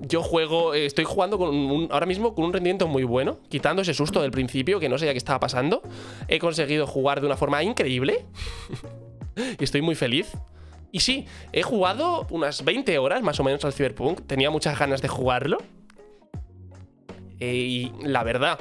Yo 0.00 0.22
juego, 0.22 0.74
eh, 0.74 0.84
estoy 0.84 1.04
jugando 1.04 1.38
con 1.38 1.88
ahora 1.90 2.06
mismo 2.06 2.34
con 2.34 2.44
un 2.44 2.52
rendimiento 2.52 2.86
muy 2.86 3.04
bueno, 3.04 3.38
quitando 3.48 3.82
ese 3.82 3.94
susto 3.94 4.20
del 4.20 4.30
principio 4.30 4.80
que 4.80 4.88
no 4.88 4.98
sabía 4.98 5.12
qué 5.12 5.18
estaba 5.18 5.40
pasando. 5.40 5.82
He 6.28 6.38
conseguido 6.38 6.86
jugar 6.86 7.20
de 7.20 7.26
una 7.26 7.36
forma 7.36 7.62
increíble. 7.62 8.26
y 9.58 9.64
estoy 9.64 9.80
muy 9.80 9.94
feliz. 9.94 10.32
Y 10.92 11.00
sí, 11.00 11.26
he 11.52 11.62
jugado 11.62 12.26
unas 12.30 12.64
20 12.64 12.98
horas 12.98 13.22
más 13.22 13.40
o 13.40 13.44
menos 13.44 13.64
al 13.64 13.72
Cyberpunk. 13.72 14.26
Tenía 14.26 14.50
muchas 14.50 14.78
ganas 14.78 15.00
de 15.00 15.08
jugarlo. 15.08 15.58
Eh, 17.40 17.54
y 17.54 17.92
la 18.02 18.24
verdad, 18.24 18.58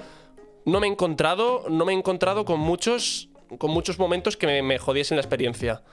no 0.66 0.80
me 0.80 0.88
he 0.88 0.90
encontrado, 0.90 1.66
no 1.70 1.86
me 1.86 1.94
he 1.94 1.96
encontrado 1.96 2.46
con 2.46 2.60
muchos, 2.60 3.30
con 3.58 3.72
muchos 3.72 4.00
momentos 4.00 4.38
que 4.38 4.48
me, 4.48 4.62
me 4.62 4.78
jodiesen 4.78 5.18
la 5.18 5.22
experiencia. 5.22 5.84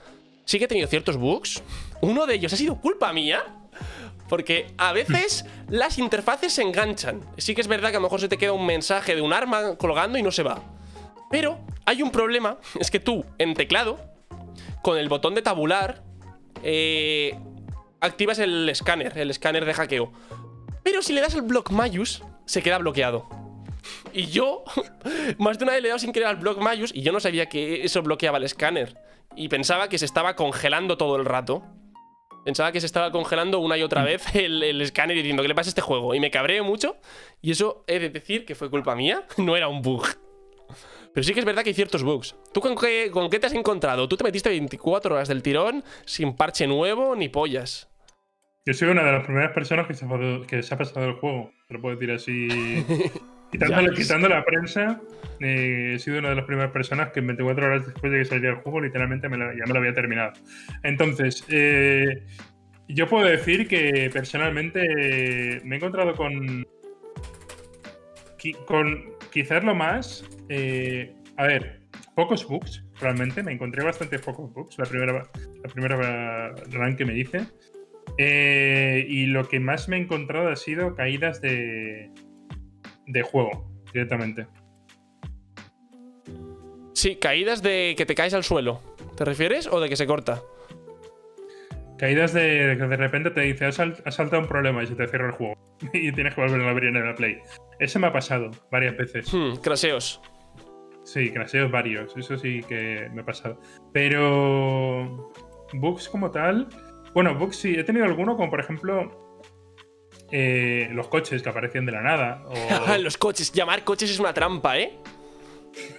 Sí 0.45 0.59
que 0.59 0.65
he 0.65 0.67
tenido 0.67 0.87
ciertos 0.87 1.17
bugs. 1.17 1.63
Uno 2.01 2.25
de 2.25 2.35
ellos 2.35 2.53
ha 2.53 2.57
sido 2.57 2.79
culpa 2.79 3.11
mía. 3.11 3.43
Porque 4.29 4.73
a 4.77 4.93
veces 4.93 5.45
las 5.69 5.97
interfaces 5.97 6.53
se 6.53 6.61
enganchan. 6.61 7.21
Sí 7.37 7.55
que 7.55 7.61
es 7.61 7.67
verdad 7.67 7.89
que 7.91 7.97
a 7.97 7.99
lo 7.99 8.05
mejor 8.05 8.19
se 8.19 8.27
te 8.27 8.37
queda 8.37 8.53
un 8.53 8.65
mensaje 8.65 9.15
de 9.15 9.21
un 9.21 9.33
arma 9.33 9.75
colgando 9.77 10.17
y 10.17 10.23
no 10.23 10.31
se 10.31 10.43
va. 10.43 10.61
Pero 11.29 11.59
hay 11.85 12.01
un 12.01 12.11
problema, 12.11 12.57
es 12.79 12.91
que 12.91 12.99
tú, 12.99 13.25
en 13.37 13.53
teclado, 13.53 13.99
con 14.81 14.97
el 14.97 15.09
botón 15.09 15.35
de 15.35 15.41
tabular, 15.41 16.03
eh, 16.63 17.37
activas 17.99 18.39
el 18.39 18.69
escáner, 18.69 19.17
el 19.17 19.31
escáner 19.31 19.65
de 19.65 19.73
hackeo. 19.73 20.11
Pero 20.83 21.01
si 21.01 21.13
le 21.13 21.21
das 21.21 21.33
el 21.35 21.41
block 21.41 21.71
Mayus, 21.71 22.23
se 22.45 22.61
queda 22.61 22.77
bloqueado. 22.77 23.27
Y 24.13 24.27
yo, 24.27 24.63
más 25.37 25.57
de 25.57 25.65
una 25.65 25.73
vez 25.73 25.81
le 25.81 25.87
he 25.87 25.89
dado 25.89 25.99
sin 25.99 26.13
querer 26.13 26.27
al 26.27 26.37
block 26.37 26.59
Mayus 26.59 26.91
y 26.93 27.01
yo 27.01 27.11
no 27.11 27.19
sabía 27.19 27.47
que 27.47 27.83
eso 27.83 28.01
bloqueaba 28.01 28.37
el 28.37 28.43
escáner. 28.43 28.97
Y 29.35 29.49
pensaba 29.49 29.89
que 29.89 29.97
se 29.97 30.05
estaba 30.05 30.35
congelando 30.35 30.97
todo 30.97 31.17
el 31.17 31.25
rato. 31.25 31.63
Pensaba 32.45 32.71
que 32.71 32.79
se 32.79 32.85
estaba 32.85 33.11
congelando 33.11 33.59
una 33.59 33.75
y 33.75 33.81
otra 33.81 34.03
vez 34.03 34.23
el, 34.35 34.79
escáner 34.79 35.17
diciendo 35.17 35.41
¿qué 35.41 35.47
le 35.47 35.55
pasa 35.55 35.69
a 35.69 35.71
este 35.71 35.81
juego? 35.81 36.13
Y 36.13 36.19
me 36.19 36.29
cabré 36.29 36.61
mucho. 36.61 36.97
Y 37.41 37.51
eso 37.51 37.83
he 37.87 37.99
de 37.99 38.09
decir 38.09 38.45
que 38.45 38.53
fue 38.53 38.69
culpa 38.69 38.95
mía, 38.95 39.23
no 39.37 39.57
era 39.57 39.67
un 39.67 39.81
bug. 39.81 40.05
Pero 41.11 41.23
sí 41.23 41.33
que 41.33 41.39
es 41.39 41.45
verdad 41.45 41.63
que 41.63 41.69
hay 41.69 41.73
ciertos 41.73 42.03
bugs. 42.03 42.35
¿Tú 42.53 42.61
con 42.61 42.75
qué, 42.75 43.09
con 43.11 43.29
qué 43.29 43.39
te 43.39 43.47
has 43.47 43.53
encontrado? 43.53 44.07
Tú 44.07 44.15
te 44.15 44.23
metiste 44.23 44.49
24 44.49 45.15
horas 45.15 45.27
del 45.27 45.41
tirón 45.41 45.83
sin 46.05 46.35
parche 46.35 46.67
nuevo 46.67 47.15
ni 47.15 47.29
pollas. 47.29 47.89
Yo 48.65 48.73
soy 48.73 48.89
una 48.89 49.03
de 49.03 49.11
las 49.11 49.25
primeras 49.25 49.51
personas 49.53 49.87
que 49.87 49.93
se, 49.93 50.05
que 50.47 50.61
se 50.61 50.73
ha 50.73 50.77
pasado 50.77 51.05
el 51.05 51.13
juego. 51.13 51.51
Te 51.67 51.73
lo 51.73 51.81
puedo 51.81 51.95
decir 51.95 52.11
así 52.11 52.85
Quitando, 53.51 54.27
la 54.27 54.43
prensa, 54.43 55.01
eh, 55.39 55.93
he 55.95 55.99
sido 55.99 56.19
una 56.19 56.29
de 56.29 56.35
las 56.35 56.45
primeras 56.45 56.71
personas 56.71 57.11
que 57.11 57.21
24 57.21 57.65
horas 57.65 57.85
después 57.85 58.11
de 58.11 58.19
que 58.19 58.25
saliera 58.25 58.55
el 58.55 58.61
juego, 58.61 58.81
literalmente 58.81 59.27
ya 59.29 59.65
me 59.65 59.73
lo 59.73 59.79
había 59.79 59.93
terminado. 59.93 60.33
Entonces, 60.83 61.45
eh, 61.49 62.23
yo 62.87 63.07
puedo 63.07 63.25
decir 63.25 63.67
que 63.67 64.09
personalmente 64.11 65.61
me 65.63 65.75
he 65.75 65.77
encontrado 65.77 66.13
con. 66.15 66.65
con 68.65 69.03
quizás 69.31 69.63
lo 69.63 69.75
más. 69.75 70.25
Eh, 70.49 71.13
A 71.37 71.47
ver, 71.47 71.81
pocos 72.15 72.47
bugs, 72.47 72.83
realmente. 72.99 73.43
Me 73.43 73.53
encontré 73.53 73.83
bastante 73.83 74.19
pocos 74.19 74.53
bugs 74.53 74.77
la 74.77 74.85
primera, 74.85 75.13
la 75.63 75.69
primera 75.73 76.55
run 76.71 76.95
que 76.95 77.05
me 77.05 77.17
hice. 77.17 77.45
Y 78.17 79.25
lo 79.27 79.47
que 79.47 79.59
más 79.59 79.89
me 79.89 79.97
he 79.97 80.01
encontrado 80.01 80.49
ha 80.49 80.55
sido 80.55 80.95
caídas 80.95 81.41
de, 81.41 82.09
de 83.07 83.21
juego, 83.21 83.69
directamente. 83.93 84.47
Sí, 86.93 87.17
caídas 87.17 87.61
de 87.61 87.93
que 87.97 88.05
te 88.05 88.15
caes 88.15 88.33
al 88.33 88.43
suelo. 88.43 88.81
¿Te 89.17 89.25
refieres? 89.25 89.67
¿O 89.67 89.79
de 89.79 89.89
que 89.89 89.95
se 89.95 90.07
corta? 90.07 90.41
Caídas 91.97 92.33
de 92.33 92.75
que 92.77 92.87
de 92.87 92.97
repente 92.97 93.31
te 93.31 93.41
dice, 93.41 93.65
has, 93.65 93.75
saltado 93.75 94.41
un 94.41 94.47
problema 94.47 94.83
y 94.83 94.87
se 94.87 94.95
te 94.95 95.07
cierra 95.07 95.27
el 95.27 95.33
juego. 95.33 95.55
y 95.93 96.11
tienes 96.11 96.35
que 96.35 96.41
volver 96.41 96.61
a 96.61 96.69
abrir 96.69 96.95
en 96.95 97.05
la 97.05 97.15
Play. 97.15 97.37
Eso 97.79 97.99
me 97.99 98.07
ha 98.07 98.13
pasado 98.13 98.51
varias 98.71 98.97
veces. 98.97 99.31
Hmm, 99.33 99.55
craseos. 99.61 100.21
Sí, 101.03 101.31
craseos 101.31 101.71
varios. 101.71 102.15
Eso 102.17 102.37
sí 102.37 102.61
que 102.67 103.09
me 103.13 103.21
ha 103.21 103.25
pasado. 103.25 103.59
Pero. 103.93 105.31
Bugs 105.73 106.09
como 106.09 106.31
tal. 106.31 106.67
Bueno, 107.13 107.35
bugs 107.35 107.57
sí. 107.57 107.75
He 107.77 107.83
tenido 107.83 108.05
alguno, 108.05 108.35
como 108.35 108.49
por 108.49 108.59
ejemplo. 108.59 109.24
Eh, 110.31 110.89
los 110.91 111.07
coches 111.07 111.41
que 111.41 111.49
aparecían 111.49 111.85
de 111.85 111.91
la 111.91 112.01
nada. 112.01 112.43
O... 112.47 112.97
los 113.01 113.17
coches. 113.17 113.51
Llamar 113.51 113.83
coches 113.83 114.09
es 114.09 114.19
una 114.19 114.33
trampa, 114.33 114.77
¿eh? 114.79 114.93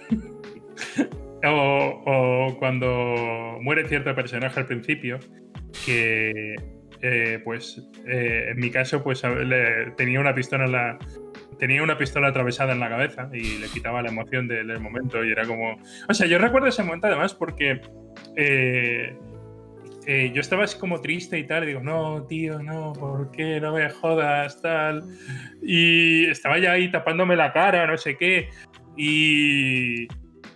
o, 1.45 2.55
cuando 2.59 3.57
muere 3.61 3.87
cierto 3.87 4.13
personaje 4.15 4.59
al 4.59 4.65
principio. 4.65 5.19
Que. 5.85 6.55
Eh, 7.01 7.39
pues. 7.43 7.81
Eh, 8.07 8.49
en 8.51 8.59
mi 8.59 8.71
caso, 8.71 9.03
pues 9.03 9.21
tenía 9.95 10.19
una 10.19 10.33
pistola 10.33 10.65
en 10.65 10.71
la 10.71 10.99
tenía 11.57 11.83
una 11.83 11.97
pistola 11.97 12.27
atravesada 12.27 12.73
en 12.73 12.79
la 12.79 12.89
cabeza 12.89 13.29
y 13.33 13.57
le 13.57 13.67
quitaba 13.67 14.01
la 14.01 14.09
emoción 14.09 14.47
del, 14.47 14.79
momento 14.79 15.23
y 15.23 15.31
era 15.31 15.45
como... 15.45 15.77
O 16.07 16.13
sea, 16.13 16.27
yo 16.27 16.37
recuerdo 16.37 16.67
ese 16.67 16.83
momento 16.83 17.07
además 17.07 17.33
porque 17.33 17.81
eh, 18.35 19.15
eh, 20.09 20.31
yo 20.33 20.39
estaba 20.39 20.63
así 20.63 20.79
como 20.79 21.01
triste 21.01 21.37
y 21.37 21.43
tal, 21.45 21.65
y 21.65 21.67
digo, 21.67 21.81
no, 21.81 22.25
tío, 22.27 22.63
no, 22.63 22.93
¿por 22.93 23.29
qué? 23.29 23.59
No 23.59 23.73
me 23.73 23.89
jodas, 23.89 24.61
tal. 24.61 25.03
Y 25.61 26.25
estaba 26.27 26.57
ya 26.59 26.71
ahí 26.71 26.89
tapándome 26.89 27.35
la 27.35 27.51
cara, 27.51 27.85
no 27.85 27.97
sé 27.97 28.15
qué. 28.15 28.49
Y, 28.95 30.07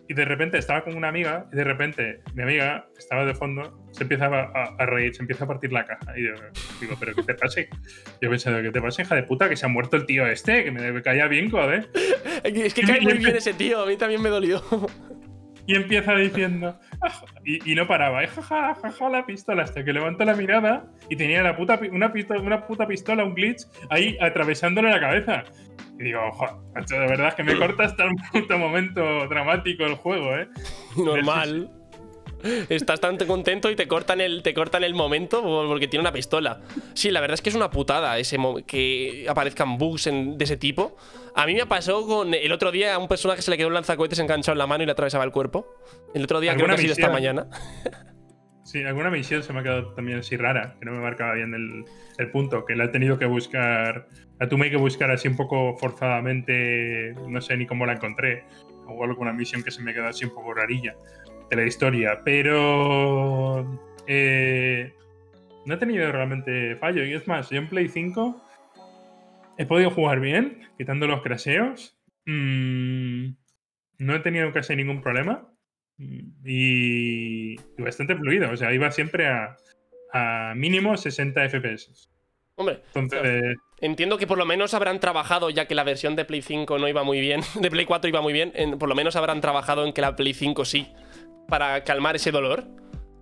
y 0.08 0.14
de 0.14 0.24
repente 0.24 0.58
estaba 0.58 0.86
con 0.86 0.95
una 0.95 1.10
amiga 1.10 1.49
y 1.52 1.58
de 1.58 1.66
repente 1.66 2.22
mi 2.34 2.43
amiga 2.43 2.88
estaba 2.97 3.26
de 3.26 3.36
fondo, 3.36 3.86
se 3.91 4.04
empieza 4.04 4.28
a, 4.28 4.86
reír, 4.86 5.14
se 5.14 5.22
empieza 5.22 5.43
a 5.43 5.47
partir 5.47 5.74
la 5.74 5.84
caja. 5.84 6.18
Y 6.18 6.28
yo 6.28 6.34
digo, 6.80 6.95
¿pero 6.97 7.14
qué 7.14 7.24
te 7.24 7.34
pasa? 7.34 7.60
Yo 8.22 8.30
pensando, 8.30 8.62
¿qué 8.62 8.72
te 8.72 8.82
pasa, 8.82 9.02
hija 9.02 9.16
de 9.16 9.24
puta? 9.24 9.49
Que 9.49 9.58
se 9.58 9.66
ha 9.66 9.70
muerto 9.70 9.97
el 9.97 10.06
tío 10.06 10.26
este, 10.28 10.64
que 10.64 10.72
me 10.72 11.02
caía 11.02 11.28
bien, 11.28 11.52
joder. 11.52 11.89
Es 12.43 12.74
que 12.74 12.84
cae 12.84 13.02
muy 13.02 13.18
bien 13.18 13.36
ese 13.36 13.54
tío, 13.54 13.82
a 13.82 13.86
mí 13.86 13.97
también 13.97 14.22
me 14.22 14.30
dolió. 14.30 14.64
Y 15.68 15.76
empieza 15.76 16.16
diciendo, 16.16 16.78
ah", 17.01 17.12
y, 17.43 17.76
no 17.76 17.88
paraba, 17.88 18.26
jaja, 18.28 18.76
jaja, 18.76 19.09
la 19.09 19.26
pistola, 19.26 19.64
hasta 19.64 19.84
que 19.84 19.93
levanta 19.93 20.26
la 20.26 20.34
mirada 20.34 20.86
y 21.09 21.16
tenía 21.16 21.43
la 21.43 21.55
puta, 21.55 21.80
una, 21.91 22.12
pistola, 22.12 22.41
una 22.41 22.66
puta 22.66 22.88
pistola, 22.88 23.24
un 23.24 23.36
glitch, 23.36 23.64
ahí 23.89 24.18
atravesándole 24.20 24.89
la 24.89 24.99
cabeza. 24.99 25.43
Y 25.99 26.03
digo, 26.03 26.22
ojo, 26.28 26.64
de 26.89 26.97
verdad 26.97 27.34
que 27.34 27.43
me 27.43 27.57
corta 27.57 27.84
hasta 27.84 28.05
un 28.05 28.16
puto 28.32 28.57
momento 28.57 29.28
dramático 29.28 29.86
el 29.86 29.95
juego, 29.95 30.36
¿eh? 30.36 30.47
Normal. 30.97 31.70
Estás 32.69 32.99
tan 32.99 33.17
contento 33.17 33.69
y 33.69 33.75
te 33.75 33.87
cortan 33.87 34.21
el, 34.21 34.43
te 34.43 34.53
cortan 34.53 34.83
el 34.83 34.93
momento 34.93 35.41
porque 35.67 35.87
tiene 35.87 36.01
una 36.01 36.11
pistola. 36.11 36.61
Sí, 36.93 37.11
la 37.11 37.21
verdad 37.21 37.35
es 37.35 37.41
que 37.41 37.49
es 37.49 37.55
una 37.55 37.69
putada 37.69 38.17
ese 38.17 38.37
que 38.65 39.25
aparezcan 39.29 39.77
bugs 39.77 40.05
de 40.05 40.43
ese 40.43 40.57
tipo. 40.57 40.95
A 41.35 41.45
mí 41.45 41.53
me 41.55 41.65
pasó 41.65 42.05
con 42.05 42.33
el 42.33 42.51
otro 42.51 42.71
día 42.71 42.95
a 42.95 42.97
un 42.97 43.07
personaje 43.07 43.41
se 43.41 43.51
le 43.51 43.57
quedó 43.57 43.67
un 43.67 43.73
lanzacohetes 43.73 44.19
enganchado 44.19 44.53
en 44.53 44.59
la 44.59 44.67
mano 44.67 44.83
y 44.83 44.85
le 44.85 44.91
atravesaba 44.91 45.23
el 45.23 45.31
cuerpo. 45.31 45.65
El 46.13 46.23
otro 46.23 46.39
día 46.39 46.55
creo 46.55 46.67
que 46.67 46.73
ha 46.73 46.77
sido 46.77 46.93
esta 46.93 47.09
mañana. 47.09 47.47
Sí, 48.63 48.83
alguna 48.83 49.09
misión 49.09 49.43
se 49.43 49.51
me 49.51 49.59
ha 49.59 49.63
quedado 49.63 49.93
también 49.95 50.19
así 50.19 50.37
rara, 50.37 50.77
que 50.79 50.85
no 50.85 50.93
me 50.93 50.99
marcaba 50.99 51.33
bien 51.33 51.53
el, 51.53 51.83
el 52.17 52.31
punto, 52.31 52.63
que 52.63 52.75
la 52.75 52.85
he 52.85 52.87
tenido 52.87 53.19
que 53.19 53.25
buscar, 53.25 54.07
la 54.39 54.47
tuve 54.47 54.69
que 54.69 54.77
buscar 54.77 55.11
así 55.11 55.27
un 55.27 55.35
poco 55.35 55.75
forzadamente, 55.77 57.13
no 57.27 57.41
sé 57.41 57.57
ni 57.57 57.65
cómo 57.65 57.85
la 57.85 57.93
encontré, 57.93 58.45
o 58.87 59.03
alguna 59.03 59.33
misión 59.33 59.61
que 59.61 59.71
se 59.71 59.81
me 59.81 59.93
quedó 59.93 60.07
así 60.07 60.23
un 60.23 60.33
poco 60.33 60.53
rarilla 60.53 60.95
de 61.52 61.58
la 61.58 61.68
historia, 61.68 62.22
pero 62.24 63.80
eh, 64.08 64.93
no 65.66 65.74
he 65.76 65.78
tenido 65.78 66.12
realmente 66.12 66.78
fallo, 66.78 67.04
y 67.06 67.14
es 67.14 67.28
más, 67.28 67.49
yo 67.49 67.58
en 67.58 67.68
Play 67.68 67.89
5 67.89 68.41
he 69.58 69.66
podido 69.66 69.91
jugar 69.91 70.22
bien, 70.22 70.70
quitando 70.78 71.08
los 71.08 71.22
craseos, 71.22 71.99
mm, 72.26 73.34
no 73.99 74.16
he 74.16 74.20
tenido 74.22 74.52
casi 74.54 74.76
ningún 74.76 75.02
problema 75.02 75.47
y, 76.43 77.58
bastante 77.78 78.16
fluido. 78.16 78.49
O 78.52 78.58
sea, 78.58 78.74
iba 78.74 78.89
siempre 78.91 79.28
a, 79.28 79.56
mínimo 80.56 80.97
60 80.97 81.49
FPS. 81.49 82.10
Hombre, 82.56 82.82
entiendo 83.80 84.18
que 84.18 84.28
por 84.28 84.38
lo 84.38 84.45
menos 84.45 84.74
habrán 84.74 84.99
trabajado, 84.99 85.49
ya 85.49 85.68
que 85.68 85.76
la 85.76 85.84
versión 85.84 86.16
de 86.16 86.26
Play 86.26 86.41
5 86.41 86.80
no 86.80 86.88
iba 86.88 87.04
muy 87.04 87.20
bien, 87.20 87.41
de 87.60 87.70
Play 87.70 87.86
4 87.86 88.10
iba 88.10 88.22
muy 88.22 88.34
bien, 88.34 88.54
por 88.80 88.89
lo 88.89 88.95
menos 88.95 89.16
habrán 89.16 89.41
trabajado 89.41 89.86
en 89.86 89.93
que 89.93 90.02
la 90.02 90.16
Play 90.16 90.34
5 90.34 90.66
sí, 90.66 90.88
para 91.47 91.83
calmar 91.83 92.15
ese 92.15 92.31
dolor. 92.31 92.65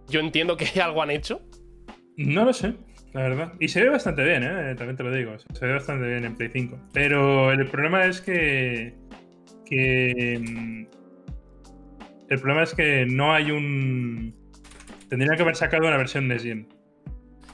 Yo 0.08 0.20
entiendo 0.20 0.58
que 0.58 0.66
algo 0.82 1.02
han 1.02 1.12
hecho. 1.12 1.42
No 2.18 2.46
lo 2.46 2.54
sé, 2.54 2.74
la 3.14 3.22
verdad. 3.22 3.54
Y 3.60 3.70
se 3.70 3.82
ve 3.82 3.90
bastante 3.90 4.24
bien, 4.24 4.44
¿eh? 4.44 4.76
también 4.76 4.98
te 4.98 5.04
lo 5.04 5.12
digo. 5.12 5.38
Se 5.40 5.66
ve 5.66 5.74
bastante 5.74 6.08
bien 6.08 6.26
en 6.26 6.36
Play 6.36 6.50
5. 6.52 6.78
Pero 6.94 7.52
el 7.52 7.68
problema 7.68 8.06
es 8.06 8.22
que. 8.22 8.96
que 9.66 10.40
mm, 10.40 10.88
el 12.30 12.40
problema 12.40 12.64
es 12.64 12.74
que 12.74 13.06
no 13.06 13.34
hay 13.34 13.52
un. 13.52 14.36
Tendría 15.10 15.36
que 15.36 15.42
haber 15.42 15.56
sacado 15.56 15.88
una 15.88 15.98
versión 15.98 16.28
de 16.28 16.40
Gen. 16.40 16.68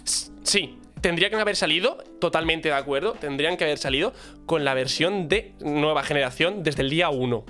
Sí, 0.03 0.77
tendría 1.01 1.29
que 1.29 1.35
haber 1.35 1.55
salido, 1.55 1.97
totalmente 2.19 2.69
de 2.69 2.75
acuerdo, 2.75 3.13
tendrían 3.13 3.57
que 3.57 3.63
haber 3.63 3.77
salido 3.77 4.13
con 4.45 4.65
la 4.65 4.73
versión 4.73 5.27
de 5.27 5.53
nueva 5.59 6.03
generación 6.03 6.63
desde 6.63 6.81
el 6.81 6.89
día 6.89 7.09
1. 7.09 7.45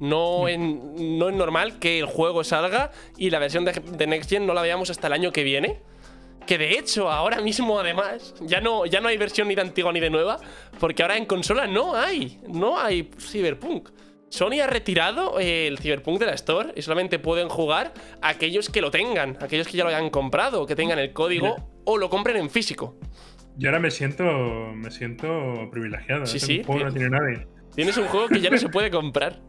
No, 0.00 0.44
mm. 0.44 1.18
no 1.18 1.28
es 1.28 1.34
normal 1.34 1.78
que 1.78 1.98
el 1.98 2.06
juego 2.06 2.44
salga 2.44 2.90
y 3.16 3.30
la 3.30 3.38
versión 3.38 3.64
de, 3.64 4.06
Next 4.06 4.30
Gen 4.30 4.46
no 4.46 4.54
la 4.54 4.62
veamos 4.62 4.90
hasta 4.90 5.06
el 5.06 5.12
año 5.12 5.32
que 5.32 5.44
viene. 5.44 5.80
Que 6.46 6.58
de 6.58 6.78
hecho, 6.78 7.10
ahora 7.10 7.40
mismo, 7.40 7.80
además, 7.80 8.34
ya 8.42 8.60
no, 8.60 8.84
ya 8.84 9.00
no 9.00 9.08
hay 9.08 9.16
versión 9.16 9.48
ni 9.48 9.54
de 9.54 9.62
antigua 9.62 9.92
ni 9.92 10.00
de 10.00 10.10
nueva, 10.10 10.38
porque 10.78 11.02
ahora 11.02 11.16
en 11.16 11.24
consola 11.24 11.66
no 11.66 11.96
hay, 11.96 12.38
no 12.46 12.78
hay 12.78 13.10
Cyberpunk. 13.18 13.88
Sony 14.28 14.60
ha 14.62 14.66
retirado 14.66 15.38
eh, 15.38 15.68
el 15.68 15.78
Cyberpunk 15.78 16.18
de 16.18 16.26
la 16.26 16.32
Store 16.32 16.72
y 16.74 16.82
solamente 16.82 17.18
pueden 17.18 17.48
jugar 17.48 17.94
aquellos 18.20 18.68
que 18.68 18.80
lo 18.80 18.90
tengan, 18.90 19.38
aquellos 19.40 19.68
que 19.68 19.76
ya 19.76 19.84
lo 19.84 19.90
hayan 19.90 20.10
comprado, 20.10 20.66
que 20.66 20.74
tengan 20.74 20.98
el 20.98 21.12
código 21.12 21.56
o 21.84 21.96
lo 21.96 22.10
compren 22.10 22.36
en 22.36 22.50
físico. 22.50 22.96
Yo 23.56 23.68
ahora 23.68 23.78
me 23.78 23.92
siento, 23.92 24.24
me 24.74 24.90
siento 24.90 25.28
privilegiado. 25.70 26.26
Sí, 26.26 26.40
sí. 26.40 26.62
juego 26.64 26.84
no 26.84 26.92
tiene 26.92 27.10
nadie. 27.10 27.46
Tienes 27.76 27.96
un 27.96 28.06
juego 28.06 28.28
que 28.28 28.40
ya 28.40 28.50
no 28.50 28.58
se 28.58 28.68
puede 28.68 28.90
comprar. 28.90 29.40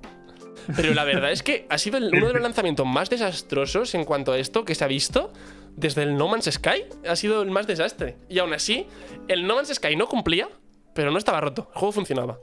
Pero 0.76 0.93
la 0.93 1.03
verdad 1.03 1.32
es 1.32 1.43
que 1.43 1.66
ha 1.70 1.78
sido 1.78 1.97
uno 1.97 2.28
de 2.28 2.34
los 2.34 2.41
lanzamientos 2.41 2.86
más 2.86 3.09
desastrosos 3.09 3.95
en 3.95 4.05
cuanto 4.05 4.32
a 4.32 4.38
esto 4.38 4.66
que 4.66 4.76
se 4.76 4.84
ha 4.84 4.88
visto 4.88 5.32
desde 5.76 6.03
el 6.03 6.18
No 6.18 6.28
Man's 6.28 6.49
Sky. 6.51 6.86
Ha 7.07 7.16
sido 7.16 7.41
el 7.41 7.51
más 7.51 7.68
desastre. 7.68 8.18
Y 8.30 8.39
aún 8.39 8.53
así, 8.53 8.88
el 9.28 9.45
No 9.47 9.55
Man's 9.55 9.74
Sky 9.74 9.95
no 9.95 10.07
cumplía, 10.07 10.47
pero 10.93 11.11
no 11.11 11.18
estaba 11.18 11.41
roto. 11.41 11.70
El 11.74 11.80
juego 11.80 11.91
funcionaba. 11.91 12.39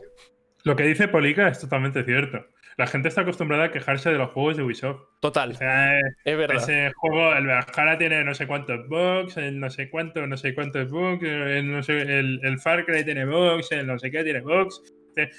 Lo 0.64 0.76
que 0.76 0.84
dice 0.84 1.08
Polica 1.08 1.48
es 1.48 1.58
totalmente 1.58 2.04
cierto. 2.04 2.46
La 2.76 2.86
gente 2.86 3.08
está 3.08 3.20
acostumbrada 3.20 3.64
a 3.64 3.70
quejarse 3.70 4.10
de 4.10 4.18
los 4.18 4.30
juegos 4.30 4.56
de 4.56 4.62
Ubisoft. 4.62 5.02
Total. 5.20 5.50
O 5.50 5.54
sea, 5.54 6.00
es 6.24 6.36
verdad. 6.36 6.56
Ese 6.56 6.92
juego, 6.96 7.34
el 7.34 7.46
Valhalla 7.46 7.98
tiene 7.98 8.24
no 8.24 8.34
sé 8.34 8.46
cuántos 8.46 8.88
bugs, 8.88 9.36
el 9.36 9.60
no 9.60 9.68
sé 9.68 9.90
cuántos, 9.90 10.26
no 10.26 10.36
sé 10.36 10.54
cuántos 10.54 10.88
bugs, 10.90 11.22
el, 11.22 11.70
no 11.70 11.82
sé, 11.82 12.00
el, 12.00 12.58
Far 12.60 12.86
Cry 12.86 13.04
tiene 13.04 13.26
bugs, 13.26 13.72
el 13.72 13.86
no 13.86 13.98
sé 13.98 14.10
qué 14.10 14.24
tiene 14.24 14.40
bugs. 14.40 14.82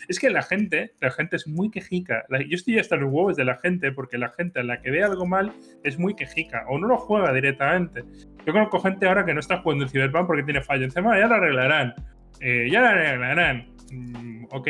Es 0.07 0.19
que 0.19 0.29
la 0.29 0.43
gente, 0.43 0.93
la 0.99 1.11
gente 1.11 1.35
es 1.35 1.47
muy 1.47 1.69
quejica. 1.69 2.25
Yo 2.29 2.55
estoy 2.55 2.79
hasta 2.79 2.95
los 2.95 3.11
huevos 3.11 3.35
de 3.35 3.45
la 3.45 3.57
gente 3.57 3.91
porque 3.91 4.17
la 4.17 4.29
gente 4.29 4.59
a 4.59 4.63
la 4.63 4.81
que 4.81 4.91
ve 4.91 5.03
algo 5.03 5.25
mal 5.25 5.51
es 5.83 5.97
muy 5.97 6.15
quejica 6.15 6.65
o 6.67 6.77
no 6.77 6.87
lo 6.87 6.97
juega 6.97 7.33
directamente. 7.33 8.03
Yo 8.45 8.53
conozco 8.53 8.79
gente 8.79 9.07
ahora 9.07 9.25
que 9.25 9.33
no 9.33 9.39
está 9.39 9.59
jugando 9.59 9.85
el 9.85 9.89
Cyberpunk 9.89 10.27
porque 10.27 10.43
tiene 10.43 10.61
fallo. 10.61 10.83
Encima 10.83 11.17
ya 11.17 11.27
lo 11.27 11.35
arreglarán. 11.35 11.93
Eh, 12.39 12.67
ya 12.69 12.81
lo 12.81 12.87
arreglarán. 12.87 13.67
Mm, 13.91 14.45
ok, 14.51 14.67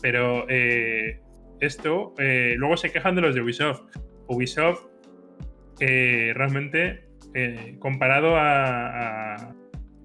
pero 0.00 0.46
eh, 0.48 1.20
esto, 1.60 2.14
eh, 2.18 2.54
luego 2.56 2.76
se 2.76 2.90
quejan 2.90 3.14
de 3.14 3.22
los 3.22 3.34
de 3.34 3.42
Ubisoft. 3.42 3.82
Ubisoft, 4.28 4.84
realmente, 5.80 7.04
comparado 7.78 8.36
a, 8.36 9.54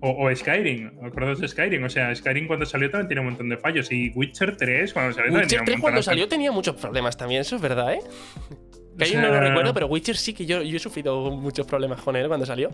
o, 0.06 0.36
Skyrim, 0.36 0.92
acordaos 1.02 1.40
de 1.40 1.48
Skyrim. 1.48 1.84
O 1.84 1.90
sea, 1.90 2.14
Skyrim 2.14 2.48
cuando 2.48 2.66
salió 2.66 2.90
también 2.92 3.08
tiene 3.08 3.22
un 3.22 3.28
montón 3.28 3.48
de 3.48 3.58
fallos. 3.58 3.90
Y 3.92 4.12
Witcher 4.16 4.58
3 4.58 4.94
cuando 4.94 5.14
salió 5.14 5.34
Witcher 5.34 5.62
3 5.64 5.80
cuando 5.80 6.04
salió 6.04 6.28
tenía 6.28 6.52
muchos 6.52 6.76
problemas 6.76 7.16
también, 7.16 7.42
eso 7.42 7.56
es 7.56 7.62
verdad, 7.62 7.94
¿eh? 7.94 8.00
Que 8.98 9.16
no 9.16 9.30
lo 9.30 9.40
recuerdo, 9.40 9.74
pero 9.74 9.88
Witcher 9.88 10.18
sí 10.18 10.34
que 10.34 10.46
yo, 10.46 10.62
yo, 10.62 10.76
he 10.76 10.80
sufrido 10.80 11.32
muchos 11.32 11.66
problemas 11.66 12.02
con 12.02 12.16
él 12.16 12.28
cuando 12.28 12.46
salió. 12.46 12.70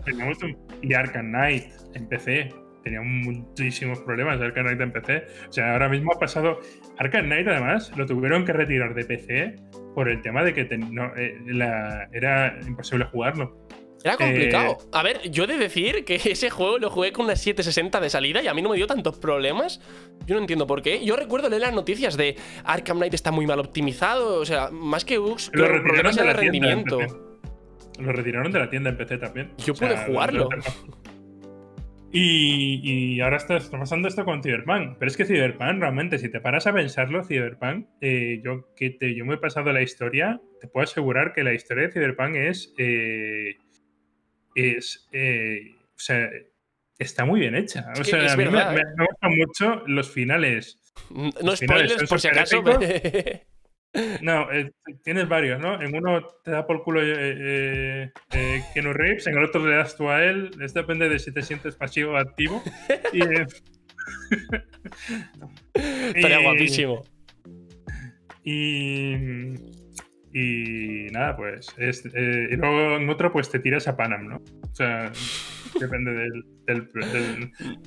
Y 0.82 0.92
Arkham 0.92 1.28
Knight 1.28 1.66
en 1.94 2.08
PC 2.08 2.50
tenía 2.82 3.00
muchísimos 3.02 4.00
problemas 4.00 4.40
Arkham 4.40 4.66
Knight 4.66 4.80
en 4.80 4.92
PC. 4.92 5.26
O 5.48 5.52
sea, 5.52 5.72
ahora 5.72 5.88
mismo 5.88 6.12
ha 6.12 6.18
pasado. 6.18 6.58
Arkham 6.98 7.26
Knight, 7.26 7.46
además, 7.46 7.92
lo 7.96 8.06
tuvieron 8.06 8.44
que 8.44 8.52
retirar 8.52 8.92
de 8.94 9.04
PC 9.04 9.56
por 9.94 10.08
el 10.08 10.20
tema 10.20 10.42
de 10.42 10.52
que 10.52 10.68
era 12.12 12.58
imposible 12.66 13.06
jugarlo. 13.06 13.56
Era 14.04 14.16
complicado. 14.16 14.78
Eh, 14.80 14.86
a 14.92 15.02
ver, 15.02 15.30
yo 15.30 15.44
he 15.44 15.46
de 15.46 15.58
decir 15.58 16.04
que 16.04 16.14
ese 16.24 16.50
juego 16.50 16.78
lo 16.78 16.90
jugué 16.90 17.12
con 17.12 17.26
una 17.26 17.36
760 17.36 18.00
de 18.00 18.10
salida 18.10 18.42
y 18.42 18.48
a 18.48 18.54
mí 18.54 18.62
no 18.62 18.70
me 18.70 18.76
dio 18.76 18.86
tantos 18.86 19.18
problemas. 19.18 19.80
Yo 20.26 20.34
no 20.34 20.40
entiendo 20.40 20.66
por 20.66 20.82
qué. 20.82 21.04
Yo 21.04 21.16
recuerdo 21.16 21.48
leer 21.48 21.62
las 21.62 21.74
noticias 21.74 22.16
de 22.16 22.36
Arkham 22.64 22.98
Knight 22.98 23.14
está 23.14 23.30
muy 23.30 23.46
mal 23.46 23.60
optimizado. 23.60 24.40
O 24.40 24.46
sea, 24.46 24.70
más 24.70 25.04
que 25.04 25.18
bugs, 25.18 25.50
lo 25.52 25.66
problemas 25.66 26.16
en 26.18 26.28
el 26.28 26.34
rendimiento. 26.34 26.98
Lo 27.98 28.12
retiraron 28.12 28.50
de 28.50 28.58
la 28.58 28.70
tienda 28.70 28.90
en 28.90 28.96
PC 28.96 29.18
también. 29.18 29.52
Yo 29.58 29.74
pude 29.74 29.96
jugarlo. 29.96 30.48
Y, 32.12 33.20
ahora 33.20 33.36
está, 33.36 33.58
pasando 33.70 34.08
esto 34.08 34.24
con 34.24 34.42
Cyberpunk. 34.42 34.96
Pero 34.98 35.08
es 35.08 35.16
que 35.16 35.24
Cyberpunk, 35.24 35.80
realmente, 35.80 36.18
si 36.18 36.28
te 36.28 36.40
paras 36.40 36.66
a 36.66 36.72
pensarlo, 36.72 37.22
Cyberpunk, 37.22 37.86
eh, 38.00 38.40
yo 38.44 38.66
que 38.74 38.90
te, 38.90 39.14
yo 39.14 39.24
me 39.24 39.34
he 39.34 39.38
pasado 39.38 39.72
la 39.72 39.82
historia, 39.82 40.40
te 40.60 40.66
puedo 40.66 40.84
asegurar 40.84 41.32
que 41.32 41.44
la 41.44 41.52
historia 41.52 41.86
de 41.86 41.92
Cyberpunk 41.92 42.34
es 42.34 42.74
eh, 42.78 43.56
es. 44.54 45.08
Eh, 45.12 45.74
o 45.74 45.98
sea, 45.98 46.30
está 46.98 47.24
muy 47.24 47.40
bien 47.40 47.54
hecha. 47.54 47.92
O 47.98 48.04
sea, 48.04 48.32
a 48.32 48.36
mí 48.36 48.44
me, 48.44 48.50
gustan 48.50 49.36
mucho 49.36 49.82
los 49.86 50.10
finales. 50.10 50.78
No 51.10 51.56
spoilers 51.56 52.08
por 52.08 52.20
si 52.20 52.28
acaso. 52.28 52.62
No, 54.22 54.52
eh, 54.52 54.72
tienes 55.02 55.28
varios, 55.28 55.60
¿no? 55.60 55.80
En 55.82 55.96
uno 55.96 56.24
te 56.44 56.52
da 56.52 56.64
por 56.64 56.84
culo 56.84 57.02
eh, 57.02 58.12
eh, 58.32 58.62
Kenu 58.72 58.92
Reeves, 58.92 59.26
en 59.26 59.36
el 59.36 59.44
otro 59.44 59.66
le 59.66 59.74
das 59.76 59.96
tú 59.96 60.08
a 60.08 60.24
él. 60.24 60.50
Esto 60.60 60.80
depende 60.80 61.08
de 61.08 61.18
si 61.18 61.32
te 61.32 61.42
sientes 61.42 61.74
pasivo 61.74 62.12
o 62.12 62.16
activo. 62.16 62.62
y, 63.12 63.20
Estaría 65.74 66.42
guapísimo. 66.42 67.02
Y, 68.44 69.54
y 70.32 71.10
nada, 71.10 71.36
pues. 71.36 71.68
Eh, 71.78 72.48
y 72.50 72.56
luego 72.56 72.96
en 72.96 73.08
otro, 73.08 73.32
pues 73.32 73.50
te 73.50 73.58
tiras 73.58 73.88
a 73.88 73.96
Panam, 73.96 74.28
¿no? 74.28 74.36
O 74.36 74.74
sea, 74.74 75.10
depende 75.78 76.12
del, 76.12 76.44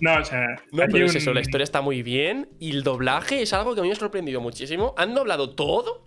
No, 0.01 0.19
o 0.19 0.25
sea. 0.25 0.47
No, 0.71 0.83
pero 0.91 1.05
es 1.05 1.15
eso, 1.15 1.33
la 1.33 1.41
historia 1.41 1.63
está 1.63 1.81
muy 1.81 2.03
bien 2.03 2.49
y 2.59 2.71
el 2.71 2.83
doblaje 2.83 3.41
es 3.41 3.53
algo 3.53 3.73
que 3.73 3.79
a 3.79 3.83
mí 3.83 3.89
me 3.89 3.93
ha 3.93 3.97
sorprendido 3.97 4.41
muchísimo. 4.41 4.93
Han 4.97 5.13
doblado 5.13 5.55
todo 5.55 6.05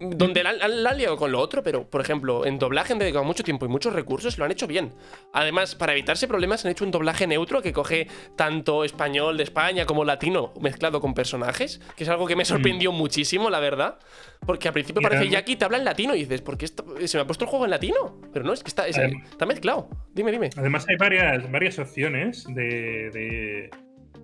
donde 0.00 0.42
la, 0.42 0.50
han 0.50 0.96
liado 0.96 1.16
con 1.16 1.30
lo 1.30 1.38
otro, 1.38 1.62
pero 1.62 1.88
por 1.88 2.00
ejemplo, 2.00 2.46
en 2.46 2.58
doblaje 2.58 2.94
han 2.94 2.98
dedicado 2.98 3.24
mucho 3.24 3.44
tiempo 3.44 3.66
y 3.66 3.68
muchos 3.68 3.92
recursos, 3.92 4.38
lo 4.38 4.44
han 4.44 4.50
hecho 4.50 4.66
bien. 4.66 4.92
Además, 5.32 5.74
para 5.74 5.92
evitarse 5.92 6.26
problemas, 6.26 6.64
han 6.64 6.70
hecho 6.70 6.84
un 6.84 6.90
doblaje 6.90 7.26
neutro 7.26 7.60
que 7.60 7.72
coge 7.72 8.08
tanto 8.36 8.84
español 8.84 9.36
de 9.36 9.42
España 9.42 9.84
como 9.84 10.04
latino 10.04 10.54
mezclado 10.60 11.00
con 11.00 11.14
personajes, 11.14 11.80
que 11.96 12.04
es 12.04 12.10
algo 12.10 12.26
que 12.26 12.36
me 12.36 12.44
mm. 12.44 12.46
sorprendió 12.46 12.92
muchísimo, 12.92 13.50
la 13.50 13.60
verdad. 13.60 13.98
Porque 14.44 14.68
al 14.68 14.74
principio 14.74 15.02
parece 15.02 15.28
Jackie 15.28 15.56
te 15.56 15.64
habla 15.64 15.78
en 15.78 15.84
latino 15.84 16.14
y 16.14 16.20
dices, 16.20 16.40
¿por 16.40 16.56
qué 16.56 16.66
se 16.66 17.16
me 17.18 17.22
ha 17.22 17.26
puesto 17.26 17.44
el 17.44 17.50
juego 17.50 17.64
en 17.66 17.70
latino? 17.70 18.20
Pero 18.32 18.44
no, 18.44 18.52
es 18.52 18.62
que 18.62 18.68
está, 18.68 18.86
está 18.86 19.46
mezclado. 19.46 19.88
Dime, 20.14 20.32
dime. 20.32 20.50
Además, 20.56 20.86
hay 20.88 20.96
varias, 20.96 21.50
varias 21.50 21.78
opciones 21.78 22.44
de, 22.54 23.70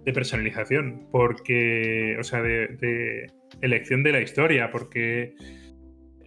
de, 0.05 0.13
personalización, 0.13 1.09
porque, 1.11 2.17
o 2.19 2.23
sea, 2.23 2.43
de 2.43 3.27
elección 3.63 4.03
de 4.03 4.13
la 4.13 4.21
historia, 4.21 4.71
porque 4.71 5.35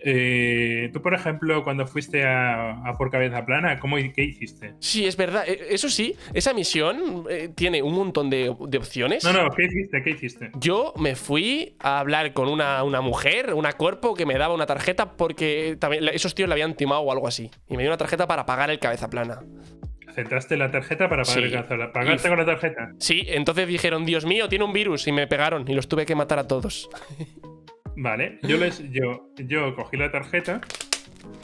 eh, 0.08 0.92
tú, 0.94 1.02
por 1.02 1.16
ejemplo, 1.16 1.64
cuando 1.64 1.88
fuiste 1.88 2.24
a, 2.24 2.94
por 2.96 3.10
cabeza 3.10 3.44
plana, 3.44 3.80
¿cómo, 3.80 3.96
¿qué 3.96 4.24
hiciste? 4.24 4.76
Sí, 4.80 5.08
es 5.08 5.18
verdad. 5.18 5.44
E, 5.48 5.74
eso 5.74 5.90
sí, 5.90 6.16
esa 6.32 6.54
misión 6.54 7.26
eh, 7.28 7.50
tiene 7.56 7.82
un 7.82 7.96
montón 7.96 8.30
de, 8.30 8.50
opciones. 8.50 9.24
No, 9.24 9.34
no, 9.34 9.50
¿qué 9.50 9.66
hiciste? 9.66 10.04
¿Qué 10.04 10.12
hiciste? 10.12 10.52
Yo 10.60 10.94
me 11.00 11.16
fui 11.16 11.76
a 11.80 12.00
hablar 12.00 12.34
con 12.34 12.50
una, 12.50 12.84
mujer, 13.02 13.56
una 13.56 13.74
cuerpo, 13.74 14.14
que 14.14 14.28
me 14.28 14.38
daba 14.38 14.54
una 14.54 14.68
tarjeta 14.68 15.14
porque 15.14 15.76
también 15.80 16.08
esos 16.10 16.36
tíos 16.36 16.50
le 16.50 16.54
habían 16.54 16.76
timado 16.76 17.02
o 17.02 17.12
algo 17.12 17.28
así. 17.28 17.50
Y 17.68 17.76
me 17.76 17.82
dio 17.82 17.90
una 17.90 17.98
tarjeta 17.98 18.28
para 18.28 18.46
pagar 18.46 18.70
el 18.70 18.78
cabeza 18.78 19.10
plana. 19.10 19.42
Centraste 20.16 20.56
la 20.56 20.72
tarjeta 20.72 21.10
para 21.10 21.24
pagar 21.24 21.44
el 21.44 21.52
cabeza 21.52 21.76
plana. 21.76 21.92
¿Pagaste 21.92 22.30
con 22.30 22.38
la 22.38 22.46
tarjeta? 22.46 22.92
Sí, 23.00 23.26
entonces 23.28 23.68
dijeron, 23.68 24.06
Dios 24.06 24.26
mío, 24.26 24.48
tiene 24.48 24.64
un 24.64 24.72
virus. 24.72 25.08
Y 25.08 25.12
me 25.12 25.28
pegaron 25.28 25.70
y 25.70 25.74
los 25.74 25.90
tuve 25.90 26.06
que 26.06 26.16
matar 26.16 26.40
a 26.40 26.48
todos. 26.48 26.90
Vale, 27.98 28.40
yo, 28.44 28.58
les, 28.58 28.84
yo, 28.92 29.30
yo 29.38 29.76
cogí 29.76 29.98
la 29.98 30.12
tarjeta, 30.12 30.62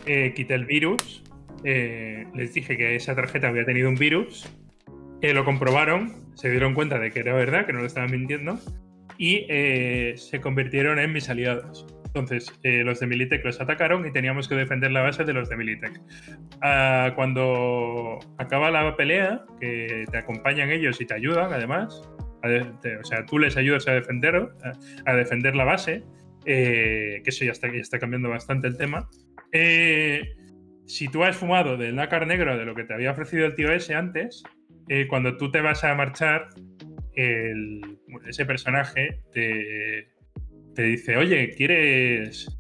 eh, 0.05 0.33
quité 0.35 0.53
el 0.55 0.65
virus, 0.65 1.23
eh, 1.63 2.25
les 2.33 2.53
dije 2.53 2.75
que 2.77 2.95
esa 2.95 3.15
tarjeta 3.15 3.47
había 3.47 3.63
tenido 3.63 3.87
un 3.87 3.95
virus, 3.95 4.49
eh, 5.21 5.33
lo 5.33 5.45
comprobaron, 5.45 6.29
se 6.35 6.49
dieron 6.49 6.73
cuenta 6.73 6.99
de 6.99 7.11
que 7.11 7.21
era 7.21 7.33
verdad, 7.33 7.65
que 7.65 7.71
no 7.71 7.79
lo 7.79 7.85
estaban 7.85 8.11
mintiendo, 8.11 8.59
y 9.17 9.45
se 10.15 10.41
convirtieron 10.41 10.99
en 10.99 11.13
mis 11.13 11.29
aliados. 11.29 11.85
Entonces, 12.13 12.51
los 12.63 12.99
de 12.99 13.07
Militech 13.07 13.45
los 13.45 13.61
atacaron 13.61 14.05
y 14.05 14.11
teníamos 14.11 14.49
que 14.49 14.55
defender 14.55 14.91
la 14.91 15.01
base 15.01 15.23
de 15.23 15.31
los 15.31 15.47
de 15.47 15.55
Militech. 15.55 16.01
Ah, 16.61 17.13
cuando 17.15 18.19
acaba 18.37 18.69
la 18.69 18.97
pelea, 18.97 19.45
que 19.61 20.05
te 20.11 20.17
acompañan 20.17 20.71
ellos 20.71 20.99
y 20.99 21.05
te 21.05 21.13
ayudan, 21.13 21.53
además, 21.53 22.01
o 22.43 23.03
sea, 23.05 23.25
tú 23.25 23.39
les 23.39 23.55
ayudas 23.55 23.87
a 23.87 23.93
defender, 23.93 24.49
a 25.05 25.13
defender 25.13 25.55
la 25.55 25.63
base, 25.63 26.03
eh, 26.45 27.21
que 27.23 27.29
eso 27.29 27.45
ya 27.45 27.51
está, 27.51 27.99
cambiando 27.99 28.29
bastante 28.29 28.67
el 28.67 28.77
tema. 28.77 29.09
Eh, 29.51 30.35
si 30.85 31.07
tú 31.07 31.23
has 31.23 31.35
fumado 31.35 31.77
del 31.77 31.95
nácar 31.95 32.25
negro 32.25 32.57
de 32.57 32.65
lo 32.65 32.75
que 32.75 32.83
te 32.83 32.93
había 32.93 33.11
ofrecido 33.11 33.45
el 33.45 33.55
tío 33.55 33.71
ese 33.71 33.95
antes, 33.95 34.43
eh, 34.89 35.07
cuando 35.07 35.37
tú 35.37 35.51
te 35.51 35.61
vas 35.61 35.83
a 35.83 35.93
marchar, 35.95 36.49
ese 37.13 38.45
personaje 38.45 39.19
te, 39.33 40.09
dice, 40.75 41.17
oye, 41.17 41.49
¿quieres...? 41.55 42.57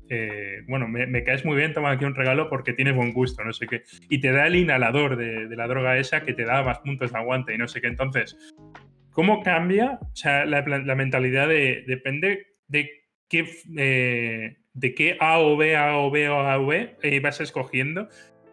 bueno, 0.67 0.89
me, 0.89 1.23
caes 1.23 1.45
muy 1.45 1.55
bien, 1.55 1.73
toma 1.73 1.91
aquí 1.91 2.03
un 2.03 2.15
regalo 2.15 2.49
porque 2.49 2.73
tienes 2.73 2.95
buen 2.95 3.13
gusto, 3.13 3.45
no 3.45 3.53
sé 3.53 3.65
qué. 3.67 3.83
Y 4.09 4.19
te 4.19 4.33
da 4.33 4.47
el 4.47 4.57
inhalador 4.57 5.15
de, 5.15 5.55
la 5.55 5.67
droga 5.67 5.97
esa 5.97 6.23
que 6.23 6.33
te 6.33 6.43
da 6.43 6.63
más 6.63 6.79
puntos 6.79 7.13
de 7.13 7.17
aguante 7.17 7.53
y 7.53 7.57
no 7.57 7.67
sé 7.69 7.79
qué. 7.79 7.87
Entonces, 7.87 8.35
¿cómo 9.11 9.41
cambia? 9.41 9.99
O 10.01 10.15
sea, 10.15 10.45
la, 10.45 10.61
la 10.61 10.95
mentalidad 10.95 11.47
de, 11.47 11.85
depende 11.87 12.47
de 12.67 13.01
eh, 13.77 14.57
de 14.73 14.95
qué 14.95 15.17
A 15.19 15.39
o 15.39 15.57
B, 15.57 15.75
A 15.75 15.97
o 15.97 16.11
B 16.11 16.29
o 16.29 16.39
A 16.39 16.57
o 16.57 16.65
B 16.65 16.95
eh, 17.01 17.19
vas 17.19 17.41
escogiendo, 17.41 18.07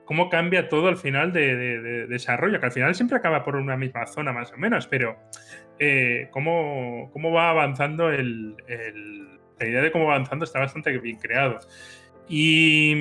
cómo 0.04 0.28
cambia 0.28 0.68
todo 0.68 0.88
al 0.88 0.96
final 0.96 1.32
de, 1.32 2.06
desarrollo, 2.08 2.60
que 2.60 2.66
al 2.66 2.72
final 2.72 2.94
siempre 2.94 3.16
acaba 3.16 3.44
por 3.44 3.56
una 3.56 3.76
misma 3.76 4.06
zona 4.06 4.32
más 4.32 4.52
o 4.52 4.56
menos, 4.56 4.86
pero 4.86 5.16
eh, 5.78 6.28
cómo, 6.30 7.10
va 7.32 7.50
avanzando 7.50 8.10
el, 8.10 8.56
la 9.60 9.66
idea 9.66 9.82
de 9.82 9.90
cómo 9.90 10.06
va 10.06 10.14
avanzando 10.14 10.44
está 10.44 10.58
bastante 10.58 10.96
bien 10.98 11.16
creado. 11.18 11.58
Y, 12.28 12.94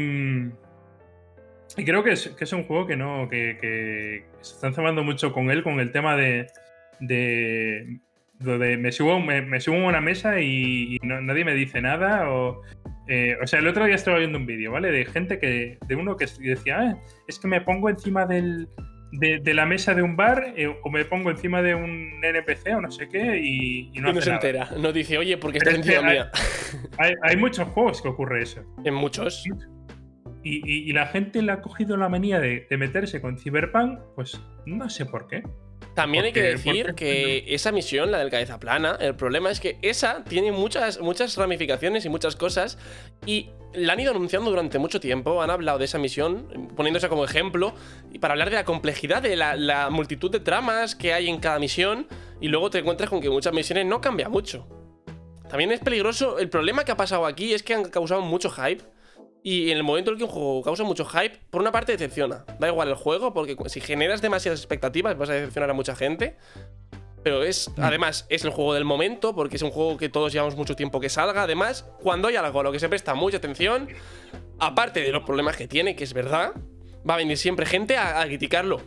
creo 1.76 2.04
que 2.04 2.12
es, 2.12 2.54
un 2.54 2.64
juego 2.64 2.88
que 2.88 2.96
no, 2.96 3.28
que, 3.30 4.26
se 4.42 4.54
están 4.54 4.74
cebando 4.74 5.04
mucho 5.04 5.34
con 5.34 5.52
él, 5.52 5.64
con 5.64 5.80
el 5.80 5.92
tema 5.92 6.16
de, 6.16 6.48
me 8.40 8.92
subo, 8.92 9.20
me, 9.20 9.60
subo 9.60 9.76
a 9.76 9.88
una 9.88 10.02
mesa 10.02 10.40
y, 10.40 10.98
nadie 11.04 11.46
me 11.46 11.54
dice 11.54 11.82
nada. 11.82 12.30
O, 12.32 12.62
eh, 13.08 13.38
o 13.42 13.48
sea, 13.48 13.60
el 13.60 13.68
otro 13.68 13.86
día 13.86 13.96
estaba 13.96 14.18
viendo 14.18 14.38
un 14.38 14.46
vídeo, 14.46 14.72
¿vale? 14.72 14.92
De 14.92 15.06
gente 15.06 15.40
que, 15.40 15.78
de 15.88 15.96
uno 15.96 16.16
que 16.18 16.28
decía, 16.40 16.80
ah, 16.80 16.98
es 17.28 17.40
que 17.40 17.48
me 17.48 17.62
pongo 17.62 17.90
encima 17.90 18.26
del, 18.26 18.68
de, 19.12 19.54
la 19.54 19.66
mesa 19.66 19.94
de 19.94 20.02
un 20.02 20.16
bar 20.16 20.54
eh, 20.56 20.68
o 20.68 20.90
me 20.90 21.06
pongo 21.06 21.32
encima 21.32 21.62
de 21.62 21.76
un 21.76 22.24
NPC 22.24 22.76
o 22.76 22.82
no 22.82 22.92
sé 22.92 23.08
qué 23.08 23.38
y, 23.38 23.92
no, 24.00 24.20
se 24.22 24.32
entera. 24.32 24.72
No 24.78 24.92
dice, 24.92 25.18
oye, 25.18 25.38
porque 25.38 25.60
está 25.60 25.72
encima 25.72 26.02
mía. 26.02 26.32
Hay, 27.24 27.38
muchos 27.38 27.68
juegos 27.70 28.02
que 28.02 28.10
ocurre 28.10 28.44
eso. 28.44 28.64
En 28.84 28.94
muchos. 28.94 29.44
Y, 30.44 30.94
la 30.94 31.08
gente 31.08 31.42
le 31.42 31.52
ha 31.52 31.62
cogido 31.62 31.98
la 31.98 32.08
manía 32.10 32.40
de, 32.40 32.68
de 32.70 32.78
meterse 32.78 33.20
con 33.22 33.38
Cyberpunk, 33.38 34.00
pues 34.16 34.42
no 34.66 34.90
sé 34.90 35.06
por 35.06 35.28
qué. 35.28 35.44
También 35.98 36.26
hay 36.26 36.32
que 36.32 36.44
decir 36.44 36.94
que 36.94 37.44
esa 37.48 37.72
misión, 37.72 38.12
la 38.12 38.20
del 38.20 38.30
cabeza 38.30 38.60
plana, 38.60 39.00
el 39.00 39.16
problema 39.16 39.50
es 39.50 39.60
que 39.60 39.80
esa 39.82 40.24
tiene 40.24 40.52
muchas, 40.52 41.00
muchas 41.00 41.36
ramificaciones 41.38 42.06
y 42.06 42.10
muchas 42.10 42.36
cosas 42.36 42.78
y 43.26 43.50
la 43.74 43.94
han 43.94 44.00
ido 44.00 44.12
anunciando 44.12 44.52
durante 44.52 44.78
mucho 44.78 45.00
tiempo, 45.00 45.42
han 45.42 45.50
hablado 45.50 45.80
de 45.80 45.86
esa 45.86 45.98
misión, 45.98 46.70
poniéndose 46.76 47.10
como 47.10 47.26
ejemplo, 47.26 47.74
y 48.14 48.20
para 48.20 48.34
hablar 48.34 48.52
de 48.52 48.58
la 48.58 48.64
complejidad, 48.64 49.24
de 49.24 49.36
la, 49.36 49.90
multitud 49.90 50.30
de 50.30 50.40
tramas 50.40 50.96
que 50.96 51.14
hay 51.14 51.30
en 51.30 51.40
cada 51.40 51.58
misión, 51.58 52.08
y 52.40 52.50
luego 52.50 52.70
te 52.70 52.78
encuentras 52.78 53.10
con 53.10 53.20
que 53.20 53.32
muchas 53.32 53.52
misiones 53.52 53.88
no 53.88 54.00
cambia 54.00 54.30
mucho. 54.30 54.68
También 55.50 55.72
es 55.72 55.80
peligroso, 55.80 56.38
el 56.38 56.48
problema 56.48 56.86
que 56.86 56.92
ha 56.92 56.98
pasado 56.98 57.26
aquí 57.26 57.56
es 57.56 57.64
que 57.64 57.74
han 57.74 57.86
causado 57.86 58.22
mucho 58.22 58.52
hype, 58.52 58.84
y 59.48 59.72
en 59.72 59.78
el 59.78 59.84
momento 59.84 60.12
en 60.12 60.16
el 60.16 60.18
que 60.18 60.26
un 60.26 60.30
juego 60.30 60.62
causa 60.62 60.84
mucho 60.84 61.06
hype, 61.06 61.40
por 61.50 61.62
una 61.62 61.72
parte 61.72 61.94
decepciona. 61.94 62.44
Da 62.60 62.68
igual 62.68 62.90
el 62.90 62.96
juego, 62.96 63.34
porque 63.34 63.56
si 63.70 63.80
generas 63.80 64.22
demasiadas 64.22 64.60
expectativas 64.60 65.18
vas 65.18 65.30
a 65.30 65.36
decepcionar 65.36 65.70
a 65.70 65.74
mucha 65.74 65.96
gente. 65.96 66.36
Pero 67.24 67.44
es, 67.44 67.70
mm. 67.70 67.82
además, 67.82 68.26
es 68.28 68.44
el 68.44 68.52
juego 68.52 68.74
del 68.74 68.84
momento, 68.84 69.34
porque 69.34 69.56
es 69.56 69.62
un 69.62 69.72
juego 69.72 69.96
que 69.96 70.10
todos 70.10 70.34
llevamos 70.34 70.58
mucho 70.58 70.76
tiempo 70.76 71.00
que 71.00 71.08
salga. 71.08 71.44
Además, 71.44 71.86
cuando 72.04 72.28
hay 72.28 72.36
algo 72.36 72.60
a 72.60 72.64
lo 72.64 72.74
que 72.74 72.80
se 72.82 72.90
presta 72.90 73.16
mucha 73.16 73.38
atención, 73.38 73.88
aparte 74.60 75.00
de 75.00 75.14
los 75.14 75.24
problemas 75.24 75.56
que 75.56 75.66
tiene, 75.66 75.96
que 75.96 76.04
es 76.04 76.14
verdad, 76.14 76.52
va 77.10 77.14
a 77.14 77.18
venir 77.18 77.38
siempre 77.38 77.66
gente 77.66 77.96
a, 77.96 78.22
criticarlo. 78.26 78.82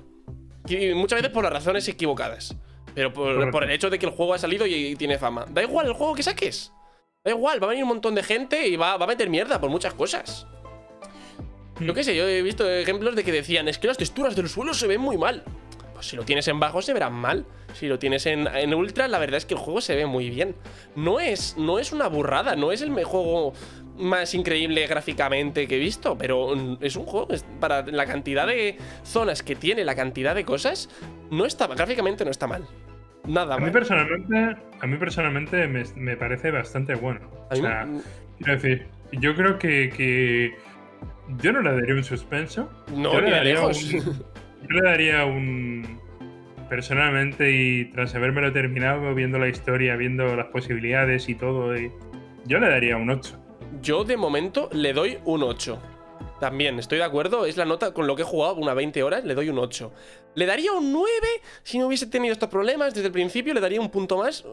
muchas 0.95 1.21
veces 1.21 1.33
por 1.33 1.43
las 1.43 1.55
razones 1.55 1.89
equivocadas. 1.89 2.55
Pero 2.95 3.15
por, 3.15 3.51
por, 3.51 3.65
el 3.65 3.71
hecho 3.71 3.89
de 3.89 3.99
que 3.99 4.05
el 4.05 4.13
juego 4.13 4.35
ha 4.35 4.39
salido 4.39 4.67
y 4.67 4.95
tiene 4.97 5.17
fama. 5.17 5.47
Da 5.49 5.63
igual 5.63 5.87
el 5.87 5.95
juego 5.95 6.15
que 6.15 6.23
saques. 6.23 6.71
Da 7.23 7.33
igual, 7.33 7.63
va 7.63 7.67
a 7.67 7.71
venir 7.71 7.85
un 7.85 7.91
montón 7.91 8.15
de 8.15 8.23
gente 8.23 8.67
y 8.67 8.77
va, 8.77 8.97
va 8.97 9.05
a 9.05 9.09
meter 9.09 9.29
mierda 9.29 9.61
por 9.61 9.69
muchas 9.69 9.93
cosas. 9.93 10.47
Yo 11.79 11.93
qué 11.93 12.03
sé, 12.03 12.17
yo 12.17 12.27
he 12.27 12.41
visto 12.41 12.69
ejemplos 12.69 13.15
de 13.15 13.25
que 13.25 13.33
decían, 13.33 13.69
es 13.69 13.79
que 13.79 13.89
las 13.89 13.99
texturas 13.99 14.35
del 14.37 14.49
suelo 14.49 14.73
se 14.73 14.87
ven 14.87 15.03
muy 15.03 15.19
mal. 15.19 15.45
Pues 15.93 16.07
si 16.09 16.17
lo 16.17 16.25
tienes 16.25 16.49
en 16.49 16.59
bajo 16.59 16.81
se 16.81 16.95
verán 16.95 17.13
mal. 17.13 17.45
Si 17.75 17.89
lo 17.89 17.99
tienes 17.99 18.25
en, 18.25 18.47
en 18.47 18.73
ultra, 18.73 19.07
la 19.07 19.19
verdad 19.19 19.37
es 19.37 19.45
que 19.45 19.53
el 19.53 19.61
juego 19.61 19.83
se 19.83 19.97
ve 19.97 20.07
muy 20.07 20.31
bien. 20.31 20.57
No 20.97 21.21
es, 21.21 21.59
no 21.59 21.79
es 21.79 21.93
una 21.93 22.09
burrada, 22.09 22.57
no 22.57 22.73
es 22.73 22.81
el 22.81 23.05
juego 23.05 23.53
más 23.99 24.33
increíble 24.33 24.87
gráficamente 24.87 25.69
que 25.69 25.77
he 25.77 25.79
visto, 25.79 26.17
pero 26.17 26.57
mm, 26.57 26.79
es 26.81 26.97
un 26.97 27.05
juego 27.05 27.29
que 27.29 27.39
para 27.61 27.83
la 27.83 28.07
cantidad 28.07 28.47
de 28.47 28.79
zonas 29.05 29.43
que 29.43 29.57
tiene, 29.57 29.85
la 29.85 29.95
cantidad 29.95 30.35
de 30.35 30.47
cosas, 30.47 30.89
no 31.31 31.45
está, 31.45 31.67
gráficamente 31.67 32.25
no 32.25 32.31
está 32.31 32.47
mal. 32.47 32.67
Nada 33.27 33.57
A 33.57 33.59
mí 33.59 33.71
personalmente, 33.71 34.57
a 34.81 34.87
mí 34.87 34.97
personalmente 34.97 35.67
me, 35.69 35.85
me 35.97 36.17
parece 36.17 36.51
bastante 36.51 36.95
bueno. 36.95 37.29
O 37.51 37.55
sea, 37.55 37.87
quiero 38.39 38.53
decir, 38.55 38.87
yo 39.13 39.35
creo 39.35 39.59
que, 39.59 39.91
que 39.95 40.55
yo 41.39 41.53
no 41.53 41.61
le 41.61 41.73
daría 41.73 41.95
un 41.95 42.05
suspenso. 42.05 42.71
no, 42.95 43.13
yo 43.13 43.21
le 43.21 43.31
daría 43.31 43.61
un- 43.61 43.73
yo 43.73 44.69
le 44.69 44.83
daría 44.83 45.25
un. 45.25 46.01
Personalmente, 46.69 47.51
y 47.51 47.87
tras 47.87 48.15
habérmelo 48.15 48.53
terminado, 48.53 49.13
viendo 49.15 49.39
la 49.41 49.49
historia, 49.49 49.97
viendo 49.97 50.37
las 50.37 50.47
posibilidades 50.47 51.29
y 51.29 51.35
todo, 51.35 51.77
y- 51.77 51.91
yo 52.47 52.59
le 52.61 52.69
daría 52.69 52.97
un 52.97 53.11
8. 53.11 53.37
Yo 53.83 54.05
de 54.05 54.17
momento 54.17 54.69
le 54.73 54.93
doy 54.93 55.19
un 55.25 55.43
8. 55.43 55.81
También, 56.41 56.79
estoy 56.79 56.99
de 56.99 57.05
acuerdo, 57.05 57.45
es 57.45 57.59
la 57.59 57.67
nota 57.67 57.93
con 57.93 58.07
lo 58.07 58.17
que 58.17 58.23
he 58.23 58.25
jugado, 58.25 58.55
una 58.55 58.73
20 58.73 59.03
horas, 59.03 59.25
le 59.25 59.35
doy 59.35 59.51
un 59.51 59.59
8. 59.59 59.93
Le 60.35 60.47
daría 60.47 60.73
un 60.73 60.91
9 60.91 61.11
si 61.63 61.79
no 61.79 61.87
hubiese 61.87 62.07
tenido 62.07 62.33
estos 62.33 62.49
problemas 62.49 62.95
desde 62.95 63.09
el 63.09 63.13
principio, 63.13 63.53
le 63.53 63.61
daría 63.61 63.81
un 63.81 63.91
punto 63.91 64.17
más. 64.17 64.45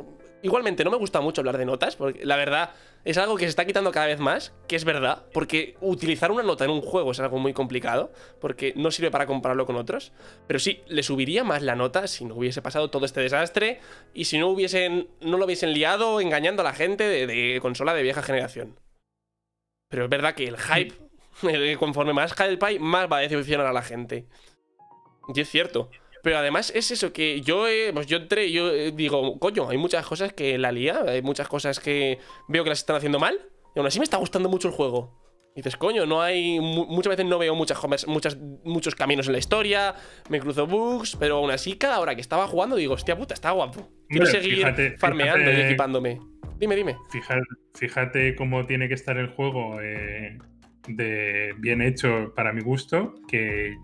Igualmente, 0.41 0.83
no 0.83 0.91
me 0.91 0.97
gusta 0.97 1.21
mucho 1.21 1.41
hablar 1.41 1.57
de 1.57 1.65
notas, 1.65 1.95
porque 1.95 2.25
la 2.25 2.35
verdad 2.35 2.71
es 3.05 3.17
algo 3.17 3.37
que 3.37 3.45
se 3.45 3.49
está 3.49 3.65
quitando 3.65 3.91
cada 3.91 4.07
vez 4.07 4.19
más, 4.19 4.53
que 4.67 4.75
es 4.75 4.83
verdad, 4.83 5.23
porque 5.31 5.77
utilizar 5.79 6.29
una 6.29 6.43
nota 6.43 6.65
en 6.65 6.71
un 6.71 6.81
juego 6.81 7.11
es 7.11 7.19
algo 7.21 7.39
muy 7.39 7.53
complicado, 7.53 8.11
porque 8.41 8.73
no 8.75 8.91
sirve 8.91 9.09
para 9.09 9.25
compararlo 9.25 9.65
con 9.65 9.77
otros. 9.77 10.11
Pero 10.45 10.59
sí, 10.59 10.81
le 10.87 11.03
subiría 11.03 11.45
más 11.45 11.61
la 11.63 11.75
nota 11.75 12.07
si 12.07 12.25
no 12.25 12.35
hubiese 12.35 12.61
pasado 12.61 12.89
todo 12.89 13.05
este 13.05 13.21
desastre 13.21 13.79
y 14.13 14.25
si 14.25 14.37
no 14.37 14.49
hubiesen, 14.49 15.07
no 15.21 15.37
lo 15.37 15.45
hubiesen 15.45 15.73
liado 15.73 16.19
engañando 16.19 16.63
a 16.63 16.65
la 16.65 16.73
gente 16.73 17.05
de, 17.05 17.59
consola 17.61 17.93
de 17.93 18.03
vieja 18.03 18.21
generación. 18.21 18.77
Pero 19.89 20.03
es 20.03 20.09
verdad 20.09 20.35
que 20.35 20.49
el 20.49 20.57
hype, 20.57 20.93
conforme 21.79 22.13
más 22.13 22.33
hype 22.33 22.65
hay, 22.65 22.79
más 22.79 23.07
va 23.11 23.17
a 23.17 23.21
decepcionar 23.21 23.65
a 23.67 23.73
la 23.73 23.81
gente. 23.81 24.25
Y 25.33 25.39
es 25.41 25.49
cierto. 25.49 25.89
Pero 26.23 26.37
además 26.39 26.71
es 26.75 26.91
eso 26.91 27.13
que 27.13 27.41
yo, 27.41 27.67
eh, 27.67 27.91
pues 27.93 28.07
yo 28.07 28.17
entré 28.17 28.47
y 28.47 28.53
yo 28.53 28.71
eh, 28.73 28.91
digo, 28.91 29.39
coño, 29.39 29.69
hay 29.69 29.77
muchas 29.77 30.05
cosas 30.05 30.33
que 30.33 30.57
la 30.57 30.71
lía, 30.71 31.01
hay 31.07 31.21
muchas 31.21 31.47
cosas 31.47 31.79
que 31.79 32.19
veo 32.47 32.63
que 32.63 32.69
las 32.69 32.79
están 32.79 32.95
haciendo 32.95 33.19
mal, 33.19 33.39
y 33.75 33.79
aún 33.79 33.87
así 33.87 33.99
me 33.99 34.03
está 34.03 34.17
gustando 34.17 34.49
mucho 34.49 34.67
el 34.67 34.73
juego. 34.73 35.25
Y 35.55 35.61
dices, 35.61 35.77
coño, 35.77 36.05
no 36.05 36.21
hay. 36.21 36.59
mu- 36.59 36.85
muchas 36.87 37.11
veces 37.11 37.25
no 37.25 37.37
veo 37.39 37.55
muchas, 37.55 37.79
muchas, 38.07 38.37
muchos 38.63 38.93
caminos 38.95 39.27
en 39.27 39.33
la 39.33 39.39
historia, 39.39 39.95
me 40.29 40.39
cruzo 40.39 40.67
bugs, 40.67 41.15
pero 41.19 41.37
aún 41.37 41.49
así, 41.51 41.77
cada 41.77 41.99
hora 41.99 42.13
que 42.15 42.21
estaba 42.21 42.47
jugando, 42.47 42.75
digo, 42.75 42.93
hostia 42.95 43.15
puta, 43.17 43.33
está 43.33 43.51
guapo. 43.51 43.87
Quiero 44.09 44.25
seguir 44.25 44.55
fíjate- 44.57 44.97
farmeando 44.97 45.51
y 45.51 45.55
equipándome. 45.61 46.19
Dime, 46.57 46.75
dime. 46.75 46.97
Fíjate, 47.11 47.41
fíjate 47.75 48.35
cómo 48.35 48.65
tiene 48.65 48.87
que 48.87 48.95
estar 48.95 49.17
el 49.17 49.27
juego 49.29 49.79
eh, 49.81 50.37
de 50.87 51.53
bien 51.57 51.81
hecho 51.81 52.33
para 52.35 52.53
mi 52.53 52.61
gusto, 52.61 53.15
que 53.27 53.75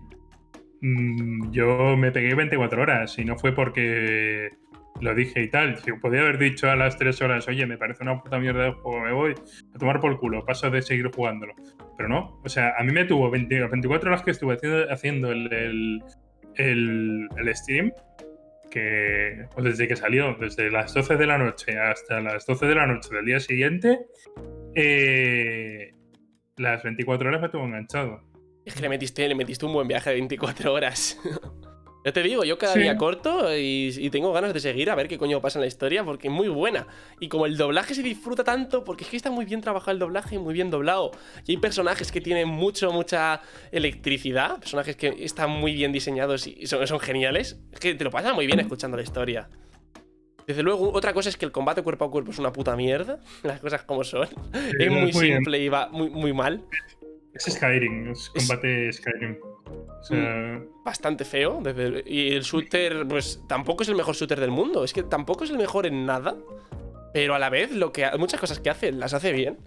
mm, 0.80 1.50
yo 1.50 1.96
me 1.96 2.12
pegué 2.12 2.34
24 2.34 2.82
horas 2.82 3.18
y 3.18 3.24
no 3.24 3.36
fue 3.38 3.54
porque 3.54 4.50
lo 5.00 5.14
dije 5.14 5.42
y 5.42 5.48
tal. 5.48 5.78
Si 5.78 5.92
podía 5.92 6.20
haber 6.20 6.38
dicho 6.38 6.70
a 6.70 6.76
las 6.76 6.96
3 6.96 7.20
horas, 7.22 7.48
oye, 7.48 7.66
me 7.66 7.78
parece 7.78 8.02
una 8.02 8.20
puta 8.20 8.38
mierda 8.38 8.64
de 8.64 8.72
juego, 8.72 9.00
me 9.00 9.12
voy 9.12 9.34
a 9.74 9.78
tomar 9.78 10.00
por 10.00 10.18
culo, 10.18 10.44
paso 10.44 10.70
de 10.70 10.82
seguir 10.82 11.10
jugándolo. 11.14 11.54
Pero 11.96 12.08
no, 12.08 12.40
o 12.44 12.48
sea, 12.48 12.74
a 12.78 12.84
mí 12.84 12.92
me 12.92 13.04
tuvo 13.04 13.30
20 13.30 13.68
24 13.68 14.10
horas 14.10 14.22
que 14.22 14.30
estuve 14.30 14.54
haciendo, 14.54 14.92
haciendo 14.92 15.32
el, 15.32 15.52
el, 15.52 16.02
el, 16.56 17.28
el 17.36 17.56
Steam, 17.56 17.92
que 18.70 19.46
desde 19.56 19.86
que 19.86 19.96
salió, 19.96 20.34
desde 20.34 20.70
las 20.70 20.94
12 20.94 21.16
de 21.16 21.26
la 21.26 21.38
noche 21.38 21.78
hasta 21.78 22.20
las 22.20 22.46
12 22.46 22.66
de 22.66 22.74
la 22.74 22.86
noche 22.86 23.14
del 23.14 23.24
día 23.24 23.40
siguiente, 23.40 24.00
eh, 24.74 25.93
las 26.56 26.82
24 26.82 27.28
horas 27.28 27.40
me 27.42 27.48
tuvo 27.48 27.64
enganchado. 27.64 28.20
Es 28.64 28.74
que 28.74 28.80
le 28.80 28.88
metiste, 28.88 29.28
le 29.28 29.34
metiste 29.34 29.66
un 29.66 29.72
buen 29.72 29.88
viaje 29.88 30.10
de 30.10 30.16
24 30.16 30.72
horas. 30.72 31.18
ya 32.04 32.12
te 32.12 32.22
digo, 32.22 32.44
yo 32.44 32.56
cada 32.58 32.74
Sí. 32.74 32.80
día 32.80 32.96
corto 32.96 33.54
y, 33.54 33.92
y 33.98 34.10
tengo 34.10 34.32
ganas 34.32 34.54
de 34.54 34.60
seguir 34.60 34.88
a 34.90 34.94
ver 34.94 35.06
qué 35.08 35.18
coño 35.18 35.40
pasa 35.40 35.58
en 35.58 35.62
la 35.62 35.66
historia 35.66 36.02
porque 36.04 36.28
es 36.28 36.32
muy 36.32 36.48
buena. 36.48 36.86
Y 37.20 37.28
como 37.28 37.44
el 37.46 37.56
doblaje 37.56 37.94
se 37.94 38.02
disfruta 38.02 38.42
tanto, 38.44 38.84
porque 38.84 39.04
es 39.04 39.10
que 39.10 39.16
está 39.16 39.30
muy 39.30 39.44
bien 39.44 39.60
trabajado 39.60 39.92
el 39.92 39.98
doblaje, 39.98 40.38
muy 40.38 40.54
bien 40.54 40.70
doblado. 40.70 41.10
Y 41.46 41.52
hay 41.52 41.56
personajes 41.58 42.10
que 42.10 42.20
tienen 42.22 42.48
mucho, 42.48 42.90
mucha 42.92 43.42
electricidad, 43.72 44.58
personajes 44.60 44.96
que 44.96 45.08
están 45.24 45.50
muy 45.50 45.74
bien 45.74 45.92
diseñados 45.92 46.46
y 46.46 46.66
son, 46.66 46.86
son 46.86 47.00
geniales. 47.00 47.60
Es 47.72 47.80
que 47.80 47.94
te 47.94 48.04
lo 48.04 48.10
pasas 48.10 48.34
muy 48.34 48.46
bien 48.46 48.60
escuchando 48.60 48.96
la 48.96 49.02
historia. 49.02 49.48
Desde 50.46 50.62
luego, 50.62 50.92
otra 50.92 51.12
cosa 51.14 51.28
es 51.28 51.36
que 51.36 51.44
el 51.46 51.52
combate 51.52 51.82
cuerpo 51.82 52.04
a 52.04 52.10
cuerpo 52.10 52.30
es 52.30 52.38
una 52.38 52.52
puta 52.52 52.76
mierda, 52.76 53.18
las 53.42 53.60
cosas 53.60 53.82
como 53.82 54.04
son. 54.04 54.28
es 54.78 54.90
muy 54.90 55.10
bien. 55.12 55.38
simple 55.38 55.58
y 55.58 55.68
va 55.68 55.88
muy, 55.88 56.10
muy 56.10 56.32
mal. 56.32 56.62
Es 57.32 57.44
Skyrim, 57.44 58.10
es 58.12 58.30
Es- 58.34 58.46
combate 58.48 58.92
Skyrim. 58.92 59.36
O 60.00 60.06
sea, 60.06 60.62
bastante 60.84 61.24
feo. 61.24 61.60
desde- 61.62 62.04
y 62.06 62.32
el 62.34 62.42
shooter, 62.42 63.06
pues 63.08 63.40
tampoco 63.48 63.82
es 63.82 63.88
el 63.88 63.94
mejor 63.94 64.14
shooter 64.14 64.38
del 64.38 64.50
mundo. 64.50 64.84
Es 64.84 64.92
que 64.92 65.02
tampoco 65.02 65.44
es 65.44 65.50
el 65.50 65.56
mejor 65.56 65.86
en 65.86 66.04
nada. 66.04 66.36
Pero 67.14 67.34
a 67.34 67.38
la 67.38 67.48
vez, 67.48 67.72
lo 67.72 67.92
que, 67.92 68.06
muchas 68.18 68.38
cosas 68.40 68.60
que 68.60 68.68
hace, 68.70 68.92
las 68.92 69.14
hace 69.14 69.32
bien. 69.32 69.58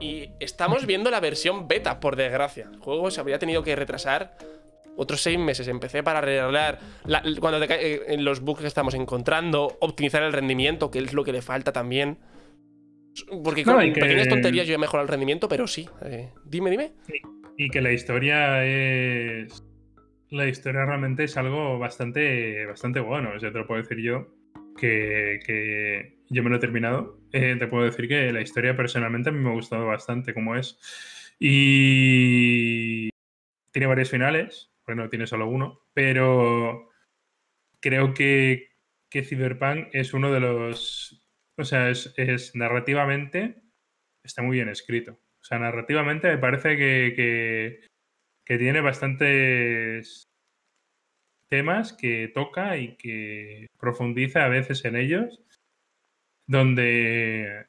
Y 0.00 0.30
estamos 0.40 0.86
viendo 0.86 1.10
la 1.10 1.20
versión 1.20 1.68
beta, 1.68 2.00
por 2.00 2.16
desgracia. 2.16 2.68
El 2.72 2.80
juego 2.80 3.10
se 3.10 3.20
habría 3.20 3.38
tenido 3.38 3.62
que 3.62 3.76
retrasar 3.76 4.36
otros 4.98 5.22
seis 5.22 5.38
meses. 5.38 5.66
Empecé 5.68 6.02
para 6.02 6.18
arreglar 6.18 6.78
la- 7.06 7.22
cuando 7.40 7.58
te 7.64 7.94
eh, 7.94 8.00
en 8.08 8.24
los 8.24 8.40
bugs 8.40 8.60
que 8.60 8.66
estamos 8.66 8.94
encontrando, 8.94 9.78
optimizar 9.80 10.22
el 10.22 10.32
rendimiento, 10.32 10.90
que 10.90 10.98
es 10.98 11.12
lo 11.14 11.24
que 11.24 11.32
le 11.32 11.40
falta 11.40 11.72
también. 11.72 12.18
Porque 13.42 13.64
No, 13.64 13.74
con 13.76 13.92
que- 13.92 14.00
pequeñas 14.00 14.28
tonterías 14.28 14.66
yo 14.66 14.74
he 14.74 14.78
mejorado 14.78 15.04
el 15.04 15.08
rendimiento, 15.10 15.48
pero 15.48 15.66
sí. 15.66 15.88
Eh, 16.04 16.30
dime, 16.44 16.70
dime. 16.70 16.92
y 17.56 17.68
que 17.70 17.80
la 17.80 17.92
historia 17.92 18.64
es. 18.64 19.64
La 20.30 20.46
historia 20.46 20.84
realmente 20.84 21.24
es 21.24 21.36
algo 21.36 21.78
bastante, 21.78 22.66
bastante 22.66 23.00
bueno. 23.00 23.30
O 23.34 23.40
sea, 23.40 23.50
te 23.50 23.58
lo 23.58 23.66
puedo 23.66 23.80
decir 23.82 23.98
yo, 23.98 24.28
que, 24.76 25.40
que 25.44 26.18
yo 26.28 26.42
me 26.44 26.50
lo 26.50 26.56
he 26.56 26.60
terminado. 26.60 27.18
Eh, 27.32 27.56
te 27.58 27.66
puedo 27.66 27.84
decir 27.84 28.06
que 28.08 28.30
la 28.32 28.40
historia 28.42 28.76
personalmente 28.76 29.30
a 29.30 29.32
mí 29.32 29.38
me 29.40 29.50
ha 29.50 29.54
gustado 29.54 29.86
bastante 29.86 30.34
como 30.34 30.54
es. 30.54 30.78
Y 31.40 33.08
tiene 33.72 33.86
varios 33.86 34.10
finales, 34.10 34.67
porque 34.88 35.02
no 35.02 35.10
tiene 35.10 35.26
solo 35.26 35.46
uno, 35.46 35.82
pero 35.92 36.88
creo 37.78 38.14
que, 38.14 38.70
que 39.10 39.22
Cyberpunk 39.22 39.88
es 39.92 40.14
uno 40.14 40.32
de 40.32 40.40
los. 40.40 41.22
O 41.58 41.64
sea, 41.64 41.90
es, 41.90 42.54
narrativamente 42.54 43.62
está 44.24 44.40
muy 44.40 44.56
bien 44.56 44.70
escrito. 44.70 45.12
O 45.12 45.44
sea, 45.44 45.58
narrativamente 45.58 46.28
me 46.28 46.38
parece 46.38 46.78
que, 46.78 47.12
que, 47.14 47.86
que 48.46 48.56
tiene 48.56 48.80
bastantes 48.80 50.22
temas 51.50 51.92
que 51.92 52.28
toca 52.32 52.78
y 52.78 52.96
que 52.96 53.66
profundiza 53.78 54.46
a 54.46 54.48
veces 54.48 54.86
en 54.86 54.96
ellos, 54.96 55.44
donde 56.46 57.66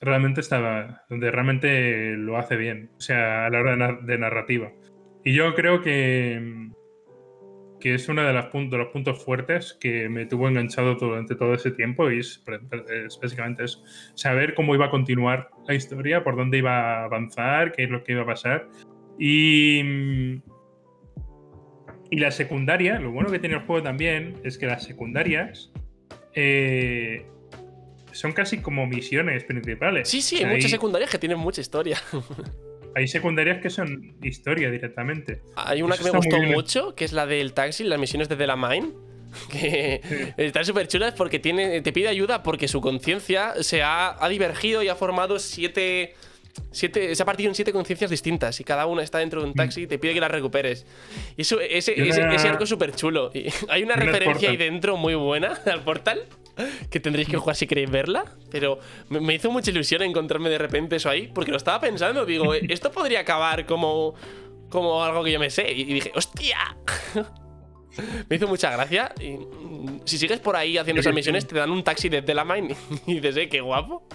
realmente 0.00 0.40
está, 0.40 1.04
donde 1.10 1.30
realmente 1.30 2.16
lo 2.16 2.38
hace 2.38 2.56
bien, 2.56 2.90
o 2.96 3.00
sea, 3.02 3.44
a 3.44 3.50
la 3.50 3.60
hora 3.60 3.98
de 4.00 4.18
narrativa. 4.18 4.72
Y 5.24 5.34
yo 5.34 5.54
creo 5.54 5.82
que, 5.82 6.70
que 7.80 7.94
es 7.94 8.08
uno 8.08 8.22
de, 8.22 8.32
las 8.32 8.52
de 8.52 8.78
los 8.78 8.88
puntos 8.88 9.22
fuertes 9.22 9.76
que 9.80 10.08
me 10.08 10.26
tuvo 10.26 10.48
enganchado 10.48 10.94
durante 10.94 11.34
todo 11.34 11.54
ese 11.54 11.70
tiempo 11.70 12.10
y 12.10 12.20
es, 12.20 12.42
es 13.06 13.18
básicamente 13.20 13.64
eso, 13.64 13.82
saber 14.14 14.54
cómo 14.54 14.74
iba 14.74 14.86
a 14.86 14.90
continuar 14.90 15.50
la 15.66 15.74
historia, 15.74 16.22
por 16.22 16.36
dónde 16.36 16.58
iba 16.58 17.00
a 17.00 17.04
avanzar, 17.04 17.72
qué 17.72 17.84
es 17.84 17.90
lo 17.90 18.04
que 18.04 18.12
iba 18.12 18.22
a 18.22 18.26
pasar. 18.26 18.68
Y, 19.18 19.80
y 22.10 22.18
la 22.18 22.30
secundaria, 22.30 22.98
lo 22.98 23.12
bueno 23.12 23.30
que 23.30 23.38
tiene 23.38 23.56
el 23.56 23.62
juego 23.62 23.82
también 23.82 24.34
es 24.44 24.56
que 24.56 24.66
las 24.66 24.84
secundarias 24.84 25.70
eh, 26.34 27.26
son 28.12 28.32
casi 28.32 28.58
como 28.58 28.86
misiones 28.86 29.44
principales. 29.44 30.08
Sí, 30.08 30.22
sí, 30.22 30.42
hay 30.42 30.54
muchas 30.54 30.70
secundarias 30.70 31.10
que 31.10 31.18
tienen 31.18 31.38
mucha 31.38 31.60
historia. 31.60 31.98
hay 32.94 33.06
secundarias 33.08 33.60
que 33.62 33.70
son 33.70 34.16
historia 34.22 34.70
directamente. 34.70 35.42
Hay 35.56 35.82
una 35.82 35.94
Eso 35.94 36.04
que 36.04 36.10
me 36.12 36.16
gustó 36.18 36.38
mucho, 36.42 36.94
que 36.94 37.04
es 37.04 37.12
la 37.12 37.26
del 37.26 37.52
taxi, 37.52 37.84
las 37.84 37.98
misiones 37.98 38.28
de 38.28 38.36
The 38.36 38.46
La 38.46 38.56
Mine. 38.56 38.90
Que 39.50 40.00
Sí. 40.02 40.32
están 40.38 40.64
súper 40.64 40.88
chulas 40.88 41.14
porque 41.16 41.38
tiene, 41.38 41.80
te 41.82 41.92
pide 41.92 42.08
ayuda 42.08 42.42
porque 42.42 42.66
su 42.66 42.80
conciencia 42.80 43.54
se 43.62 43.80
ha, 43.82 44.16
ha 44.22 44.28
divergido 44.28 44.82
y 44.82 44.88
ha 44.88 44.96
formado 44.96 45.38
siete, 45.38 46.14
siete. 46.72 47.14
Se 47.14 47.22
ha 47.22 47.26
partido 47.26 47.48
en 47.48 47.54
siete 47.54 47.72
conciencias 47.72 48.10
distintas 48.10 48.60
y 48.60 48.64
cada 48.64 48.86
una 48.86 49.02
está 49.02 49.18
dentro 49.18 49.40
de 49.42 49.48
un 49.48 49.54
taxi 49.54 49.82
y 49.82 49.86
te 49.86 49.98
pide 49.98 50.14
que 50.14 50.20
las 50.20 50.30
recuperes. 50.30 50.86
Y 51.36 51.42
eso, 51.42 51.60
ese, 51.60 51.94
una- 51.96 52.04
ese, 52.08 52.34
ese 52.34 52.48
arco 52.48 52.64
es 52.64 52.70
súper 52.70 52.94
chulo. 52.94 53.30
Hay 53.68 53.82
una 53.82 53.96
referencia 53.96 54.50
ahí 54.50 54.56
dentro 54.56 54.96
muy 54.96 55.14
buena 55.14 55.58
al 55.66 55.82
portal. 55.82 56.24
que 56.90 57.00
tendréis 57.00 57.28
que 57.28 57.36
jugar 57.38 57.56
si 57.56 57.66
queréis 57.66 57.90
verla, 57.90 58.24
pero 58.50 58.78
me, 59.08 59.20
me 59.20 59.34
hizo 59.34 59.50
mucha 59.50 59.70
ilusión 59.70 60.02
encontrarme 60.02 60.50
de 60.50 60.58
repente 60.58 60.96
eso 60.96 61.08
ahí, 61.08 61.28
porque 61.34 61.50
lo 61.50 61.56
estaba 61.56 61.80
pensando, 61.80 62.26
digo, 62.26 62.52
"Eh, 62.54 62.66
esto 62.68 62.92
podría 62.92 63.20
acabar 63.20 63.64
como, 63.64 64.14
como 64.68 65.02
algo 65.02 65.24
que 65.24 65.32
yo 65.32 65.38
me 65.40 65.48
sé, 65.48 65.70
y 65.72 65.84
dije, 65.84 66.12
¡hostia! 66.14 66.76
me 68.28 68.36
hizo 68.36 68.46
mucha 68.46 68.70
gracia, 68.72 69.12
y 69.20 69.30
mm, 69.30 70.00
si 70.04 70.18
sigues 70.18 70.38
por 70.40 70.54
ahí 70.56 70.76
haciendo 70.76 71.00
esas 71.00 71.14
misiones, 71.14 71.46
te 71.46 71.54
dan 71.56 71.70
un 71.70 71.82
taxi 71.82 72.08
desde 72.08 72.34
la 72.34 72.44
mine 72.44 72.76
y 73.06 73.14
dices, 73.14 73.36
¡eh, 73.38 73.48
qué 73.48 73.60
guapo! 73.62 74.06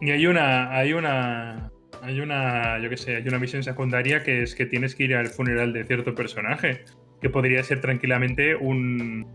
Y 0.00 0.10
hay 0.10 0.26
una, 0.26 0.74
hay 0.74 0.92
una, 0.92 1.70
hay 2.02 2.20
una, 2.20 2.78
yo 2.78 2.88
qué 2.88 2.96
sé, 2.96 3.16
hay 3.16 3.28
una 3.28 3.38
misión 3.38 3.62
secundaria 3.62 4.22
que 4.22 4.42
es 4.42 4.54
que 4.54 4.66
tienes 4.66 4.94
que 4.94 5.04
ir 5.04 5.14
al 5.14 5.26
funeral 5.26 5.72
de 5.72 5.84
cierto 5.84 6.14
personaje, 6.14 6.84
que 7.20 7.28
podría 7.28 7.62
ser 7.62 7.80
tranquilamente 7.80 8.54
un, 8.56 9.26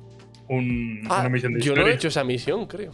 un- 0.49 1.01
Ah, 1.09 1.19
una 1.21 1.29
misión 1.29 1.53
de 1.53 1.59
yo 1.61 1.73
no 1.73 1.77
he 1.77 1.81
historia. 1.81 1.95
hecho 1.95 2.07
esa 2.07 2.23
misión, 2.23 2.65
creo. 2.67 2.91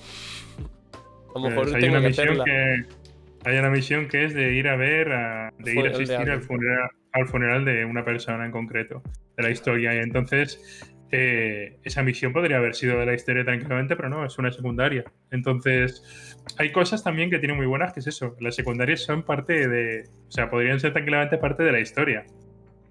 A 1.34 1.39
lo 1.39 1.49
mejor 1.49 1.64
Pues 1.64 1.76
hay 1.76 1.81
tengo 1.81 1.93
una 1.93 2.02
que 2.02 2.07
misión 2.10 2.27
hacerla. 2.41 2.43
que 2.45 3.49
hay 3.49 3.57
una 3.57 3.69
misión 3.69 4.07
que 4.07 4.26
es 4.26 4.34
de 4.34 4.53
ir 4.53 4.68
a 4.68 4.76
ver, 4.76 5.11
a- 5.14 5.53
de 5.57 5.73
ir 5.73 5.88
a 5.88 5.91
asistir 5.91 6.30
al 6.30 6.41
funeral, 6.41 6.89
al 7.14 7.27
funeral 7.27 7.64
de 7.65 7.85
una 7.85 8.03
persona 8.03 8.45
en 8.45 8.52
concreto 8.52 9.02
de 9.38 9.43
la 9.43 9.49
historia. 9.49 9.93
Y 9.95 9.99
entonces 9.99 10.84
eh, 11.14 11.77
esa 11.84 12.03
misión 12.03 12.31
podría 12.34 12.57
haber 12.57 12.76
sido 12.76 12.99
de 12.99 13.06
la 13.06 13.14
historia 13.14 13.43
tranquilamente, 13.45 13.95
pero 13.95 14.10
no, 14.10 14.26
es 14.26 14.38
una 14.38 14.52
secundaria. 14.52 15.03
Entonces 15.31 16.38
hay 16.57 16.72
cosas 16.72 17.03
también 17.03 17.30
que 17.30 17.40
tienen 17.40 17.57
muy 17.57 17.65
buenas, 17.65 17.94
que 17.94 17.99
es 17.99 18.07
eso. 18.07 18.36
Las 18.40 18.56
secundarias 18.56 19.02
son 19.02 19.23
parte 19.23 19.68
de, 19.68 20.10
o 20.28 20.32
sea, 20.32 20.49
podrían 20.49 20.80
ser 20.80 20.94
tranquilamente 20.94 21.38
parte 21.38 21.64
de 21.64 21.72
la 21.72 21.80
historia. 21.80 22.26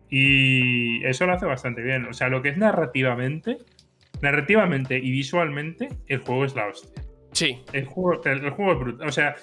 Y 0.08 1.04
eso 1.04 1.26
lo 1.26 1.34
hace 1.34 1.46
bastante 1.46 1.82
bien. 1.82 2.06
O 2.06 2.12
sea, 2.12 2.28
lo 2.28 2.42
que 2.42 2.50
es 2.50 2.56
narrativamente, 2.56 3.58
narrativamente 4.22 4.98
y 4.98 5.10
visualmente, 5.10 5.88
el 6.06 6.18
juego 6.18 6.44
es 6.44 6.54
la 6.54 6.66
hostia. 6.66 7.02
Sí, 7.32 7.62
El 7.72 7.84
juego, 7.84 8.22
el, 8.24 8.44
el 8.44 8.50
juego 8.50 8.72
es 8.72 8.78
brutal. 8.78 9.08
O 9.08 9.12
sea, 9.12 9.36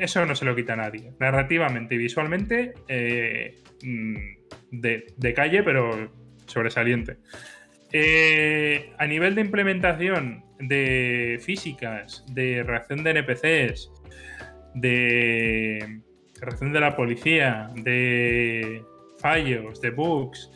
eso 0.00 0.26
no 0.26 0.34
se 0.34 0.44
lo 0.44 0.54
quita 0.54 0.74
a 0.74 0.76
nadie. 0.76 1.12
Narrativamente 1.18 1.94
y 1.94 1.98
visualmente, 1.98 2.74
eh, 2.88 3.56
mm, 3.82 4.16
de, 4.72 5.06
de 5.16 5.34
calle, 5.34 5.62
pero 5.62 6.12
sobresaliente. 6.46 7.18
Eh, 7.92 8.92
a 8.98 9.06
nivel 9.06 9.34
de 9.34 9.40
implementación 9.40 10.44
de 10.60 11.40
físicas, 11.42 12.24
de 12.32 12.62
reacción 12.62 13.02
de 13.02 13.10
NPCs, 13.10 13.90
de 14.74 16.00
reacción 16.40 16.72
de 16.72 16.80
la 16.80 16.94
policía, 16.96 17.70
de 17.76 18.82
fallos, 19.18 19.80
de 19.80 19.90
bugs, 19.90 20.50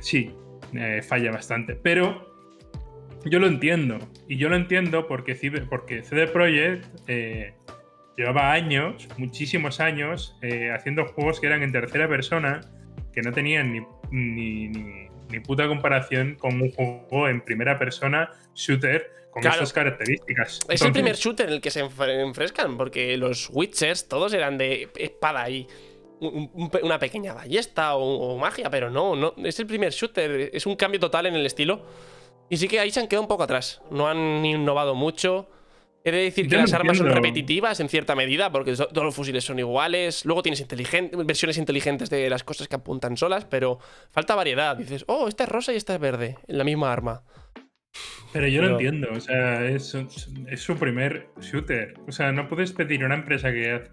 sí, 0.00 0.34
eh, 0.74 1.00
falla 1.02 1.30
bastante. 1.30 1.74
Pero 1.76 2.32
yo 3.24 3.38
lo 3.38 3.46
entiendo. 3.46 3.98
Y 4.28 4.36
yo 4.36 4.48
lo 4.48 4.56
entiendo 4.56 5.06
porque, 5.06 5.34
porque 5.70 6.02
CD 6.02 6.26
Projekt 6.26 6.86
eh, 7.08 7.54
llevaba 8.16 8.52
años, 8.52 9.08
muchísimos 9.16 9.80
años, 9.80 10.38
haciendo 10.74 11.06
juegos 11.06 11.40
que 11.40 11.46
eran 11.46 11.62
en 11.62 11.72
tercera 11.72 12.06
persona, 12.08 12.60
que 13.12 13.22
no 13.22 13.32
tenían 13.32 13.72
ni, 13.72 14.68
ni- 14.68 15.03
ni 15.34 15.40
puta 15.40 15.66
comparación 15.68 16.36
con 16.36 16.60
un 16.60 16.70
juego 16.72 17.28
en 17.28 17.40
primera 17.44 17.78
persona, 17.78 18.30
shooter, 18.54 19.10
con 19.30 19.42
Claro. 19.42 19.56
estas 19.56 19.72
características. 19.72 20.60
Es 20.68 20.82
el 20.82 20.92
primer 20.92 21.16
shooter 21.16 21.48
en 21.48 21.54
el 21.54 21.60
que 21.60 21.70
se 21.70 21.84
enfre- 21.84 22.20
enfrescan, 22.22 22.76
porque 22.76 23.16
los 23.16 23.50
Witchers 23.52 24.08
todos 24.08 24.32
eran 24.32 24.56
de 24.58 24.88
espada 24.96 25.50
y 25.50 25.66
un- 26.20 26.50
un 26.54 26.70
pe- 26.70 26.80
una 26.82 26.98
pequeña 27.00 27.34
ballesta 27.34 27.96
o, 27.96 28.34
o 28.34 28.38
magia, 28.38 28.70
pero 28.70 28.90
no, 28.90 29.16
no, 29.16 29.34
es 29.44 29.58
el 29.58 29.66
primer 29.66 29.92
shooter, 29.92 30.50
es 30.52 30.64
un 30.66 30.76
cambio 30.76 31.00
total 31.00 31.26
en 31.26 31.34
el 31.34 31.44
estilo. 31.44 31.84
Y 32.48 32.56
sí 32.58 32.68
que 32.68 32.78
ahí 32.78 32.90
se 32.90 33.00
han 33.00 33.08
quedado 33.08 33.22
un 33.22 33.28
poco 33.28 33.42
atrás, 33.42 33.82
no 33.90 34.06
han 34.06 34.44
innovado 34.44 34.94
mucho. 34.94 35.48
He 36.06 36.10
de 36.12 36.18
decir 36.18 36.48
que 36.48 36.56
no 36.56 36.62
las 36.62 36.72
armas 36.74 36.98
son 36.98 37.08
repetitivas 37.10 37.80
en 37.80 37.88
cierta 37.88 38.14
medida, 38.14 38.52
porque 38.52 38.74
todos 38.74 39.04
los 39.04 39.14
fusiles 39.14 39.42
son 39.42 39.58
iguales. 39.58 40.26
Luego 40.26 40.42
tienes 40.42 40.60
inteligen- 40.60 41.10
versiones 41.26 41.56
inteligentes 41.56 42.10
de 42.10 42.28
las 42.28 42.44
cosas 42.44 42.68
que 42.68 42.76
apuntan 42.76 43.16
solas, 43.16 43.46
pero 43.46 43.78
falta 44.10 44.34
variedad. 44.34 44.76
Dices, 44.76 45.04
oh, 45.08 45.28
esta 45.28 45.44
es 45.44 45.48
rosa 45.48 45.72
y 45.72 45.76
esta 45.76 45.94
es 45.94 46.00
verde, 46.00 46.36
en 46.46 46.58
la 46.58 46.64
misma 46.64 46.92
arma. 46.92 47.22
Pero 48.34 48.46
yo 48.48 48.60
lo 48.60 48.66
Pero- 48.76 48.80
entiendo, 48.80 49.08
o 49.16 49.20
sea, 49.20 49.64
es, 49.64 49.94
es 50.50 50.60
su 50.60 50.76
primer 50.76 51.28
shooter. 51.40 51.94
O 52.06 52.12
sea, 52.12 52.32
no 52.32 52.48
puedes 52.48 52.72
pedir 52.72 53.02
a 53.02 53.06
una 53.06 53.14
empresa 53.14 53.50
que, 53.52 53.84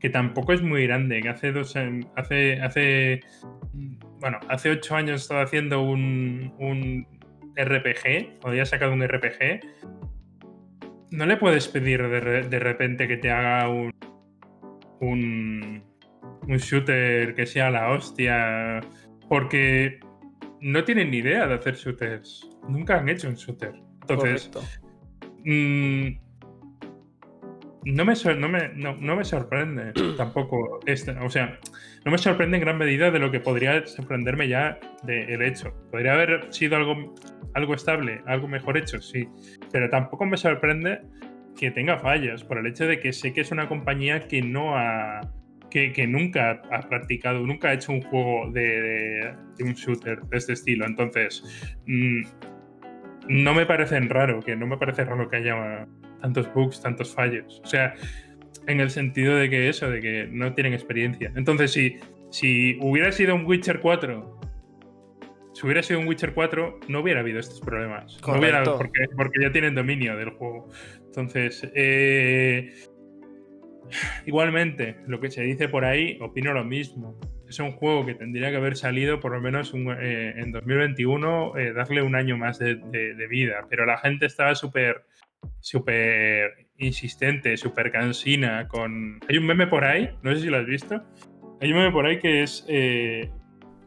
que 0.00 0.10
tampoco 0.10 0.52
es 0.52 0.62
muy 0.62 0.86
grande, 0.88 1.20
que 1.20 1.28
hace 1.28 1.52
dos 1.52 1.76
hace, 2.16 2.60
hace 2.62 3.20
bueno, 4.18 4.40
hace 4.48 4.70
ocho 4.70 4.96
años 4.96 5.22
estaba 5.22 5.42
haciendo 5.42 5.82
un, 5.82 6.52
un 6.58 7.06
RPG, 7.56 8.38
o 8.42 8.48
había 8.48 8.64
sacado 8.66 8.92
un 8.92 9.06
RPG. 9.06 9.60
No 11.10 11.26
le 11.26 11.36
puedes 11.36 11.66
pedir 11.68 12.06
de, 12.08 12.20
re- 12.20 12.48
de 12.48 12.58
repente 12.58 13.08
que 13.08 13.16
te 13.16 13.30
haga 13.30 13.68
un, 13.68 13.92
un, 15.00 15.82
un 16.46 16.56
shooter 16.56 17.34
que 17.34 17.46
sea 17.46 17.70
la 17.70 17.90
hostia, 17.90 18.80
porque 19.28 19.98
no 20.60 20.84
tienen 20.84 21.10
ni 21.10 21.18
idea 21.18 21.46
de 21.46 21.54
hacer 21.54 21.74
shooters. 21.74 22.48
Nunca 22.68 22.98
han 22.98 23.08
hecho 23.08 23.28
un 23.28 23.34
shooter. 23.34 23.72
Entonces, 24.02 24.50
mm, 25.44 26.08
no, 27.84 28.04
me, 28.04 28.14
no, 28.36 28.48
me, 28.48 28.68
no, 28.74 28.96
no 28.96 29.16
me 29.16 29.24
sorprende 29.24 29.92
tampoco. 30.16 30.80
Este, 30.86 31.12
o 31.12 31.30
sea, 31.30 31.58
no 32.04 32.10
me 32.12 32.18
sorprende 32.18 32.56
en 32.56 32.62
gran 32.62 32.78
medida 32.78 33.10
de 33.10 33.18
lo 33.18 33.30
que 33.30 33.40
podría 33.40 33.86
sorprenderme 33.86 34.48
ya 34.48 34.78
del 35.02 35.42
hecho. 35.42 35.74
Podría 35.90 36.14
haber 36.14 36.46
sido 36.52 36.76
algo, 36.76 37.14
algo 37.54 37.74
estable, 37.74 38.22
algo 38.26 38.48
mejor 38.48 38.76
hecho, 38.78 39.00
sí. 39.02 39.28
Pero 39.72 39.88
tampoco 39.90 40.24
me 40.26 40.36
sorprende 40.36 41.00
que 41.58 41.70
tenga 41.70 41.98
fallas 41.98 42.42
por 42.44 42.58
el 42.58 42.66
hecho 42.66 42.86
de 42.86 43.00
que 43.00 43.12
sé 43.12 43.32
que 43.32 43.42
es 43.42 43.50
una 43.50 43.68
compañía 43.68 44.20
que 44.20 44.40
no 44.42 44.76
ha. 44.76 45.20
Que, 45.70 45.92
que 45.92 46.04
nunca 46.08 46.62
ha 46.72 46.80
practicado, 46.88 47.46
nunca 47.46 47.68
ha 47.68 47.74
hecho 47.74 47.92
un 47.92 48.02
juego 48.02 48.50
de, 48.50 48.60
de- 48.82 49.34
de 49.56 49.64
un 49.64 49.74
shooter 49.74 50.20
de 50.22 50.36
este 50.36 50.54
estilo. 50.54 50.84
Entonces, 50.84 51.44
mm, 51.86 52.22
no 53.28 53.54
me 53.54 53.66
parece 53.66 54.00
raro, 54.00 54.40
que 54.40 54.56
no 54.56 54.66
me 54.66 54.76
parece 54.78 55.04
raro 55.04 55.28
que 55.28 55.36
haya 55.36 55.86
tantos 56.20 56.52
bugs, 56.54 56.82
tantos 56.82 57.14
fallos. 57.14 57.60
O 57.62 57.66
sea, 57.68 57.94
en 58.70 58.80
el 58.80 58.90
sentido 58.90 59.36
de 59.36 59.50
que 59.50 59.68
eso, 59.68 59.90
de 59.90 60.00
que 60.00 60.28
no 60.30 60.54
tienen 60.54 60.72
experiencia. 60.74 61.32
Entonces, 61.36 61.72
si, 61.72 61.96
si 62.30 62.78
hubiera 62.80 63.12
sido 63.12 63.34
un 63.34 63.44
Witcher 63.46 63.80
4, 63.80 64.40
si 65.54 65.66
hubiera 65.66 65.82
sido 65.82 66.00
un 66.00 66.06
Witcher 66.08 66.32
4, 66.32 66.80
no 66.88 67.00
hubiera 67.00 67.20
habido 67.20 67.38
estos 67.40 67.60
problemas. 67.60 68.18
No 68.26 68.38
hubiera- 68.40 68.62
porque, 68.78 69.00
porque 69.16 69.42
ya 69.42 69.52
tienen 69.52 69.74
dominio 69.74 70.16
del 70.16 70.30
juego. 70.30 70.68
Entonces, 71.06 71.68
eh, 71.74 72.72
igualmente, 74.26 74.96
lo 75.06 75.20
que 75.20 75.30
se 75.30 75.42
dice 75.42 75.68
por 75.68 75.84
ahí, 75.84 76.18
opino 76.20 76.52
lo 76.52 76.64
mismo. 76.64 77.18
Es 77.48 77.58
un 77.58 77.72
juego 77.72 78.06
que 78.06 78.14
tendría 78.14 78.50
que 78.50 78.56
haber 78.56 78.76
salido 78.76 79.18
por 79.18 79.32
lo 79.32 79.40
menos 79.40 79.72
un- 79.74 79.92
eh, 80.00 80.34
en 80.36 80.52
2021, 80.52 81.56
eh, 81.58 81.72
darle 81.72 82.02
un 82.02 82.14
año 82.14 82.36
más 82.36 82.58
de, 82.60 82.76
de- 82.76 83.14
de 83.14 83.26
vida. 83.26 83.66
Pero 83.68 83.84
la 83.86 83.98
gente 83.98 84.26
estaba 84.26 84.54
súper 84.54 85.02
súper 85.58 86.66
insistente, 86.80 87.56
súper 87.56 87.90
cansina. 87.92 88.66
Con... 88.68 89.20
Hay 89.28 89.36
un 89.38 89.46
meme 89.46 89.66
por 89.66 89.84
ahí, 89.84 90.10
no 90.22 90.34
sé 90.34 90.42
si 90.42 90.46
lo 90.48 90.58
has 90.58 90.66
visto. 90.66 91.02
Hay 91.60 91.70
un 91.72 91.78
meme 91.78 91.92
por 91.92 92.06
ahí 92.06 92.18
que 92.18 92.42
es. 92.42 92.64
eh, 92.68 93.30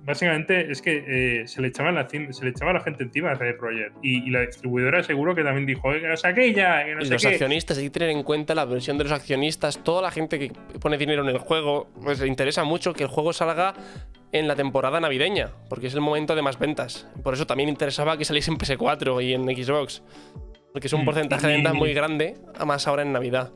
básicamente 0.05 0.69
es 0.69 0.81
que 0.81 1.41
eh, 1.41 1.47
se, 1.47 1.61
le 1.61 1.69
echaba 1.69 1.89
la, 1.91 2.07
se 2.09 2.43
le 2.43 2.49
echaba 2.49 2.71
a 2.71 2.73
la 2.73 2.81
gente 2.81 3.03
encima 3.03 3.31
a 3.31 3.35
Red 3.35 3.57
Project. 3.57 3.95
Y, 4.03 4.27
y 4.27 4.31
la 4.31 4.41
distribuidora 4.41 5.01
seguro 5.01 5.33
que 5.33 5.43
también 5.43 5.65
dijo: 5.65 5.93
"Eh, 5.93 6.01
que 6.01 6.07
lo 6.07 6.17
saqué 6.17 6.53
ya, 6.53 6.83
que 6.85 6.95
no 6.95 7.01
Y 7.01 7.05
sé 7.05 7.13
los 7.13 7.21
qué". 7.21 7.27
accionistas, 7.29 7.77
hay 7.77 7.85
que 7.85 7.89
tener 7.91 8.09
en 8.09 8.23
cuenta 8.23 8.53
la 8.53 8.65
versión 8.65 8.97
de 8.97 9.05
los 9.05 9.13
accionistas, 9.13 9.81
toda 9.83 10.01
la 10.01 10.11
gente 10.11 10.37
que 10.39 10.51
pone 10.79 10.97
dinero 10.97 11.23
en 11.23 11.29
el 11.29 11.37
juego, 11.37 11.89
pues 12.03 12.19
le 12.19 12.27
interesa 12.27 12.63
mucho 12.65 12.93
que 12.93 13.03
el 13.03 13.09
juego 13.09 13.31
salga 13.33 13.73
en 14.33 14.47
la 14.47 14.55
temporada 14.55 14.99
navideña, 14.99 15.51
porque 15.69 15.87
es 15.87 15.93
el 15.93 16.01
momento 16.01 16.35
de 16.35 16.41
más 16.41 16.59
ventas. 16.59 17.07
Por 17.23 17.33
eso 17.35 17.47
también 17.47 17.69
interesaba 17.69 18.17
que 18.17 18.25
saliese 18.25 18.51
en 18.51 18.57
PS4 18.57 19.23
y 19.23 19.33
en 19.33 19.43
Xbox, 19.43 20.03
porque 20.73 20.87
es 20.87 20.93
un 20.93 21.01
Mm, 21.01 21.05
porcentaje 21.05 21.47
de 21.47 21.53
ventas 21.53 21.73
muy 21.75 21.93
grande, 21.93 22.35
a 22.57 22.65
más 22.65 22.87
ahora 22.87 23.03
en 23.03 23.13
Navidad. 23.13 23.51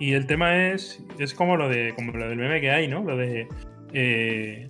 Y 0.00 0.14
el 0.14 0.26
tema 0.26 0.70
es, 0.70 1.04
es 1.18 1.34
como 1.34 1.56
lo 1.56 1.68
de 1.68 1.92
como 1.94 2.12
lo 2.12 2.28
del 2.28 2.38
meme 2.38 2.60
que 2.60 2.70
hay, 2.70 2.88
¿no? 2.88 3.02
Lo 3.02 3.16
de 3.16 3.46
eh, 3.92 4.66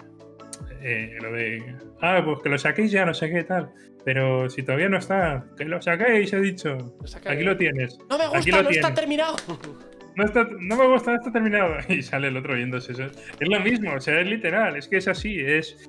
eh, 0.82 1.18
lo 1.20 1.32
de 1.32 1.76
ah, 2.00 2.22
pues 2.24 2.40
que 2.42 2.48
lo 2.48 2.58
saquéis 2.58 2.90
ya, 2.90 3.04
no 3.04 3.14
sé 3.14 3.30
qué 3.30 3.44
tal. 3.44 3.70
Pero 4.04 4.48
si 4.48 4.62
todavía 4.62 4.88
no 4.88 4.96
está, 4.96 5.44
que 5.56 5.64
lo 5.64 5.82
saquéis, 5.82 6.32
he 6.32 6.40
dicho. 6.40 6.76
Lo 6.76 7.30
Aquí 7.30 7.44
lo 7.44 7.56
tienes. 7.56 7.98
No 8.08 8.18
me 8.18 8.24
Aquí 8.24 8.36
gusta, 8.36 8.56
lo 8.56 8.62
no 8.62 8.70
está 8.70 8.94
terminado. 8.94 9.36
No, 10.16 10.24
está, 10.24 10.48
no 10.58 10.74
me 10.74 10.88
gusta, 10.88 11.14
está 11.14 11.30
terminado. 11.30 11.76
Y 11.88 12.02
sale 12.02 12.26
el 12.26 12.36
otro 12.36 12.56
viéndose 12.56 12.90
eso. 12.90 13.04
Es 13.04 13.48
lo 13.48 13.60
mismo, 13.60 13.92
o 13.94 14.00
sea, 14.00 14.20
es 14.20 14.26
literal, 14.26 14.74
es 14.74 14.88
que 14.88 14.96
es 14.96 15.06
así, 15.06 15.38
es, 15.38 15.88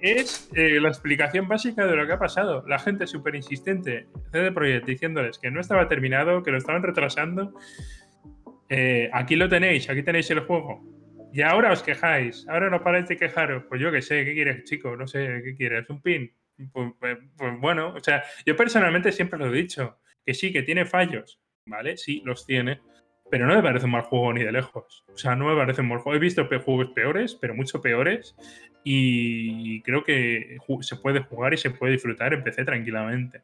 es 0.00 0.48
eh, 0.54 0.80
la 0.80 0.88
explicación 0.88 1.48
básica 1.48 1.86
de 1.86 1.96
lo 1.96 2.06
que 2.06 2.12
ha 2.12 2.18
pasado. 2.18 2.64
La 2.66 2.78
gente 2.78 3.06
súper 3.06 3.34
insistente, 3.34 4.06
CD 4.30 4.52
Projekt, 4.52 4.86
diciéndoles 4.86 5.38
que 5.38 5.50
no 5.50 5.60
estaba 5.60 5.88
terminado, 5.88 6.42
que 6.42 6.50
lo 6.50 6.58
estaban 6.58 6.82
retrasando. 6.82 7.54
Eh, 8.68 9.10
aquí 9.12 9.36
lo 9.36 9.48
tenéis, 9.48 9.88
aquí 9.90 10.02
tenéis 10.02 10.30
el 10.30 10.40
juego. 10.40 10.82
Y 11.32 11.42
ahora 11.42 11.72
os 11.72 11.82
quejáis, 11.82 12.46
ahora 12.48 12.70
no 12.70 12.82
paráis 12.82 13.08
de 13.08 13.16
quejaros. 13.16 13.64
Pues 13.68 13.80
yo 13.80 13.92
qué 13.92 14.02
sé, 14.02 14.24
¿qué 14.24 14.34
quieres, 14.34 14.64
chico? 14.64 14.96
No 14.96 15.06
sé, 15.06 15.42
¿qué 15.44 15.54
quieres? 15.54 15.88
¿Un 15.90 16.00
pin? 16.00 16.32
pues, 16.72 16.92
pues, 16.98 17.18
pues 17.36 17.60
bueno, 17.60 17.94
o 17.94 18.00
sea, 18.00 18.24
yo 18.44 18.56
personalmente 18.56 19.12
siempre 19.12 19.38
lo 19.38 19.46
he 19.46 19.56
dicho, 19.56 19.98
que 20.24 20.34
sí, 20.34 20.52
que 20.52 20.62
tiene 20.62 20.84
fallos, 20.86 21.40
¿vale? 21.66 21.96
Sí, 21.96 22.22
los 22.24 22.44
tiene, 22.46 22.80
pero 23.30 23.46
no 23.46 23.54
me 23.54 23.62
parece 23.62 23.86
un 23.86 23.92
mal 23.92 24.02
juego 24.02 24.32
ni 24.32 24.42
de 24.42 24.52
lejos. 24.52 25.04
O 25.12 25.18
sea, 25.18 25.36
no 25.36 25.46
me 25.46 25.56
parece 25.56 25.80
un 25.80 25.88
mal 25.88 25.98
juego. 25.98 26.16
He 26.16 26.20
visto 26.20 26.46
juegos 26.64 26.90
peores, 26.94 27.34
pero 27.34 27.54
mucho 27.54 27.80
peores, 27.80 28.34
y 28.84 29.82
creo 29.82 30.04
que 30.04 30.58
se 30.80 30.96
puede 30.96 31.20
jugar 31.20 31.54
y 31.54 31.58
se 31.58 31.70
puede 31.70 31.92
disfrutar 31.92 32.32
en 32.32 32.42
PC 32.42 32.64
tranquilamente. 32.64 33.42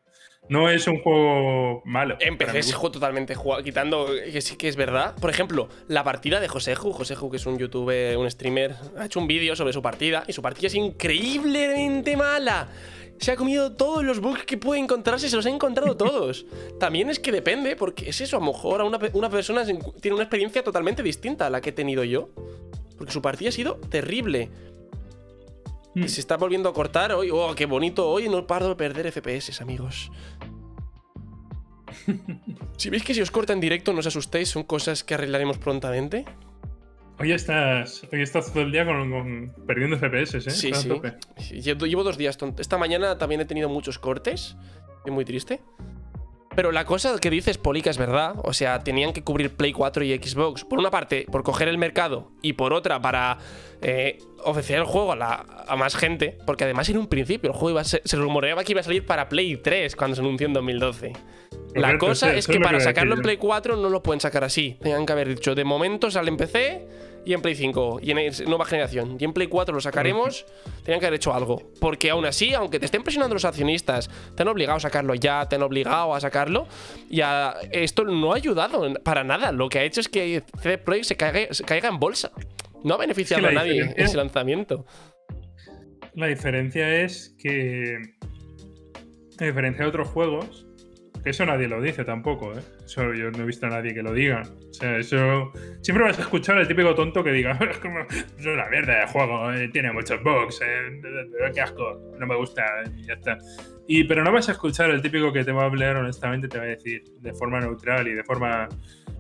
No 0.49 0.69
es 0.69 0.87
un 0.87 1.01
juego 1.01 1.83
malo. 1.87 2.17
En 2.21 2.37
PC 2.37 2.59
es 2.59 2.75
juego 2.75 2.93
totalmente 2.93 3.35
jugado, 3.35 3.63
quitando 3.63 4.09
que 4.31 4.41
sí 4.43 4.57
que 4.57 4.69
es 4.69 4.77
verdad. 4.77 5.15
Por 5.19 5.31
ejemplo, 5.31 5.69
la 5.89 6.05
partida 6.05 6.39
de 6.39 6.49
Joseju. 6.49 6.93
Joseju, 6.93 7.31
que 7.31 7.39
es 7.39 7.47
un 7.47 7.59
youtuber, 7.59 8.19
un 8.19 8.31
streamer, 8.31 8.75
ha 8.99 9.07
hecho 9.07 9.21
un 9.21 9.27
vídeo 9.27 9.57
sobre 9.57 9.73
su 9.73 9.81
partida 9.81 10.23
y 10.27 10.35
su 10.35 10.43
partida 10.43 10.67
es 10.67 10.75
increíblemente 10.75 12.17
mala 12.17 12.69
se 13.19 13.33
ha 13.33 13.37
comido 13.37 13.73
todos 13.73 14.05
los 14.05 14.21
bugs 14.21 14.45
que 14.45 14.57
puede 14.57 14.81
encontrarse, 14.81 15.29
se 15.29 15.37
los 15.37 15.47
ha 15.47 15.51
encontrado 15.51 15.97
todos. 15.99 16.47
También 16.79 17.11
es 17.11 17.19
que 17.19 17.33
depende, 17.33 17.77
porque 17.77 18.09
es 18.11 18.21
eso, 18.21 18.37
a 18.37 18.41
lo 18.41 18.47
mejor 18.47 18.81
a 18.81 18.85
una, 18.85 18.99
una, 19.13 19.31
persona 19.31 19.65
tiene 19.65 20.15
una 20.15 20.25
experiencia 20.25 20.63
totalmente 20.63 21.03
distinta 21.03 21.47
a 21.47 21.51
la 21.51 21.61
que 21.61 21.71
he 21.71 21.73
tenido 21.73 22.05
yo. 22.05 22.31
Porque 22.97 23.13
su 23.13 23.23
partida 23.23 23.49
ha 23.49 23.53
sido 23.53 23.77
terrible. 23.77 24.51
Y 25.95 26.03
hmm. 26.03 26.09
se 26.09 26.21
está 26.21 26.37
volviendo 26.37 26.69
a 26.69 26.73
cortar 26.73 27.13
hoy. 27.13 27.31
¡Oh, 27.33 27.55
qué 27.55 27.67
bonito! 27.67 28.09
Hoy 28.09 28.29
no 28.29 28.47
paro 28.47 28.69
de 28.69 28.77
perder 28.77 29.11
FPS, 29.11 29.61
amigos. 29.61 30.11
si 32.77 32.91
veis 32.91 33.05
que 33.05 33.15
si 33.15 33.21
os 33.21 33.31
corta 33.31 33.53
en 33.53 33.61
directo, 33.61 33.93
no 33.93 34.01
os 34.01 34.07
asustéis, 34.07 34.49
son 34.49 34.65
cosas 34.65 35.05
que 35.05 35.15
arreglaremos 35.15 35.59
prontamente. 35.59 36.25
Hoy 37.19 37.31
estás, 37.31 38.03
hoy 38.13 38.23
estás 38.23 38.53
todo 38.53 38.65
el 38.65 38.73
día 38.73 38.85
con, 38.85 39.53
perdiendo 39.67 39.97
FPS, 39.97 40.35
¿eh? 40.35 40.51
Sí, 40.51 40.73
sí. 40.73 41.61
Llevo 41.61 42.03
dos 42.03 42.19
días. 42.19 42.37
Esta 42.59 42.77
mañana 42.77 43.17
también 43.19 43.41
he 43.41 43.45
tenido 43.45 43.69
muchos 43.69 43.99
cortes. 43.99 44.57
Estoy 44.99 45.13
muy 45.13 45.25
triste. 45.25 45.61
Pero 46.57 46.73
la 46.73 46.85
cosa 46.85 47.19
que 47.19 47.31
dices, 47.31 47.59
Polica, 47.59 47.91
es 47.91 47.99
verdad. 47.99 48.35
O 48.43 48.53
sea, 48.53 48.81
tenían 48.81 49.13
que 49.13 49.23
cubrir 49.23 49.51
Play 49.51 49.73
4 49.73 50.05
y 50.05 50.17
Xbox. 50.17 50.65
Por 50.65 50.79
una 50.79 50.91
parte, 50.91 51.27
por 51.31 51.45
coger 51.45 51.69
el 51.69 51.79
mercado. 51.79 52.33
Y 52.43 52.55
por 52.55 52.73
otra, 52.73 53.01
para 53.01 53.39
eh, 53.81 54.19
ofrecer 54.43 54.79
el 54.79 54.85
juego 54.85 55.13
a, 55.13 55.77
más 55.77 55.97
gente. 55.97 56.39
Porque 56.47 56.65
además, 56.65 56.89
en 56.89 56.99
un 56.99 57.07
principio, 57.07 57.51
el 57.51 57.57
juego 57.57 57.71
iba 57.71 57.85
se 57.85 58.17
rumoreaba 58.17 58.65
que 58.65 58.73
iba 58.73 58.81
a 58.81 58.85
salir 58.85 59.07
para 59.07 59.29
Play 59.29 59.57
3 59.57 59.95
cuando 59.95 60.17
se 60.17 60.21
anunció 60.21 60.47
en 60.47 60.53
2012. 60.53 61.13
La 61.75 61.99
cosa 61.99 62.35
es 62.35 62.47
que, 62.47 62.61
para 62.61 62.81
sacarlo 62.81 63.17
en 63.17 63.23
Play 63.23 63.37
4 63.37 63.77
no 63.77 63.89
lo 63.89 64.03
pueden 64.03 64.21
sacar 64.21 64.45
así. 64.45 64.77
Tenían 64.81 65.07
que 65.07 65.13
haber 65.13 65.29
dicho, 65.29 65.55
de 65.55 65.65
momento 65.65 66.11
sale 66.11 66.29
en 66.29 66.37
PC 66.37 66.87
y 67.25 67.33
en 67.33 67.43
Play 67.43 67.55
5 67.55 68.01
y 68.03 68.11
en 68.11 68.33
nueva 68.47 68.65
generación. 68.65 69.17
Y 69.19 69.25
en 69.25 69.33
Play 69.33 69.49
4 69.49 69.75
lo 69.75 69.81
sacaremos. 69.81 70.45
Tenían 70.85 71.01
que 71.01 71.07
haber 71.07 71.17
hecho 71.17 71.33
algo. 71.35 71.73
Porque 71.81 72.11
aún 72.11 72.27
así, 72.27 72.55
aunque 72.55 72.79
te 72.79 72.87
estén 72.87 73.03
presionando 73.03 73.35
los 73.35 73.45
accionistas, 73.45 74.11
te 74.35 74.43
han 74.43 74.49
obligado 74.49 74.77
a 74.77 74.81
sacarlo 74.81 75.15
ya, 75.15 75.49
te 75.49 75.57
han 75.57 75.63
obligado 75.63 76.15
a 76.15 76.21
sacarlo. 76.21 76.67
Y 77.09 77.21
esto 77.73 78.05
no 78.05 78.33
ha 78.33 78.37
ayudado 78.37 78.93
para 79.03 79.25
nada. 79.25 79.53
Lo 79.53 79.69
que 79.69 79.79
ha 79.79 79.85
hecho 79.85 80.01
es 80.01 80.09
que 80.09 80.43
CD 80.61 80.79
Projekt 80.79 81.07
se 81.07 81.17
caiga, 81.17 81.89
en 81.89 81.99
bolsa. 81.99 82.31
No 82.83 82.95
ha 82.95 82.99
beneficiado 82.99 83.47
a 83.47 83.53
nadie 83.53 83.95
ese 83.97 84.17
lanzamiento. 84.17 84.85
La 86.15 86.27
diferencia 86.27 87.03
es 87.03 87.35
que, 87.39 87.97
a 89.41 89.45
diferencia 89.45 89.85
de 89.85 89.89
otros 89.89 90.09
juegos, 90.09 90.67
eso 91.25 91.47
nadie 91.47 91.69
lo 91.69 91.81
dice 91.81 92.05
tampoco, 92.05 92.53
¿eh? 92.53 92.63
Eso 92.85 93.15
yo 93.15 93.31
no 93.31 93.43
he 93.43 93.47
visto 93.47 93.67
a 93.67 93.71
nadie 93.71 93.95
que 93.95 94.03
lo 94.03 94.13
diga. 94.13 94.43
O 94.43 94.75
sea, 94.75 94.99
eso. 94.99 95.53
Siempre 95.81 96.05
vas 96.05 96.19
a 96.19 96.23
escuchar 96.23 96.59
al 96.59 96.69
típico 96.69 96.95
tonto 96.95 97.25
que 97.25 97.33
diga, 97.33 97.53
es 97.71 97.79
como. 97.79 98.01
Es 98.01 98.45
una 98.45 98.69
mierda 98.69 99.01
de 99.01 99.07
juego, 99.07 99.53
eh, 99.53 99.69
tiene 99.69 99.93
muchos 99.93 100.23
bugs, 100.23 100.61
eh, 100.61 101.01
qué 101.55 101.61
asco, 101.61 102.13
no 102.19 102.27
me 102.27 102.37
gusta, 102.37 102.65
y 102.97 103.07
ya 103.07 103.15
está. 103.15 103.39
Y, 103.87 104.05
pero 104.05 104.23
no 104.23 104.33
vas 104.33 104.49
a 104.49 104.53
escuchar 104.53 104.91
al 104.91 105.01
típico 105.01 105.33
que 105.33 105.45
te 105.45 105.53
va 105.53 105.63
a 105.63 105.67
hablar 105.67 105.97
honestamente, 105.97 106.49
te 106.49 106.59
va 106.59 106.65
a 106.65 106.69
decir 106.69 107.03
de 107.21 107.33
forma 107.33 107.61
neutral 107.61 108.07
y 108.07 108.13
de 108.13 108.25
forma. 108.25 108.69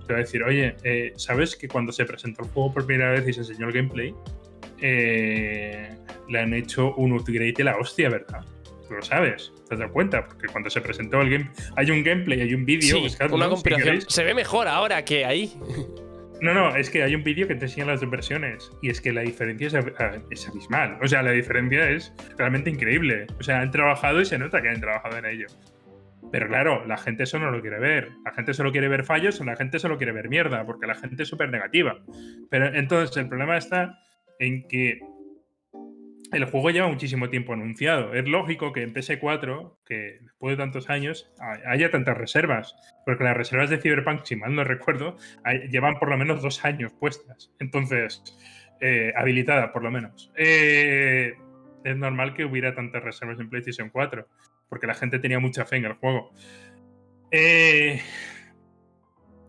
Te 0.06 0.12
va 0.12 0.18
a 0.18 0.22
decir, 0.22 0.42
oye, 0.42 0.76
eh, 0.84 1.14
¿sabes 1.16 1.56
que 1.56 1.66
cuando 1.66 1.90
se 1.90 2.04
presentó 2.04 2.42
el 2.42 2.50
juego 2.50 2.74
por 2.74 2.84
primera 2.86 3.12
vez 3.12 3.26
y 3.26 3.32
se 3.32 3.40
enseñó 3.40 3.68
el 3.68 3.72
gameplay, 3.72 4.14
le 4.82 6.38
han 6.38 6.52
hecho 6.52 6.94
un 6.96 7.12
upgrade 7.12 7.54
de 7.56 7.64
la 7.64 7.78
hostia, 7.78 8.10
¿verdad? 8.10 8.44
Tú 8.86 8.94
lo 8.94 9.02
sabes, 9.02 9.53
te 9.76 9.82
has 9.82 9.88
dado 9.88 9.92
cuenta, 9.92 10.24
porque 10.26 10.46
cuando 10.48 10.70
se 10.70 10.80
presentó 10.80 11.20
el 11.20 11.30
game, 11.30 11.50
hay 11.76 11.90
un 11.90 12.02
gameplay, 12.02 12.40
hay 12.40 12.54
un 12.54 12.64
vídeo. 12.64 13.08
Sí, 13.08 13.16
una 13.30 13.48
compilación. 13.48 14.00
se 14.08 14.24
ve 14.24 14.34
mejor 14.34 14.68
ahora 14.68 15.04
que 15.04 15.24
ahí. 15.24 15.52
No, 16.40 16.52
no, 16.52 16.74
es 16.76 16.90
que 16.90 17.02
hay 17.02 17.14
un 17.14 17.22
vídeo 17.22 17.48
que 17.48 17.54
te 17.54 17.64
enseña 17.64 17.86
las 17.86 18.00
dos 18.00 18.10
versiones 18.10 18.70
y 18.82 18.90
es 18.90 19.00
que 19.00 19.12
la 19.12 19.22
diferencia 19.22 19.68
es, 19.68 19.74
es, 20.30 20.48
abismal. 20.48 20.98
O 21.00 21.08
sea, 21.08 21.22
la 21.22 21.30
diferencia 21.30 21.88
es 21.88 22.12
realmente 22.36 22.68
increíble. 22.68 23.26
O 23.38 23.42
sea, 23.42 23.60
han 23.60 23.70
trabajado 23.70 24.20
y 24.20 24.26
se 24.26 24.36
nota 24.36 24.60
que 24.60 24.68
han 24.68 24.80
trabajado 24.80 25.16
en 25.16 25.26
ello. 25.26 25.46
Pero 26.32 26.48
claro, 26.48 26.84
la 26.86 26.98
gente 26.98 27.22
eso 27.22 27.38
no 27.38 27.50
lo 27.50 27.60
quiere 27.60 27.78
ver. 27.78 28.10
La 28.24 28.32
gente 28.32 28.52
solo 28.54 28.72
quiere 28.72 28.88
ver 28.88 29.04
fallos 29.04 29.40
o 29.40 29.44
la 29.44 29.56
gente 29.56 29.78
solo 29.78 29.96
quiere 29.96 30.12
ver 30.12 30.28
mierda, 30.28 30.66
porque 30.66 30.86
la 30.86 30.96
gente 30.96 31.22
es 31.22 31.28
súper 31.28 31.50
negativa. 31.50 31.96
Pero 32.50 32.74
entonces 32.74 33.16
el 33.16 33.28
problema 33.28 33.56
está 33.56 33.98
en 34.38 34.66
que 34.66 35.00
el 36.32 36.44
juego 36.46 36.70
lleva 36.70 36.88
muchísimo 36.88 37.28
tiempo 37.28 37.52
anunciado. 37.52 38.14
Es 38.14 38.26
lógico 38.26 38.72
que 38.72 38.82
en 38.82 38.94
PS4, 38.94 39.76
que 39.84 40.18
después 40.22 40.56
de 40.56 40.62
tantos 40.62 40.90
años, 40.90 41.30
haya 41.66 41.90
tantas 41.90 42.16
reservas. 42.16 42.74
Porque 43.04 43.24
las 43.24 43.36
reservas 43.36 43.70
de 43.70 43.78
Cyberpunk, 43.78 44.24
si 44.24 44.36
mal 44.36 44.54
no 44.54 44.64
recuerdo, 44.64 45.16
llevan 45.70 45.98
por 45.98 46.08
lo 46.08 46.16
menos 46.16 46.42
dos 46.42 46.64
años 46.64 46.92
puestas. 46.98 47.52
Entonces, 47.58 48.22
eh, 48.80 49.12
habilitada 49.16 49.72
por 49.72 49.82
lo 49.82 49.90
menos. 49.90 50.32
Eh, 50.36 51.34
es 51.84 51.96
normal 51.96 52.34
que 52.34 52.44
hubiera 52.44 52.74
tantas 52.74 53.02
reservas 53.02 53.38
en 53.38 53.50
PlayStation 53.50 53.90
4. 53.90 54.26
Porque 54.68 54.86
la 54.86 54.94
gente 54.94 55.18
tenía 55.18 55.38
mucha 55.38 55.64
fe 55.64 55.76
en 55.76 55.84
el 55.84 55.92
juego. 55.94 56.32
Eh, 57.30 58.00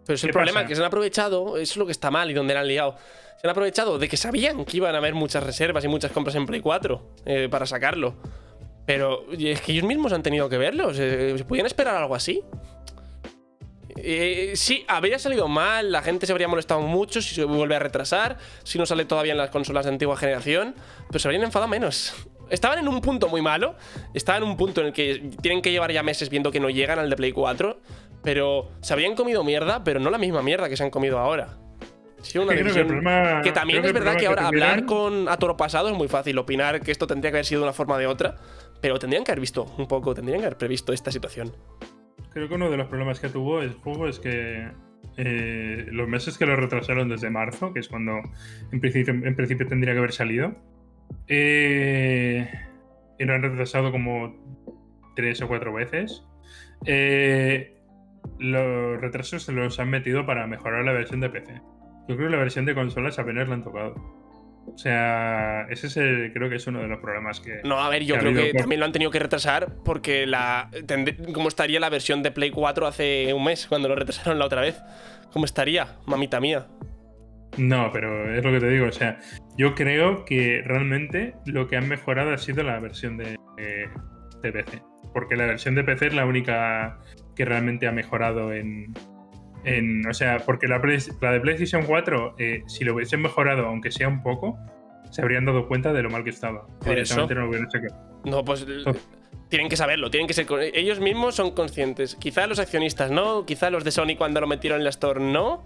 Pero 0.05 0.15
es 0.15 0.23
el 0.23 0.31
problema, 0.31 0.65
que 0.65 0.75
se 0.75 0.81
han 0.81 0.87
aprovechado, 0.87 1.57
eso 1.57 1.73
es 1.73 1.77
lo 1.77 1.85
que 1.85 1.91
está 1.91 2.11
mal 2.11 2.29
y 2.29 2.33
donde 2.33 2.53
la 2.53 2.61
han 2.61 2.67
liado 2.67 2.97
se 3.37 3.47
han 3.47 3.51
aprovechado 3.51 3.99
de 3.99 4.07
que 4.07 4.17
sabían 4.17 4.65
que 4.65 4.77
iban 4.77 4.95
a 4.95 4.99
haber 4.99 5.13
muchas 5.13 5.43
reservas 5.43 5.83
y 5.83 5.87
muchas 5.87 6.11
compras 6.11 6.35
en 6.35 6.45
Play 6.45 6.61
4 6.61 7.01
eh, 7.25 7.47
para 7.49 7.65
sacarlo. 7.65 8.15
Pero 8.85 9.25
es 9.31 9.61
que 9.61 9.71
ellos 9.71 9.83
mismos 9.83 10.13
han 10.13 10.23
tenido 10.23 10.47
que 10.47 10.57
verlo. 10.57 10.93
¿Se, 10.93 11.43
podían 11.47 11.65
esperar 11.65 11.95
algo 11.95 12.15
así? 12.15 12.43
Eh, 13.97 14.53
sí, 14.55 14.85
habría 14.87 15.17
salido 15.19 15.47
mal, 15.47 15.91
la 15.91 16.01
gente 16.01 16.25
se 16.25 16.31
habría 16.31 16.47
molestado 16.47 16.81
mucho 16.81 17.21
si 17.21 17.33
se 17.33 17.43
vuelve 17.43 17.75
a 17.75 17.79
retrasar, 17.79 18.37
si 18.63 18.77
no 18.77 18.85
sale 18.85 19.05
todavía 19.05 19.31
en 19.31 19.37
las 19.37 19.49
consolas 19.49 19.85
de 19.85 19.91
antigua 19.91 20.17
generación, 20.17 20.75
pero 21.07 21.19
se 21.19 21.27
habrían 21.27 21.43
enfadado 21.43 21.69
menos. 21.69 22.13
Estaban 22.49 22.77
en 22.77 22.87
un 22.87 23.01
punto 23.01 23.27
muy 23.29 23.41
malo, 23.41 23.75
estaban 24.13 24.43
en 24.43 24.49
un 24.49 24.57
punto 24.57 24.81
en 24.81 24.87
el 24.87 24.93
que 24.93 25.31
tienen 25.41 25.61
que 25.61 25.71
llevar 25.71 25.91
ya 25.91 26.03
meses 26.03 26.29
viendo 26.29 26.51
que 26.51 26.59
no 26.59 26.69
llegan 26.69 26.99
al 26.99 27.09
de 27.09 27.15
Play 27.15 27.31
4, 27.31 27.79
pero 28.21 28.69
se 28.81 28.93
habrían 28.93 29.15
comido 29.15 29.43
mierda, 29.43 29.83
pero 29.83 29.99
no 29.99 30.11
la 30.11 30.19
misma 30.19 30.43
mierda 30.43 30.69
que 30.69 30.77
se 30.77 30.83
han 30.83 30.91
comido 30.91 31.17
ahora 31.17 31.57
que, 32.31 33.51
también 33.51 33.85
es 33.85 33.93
verdad 33.93 34.17
que 34.17 34.27
ahora 34.27 34.47
hablar 34.47 34.85
con 34.85 35.29
a 35.29 35.37
toro 35.37 35.57
pasado 35.57 35.89
es 35.89 35.95
muy 35.95 36.07
fácil, 36.07 36.37
opinar 36.37 36.81
que 36.81 36.91
esto 36.91 37.07
tendría 37.07 37.31
que 37.31 37.37
haber 37.37 37.45
sido 37.45 37.61
de 37.61 37.67
una 37.67 37.73
forma 37.73 37.95
o 37.95 37.97
de 37.97 38.07
otra, 38.07 38.35
pero 38.81 38.99
tendrían 38.99 39.23
que 39.23 39.31
haber 39.31 39.41
visto 39.41 39.73
un 39.77 39.87
poco, 39.87 40.13
tendrían 40.13 40.39
que 40.39 40.45
haber 40.47 40.57
previsto 40.57 40.93
esta 40.93 41.11
situación. 41.11 41.53
Creo 42.31 42.47
que 42.47 42.55
uno 42.55 42.69
de 42.69 42.77
los 42.77 42.87
problemas 42.87 43.19
que 43.19 43.29
tuvo 43.29 43.61
el 43.61 43.73
juego 43.73 44.07
es 44.07 44.19
que 44.19 44.67
eh, 45.17 45.85
los 45.91 46.07
meses 46.07 46.37
que 46.37 46.45
lo 46.45 46.55
retrasaron 46.55 47.07
desde 47.09 47.29
marzo, 47.29 47.73
que 47.73 47.79
es 47.79 47.87
cuando 47.87 48.21
en 48.71 48.79
principio, 48.79 49.13
en 49.13 49.35
principio 49.35 49.67
tendría 49.67 49.93
que 49.93 49.99
haber 49.99 50.11
salido, 50.11 50.55
eh, 51.27 52.49
y 53.17 53.23
lo 53.23 53.33
han 53.33 53.41
retrasado 53.41 53.91
como 53.91 54.35
tres 55.15 55.41
o 55.41 55.47
cuatro 55.47 55.73
veces. 55.73 56.23
Eh, 56.85 57.75
los 58.39 58.99
retrasos 58.99 59.43
se 59.43 59.51
los 59.51 59.79
han 59.79 59.89
metido 59.89 60.25
para 60.25 60.47
mejorar 60.47 60.83
la 60.83 60.91
versión 60.91 61.19
de 61.21 61.29
PC. 61.29 61.61
Yo 62.07 62.15
creo 62.15 62.29
que 62.29 62.35
la 62.35 62.41
versión 62.41 62.65
de 62.65 62.75
consolas 62.75 63.17
apenas 63.19 63.47
la 63.47 63.55
han 63.55 63.63
tocado. 63.63 63.95
O 64.67 64.77
sea, 64.77 65.67
ese 65.69 65.87
es 65.87 65.97
el, 65.97 66.33
creo 66.33 66.49
que 66.49 66.55
es 66.55 66.67
uno 66.67 66.81
de 66.81 66.87
los 66.87 66.99
problemas 66.99 67.39
que. 67.39 67.61
No, 67.63 67.79
a 67.79 67.89
ver, 67.89 68.03
yo 68.03 68.17
creo 68.17 68.33
que 68.33 68.53
también 68.53 68.79
lo 68.79 68.85
han 68.85 68.91
tenido 68.91 69.11
que 69.11 69.19
retrasar 69.19 69.75
porque 69.83 70.25
la. 70.25 70.69
¿Cómo 71.33 71.47
estaría 71.47 71.79
la 71.79 71.89
versión 71.89 72.23
de 72.23 72.31
Play 72.31 72.51
4 72.51 72.87
hace 72.87 73.33
un 73.33 73.43
mes 73.43 73.67
cuando 73.67 73.87
lo 73.87 73.95
retrasaron 73.95 74.39
la 74.39 74.45
otra 74.45 74.61
vez? 74.61 74.81
¿Cómo 75.31 75.45
estaría, 75.45 75.97
mamita 76.05 76.39
mía? 76.39 76.67
No, 77.57 77.91
pero 77.93 78.35
es 78.35 78.43
lo 78.43 78.51
que 78.51 78.59
te 78.59 78.69
digo. 78.69 78.87
O 78.87 78.91
sea, 78.91 79.19
yo 79.57 79.75
creo 79.75 80.25
que 80.25 80.61
realmente 80.65 81.35
lo 81.45 81.67
que 81.67 81.77
han 81.77 81.87
mejorado 81.87 82.33
ha 82.33 82.37
sido 82.37 82.63
la 82.63 82.79
versión 82.79 83.17
de, 83.17 83.37
de 84.41 84.51
PC. 84.51 84.81
Porque 85.13 85.35
la 85.35 85.45
versión 85.45 85.75
de 85.75 85.83
PC 85.83 86.07
es 86.07 86.13
la 86.15 86.25
única 86.25 86.99
que 87.35 87.45
realmente 87.45 87.87
ha 87.87 87.91
mejorado 87.91 88.51
en, 88.51 88.93
o 90.07 90.13
sea, 90.13 90.39
porque 90.45 90.67
la, 90.67 90.79
de 90.79 91.39
PlayStation 91.39 91.83
4, 91.85 92.35
eh, 92.37 92.63
si 92.67 92.83
lo 92.83 92.93
hubiesen 92.93 93.21
mejorado, 93.21 93.65
aunque 93.65 93.91
sea 93.91 94.07
un 94.07 94.21
poco, 94.21 94.57
se 95.09 95.21
habrían 95.21 95.45
dado 95.45 95.67
cuenta 95.67 95.93
de 95.93 96.03
lo 96.03 96.09
mal 96.09 96.23
que 96.23 96.29
estaba. 96.29 96.67
Por 96.79 96.97
eso. 96.97 97.27
No, 97.27 97.51
no, 98.25 98.45
pues 98.45 98.65
oh. 98.85 98.91
tienen 99.49 99.69
que 99.69 99.77
saberlo, 99.77 100.09
tienen 100.11 100.27
que 100.27 100.33
ser. 100.33 100.47
Ellos 100.73 100.99
mismos 100.99 101.35
son 101.35 101.51
conscientes. 101.51 102.15
Quizá 102.15 102.47
los 102.47 102.59
accionistas 102.59 103.11
no, 103.11 103.45
quizá 103.45 103.69
los 103.69 103.83
de 103.83 103.91
Sony 103.91 104.15
cuando 104.17 104.41
lo 104.41 104.47
metieron 104.47 104.79
en 104.79 104.83
la 104.83 104.89
Store 104.89 105.19
no. 105.19 105.63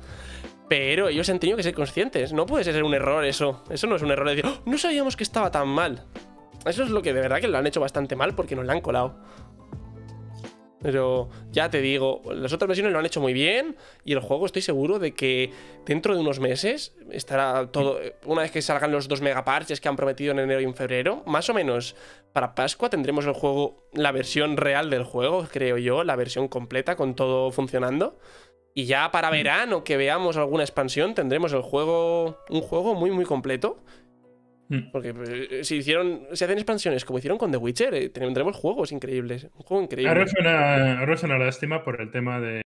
Pero 0.69 1.09
ellos 1.09 1.27
han 1.29 1.39
tenido 1.39 1.57
que 1.57 1.63
ser 1.63 1.73
conscientes. 1.73 2.31
No 2.31 2.45
puede 2.45 2.63
ser 2.63 2.83
un 2.83 2.93
error 2.93 3.25
eso. 3.25 3.63
Eso 3.71 3.87
no 3.87 3.95
es 3.95 4.03
un 4.03 4.11
error 4.11 4.29
de 4.29 4.35
decir, 4.35 4.51
oh, 4.51 4.61
no 4.69 4.77
sabíamos 4.77 5.17
que 5.17 5.23
estaba 5.23 5.49
tan 5.49 5.67
mal. 5.67 6.05
Eso 6.65 6.83
es 6.83 6.91
lo 6.91 7.01
que 7.01 7.13
de 7.13 7.21
verdad 7.21 7.41
que 7.41 7.47
lo 7.47 7.57
han 7.57 7.65
hecho 7.65 7.79
bastante 7.79 8.15
mal 8.15 8.35
porque 8.35 8.55
nos 8.55 8.65
lo 8.65 8.71
han 8.71 8.81
colado. 8.81 9.19
Pero 10.81 11.29
ya 11.51 11.69
te 11.69 11.81
digo, 11.81 12.21
las 12.33 12.53
otras 12.53 12.67
versiones 12.67 12.93
lo 12.93 12.99
han 12.99 13.05
hecho 13.05 13.19
muy 13.19 13.33
bien 13.33 13.75
y 14.05 14.13
el 14.13 14.19
juego 14.19 14.45
estoy 14.45 14.61
seguro 14.61 14.97
de 14.97 15.13
que 15.13 15.51
dentro 15.85 16.15
de 16.15 16.21
unos 16.21 16.39
meses 16.39 16.95
estará 17.11 17.69
todo. 17.71 17.99
Una 18.25 18.43
vez 18.43 18.51
que 18.51 18.61
salgan 18.61 18.91
los 18.91 19.07
dos 19.07 19.21
megaparches 19.21 19.81
que 19.81 19.89
han 19.89 19.97
prometido 19.97 20.31
en 20.31 20.39
enero 20.39 20.61
y 20.61 20.63
en 20.63 20.75
febrero, 20.75 21.21
más 21.25 21.49
o 21.49 21.53
menos 21.53 21.95
para 22.31 22.55
Pascua 22.55 22.89
tendremos 22.89 23.25
el 23.25 23.33
juego, 23.33 23.89
la 23.93 24.11
versión 24.11 24.55
real 24.55 24.89
del 24.89 25.03
juego, 25.03 25.47
creo 25.51 25.77
yo, 25.77 26.03
la 26.03 26.15
versión 26.15 26.47
completa 26.47 26.95
con 26.95 27.15
todo 27.15 27.51
funcionando. 27.51 28.17
Y 28.73 28.85
ya 28.85 29.11
para 29.11 29.29
verano 29.29 29.83
que 29.83 29.97
veamos 29.97 30.37
alguna 30.37 30.63
expansión 30.63 31.13
tendremos 31.13 31.51
el 31.51 31.61
juego, 31.61 32.37
un 32.49 32.61
juego 32.61 32.95
muy 32.95 33.11
muy 33.11 33.25
completo 33.25 33.83
Mm. 34.08 34.08
Porque 34.91 35.13
eh, 35.27 35.63
si 35.63 35.77
hicieron, 35.77 36.27
si 36.33 36.43
hacen 36.43 36.57
expansiones 36.57 37.03
como 37.03 37.17
hicieron 37.17 37.39
con 37.39 37.51
The 37.51 37.57
Witcher, 37.57 37.93
eh, 37.95 38.09
tendremos 38.09 38.55
juegos 38.55 38.91
increíbles. 38.91 39.45
Un 39.45 39.63
juego 39.63 39.83
increíble. 39.83 40.09
Ahora 40.09 40.23
es, 41.13 41.23
una, 41.23 41.37
lástima 41.39 41.83
por 41.83 41.99
el 41.99 42.11
tema 42.11 42.39
de, 42.39 42.61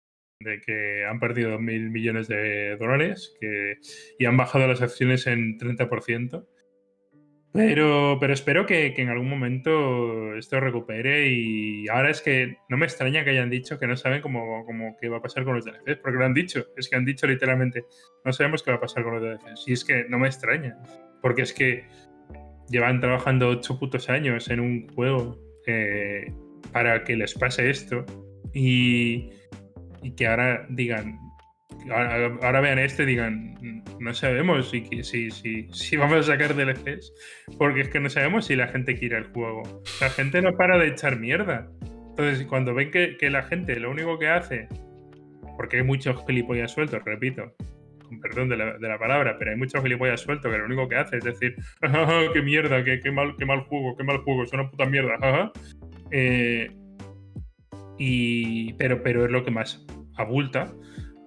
que 0.64 1.04
han 1.04 1.20
perdido 1.20 1.58
mil 1.58 1.90
millones 1.90 2.26
de 2.26 2.76
dólares 2.76 3.34
que, 3.38 3.78
y 4.18 4.24
han 4.24 4.36
bajado 4.38 4.66
las 4.66 4.80
acciones 4.80 5.26
en 5.26 5.58
30%. 5.58 6.46
Pero, 7.52 8.16
pero 8.20 8.32
espero 8.32 8.64
que, 8.64 8.94
que, 8.94 9.02
en 9.02 9.08
algún 9.08 9.28
momento 9.28 10.36
esto 10.36 10.60
recupere 10.60 11.30
y 11.32 11.88
ahora 11.88 12.10
es 12.10 12.22
que 12.22 12.58
no 12.68 12.76
me 12.76 12.86
extraña 12.86 13.24
que 13.24 13.30
hayan 13.30 13.50
dicho 13.50 13.76
que 13.76 13.88
no 13.88 13.96
saben 13.96 14.22
cómo, 14.22 14.64
cómo 14.64 14.96
qué 15.00 15.08
va 15.08 15.16
a 15.16 15.22
pasar 15.22 15.44
con 15.44 15.56
los 15.56 15.64
DLCs, 15.64 15.96
porque 16.00 16.18
lo 16.18 16.24
han 16.24 16.32
dicho, 16.32 16.66
es 16.76 16.88
que 16.88 16.94
han 16.94 17.04
dicho 17.04 17.26
literalmente, 17.26 17.84
no 18.24 18.32
sabemos 18.32 18.62
qué 18.62 18.70
va 18.70 18.76
a 18.76 18.80
pasar 18.80 19.02
con 19.02 19.14
los 19.14 19.22
DLCs. 19.22 19.66
Y 19.66 19.72
es 19.72 19.84
que 19.84 20.04
no 20.08 20.20
me 20.20 20.28
extraña. 20.28 20.76
Porque 21.22 21.42
es 21.42 21.52
que 21.52 21.84
llevan 22.68 23.00
trabajando 23.00 23.48
ocho 23.48 23.78
putos 23.78 24.08
años 24.08 24.48
en 24.48 24.60
un 24.60 24.88
juego 24.94 25.38
eh, 25.66 26.32
para 26.72 27.04
que 27.04 27.16
les 27.16 27.34
pase 27.34 27.68
esto 27.68 28.04
y, 28.54 29.30
que 30.16 30.26
ahora 30.26 30.66
digan, 30.70 31.18
ahora, 31.90 32.60
vean 32.60 32.78
este 32.78 33.02
y 33.02 33.06
digan, 33.06 33.84
no 33.98 34.14
sabemos 34.14 34.70
si, 34.70 34.84
si, 35.02 35.30
si, 35.30 35.68
si, 35.70 35.96
vamos 35.96 36.18
a 36.18 36.32
sacar 36.32 36.54
DLCs, 36.54 37.12
porque 37.58 37.82
es 37.82 37.88
que 37.88 38.00
no 38.00 38.08
sabemos 38.08 38.46
si 38.46 38.56
la 38.56 38.68
gente 38.68 38.96
quiere 38.96 39.18
el 39.18 39.24
juego. 39.24 39.62
La 40.00 40.10
gente 40.10 40.40
no 40.40 40.56
para 40.56 40.78
de 40.78 40.88
echar 40.88 41.18
mierda. 41.18 41.70
Entonces, 42.10 42.46
cuando 42.46 42.74
ven 42.74 42.90
que, 42.90 43.30
la 43.30 43.42
gente 43.42 43.78
lo 43.78 43.90
único 43.90 44.18
que 44.18 44.28
hace, 44.28 44.68
porque 45.56 45.78
hay 45.78 45.82
muchos 45.82 46.24
gilipollas 46.26 46.72
sueltos, 46.72 47.02
repito, 47.04 47.54
perdón 48.20 48.48
de 48.48 48.56
la, 48.56 48.98
palabra, 48.98 49.36
pero 49.38 49.50
hay 49.50 49.56
muchos 49.56 49.82
gilipollas 49.82 50.20
sueltos 50.20 50.50
que 50.50 50.58
lo 50.58 50.66
único 50.66 50.88
que 50.88 50.96
hace 50.96 51.18
es 51.18 51.24
decir, 51.24 51.56
qué 52.32 52.42
mierda, 52.42 52.82
qué, 52.84 53.00
qué, 53.00 53.10
mal, 53.10 53.34
qué 53.38 53.46
mal 53.46 53.60
juego, 53.60 53.96
qué 53.96 54.04
mal 54.04 54.18
juego, 54.18 54.44
es 54.44 54.52
una 54.52 54.70
puta 54.70 54.86
mierda, 54.86 55.52
eh, 56.10 56.70
y, 57.98 58.72
pero, 58.74 59.02
pero 59.02 59.24
es 59.24 59.30
lo 59.30 59.44
que 59.44 59.50
más 59.50 59.84
abulta. 60.16 60.72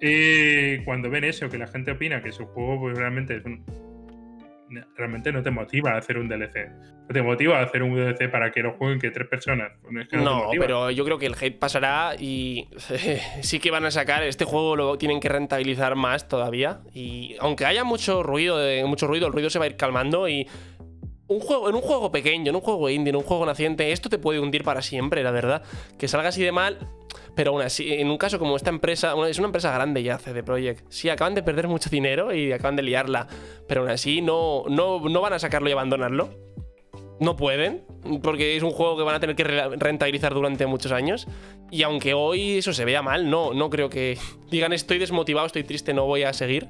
Eh, 0.01 0.81
cuando 0.83 1.09
ven 1.09 1.23
eso, 1.23 1.49
que 1.49 1.57
la 1.57 1.67
gente 1.67 1.91
opina 1.91 2.21
que 2.21 2.31
su 2.31 2.45
juego 2.47 2.81
pues, 2.81 2.97
realmente 2.97 3.37
es 3.37 3.45
un, 3.45 3.63
realmente 4.95 5.31
no 5.31 5.41
te 5.41 5.51
motiva 5.51 5.91
a 5.91 5.97
hacer 5.97 6.17
un 6.17 6.27
DLC. 6.27 6.69
No 7.07 7.13
te 7.13 7.21
motiva 7.21 7.59
a 7.59 7.63
hacer 7.63 7.83
un 7.83 7.95
DLC 7.95 8.29
para 8.29 8.51
que 8.51 8.61
lo 8.61 8.73
jueguen 8.73 8.99
que 8.99 9.11
tres 9.11 9.27
personas. 9.27 9.71
no, 10.13 10.49
pero 10.59 10.91
yo 10.91 11.03
creo 11.05 11.17
que 11.17 11.25
el 11.25 11.35
hate 11.39 11.57
pasará 11.57 12.15
y 12.17 12.67
sí 13.41 13.59
que 13.59 13.71
van 13.71 13.85
a 13.85 13.91
sacar. 13.91 14.23
Este 14.23 14.45
juego 14.45 14.75
lo 14.75 14.97
tienen 14.97 15.19
que 15.19 15.29
rentabilizar 15.29 15.95
más 15.95 16.27
todavía. 16.27 16.81
Y 16.93 17.35
aunque 17.39 17.65
haya 17.65 17.83
mucho 17.83 18.23
ruido, 18.23 18.57
mucho 18.87 19.07
ruido, 19.07 19.27
el 19.27 19.33
ruido 19.33 19.49
se 19.49 19.59
va 19.59 19.65
a 19.65 19.67
ir 19.67 19.77
calmando 19.77 20.27
y. 20.27 20.47
Un 21.33 21.39
juego, 21.39 21.69
en 21.69 21.75
un 21.75 21.81
juego 21.81 22.11
pequeño, 22.11 22.49
en 22.49 22.55
un 22.55 22.61
juego 22.61 22.89
indie, 22.89 23.09
en 23.09 23.15
un 23.15 23.23
juego 23.23 23.45
naciente, 23.45 23.91
esto 23.91 24.09
te 24.09 24.19
puede 24.19 24.39
hundir 24.39 24.63
para 24.63 24.81
siempre, 24.81 25.23
la 25.23 25.31
verdad. 25.31 25.63
Que 25.97 26.07
salga 26.07 26.29
así 26.29 26.43
de 26.43 26.51
mal, 26.51 26.77
pero 27.35 27.51
aún 27.51 27.61
así, 27.61 27.93
en 27.93 28.09
un 28.09 28.17
caso 28.17 28.37
como 28.37 28.55
esta 28.55 28.69
empresa, 28.69 29.15
es 29.27 29.39
una 29.39 29.47
empresa 29.47 29.73
grande 29.73 30.03
ya, 30.03 30.19
CD 30.19 30.43
Projekt. 30.43 30.85
Sí, 30.89 31.09
acaban 31.09 31.33
de 31.33 31.41
perder 31.43 31.67
mucho 31.67 31.89
dinero 31.89 32.33
y 32.33 32.51
acaban 32.51 32.75
de 32.75 32.83
liarla. 32.83 33.27
Pero 33.67 33.81
aún 33.81 33.89
así 33.89 34.21
no, 34.21 34.63
no, 34.69 34.99
no 34.99 35.21
van 35.21 35.33
a 35.33 35.39
sacarlo 35.39 35.69
y 35.69 35.71
abandonarlo. 35.71 36.29
No 37.19 37.35
pueden, 37.35 37.85
porque 38.21 38.55
es 38.57 38.63
un 38.63 38.71
juego 38.71 38.97
que 38.97 39.03
van 39.03 39.15
a 39.15 39.19
tener 39.19 39.35
que 39.35 39.43
rentabilizar 39.43 40.33
durante 40.33 40.65
muchos 40.67 40.91
años. 40.91 41.27
Y 41.71 41.83
aunque 41.83 42.13
hoy 42.13 42.57
eso 42.57 42.73
se 42.73 42.85
vea 42.85 43.01
mal, 43.01 43.29
no, 43.29 43.53
no 43.53 43.69
creo 43.69 43.89
que 43.89 44.17
digan 44.51 44.73
estoy 44.73 44.99
desmotivado, 44.99 45.47
estoy 45.47 45.63
triste, 45.63 45.93
no 45.93 46.05
voy 46.05 46.23
a 46.23 46.33
seguir. 46.33 46.67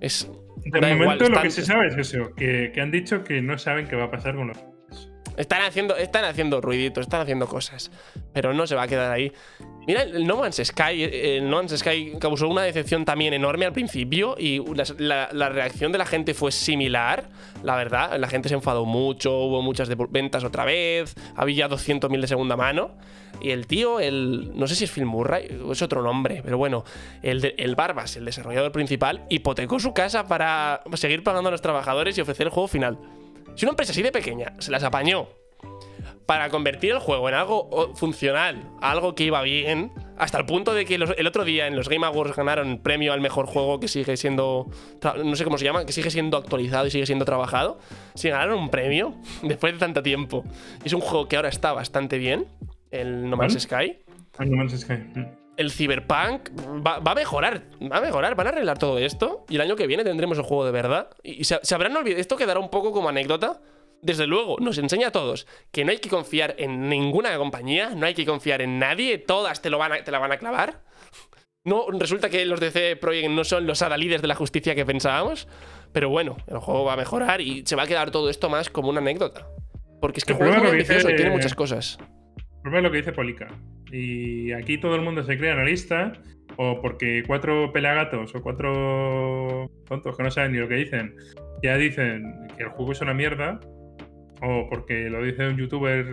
Es. 0.00 0.30
De 0.66 0.94
momento 0.94 1.28
lo 1.28 1.42
que 1.42 1.50
se 1.50 1.64
sabe 1.64 1.88
es 1.88 1.96
eso, 1.96 2.34
que, 2.34 2.72
que 2.72 2.80
han 2.80 2.90
dicho 2.90 3.22
que 3.22 3.40
no 3.40 3.56
saben 3.58 3.86
qué 3.86 3.96
va 3.96 4.04
a 4.04 4.10
pasar 4.10 4.34
con 4.34 4.48
los 4.48 4.58
están 5.36 5.62
haciendo, 5.62 5.96
están 5.96 6.24
haciendo 6.24 6.60
ruiditos, 6.60 7.02
están 7.02 7.20
haciendo 7.20 7.46
cosas. 7.46 7.90
Pero 8.32 8.54
no 8.54 8.66
se 8.66 8.74
va 8.74 8.84
a 8.84 8.88
quedar 8.88 9.12
ahí. 9.12 9.32
Mira, 9.86 10.02
el 10.02 10.26
No 10.26 10.38
Man's 10.38 10.60
Sky, 10.64 11.04
el 11.04 11.48
No 11.48 11.58
Man's 11.58 11.78
Sky 11.78 12.14
causó 12.18 12.48
una 12.48 12.62
decepción 12.62 13.04
también 13.04 13.34
enorme 13.34 13.66
al 13.66 13.72
principio 13.72 14.34
y 14.36 14.60
la, 14.98 15.48
reacción 15.48 15.92
de 15.92 15.98
la 15.98 16.06
gente 16.06 16.34
fue 16.34 16.50
similar, 16.50 17.28
la 17.62 17.76
verdad. 17.76 18.18
La 18.18 18.26
gente 18.28 18.48
se 18.48 18.56
enfadó 18.56 18.84
mucho, 18.84 19.38
hubo 19.38 19.62
muchas 19.62 19.88
ventas 20.10 20.42
otra 20.42 20.64
vez, 20.64 21.14
había 21.36 21.68
200.000 21.68 22.20
de 22.20 22.26
segunda 22.26 22.56
mano. 22.56 22.96
Y 23.40 23.50
el 23.50 23.66
tío, 23.68 24.00
el 24.00 24.58
no 24.58 24.66
sé 24.66 24.74
si 24.74 24.84
es 24.84 24.90
Phil 24.90 25.04
Murray 25.04 25.46
es 25.70 25.82
otro 25.82 26.02
nombre, 26.02 26.40
pero 26.42 26.58
bueno, 26.58 26.84
el, 27.22 27.54
el 27.56 27.76
Barbas, 27.76 28.16
el 28.16 28.24
desarrollador 28.24 28.72
principal, 28.72 29.24
hipotecó 29.28 29.78
su 29.78 29.94
casa 29.94 30.26
para 30.26 30.82
seguir 30.94 31.22
pagando 31.22 31.48
a 31.48 31.52
los 31.52 31.62
trabajadores 31.62 32.18
y 32.18 32.22
ofrecer 32.22 32.46
el 32.46 32.52
juego 32.52 32.66
final. 32.66 32.98
Si 33.54 33.66
una 33.66 33.70
empresa 33.70 33.92
así 33.92 34.02
de 34.02 34.10
pequeña 34.10 34.54
se 34.58 34.70
las 34.70 34.82
apañó 34.82 35.28
para 36.26 36.50
convertir 36.50 36.90
el 36.90 36.98
juego 36.98 37.28
en 37.28 37.34
algo 37.36 37.94
funcional, 37.94 38.68
algo 38.80 39.14
que 39.14 39.24
iba 39.24 39.40
bien, 39.42 39.92
hasta 40.18 40.38
el 40.38 40.46
punto 40.46 40.74
de 40.74 40.84
que 40.84 40.96
el 40.96 41.26
otro 41.26 41.44
día 41.44 41.66
en 41.66 41.76
los 41.76 41.88
Game 41.88 42.04
Awards 42.04 42.34
ganaron 42.34 42.78
premio 42.78 43.12
al 43.12 43.20
mejor 43.20 43.46
juego 43.46 43.78
que 43.78 43.86
sigue 43.86 44.16
siendo, 44.16 44.66
no 45.24 45.36
sé 45.36 45.44
cómo 45.44 45.56
se 45.56 45.64
llama, 45.64 45.86
que 45.86 45.92
sigue 45.92 46.10
siendo 46.10 46.36
actualizado 46.36 46.86
y 46.86 46.90
sigue 46.90 47.06
siendo 47.06 47.24
trabajado, 47.24 47.78
si 48.14 48.28
ganaron 48.28 48.58
un 48.58 48.70
premio 48.70 49.14
después 49.42 49.72
de 49.72 49.78
tanto 49.78 50.02
tiempo. 50.02 50.44
Es 50.84 50.92
un 50.92 51.00
juego 51.00 51.28
que 51.28 51.36
ahora 51.36 51.48
está 51.48 51.72
bastante 51.72 52.18
bien, 52.18 52.46
el 52.90 53.30
No 53.30 53.36
Man's 53.36 53.60
Sky. 53.60 53.98
El 54.40 54.50
No 54.50 54.56
Man's 54.56 54.78
Sky. 54.80 54.94
Mm. 54.94 55.26
El 55.56 55.70
Cyberpunk 55.70 56.50
va, 56.86 56.96
a 56.96 57.14
mejorar, 57.14 57.62
va 57.80 57.96
a 57.96 58.00
mejorar, 58.02 58.34
van 58.34 58.48
a 58.48 58.50
arreglar 58.50 58.78
todo 58.78 58.98
esto 58.98 59.46
y 59.48 59.54
el 59.54 59.62
año 59.62 59.74
que 59.74 59.86
viene 59.86 60.04
tendremos 60.04 60.36
el 60.36 60.44
juego 60.44 60.66
de 60.66 60.72
verdad. 60.72 61.08
Y 61.22 61.44
se, 61.44 61.58
se 61.62 61.74
habrán 61.74 61.96
olvidado, 61.96 62.20
esto 62.20 62.36
quedará 62.36 62.60
un 62.60 62.68
poco 62.68 62.92
como 62.92 63.08
anécdota, 63.08 63.62
desde 64.02 64.26
luego, 64.26 64.56
nos 64.60 64.78
enseña 64.78 65.08
a 65.08 65.12
todos 65.12 65.46
que 65.72 65.84
no 65.84 65.90
hay 65.90 65.98
que 65.98 66.08
confiar 66.08 66.54
en 66.58 66.88
ninguna 66.88 67.36
compañía, 67.36 67.90
no 67.94 68.06
hay 68.06 68.14
que 68.14 68.26
confiar 68.26 68.62
en 68.62 68.78
nadie, 68.78 69.18
todas 69.18 69.62
te, 69.62 69.70
lo 69.70 69.78
van 69.78 70.04
te 70.04 70.10
la 70.10 70.18
van 70.18 70.32
a 70.32 70.38
clavar. 70.38 70.82
No, 71.64 71.86
resulta 71.90 72.30
que 72.30 72.46
los 72.46 72.60
DC 72.60 72.96
Projekt 72.96 73.28
no 73.28 73.42
son 73.42 73.66
los 73.66 73.82
adalides 73.82 74.22
de 74.22 74.28
la 74.28 74.36
justicia 74.36 74.76
que 74.76 74.86
pensábamos, 74.86 75.48
pero 75.92 76.08
bueno, 76.08 76.36
el 76.46 76.58
juego 76.58 76.84
va 76.84 76.92
a 76.92 76.96
mejorar 76.96 77.40
y 77.40 77.64
se 77.66 77.74
va 77.74 77.82
a 77.82 77.86
quedar 77.88 78.12
todo 78.12 78.30
esto 78.30 78.48
más 78.48 78.70
como 78.70 78.88
una 78.88 79.00
anécdota. 79.00 79.48
Porque 80.00 80.18
es 80.18 80.24
que 80.24 80.32
el, 80.32 80.38
juego 80.38 80.54
es 80.54 80.70
ambicioso 80.70 81.10
y 81.10 81.16
tiene 81.16 81.32
muchas 81.32 81.54
cosas. 81.54 81.98
El 82.64 82.74
es 82.74 82.82
lo 82.82 82.90
que 82.90 82.98
dice 82.98 83.12
Polica. 83.12 83.48
Y 83.90 84.52
aquí 84.52 84.78
todo 84.78 84.94
el 84.94 85.02
mundo 85.02 85.24
se 85.24 85.36
cree 85.36 85.50
analista, 85.50 86.12
o 86.56 86.80
porque 86.80 87.22
cuatro 87.26 87.72
pelagatos 87.72 88.34
o 88.34 88.42
cuatro 88.42 89.70
tontos 89.88 90.16
que 90.16 90.22
no 90.22 90.30
saben 90.30 90.52
ni 90.52 90.58
lo 90.58 90.68
que 90.68 90.76
dicen, 90.76 91.16
ya 91.62 91.76
dicen 91.76 92.48
que 92.56 92.64
el 92.64 92.68
juego 92.70 92.92
es 92.92 93.00
una 93.00 93.14
mierda, 93.14 93.60
o 94.42 94.68
porque 94.68 95.08
lo 95.10 95.22
dice 95.22 95.48
un 95.48 95.56
youtuber 95.56 96.06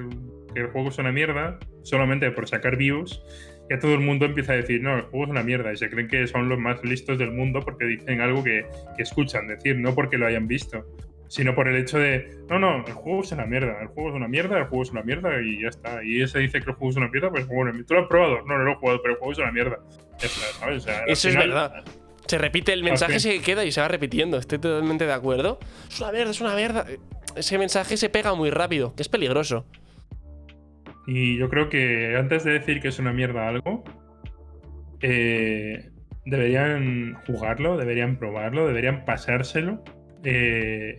que 0.54 0.62
el 0.62 0.68
juego 0.68 0.90
es 0.90 0.98
una 0.98 1.12
mierda, 1.12 1.60
solamente 1.84 2.30
por 2.32 2.48
sacar 2.48 2.78
views, 2.78 3.24
ya 3.70 3.80
todo 3.80 3.94
el 3.94 4.02
mundo 4.02 4.26
empieza 4.26 4.54
a 4.54 4.58
decir, 4.58 4.82
no, 4.82 4.96
el 4.96 5.04
juego 5.04 5.26
es 5.26 5.32
una 5.32 5.44
mierda, 5.44 5.74
y 5.74 5.78
se 5.78 5.90
creen 5.90 6.08
que 6.08 6.28
son 6.28 6.50
los 6.50 6.60
más 6.60 6.84
listos 6.84 7.18
del 7.18 7.32
mundo 7.32 7.62
porque 7.62 7.86
dicen 7.86 8.22
algo 8.22 8.44
que, 8.44 8.66
que 8.96 9.04
escuchan 9.04 9.48
decir, 9.48 9.78
no 9.78 9.96
porque 9.96 10.18
lo 10.18 10.28
hayan 10.28 10.48
visto, 10.48 10.86
sino 11.34 11.56
por 11.56 11.68
el 11.68 11.76
hecho 11.78 11.98
de, 11.98 12.38
no, 12.48 12.60
no, 12.60 12.86
el 12.86 12.94
juego 12.94 13.24
es 13.24 13.32
una 13.32 13.48
mierda, 13.48 13.82
el 13.82 13.88
juego 13.88 14.10
es 14.10 14.16
una 14.16 14.28
mierda, 14.28 14.60
el 14.60 14.66
juego 14.66 14.84
es 14.84 14.92
una 14.92 15.02
mierda 15.02 15.42
y 15.42 15.64
ya 15.64 15.70
está. 15.70 16.04
Y 16.04 16.22
ese 16.22 16.38
dice 16.38 16.62
que 16.62 16.70
el 16.70 16.76
juego 16.76 16.92
es 16.92 16.98
una 16.98 17.08
mierda, 17.08 17.32
pues 17.32 17.42
el 17.42 17.48
juego 17.48 17.68
es 17.68 17.74
una 17.74 17.86
¿Tú 17.86 17.94
lo 17.96 18.02
has 18.02 18.08
probado? 18.08 18.42
No, 18.46 18.58
no 18.60 18.64
lo 18.64 18.72
he 18.74 18.76
jugado, 18.76 19.02
pero 19.02 19.14
el 19.16 19.20
juego 19.20 19.32
es 19.32 19.40
una 19.40 19.52
mierda. 19.52 19.80
Ya 20.20 20.28
está, 20.28 20.60
¿sabes? 20.60 20.86
Eso 21.08 21.30
es 21.30 21.36
verdad. 21.36 21.84
Se 22.28 22.38
repite, 22.38 22.72
el 22.72 22.84
mensaje 22.84 23.20
se 23.20 23.42
queda 23.42 23.66
y 23.66 23.72
se 23.72 23.82
va 23.82 23.88
repitiendo. 23.88 24.38
Estoy 24.38 24.60
totalmente 24.60 25.08
de 25.08 25.14
acuerdo. 25.14 25.58
Es 25.90 26.00
una 26.00 26.12
mierda, 26.12 26.30
es 26.30 26.42
una 26.42 26.56
mierda 26.56 26.86
ese 27.36 27.58
mensaje 27.58 27.98
se 27.98 28.10
pega 28.10 28.34
muy 28.34 28.50
rápido, 28.50 28.96
que 28.96 29.02
es 29.02 29.10
peligroso. 29.10 29.66
Y 31.06 31.38
yo 31.38 31.50
creo 31.50 31.70
que 31.70 32.16
antes 32.18 32.44
de 32.44 32.54
decir 32.54 32.80
que 32.80 32.88
es 32.88 33.00
una 33.00 33.12
mierda 33.12 33.48
algo, 33.48 33.84
eh, 35.02 35.90
deberían 36.26 37.16
jugarlo, 37.28 37.78
deberían 37.78 38.18
probarlo, 38.18 38.66
deberían 38.68 39.04
pasárselo, 39.04 39.84
eh, 40.24 40.98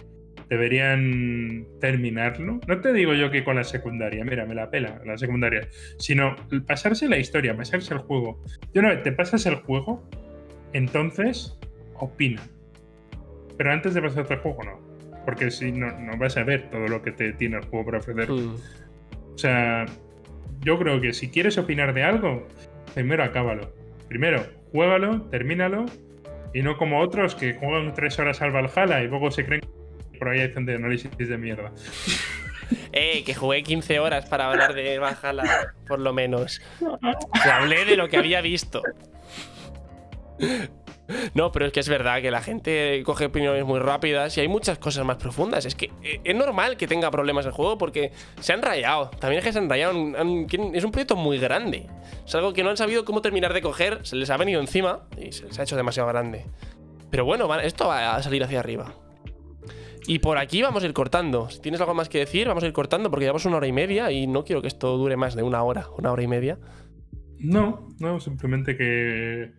deberían 0.51 1.66
terminarlo. 1.81 2.61
No 2.66 2.81
te 2.81 2.93
digo 2.93 3.15
yo 3.15 3.31
que 3.31 3.44
con 3.44 3.56
la 3.56 3.65
secundaria, 3.65 4.24
mira, 4.24 4.44
me 4.44 4.55
la 4.55 4.70
pela 4.70 5.01
la 5.06 5.16
secundaria, 5.16 5.69
sino 5.98 6.36
pasarse 6.66 7.09
la 7.09 7.19
historia, 7.19 7.56
pasarse 7.56 7.94
el 7.94 8.01
juego. 8.01 8.43
Yo 8.74 8.82
no, 8.82 8.97
te 9.02 9.12
pasas 9.12 9.47
el 9.47 9.56
juego, 9.56 10.06
entonces 10.74 11.59
opina. 11.94 12.43
Pero 13.56 13.73
antes 13.73 13.94
de 13.94 14.02
pasarte 14.02 14.35
el 14.35 14.40
juego, 14.40 14.65
no. 14.65 14.94
Porque 15.24 15.51
si 15.51 15.72
no, 15.72 15.90
no 15.98 16.16
vas 16.16 16.36
a 16.36 16.44
ver 16.44 16.70
todo 16.70 16.88
lo 16.88 17.02
que 17.02 17.12
te 17.12 17.32
tiene 17.32 17.56
el 17.56 17.64
juego 17.64 17.86
para 17.86 17.98
ofrecer. 17.98 18.30
Mm. 18.30 18.55
O 19.34 19.38
sea, 19.38 19.86
yo 20.60 20.78
creo 20.78 21.01
que 21.01 21.12
si 21.12 21.30
quieres 21.30 21.59
opinar 21.59 21.94
de 21.94 22.02
algo, 22.02 22.46
primero 22.94 23.24
acábalo. 23.24 23.72
Primero, 24.09 24.46
juégalo, 24.70 25.22
termínalo, 25.22 25.86
y 26.55 26.62
no 26.62 26.76
como 26.76 27.01
otros 27.01 27.34
que 27.34 27.55
juegan 27.55 27.92
tres 27.94 28.18
horas 28.18 28.40
al 28.40 28.52
Valhalla 28.52 29.02
y 29.02 29.09
luego 29.09 29.30
se 29.30 29.44
creen 29.44 29.62
que 30.12 30.18
por 30.18 30.28
ahí 30.28 30.40
hacen 30.40 30.64
de 30.64 30.76
análisis 30.76 31.10
de 31.18 31.36
mierda. 31.36 31.72
Eh, 32.92 33.24
que 33.24 33.34
jugué 33.34 33.62
15 33.62 33.98
horas 33.98 34.24
para 34.26 34.48
hablar 34.48 34.72
de 34.72 34.98
Valhalla, 34.98 35.74
por 35.86 35.98
lo 35.98 36.14
menos. 36.14 36.62
Que 37.42 37.51
hablé 37.51 37.84
de 37.84 37.96
lo 37.96 38.09
que 38.09 38.16
había 38.16 38.40
visto. 38.40 38.82
No, 41.35 41.52
pero 41.52 41.66
es 41.66 41.72
que 41.72 41.81
es 41.81 41.89
verdad 41.89 42.20
que 42.22 42.31
la 42.31 42.40
gente 42.40 43.02
coge 43.05 43.26
opiniones 43.26 43.64
muy 43.64 43.78
rápidas 43.78 44.36
y 44.36 44.40
hay 44.40 44.48
muchas 44.48 44.78
cosas 44.78 45.05
más 45.05 45.16
profundas. 45.16 45.64
Es 45.64 45.74
que 45.74 45.90
eh, 46.02 46.20
es 46.24 46.35
normal 46.35 46.76
que 46.76 46.86
tenga 46.86 47.10
problemas 47.10 47.47
el 47.47 47.52
juego 47.52 47.78
porque 47.78 48.12
se 48.40 48.52
han 48.52 48.62
rayado. 48.62 49.10
También 49.18 49.39
es 49.39 49.44
que 49.44 49.52
se 49.52 49.59
han 49.59 49.68
rayado. 49.68 49.93
es 49.93 50.85
un 50.85 50.90
proyecto 50.93 51.16
muy 51.16 51.39
grande. 51.39 51.86
Es 52.26 52.35
algo 52.35 52.52
que 52.52 52.62
no 52.62 52.70
han 52.70 52.76
sabido 52.76 53.05
cómo 53.05 53.22
terminar 53.22 53.52
de 53.52 53.62
coger. 53.62 54.01
Se 54.02 54.16
les 54.16 54.31
ha 54.31 54.36
venido 54.36 54.60
encima 54.60 55.02
y 55.18 55.32
se 55.32 55.47
les 55.47 55.59
ha 55.59 55.62
hecho 55.62 55.76
demasiado 55.76 56.09
grande. 56.09 56.47
Pero 57.10 57.24
bueno, 57.24 57.52
esto 57.60 57.89
va 57.89 58.16
a 58.16 58.22
salir 58.22 58.43
hacia 58.43 58.60
arriba. 58.60 58.94
Y 60.06 60.18
por 60.18 60.36
aquí 60.36 60.60
vamos 60.60 60.82
a 60.82 60.86
ir 60.86 60.93
cortando. 60.93 61.48
Si 61.48 61.60
tienes 61.60 61.81
algo 61.81 61.94
más 61.94 62.09
que 62.09 62.18
decir, 62.18 62.47
vamos 62.47 62.62
a 62.62 62.66
ir 62.66 62.72
cortando 62.72 63.10
porque 63.10 63.24
llevamos 63.24 63.47
una 63.47 63.56
hora 63.56 63.66
y 63.66 63.72
media 63.72 64.10
y 64.10 64.26
no 64.26 64.44
quiero 64.44 64.60
que 64.60 64.68
esto 64.68 64.98
dure 64.98 65.16
más 65.16 65.35
de 65.35 65.43
una 65.43 65.62
hora, 65.62 65.89
una 65.97 66.12
hora 66.12 66.22
y 66.22 66.28
media. 66.28 66.59
No, 67.39 67.89
no, 68.01 68.20
simplemente 68.20 68.76
que, 68.76 69.52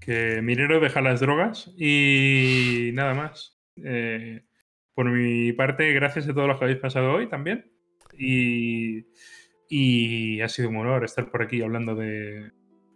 que 0.00 0.40
Minero 0.42 0.80
deja 0.80 1.00
las 1.00 1.20
drogas 1.20 1.72
y 1.76 2.90
nada 2.94 3.14
más. 3.14 3.58
Eh, 3.76 4.42
por 4.94 5.10
mi 5.10 5.52
parte, 5.52 5.92
gracias 5.92 6.28
a 6.28 6.34
todos 6.34 6.48
los 6.48 6.58
que 6.58 6.64
habéis 6.64 6.80
pasado 6.80 7.12
hoy 7.12 7.28
también. 7.28 7.70
Y, 8.18 9.06
y 9.68 10.40
ha 10.40 10.48
sido 10.48 10.68
un 10.68 10.76
honor 10.76 11.04
estar 11.04 11.30
por 11.30 11.42
aquí 11.42 11.62
hablando 11.62 11.94
de, 11.94 12.50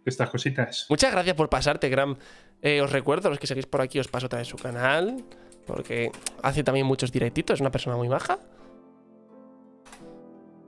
estas 0.05 0.29
cositas. 0.29 0.85
Muchas 0.89 1.11
gracias 1.11 1.35
por 1.35 1.49
pasarte, 1.49 1.89
Gram. 1.89 2.15
Eh, 2.61 2.81
os 2.81 2.91
recuerdo, 2.91 3.29
los 3.29 3.39
que 3.39 3.47
seguís 3.47 3.65
por 3.65 3.81
aquí, 3.81 3.99
os 3.99 4.07
paso 4.07 4.27
vez 4.29 4.47
su 4.47 4.57
canal. 4.57 5.23
Porque 5.65 6.11
hace 6.43 6.63
también 6.63 6.85
muchos 6.85 7.11
directitos, 7.11 7.55
es 7.55 7.61
una 7.61 7.71
persona 7.71 7.97
muy 7.97 8.07
maja. 8.07 8.39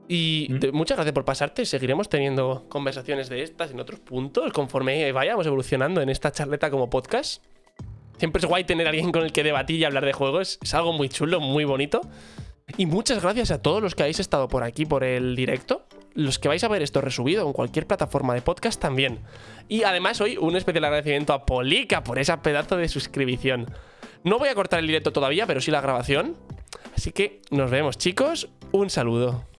Y 0.08 0.48
Mm. 0.50 0.58
te- 0.58 0.72
muchas 0.72 0.96
gracias 0.96 1.12
por 1.12 1.24
pasarte. 1.24 1.66
Seguiremos 1.66 2.08
teniendo 2.08 2.64
conversaciones 2.68 3.28
de 3.28 3.42
estas 3.42 3.70
en 3.70 3.80
otros 3.80 4.00
puntos 4.00 4.52
conforme 4.52 5.12
vayamos 5.12 5.46
evolucionando 5.46 6.00
en 6.00 6.08
esta 6.08 6.32
charleta 6.32 6.70
como 6.70 6.88
podcast. 6.88 7.44
Siempre 8.18 8.40
es 8.40 8.46
guay 8.46 8.64
tener 8.64 8.86
a 8.86 8.90
alguien 8.90 9.12
con 9.12 9.22
el 9.22 9.32
que 9.32 9.42
debatir 9.44 9.78
y 9.78 9.84
hablar 9.84 10.04
de 10.04 10.12
juegos. 10.12 10.58
Es 10.62 10.74
algo 10.74 10.92
muy 10.92 11.08
chulo, 11.08 11.40
muy 11.40 11.64
bonito. 11.64 12.00
Y 12.76 12.86
muchas 12.86 13.22
gracias 13.22 13.50
a 13.50 13.62
todos 13.62 13.80
los 13.82 13.94
que 13.94 14.02
habéis 14.02 14.18
estado 14.20 14.48
por 14.48 14.62
aquí 14.64 14.84
por 14.86 15.04
el 15.04 15.36
directo. 15.36 15.86
Los 16.14 16.38
que 16.38 16.48
vais 16.48 16.64
a 16.64 16.68
ver 16.68 16.82
esto 16.82 17.00
resubido 17.00 17.46
en 17.46 17.52
cualquier 17.52 17.86
plataforma 17.86 18.34
de 18.34 18.42
podcast 18.42 18.80
también. 18.80 19.20
Y 19.68 19.84
además 19.84 20.20
hoy 20.20 20.36
un 20.36 20.56
especial 20.56 20.84
agradecimiento 20.84 21.32
a 21.32 21.46
Polica 21.46 22.02
por 22.02 22.18
esa 22.18 22.42
pedazo 22.42 22.76
de 22.76 22.88
suscripción. 22.88 23.66
No 24.24 24.38
voy 24.38 24.48
a 24.48 24.54
cortar 24.54 24.80
el 24.80 24.86
directo 24.86 25.12
todavía, 25.12 25.46
pero 25.46 25.60
sí 25.60 25.70
la 25.70 25.80
grabación. 25.80 26.36
Así 26.96 27.12
que 27.12 27.40
nos 27.50 27.70
vemos 27.70 27.96
chicos. 27.98 28.48
Un 28.72 28.90
saludo. 28.90 29.44